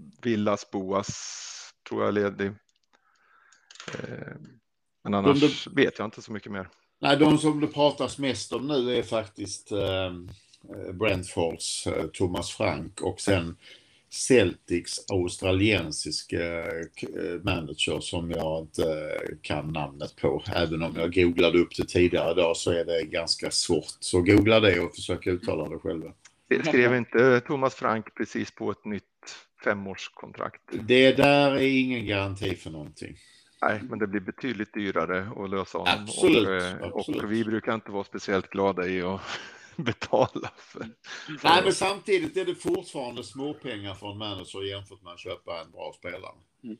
Eh, 0.02 0.22
Villas 0.22 0.72
Boas 0.72 1.10
tror 1.90 2.02
jag 2.02 2.08
är 2.08 2.12
ledig. 2.12 2.48
Eh, 2.48 4.36
men 5.04 5.14
annars 5.14 5.66
de, 5.66 5.76
vet 5.76 6.00
jag 6.00 6.08
inte 6.08 6.22
så 6.22 6.32
mycket 6.32 6.52
mer. 6.52 6.70
Nej, 7.00 7.18
de 7.18 7.38
som 7.38 7.60
det 7.60 7.68
pratas 7.68 8.18
mest 8.18 8.54
om 8.54 8.68
nu 8.68 8.98
är 8.98 9.04
faktiskt 9.04 9.72
eh, 9.72 10.14
Brentfords 10.94 11.88
eh, 11.88 12.06
Thomas 12.08 12.52
Frank 12.52 13.02
och 13.02 13.22
sen 13.22 13.58
Celtics 14.10 15.06
australiensiska 15.12 16.44
eh, 16.68 17.42
manager 17.44 18.00
som 18.00 18.32
jag 18.32 18.62
inte 18.62 19.18
kan 19.42 19.74
namnet 19.74 20.16
på. 20.16 20.44
Även 20.56 20.84
om 20.84 20.96
jag 20.96 21.14
googlade 21.14 21.60
upp 21.60 21.76
det 21.78 21.86
tidigare 21.86 22.32
idag 22.32 22.58
så 22.58 22.72
är 22.72 22.86
det 22.86 23.04
ganska 23.04 23.52
svårt. 23.52 23.98
Så 24.00 24.22
googla 24.22 24.60
det 24.60 24.80
och 24.80 24.96
försök 24.96 25.28
uttala 25.28 25.70
det 25.70 25.80
själva. 25.80 26.14
Det 26.48 26.66
skrev 26.66 26.96
inte 26.96 27.42
Thomas 27.42 27.76
Frank 27.76 28.16
precis 28.16 28.52
på 28.52 28.72
ett 28.72 28.86
nytt 28.86 29.04
femårskontrakt? 29.64 30.62
Det 30.72 31.12
där 31.12 31.52
är 31.52 31.80
ingen 31.80 32.06
garanti 32.06 32.56
för 32.56 32.70
någonting. 32.70 33.18
Nej, 33.62 33.80
men 33.90 34.00
det 34.00 34.08
blir 34.08 34.22
betydligt 34.22 34.74
dyrare 34.74 35.44
att 35.44 35.50
lösa 35.50 35.78
honom. 35.78 35.94
Absolut, 36.04 36.48
och, 36.48 36.56
eh, 36.56 36.94
absolut. 36.94 37.24
och 37.24 37.32
vi 37.32 37.44
brukar 37.44 37.74
inte 37.74 37.92
vara 37.92 38.04
speciellt 38.04 38.50
glada 38.50 38.88
i 38.88 39.02
att 39.02 39.22
betala 39.76 40.52
för. 40.58 40.86
Nej, 41.44 41.64
men 41.64 41.74
samtidigt 41.74 42.38
är 42.38 42.46
det 42.46 42.56
fortfarande 42.56 43.24
småpengar 43.24 43.94
för 43.94 44.12
en 44.12 44.18
manager 44.18 44.64
jämfört 44.64 45.02
med 45.02 45.14
att 45.14 45.20
köpa 45.20 45.62
en 45.62 45.72
bra 45.72 45.94
spelare. 46.00 46.36
Mm. 46.64 46.78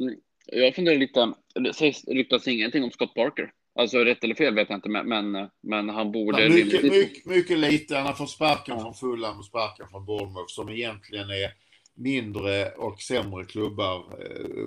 mm. 0.00 0.14
Jag 0.52 0.74
funderar 0.74 0.98
lite, 0.98 1.32
det 1.54 1.74
sägs, 1.74 2.04
ryktas 2.04 2.48
ingenting 2.48 2.84
om 2.84 2.90
Scott 2.90 3.14
Parker. 3.14 3.52
Alltså 3.78 3.98
rätt 3.98 4.24
eller 4.24 4.34
fel 4.34 4.54
vet 4.54 4.68
jag 4.68 4.78
inte, 4.78 4.88
men, 4.88 5.08
men, 5.08 5.48
men 5.62 5.88
han 5.88 6.12
borde... 6.12 6.42
Ja, 6.42 6.48
mycket, 6.48 6.82
mycket, 6.82 7.26
mycket 7.26 7.58
lite. 7.58 7.96
Han 7.96 8.06
har 8.06 8.12
fått 8.12 8.30
sparken 8.30 8.74
ja. 8.76 8.82
från 8.82 8.94
Fulham 8.94 9.38
och 9.38 9.44
sparken 9.44 9.88
från 9.88 10.06
Bournemouth 10.06 10.46
som 10.48 10.68
egentligen 10.68 11.30
är 11.30 11.52
mindre 11.96 12.70
och 12.70 13.00
sämre 13.00 13.44
klubbar 13.44 14.18
eh, 14.18 14.66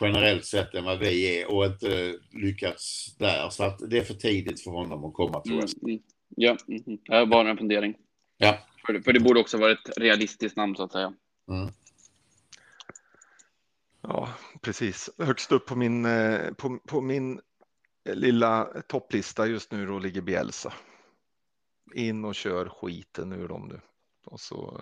generellt 0.00 0.44
sett 0.44 0.74
än 0.74 0.84
vad 0.84 0.98
vi 0.98 1.40
är 1.40 1.50
och 1.50 1.66
inte 1.66 2.14
lyckats 2.30 3.16
där. 3.18 3.50
Så 3.50 3.64
att 3.64 3.90
det 3.90 3.98
är 3.98 4.04
för 4.04 4.14
tidigt 4.14 4.60
för 4.60 4.70
honom 4.70 5.04
att 5.04 5.14
komma 5.14 5.40
till 5.40 5.56
West. 5.56 5.82
Mm, 5.82 5.90
mm. 5.90 6.02
Ja, 6.28 6.56
mm, 6.68 6.98
det 7.08 7.24
var 7.24 7.44
en 7.44 7.56
fundering. 7.56 7.94
Ja. 8.38 8.58
För, 8.86 9.00
för 9.00 9.12
det 9.12 9.20
borde 9.20 9.40
också 9.40 9.58
vara 9.58 9.72
ett 9.72 9.98
realistiskt 9.98 10.56
namn 10.56 10.76
så 10.76 10.82
att 10.82 10.92
säga. 10.92 11.14
Mm. 11.48 11.68
Ja, 14.02 14.28
precis. 14.60 15.10
Högst 15.18 15.52
upp 15.52 15.66
på 15.66 15.76
min, 15.76 16.04
eh, 16.04 16.52
på, 16.52 16.78
på 16.86 17.00
min 17.00 17.40
lilla 18.04 18.64
topplista 18.86 19.46
just 19.46 19.72
nu 19.72 19.86
då 19.86 19.98
ligger 19.98 20.20
Bielsa. 20.20 20.72
In 21.94 22.24
och 22.24 22.34
kör 22.34 22.68
skiten 22.68 23.32
ur 23.32 23.48
dem 23.48 23.68
nu. 23.68 23.80
Och 24.24 24.40
så 24.40 24.80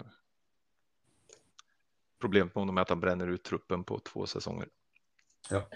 Problemet 2.20 2.54
med 2.54 2.60
honom 2.60 2.78
är 2.78 2.82
att 2.82 2.88
han 2.88 3.00
bränner 3.00 3.28
ut 3.28 3.42
truppen 3.42 3.84
på 3.84 3.98
två 3.98 4.26
säsonger. 4.26 4.68
Ja. 5.50 5.68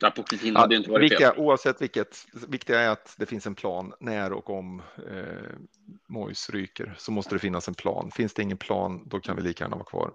Ja, 0.00 0.10
Pochettino 0.10 0.58
hade 0.58 0.74
ja, 0.74 0.78
inte 0.78 0.90
varit 0.90 1.12
vilka, 1.12 1.30
fel. 1.30 1.38
Oavsett 1.38 1.82
vilket, 1.82 2.26
viktiga 2.48 2.80
är 2.80 2.88
att 2.88 3.14
det 3.18 3.26
finns 3.26 3.46
en 3.46 3.54
plan 3.54 3.92
när 4.00 4.32
och 4.32 4.50
om 4.50 4.82
eh, 5.10 5.50
Mois 6.08 6.50
ryker 6.50 6.94
så 6.98 7.12
måste 7.12 7.34
det 7.34 7.38
finnas 7.38 7.68
en 7.68 7.74
plan. 7.74 8.10
Finns 8.10 8.34
det 8.34 8.42
ingen 8.42 8.56
plan, 8.56 9.08
då 9.08 9.20
kan 9.20 9.36
vi 9.36 9.42
lika 9.42 9.64
gärna 9.64 9.76
vara 9.76 9.86
kvar. 9.86 10.12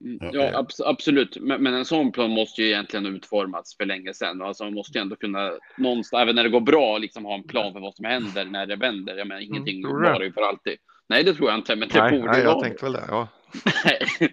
Mm, 0.00 0.30
ja, 0.32 0.58
abs 0.58 0.80
absolut. 0.80 1.36
Men, 1.40 1.62
men, 1.62 1.74
en 1.74 1.84
sån 1.84 2.12
plan 2.12 2.30
måste 2.30 2.62
ju 2.62 2.68
egentligen 2.68 3.06
utformats 3.06 3.76
för 3.76 3.84
länge 3.84 4.14
sedan. 4.14 4.42
Alltså 4.42 4.64
man 4.64 4.74
måste 4.74 4.98
ju 4.98 5.02
ändå 5.02 5.16
kunna 5.16 5.52
någonstans, 5.78 6.22
även 6.22 6.34
när 6.34 6.42
det 6.42 6.50
går 6.50 6.60
bra, 6.60 6.98
liksom 6.98 7.24
ha 7.24 7.34
en 7.34 7.42
plan 7.42 7.72
för 7.72 7.80
vad 7.80 7.94
som 7.94 8.04
händer 8.04 8.44
när 8.44 8.66
det 8.66 8.76
vänder. 8.76 9.16
Jag 9.16 9.28
menar, 9.28 9.40
ingenting 9.40 9.84
mm, 9.84 10.02
varar 10.02 10.20
ju 10.20 10.32
för 10.32 10.42
alltid. 10.42 10.76
Nej, 11.08 11.24
det 11.24 11.34
tror 11.34 11.50
jag 11.50 11.58
inte, 11.58 11.76
men 11.76 11.88
det 11.88 12.02
nej, 12.02 12.18
borde 12.18 12.32
nej, 12.32 12.42
jag 12.42 12.62
tänkte 12.62 12.84
väl 12.84 12.92
det. 12.92 13.04
Ja. 13.08 13.28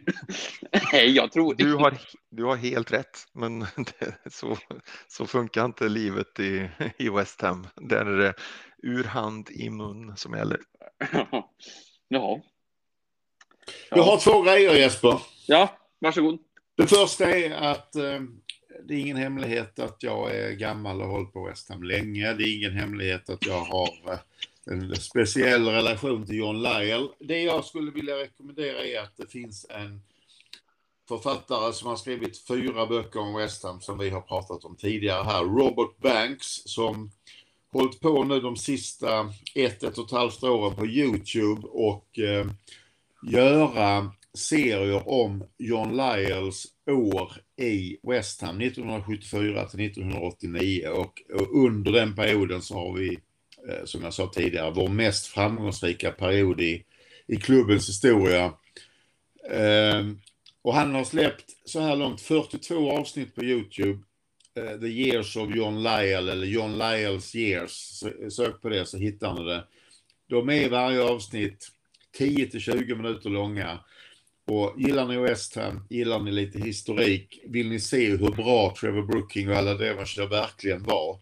nej, 0.93 1.11
jag 1.11 1.31
tror 1.31 1.53
du 1.53 1.73
har, 1.73 1.97
du 2.30 2.43
har 2.43 2.56
helt 2.56 2.93
rätt, 2.93 3.27
men 3.34 3.60
det, 3.99 4.31
så, 4.31 4.57
så 5.07 5.26
funkar 5.26 5.65
inte 5.65 5.89
livet 5.89 6.39
i, 6.39 6.69
i 6.97 7.10
West 7.10 7.41
Ham. 7.41 7.68
Där 7.76 8.06
är 8.06 8.18
det 8.18 8.34
ur 8.84 9.03
hand 9.03 9.49
i 9.49 9.69
mun 9.69 10.18
som 10.18 10.34
gäller. 10.38 10.60
ja. 12.07 12.41
Jag 13.89 14.03
har 14.03 14.18
två 14.18 14.41
grejer 14.41 14.76
Jesper. 14.76 15.22
Ja, 15.47 15.77
varsågod. 15.99 16.39
Det 16.77 16.88
första 16.88 17.30
är 17.31 17.52
att 17.52 17.95
eh, 17.95 18.22
det 18.84 18.93
är 18.93 18.99
ingen 18.99 19.18
hemlighet 19.18 19.80
att 19.80 20.03
jag 20.03 20.35
är 20.35 20.52
gammal 20.52 21.02
och 21.02 21.07
hållit 21.07 21.34
på 21.34 21.45
West 21.45 21.69
Ham 21.69 21.84
länge. 21.84 22.34
Det 22.34 22.43
är 22.43 22.57
ingen 22.57 22.77
hemlighet 22.77 23.30
att 23.30 23.45
jag 23.45 23.60
har 23.60 23.89
eh, 24.07 24.19
en 24.66 24.96
speciell 24.96 25.68
relation 25.68 26.26
till 26.26 26.36
John 26.36 26.62
Lyell. 26.62 27.10
Det 27.20 27.42
jag 27.42 27.66
skulle 27.66 27.92
vilja 27.92 28.16
rekommendera 28.16 28.86
är 28.86 29.00
att 29.00 29.18
det 29.18 29.32
finns 29.32 29.66
en 29.70 30.02
författare 31.08 31.74
som 31.74 31.90
har 31.90 31.96
skrivit 31.96 32.48
fyra 32.48 32.86
böcker 32.86 33.20
om 33.20 33.36
West 33.36 33.64
Ham 33.64 33.82
som 33.82 33.98
vi 33.98 34.10
har 34.10 34.22
pratat 34.22 34.66
om 34.66 34.76
tidigare 34.76 35.24
här. 35.24 35.44
Robert 35.44 35.98
Banks 36.02 36.62
som 36.66 37.12
hållit 37.72 38.00
på 38.00 38.24
nu 38.24 38.40
de 38.40 38.56
sista 38.56 39.34
ett, 39.56 39.84
ett 39.84 39.98
och 39.98 40.06
ett 40.06 40.12
halvt 40.12 40.44
åren 40.44 40.76
på 40.76 40.86
Youtube 40.86 41.62
och 41.68 42.20
eh, 42.20 42.48
göra 43.32 44.12
serier 44.34 45.10
om 45.10 45.44
John 45.58 45.98
Lyells 45.98 46.68
år 46.92 47.32
i 47.62 47.98
West 48.04 48.42
Ham 48.42 48.62
1974 48.62 49.66
till 49.66 49.86
1989 49.86 50.88
och, 50.88 51.22
och 51.34 51.66
under 51.66 51.92
den 51.92 52.16
perioden 52.16 52.62
så 52.62 52.74
har 52.76 52.94
vi 52.94 53.20
Eh, 53.70 53.86
som 53.86 54.04
jag 54.04 54.14
sa 54.14 54.28
tidigare, 54.28 54.72
vår 54.72 54.88
mest 54.88 55.28
framgångsrika 55.28 56.12
period 56.12 56.62
i, 56.62 56.84
i 57.28 57.36
klubbens 57.36 57.90
historia. 57.90 58.54
Ehm, 59.50 60.20
och 60.62 60.74
han 60.74 60.96
har 60.96 61.04
släppt 61.04 61.46
så 61.66 61.80
här 61.80 61.96
långt 61.96 62.22
42 62.22 62.92
avsnitt 62.92 63.36
på 63.36 63.44
Youtube. 63.44 64.00
Eh, 64.58 64.80
The 64.80 64.88
Years 64.88 65.36
of 65.36 65.56
John 65.56 65.84
Lyell 65.84 66.30
eller 66.30 66.48
John 66.48 66.78
Lyells 66.78 67.36
Years. 67.36 68.04
Sök 68.30 68.62
på 68.62 68.70
det 68.70 68.86
så 68.86 68.98
hittar 68.98 69.34
ni 69.34 69.46
det. 69.46 69.64
De 70.30 70.50
är 70.50 70.66
i 70.66 70.68
varje 70.68 71.02
avsnitt 71.02 71.68
10 72.18 72.48
till 72.48 72.62
20 72.62 72.96
minuter 72.96 73.30
långa. 73.30 73.80
Och 74.48 74.74
gillar 74.78 75.08
ni 75.08 75.18
West 75.18 75.56
Ham, 75.56 75.88
gillar 75.90 76.20
ni 76.20 76.32
lite 76.32 76.60
historik, 76.60 77.40
vill 77.46 77.70
ni 77.70 77.80
se 77.80 78.10
hur 78.10 78.32
bra 78.32 78.76
Trevor 78.80 79.02
Brooking 79.02 79.50
och 79.50 79.56
alla 79.56 79.74
Devonshire 79.74 80.28
verkligen 80.28 80.84
var, 80.84 81.20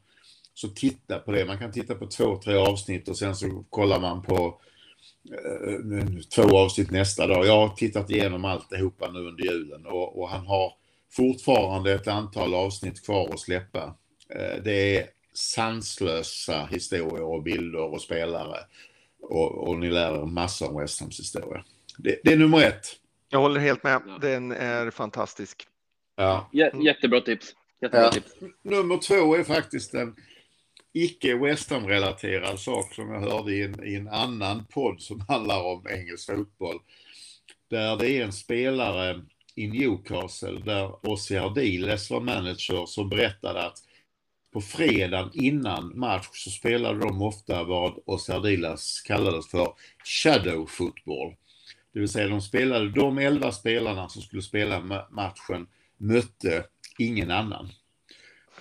så 0.54 0.68
titta 0.68 1.20
på 1.20 1.32
det. 1.32 1.46
Man 1.46 1.58
kan 1.58 1.72
titta 1.72 1.96
på 1.96 2.08
två, 2.08 2.38
tre 2.38 2.56
avsnitt 2.56 3.08
och 3.08 3.18
sen 3.18 3.36
så 3.36 3.64
kollar 3.70 4.00
man 4.00 4.22
på 4.22 4.62
eh, 5.32 6.18
två 6.36 6.58
avsnitt 6.58 6.92
nästa 6.92 7.28
dag. 7.28 7.46
Jag 7.46 7.68
har 7.68 7.76
tittat 7.76 8.10
igenom 8.10 8.46
alltihopa 8.46 9.12
nu 9.12 9.20
under 9.20 9.44
julen 9.44 9.86
och, 9.86 10.20
och 10.22 10.30
han 10.30 10.48
har 10.48 10.74
fortfarande 11.12 11.94
ett 11.94 12.08
antal 12.08 12.54
avsnitt 12.54 13.06
kvar 13.06 13.30
att 13.34 13.40
släppa. 13.40 13.96
Eh, 14.30 14.64
det 14.64 14.98
är 14.98 15.08
sanslösa 15.34 16.66
historier 16.72 17.24
och 17.24 17.44
bilder 17.44 17.94
och 17.94 18.02
spelare 18.02 18.58
och, 19.22 19.68
och 19.68 19.80
ni 19.80 19.90
lär 19.90 20.22
er 20.22 20.26
massor 20.26 20.70
om 20.70 20.82
West 20.82 21.02
Hams 21.02 21.20
historia. 21.20 21.64
Det, 21.98 22.20
det, 22.24 22.34
är 22.34 22.38
nummer 22.38 22.64
ett. 22.64 22.88
Jag 23.30 23.40
håller 23.40 23.60
helt 23.60 23.84
med. 23.84 24.02
Den 24.22 24.52
är 24.52 24.92
fantastisk. 24.92 25.68
Ja. 26.16 26.50
Jättebra 26.86 27.22
tips. 27.22 27.56
Jättebra 27.82 28.06
ja. 28.06 28.12
tips. 28.12 28.32
Nummer 28.62 28.98
två 28.98 29.36
är 29.36 29.44
faktiskt 29.44 29.94
en 29.94 30.16
icke-Western-relaterad 30.94 32.60
sak 32.60 32.94
som 32.94 33.12
jag 33.12 33.22
hörde 33.22 33.54
i 33.54 33.64
en, 33.64 33.88
i 33.88 33.96
en 33.96 34.08
annan 34.08 34.66
podd 34.66 35.02
som 35.02 35.20
handlar 35.28 35.64
om 35.64 35.88
engelsk 35.88 36.26
fotboll. 36.26 36.80
Där 37.70 37.98
det 37.98 38.12
är 38.12 38.24
en 38.24 38.34
spelare 38.34 39.22
i 39.56 39.68
Newcastle 39.68 40.60
där 40.66 41.10
Ossi 41.10 41.38
Ardiles 41.38 42.10
var 42.10 42.22
manager 42.22 42.86
som 42.86 43.10
berättade 43.10 43.66
att 43.66 43.78
på 44.54 44.62
fredagen 44.62 45.32
innan 45.34 46.00
match 46.00 46.28
så 46.32 46.50
spelade 46.50 47.00
de 47.00 47.22
ofta 47.22 47.64
vad 47.64 48.00
Ossi 48.06 48.32
Ardiles 48.32 49.02
kallades 49.02 49.48
för 49.48 49.74
shadow 50.04 50.66
football. 50.66 51.36
Det 51.94 52.00
vill 52.00 52.10
säga 52.10 52.28
de 52.28 52.42
spelade 52.42 52.90
de 52.90 53.18
elva 53.18 53.52
spelarna 53.52 54.10
som 54.10 54.22
skulle 54.22 54.42
spela 54.42 55.06
matchen 55.12 55.68
mötte 55.98 56.66
ingen 56.98 57.32
annan. 57.32 57.70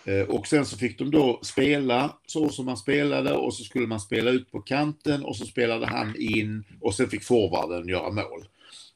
Eh, 0.04 0.28
och 0.28 0.46
sen 0.46 0.66
så 0.66 0.76
fick 0.76 0.98
de 0.98 1.10
då 1.10 1.40
spela 1.42 2.16
så 2.26 2.48
som 2.48 2.66
man 2.66 2.76
spelade 2.76 3.32
och 3.32 3.54
så 3.54 3.64
skulle 3.64 3.86
man 3.86 4.00
spela 4.00 4.30
ut 4.30 4.50
på 4.50 4.60
kanten 4.60 5.24
och 5.24 5.36
så 5.36 5.46
spelade 5.46 5.86
han 5.86 6.16
in 6.18 6.64
och 6.80 6.94
sen 6.94 7.08
fick 7.08 7.24
forwarden 7.24 7.88
göra 7.88 8.10
mål. 8.10 8.48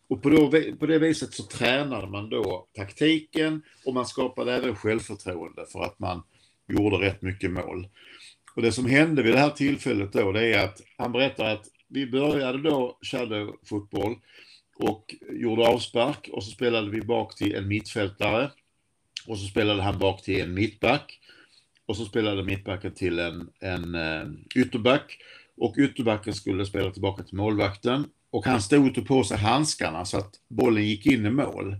Och 0.08 0.22
på, 0.22 0.30
då, 0.30 0.50
på 0.78 0.86
det 0.86 0.98
viset 0.98 1.34
så 1.34 1.42
tränade 1.42 2.06
man 2.06 2.30
då 2.30 2.66
taktiken 2.76 3.62
och 3.84 3.94
man 3.94 4.06
skapade 4.06 4.54
även 4.54 4.76
självförtroende 4.76 5.66
för 5.72 5.82
att 5.82 5.98
man 5.98 6.22
gjorde 6.68 6.96
rätt 6.96 7.22
mycket 7.22 7.50
mål. 7.50 7.88
Och 8.56 8.62
det 8.62 8.72
som 8.72 8.86
hände 8.86 9.22
vid 9.22 9.32
det 9.32 9.38
här 9.38 9.50
tillfället 9.50 10.12
då 10.12 10.32
det 10.32 10.54
är 10.54 10.64
att 10.64 10.80
han 10.98 11.12
berättar 11.12 11.44
att 11.44 11.66
vi 11.88 12.06
började 12.06 12.62
då 12.62 12.98
shadow-fotboll 13.02 14.16
och 14.78 15.14
gjorde 15.30 15.68
avspark 15.68 16.28
och 16.32 16.44
så 16.44 16.50
spelade 16.50 16.90
vi 16.90 17.00
bak 17.00 17.36
till 17.36 17.54
en 17.54 17.68
mittfältare 17.68 18.50
och 19.26 19.38
så 19.38 19.46
spelade 19.46 19.82
han 19.82 19.98
bak 19.98 20.22
till 20.22 20.40
en 20.40 20.54
mittback 20.54 21.20
och 21.86 21.96
så 21.96 22.04
spelade 22.04 22.42
mittbacken 22.42 22.94
till 22.94 23.18
en, 23.18 23.48
en 23.60 23.94
uh, 23.94 24.32
ytterback 24.54 25.18
och 25.56 25.74
ytterbacken 25.78 26.34
skulle 26.34 26.66
spela 26.66 26.90
tillbaka 26.90 27.22
till 27.22 27.36
målvakten 27.36 28.04
och 28.30 28.46
han 28.46 28.62
stod 28.62 28.88
och 28.88 28.94
tog 28.94 29.06
på 29.06 29.24
sig 29.24 29.38
handskarna 29.38 30.04
så 30.04 30.18
att 30.18 30.34
bollen 30.48 30.84
gick 30.84 31.06
in 31.06 31.26
i 31.26 31.30
mål. 31.30 31.76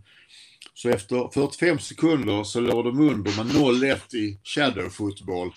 Så 0.74 0.88
efter 0.88 1.30
45 1.34 1.78
sekunder 1.78 2.44
så 2.44 2.60
låg 2.60 2.84
de 2.84 3.00
under 3.00 3.44
med 3.44 3.54
0-1 3.54 4.14
i 4.16 4.40
shadow 4.44 4.88
football. 4.88 5.52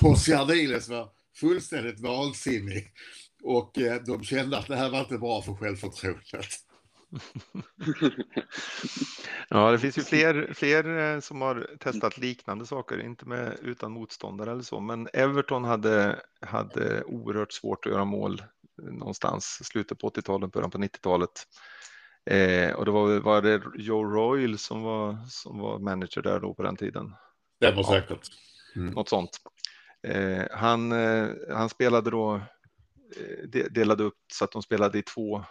och 0.00 0.18
Ciardiles 0.18 0.88
var 0.88 1.08
fullständigt 1.36 2.00
vansinnig. 2.00 2.92
Och 3.42 3.78
eh, 3.78 4.02
de 4.02 4.24
kände 4.24 4.58
att 4.58 4.66
det 4.66 4.76
här 4.76 4.90
var 4.90 5.00
inte 5.00 5.18
bra 5.18 5.42
för 5.42 5.54
självförtroendet. 5.54 6.67
ja, 9.48 9.70
det 9.70 9.78
finns 9.78 9.98
ju 9.98 10.02
fler, 10.02 10.52
fler 10.54 10.98
eh, 10.98 11.20
som 11.20 11.40
har 11.40 11.76
testat 11.80 12.18
liknande 12.18 12.66
saker, 12.66 13.00
inte 13.00 13.26
med, 13.26 13.58
utan 13.62 13.92
motståndare 13.92 14.50
eller 14.50 14.62
så, 14.62 14.80
men 14.80 15.08
Everton 15.12 15.64
hade, 15.64 16.20
hade 16.40 17.04
oerhört 17.04 17.52
svårt 17.52 17.86
att 17.86 17.92
göra 17.92 18.04
mål 18.04 18.42
någonstans 18.82 19.60
slutet 19.64 19.98
på 19.98 20.10
80-talet, 20.10 20.52
början 20.52 20.70
på 20.70 20.78
90-talet. 20.78 21.46
Eh, 22.30 22.72
och 22.72 22.84
det 22.84 22.90
var, 22.90 23.20
var 23.20 23.42
det 23.42 23.62
Joe 23.74 24.04
Royal 24.04 24.58
som 24.58 24.82
var, 24.82 25.18
som 25.28 25.58
var 25.58 25.78
manager 25.78 26.22
där 26.22 26.40
då 26.40 26.54
på 26.54 26.62
den 26.62 26.76
tiden. 26.76 27.14
Det 27.60 27.70
var 27.70 27.82
säkert. 27.82 28.28
Mm. 28.76 28.94
Något 28.94 29.08
sånt. 29.08 29.30
Eh, 30.02 30.44
han, 30.50 30.92
eh, 30.92 31.28
han 31.50 31.68
spelade 31.68 32.10
då, 32.10 32.40
eh, 33.16 33.64
delade 33.70 34.04
upp 34.04 34.18
så 34.32 34.44
att 34.44 34.52
de 34.52 34.62
spelade 34.62 34.98
i 34.98 35.02
två, 35.02 35.44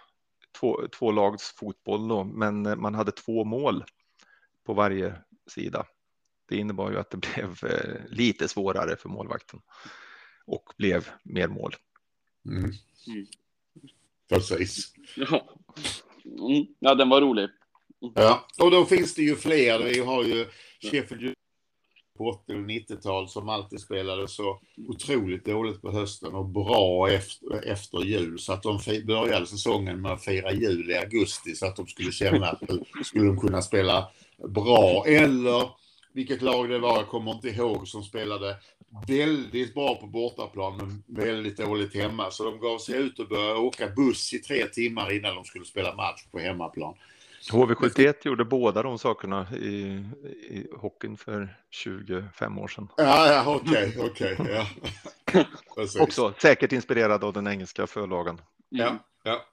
två, 0.59 0.87
två 0.87 1.11
lags 1.11 1.55
fotboll 1.55 2.07
då, 2.07 2.23
men 2.23 2.65
eh, 2.65 2.75
man 2.75 2.95
hade 2.95 3.11
två 3.11 3.43
mål 3.43 3.83
på 4.65 4.73
varje 4.73 5.15
sida. 5.47 5.85
Det 6.49 6.57
innebar 6.57 6.91
ju 6.91 6.97
att 6.97 7.09
det 7.09 7.17
blev 7.35 7.57
eh, 7.63 8.01
lite 8.09 8.47
svårare 8.47 8.95
för 8.95 9.09
målvakten 9.09 9.61
och 10.45 10.73
blev 10.77 11.09
mer 11.23 11.47
mål. 11.47 11.75
Mm. 12.45 12.63
Mm. 12.63 13.27
Precis. 14.29 14.93
Ja. 15.15 15.49
Mm. 16.25 16.65
ja, 16.79 16.95
den 16.95 17.09
var 17.09 17.21
rolig. 17.21 17.49
Ja, 17.99 18.47
och 18.59 18.71
då 18.71 18.85
finns 18.85 19.15
det 19.15 19.21
ju 19.21 19.35
fler. 19.35 19.83
Vi 19.83 19.99
har 19.99 20.23
ju 20.23 20.45
Sheffield 20.79 21.33
på 22.17 22.29
80 22.29 22.53
och 22.53 22.59
90-tal 22.59 23.29
som 23.29 23.49
alltid 23.49 23.79
spelade 23.79 24.27
så 24.27 24.59
otroligt 24.87 25.45
dåligt 25.45 25.81
på 25.81 25.91
hösten 25.91 26.33
och 26.33 26.45
bra 26.45 27.09
efter, 27.09 27.71
efter 27.71 28.03
jul 28.03 28.39
så 28.39 28.53
att 28.53 28.63
de 28.63 28.79
började 29.05 29.45
säsongen 29.45 30.01
med 30.01 30.11
att 30.11 30.23
fira 30.23 30.51
jul 30.51 30.91
i 30.91 30.97
augusti 30.97 31.55
så 31.55 31.65
att 31.65 31.75
de 31.75 31.87
skulle 31.87 32.11
känna 32.11 32.47
att 32.47 32.61
skulle 33.05 33.25
de 33.25 33.39
kunna 33.39 33.61
spela 33.61 34.07
bra 34.47 35.03
eller 35.07 35.69
vilket 36.13 36.41
lag 36.41 36.69
det 36.69 36.79
var, 36.79 36.97
jag 36.97 37.07
kommer 37.07 37.31
inte 37.31 37.49
ihåg, 37.49 37.87
som 37.87 38.03
spelade 38.03 38.57
väldigt 39.07 39.73
bra 39.73 39.95
på 39.95 40.07
bortaplan 40.07 40.77
men 40.77 41.03
väldigt 41.25 41.57
dåligt 41.57 41.95
hemma. 41.95 42.31
Så 42.31 42.43
de 42.43 42.59
gav 42.59 42.77
sig 42.77 42.95
ut 42.95 43.19
och 43.19 43.27
började 43.27 43.59
åka 43.59 43.87
buss 43.87 44.33
i 44.33 44.39
tre 44.39 44.65
timmar 44.65 45.15
innan 45.15 45.35
de 45.35 45.45
skulle 45.45 45.65
spela 45.65 45.95
match 45.95 46.25
på 46.31 46.39
hemmaplan. 46.39 46.93
HV71 47.51 48.13
gjorde 48.21 48.45
båda 48.45 48.83
de 48.83 48.99
sakerna 48.99 49.47
i, 49.55 50.03
i 50.49 50.67
hockeyn 50.77 51.17
för 51.17 51.57
25 51.69 52.57
år 52.57 52.67
sedan. 52.67 52.87
Ja, 52.97 53.27
ja 53.33 53.55
okej, 53.55 53.87
okay, 53.87 54.09
okej. 54.09 54.33
Okay, 54.39 54.53
ja. 54.53 55.45
Också 55.99 56.33
säkert 56.41 56.71
inspirerad 56.71 57.23
av 57.23 57.33
den 57.33 57.47
engelska 57.47 57.87
förlagen. 57.87 58.41
Ja, 58.69 58.97
ja. 59.23 59.45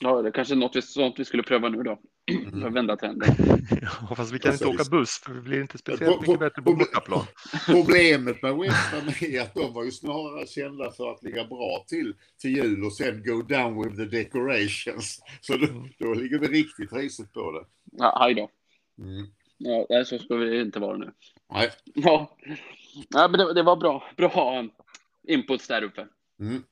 Ja, 0.00 0.22
det 0.22 0.28
är 0.28 0.32
kanske 0.32 0.54
är 0.54 0.56
något 0.56 0.76
vi, 0.76 0.82
sånt 0.82 1.18
vi 1.18 1.24
skulle 1.24 1.42
pröva 1.42 1.68
nu 1.68 1.82
då. 1.82 1.98
Mm. 2.30 2.60
För 2.60 2.68
att 2.68 2.74
vända 2.74 2.96
trenden. 2.96 3.28
ja, 3.82 4.14
fast 4.14 4.32
vi 4.32 4.38
kan 4.38 4.50
Precis. 4.50 4.66
inte 4.66 4.82
åka 4.82 4.90
buss 4.90 5.18
för 5.24 5.32
vi 5.32 5.40
blir 5.40 5.60
inte 5.60 5.78
speciellt 5.78 6.20
mycket 6.20 6.38
bättre 6.38 6.62
på 6.62 6.74
bortaplan. 6.74 7.24
Problemet 7.66 8.42
med 8.42 8.56
West 8.56 8.92
Ham 8.92 9.08
är 9.20 9.40
att 9.40 9.54
de 9.54 9.74
var 9.74 9.84
ju 9.84 9.90
snarare 9.90 10.46
kända 10.46 10.90
för 10.90 11.10
att 11.12 11.22
ligga 11.22 11.44
bra 11.44 11.84
till 11.88 12.14
till 12.40 12.56
jul 12.56 12.84
och 12.84 12.92
sen 12.92 13.22
go 13.22 13.42
down 13.42 13.82
with 13.82 13.96
the 13.96 14.04
decorations. 14.04 15.20
Så 15.40 15.56
då, 15.56 15.66
mm. 15.66 15.88
då 15.98 16.14
ligger 16.14 16.38
vi 16.38 16.46
riktigt 16.46 16.92
risigt 16.92 17.32
på 17.32 17.52
det. 17.52 17.64
Ja, 17.92 18.18
hej 18.20 18.34
då. 18.34 18.50
Mm. 19.04 19.26
Ja, 19.88 20.04
så 20.04 20.18
ska 20.18 20.36
vi 20.36 20.60
inte 20.60 20.78
vara 20.78 20.96
nu. 20.96 21.12
Nej. 21.52 21.70
Ja, 21.94 22.36
ja 23.08 23.28
men 23.28 23.38
det, 23.40 23.54
det 23.54 23.62
var 23.62 23.76
bra. 23.76 24.04
Bra 24.16 24.68
inputs 25.28 25.68
där 25.68 25.82
uppe. 25.82 26.06
Mm. 26.40 26.62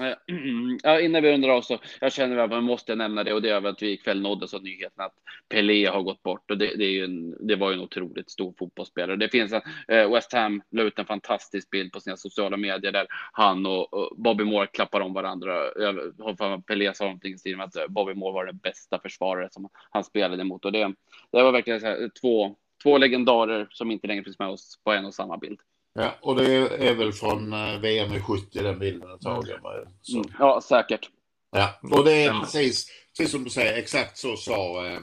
Eh, 0.00 0.14
ja, 0.82 1.00
innan 1.00 1.22
vi 1.22 1.32
rundar 1.32 1.48
av 1.48 1.62
så 1.62 1.78
jag 2.00 2.12
känner 2.12 2.36
att 2.36 2.50
man 2.50 2.64
måste 2.64 2.94
nämna 2.94 3.24
det 3.24 3.32
och 3.32 3.42
det 3.42 3.50
är 3.50 3.66
att 3.66 3.82
vi 3.82 3.92
ikväll 3.92 4.20
nåddes 4.20 4.54
av 4.54 4.62
nyheten 4.62 5.04
att 5.04 5.14
Pelé 5.48 5.86
har 5.86 6.02
gått 6.02 6.22
bort 6.22 6.50
och 6.50 6.58
det, 6.58 6.76
det, 6.76 6.84
är 6.84 6.90
ju 6.90 7.04
en, 7.04 7.46
det 7.46 7.56
var 7.56 7.70
ju 7.70 7.74
en 7.74 7.80
otroligt 7.80 8.30
stor 8.30 8.54
fotbollsspelare. 8.58 9.16
Det 9.16 9.28
finns 9.28 9.52
en, 9.52 9.60
eh, 9.88 10.12
West 10.12 10.32
Ham 10.32 10.62
la 10.70 10.82
ut 10.82 10.98
en 10.98 11.06
fantastisk 11.06 11.70
bild 11.70 11.92
på 11.92 12.00
sina 12.00 12.16
sociala 12.16 12.56
medier 12.56 12.92
där 12.92 13.06
han 13.32 13.66
och, 13.66 13.94
och 13.94 14.16
Bobby 14.16 14.44
Moore 14.44 14.66
klappar 14.66 15.00
om 15.00 15.12
varandra. 15.12 15.52
Jag 15.76 16.12
har 16.18 16.36
för 16.36 16.58
Pelé 16.58 16.94
sa 16.94 17.04
någonting 17.04 17.34
i 17.34 17.38
stil 17.38 17.56
med 17.56 17.66
att 17.66 17.76
eh, 17.76 17.86
Bobby 17.88 18.14
Moore 18.14 18.32
var 18.32 18.46
den 18.46 18.58
bästa 18.58 18.98
försvarare 18.98 19.48
som 19.50 19.68
han 19.90 20.04
spelade 20.04 20.44
mot. 20.44 20.64
och 20.64 20.72
det, 20.72 20.94
det 21.32 21.42
var 21.42 21.52
verkligen 21.52 21.80
så 21.80 21.86
här, 21.86 22.10
två, 22.20 22.56
två 22.82 22.98
legendarer 22.98 23.68
som 23.70 23.90
inte 23.90 24.06
längre 24.06 24.24
finns 24.24 24.38
med 24.38 24.48
oss 24.48 24.80
på 24.84 24.92
en 24.92 25.04
och 25.04 25.14
samma 25.14 25.38
bild. 25.38 25.60
Ja, 25.94 26.14
och 26.20 26.36
det 26.36 26.54
är 26.88 26.94
väl 26.94 27.12
från 27.12 27.52
eh, 27.52 27.78
VM 27.80 28.12
i 28.12 28.20
70 28.20 28.62
den 28.62 28.78
bilden 28.78 29.10
är 29.10 29.16
tagen. 29.16 29.58
Mm. 30.12 30.24
Ja, 30.38 30.60
säkert. 30.60 31.10
Ja, 31.50 31.80
och 31.82 32.04
det 32.04 32.24
är 32.24 32.40
precis, 32.40 32.86
precis 33.16 33.32
som 33.32 33.44
du 33.44 33.50
säger, 33.50 33.78
exakt 33.78 34.18
så 34.18 34.36
sa, 34.36 34.86
eh, 34.86 35.00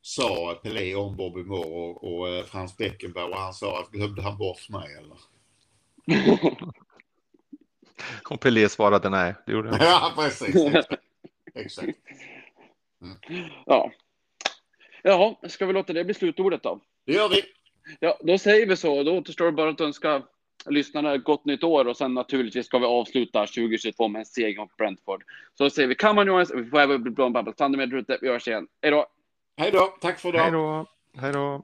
sa 0.00 0.60
Pelé 0.62 0.94
om 0.94 1.16
Bobby 1.16 1.42
Moore 1.42 1.68
och, 1.68 2.04
och 2.04 2.28
eh, 2.28 2.44
Frans 2.44 2.76
Beckenbauer. 2.76 3.36
Han 3.36 3.54
sa 3.54 3.80
att 3.80 3.90
glömde 3.90 4.22
han 4.22 4.38
bort 4.38 4.68
mig 4.68 4.96
eller? 4.96 5.16
och 8.30 8.40
Pelé 8.40 8.68
svarade 8.68 9.10
nej, 9.10 9.34
det 9.46 9.52
gjorde 9.52 9.70
han. 9.70 9.78
ja, 9.86 10.12
precis. 10.16 10.56
Exakt. 10.56 10.94
exakt. 11.54 11.98
Mm. 13.02 13.48
Ja. 13.66 13.92
Jaha, 15.02 15.36
ska 15.48 15.66
vi 15.66 15.72
låta 15.72 15.92
det 15.92 16.04
bli 16.04 16.14
slutordet 16.14 16.62
då? 16.62 16.80
Det 17.06 17.12
gör 17.12 17.28
vi. 17.28 17.42
Ja, 18.00 18.18
då 18.20 18.38
säger 18.38 18.66
vi 18.66 18.76
så. 18.76 19.02
Då 19.02 19.18
återstår 19.18 19.46
det 19.46 19.52
bara 19.52 19.70
att 19.70 19.80
önska 19.80 20.22
lyssnarna 20.66 21.14
ett 21.14 21.24
gott 21.24 21.44
nytt 21.44 21.64
år 21.64 21.84
och 21.84 21.96
sen 21.96 22.14
naturligtvis 22.14 22.66
ska 22.66 22.78
vi 22.78 22.86
avsluta 22.86 23.46
2022 23.46 24.08
med 24.08 24.20
en 24.20 24.26
seger 24.26 24.60
mot 24.60 24.76
Brentford. 24.76 25.24
Så 25.58 25.70
säger 25.70 25.88
vi 25.88 25.94
come 25.94 26.20
on 26.20 26.26
Jonas, 26.26 26.50
vi 26.54 26.64
får 26.64 26.80
även 26.80 27.02
bli 27.02 27.10
blå 27.10 27.26
en 27.26 27.32
babbel. 27.32 27.54
Ta 27.54 27.68
med 27.68 27.92
ute, 27.92 28.18
vi 28.20 28.28
hörs 28.28 28.48
igen. 28.48 28.66
Hej 28.82 28.90
då! 28.90 29.06
Hej 29.56 29.70
då, 29.70 29.94
tack 30.00 30.18
för 30.18 30.28
idag! 30.28 30.42
Hej 30.42 30.52
då! 30.52 30.86
Hej 31.16 31.32
då! 31.32 31.62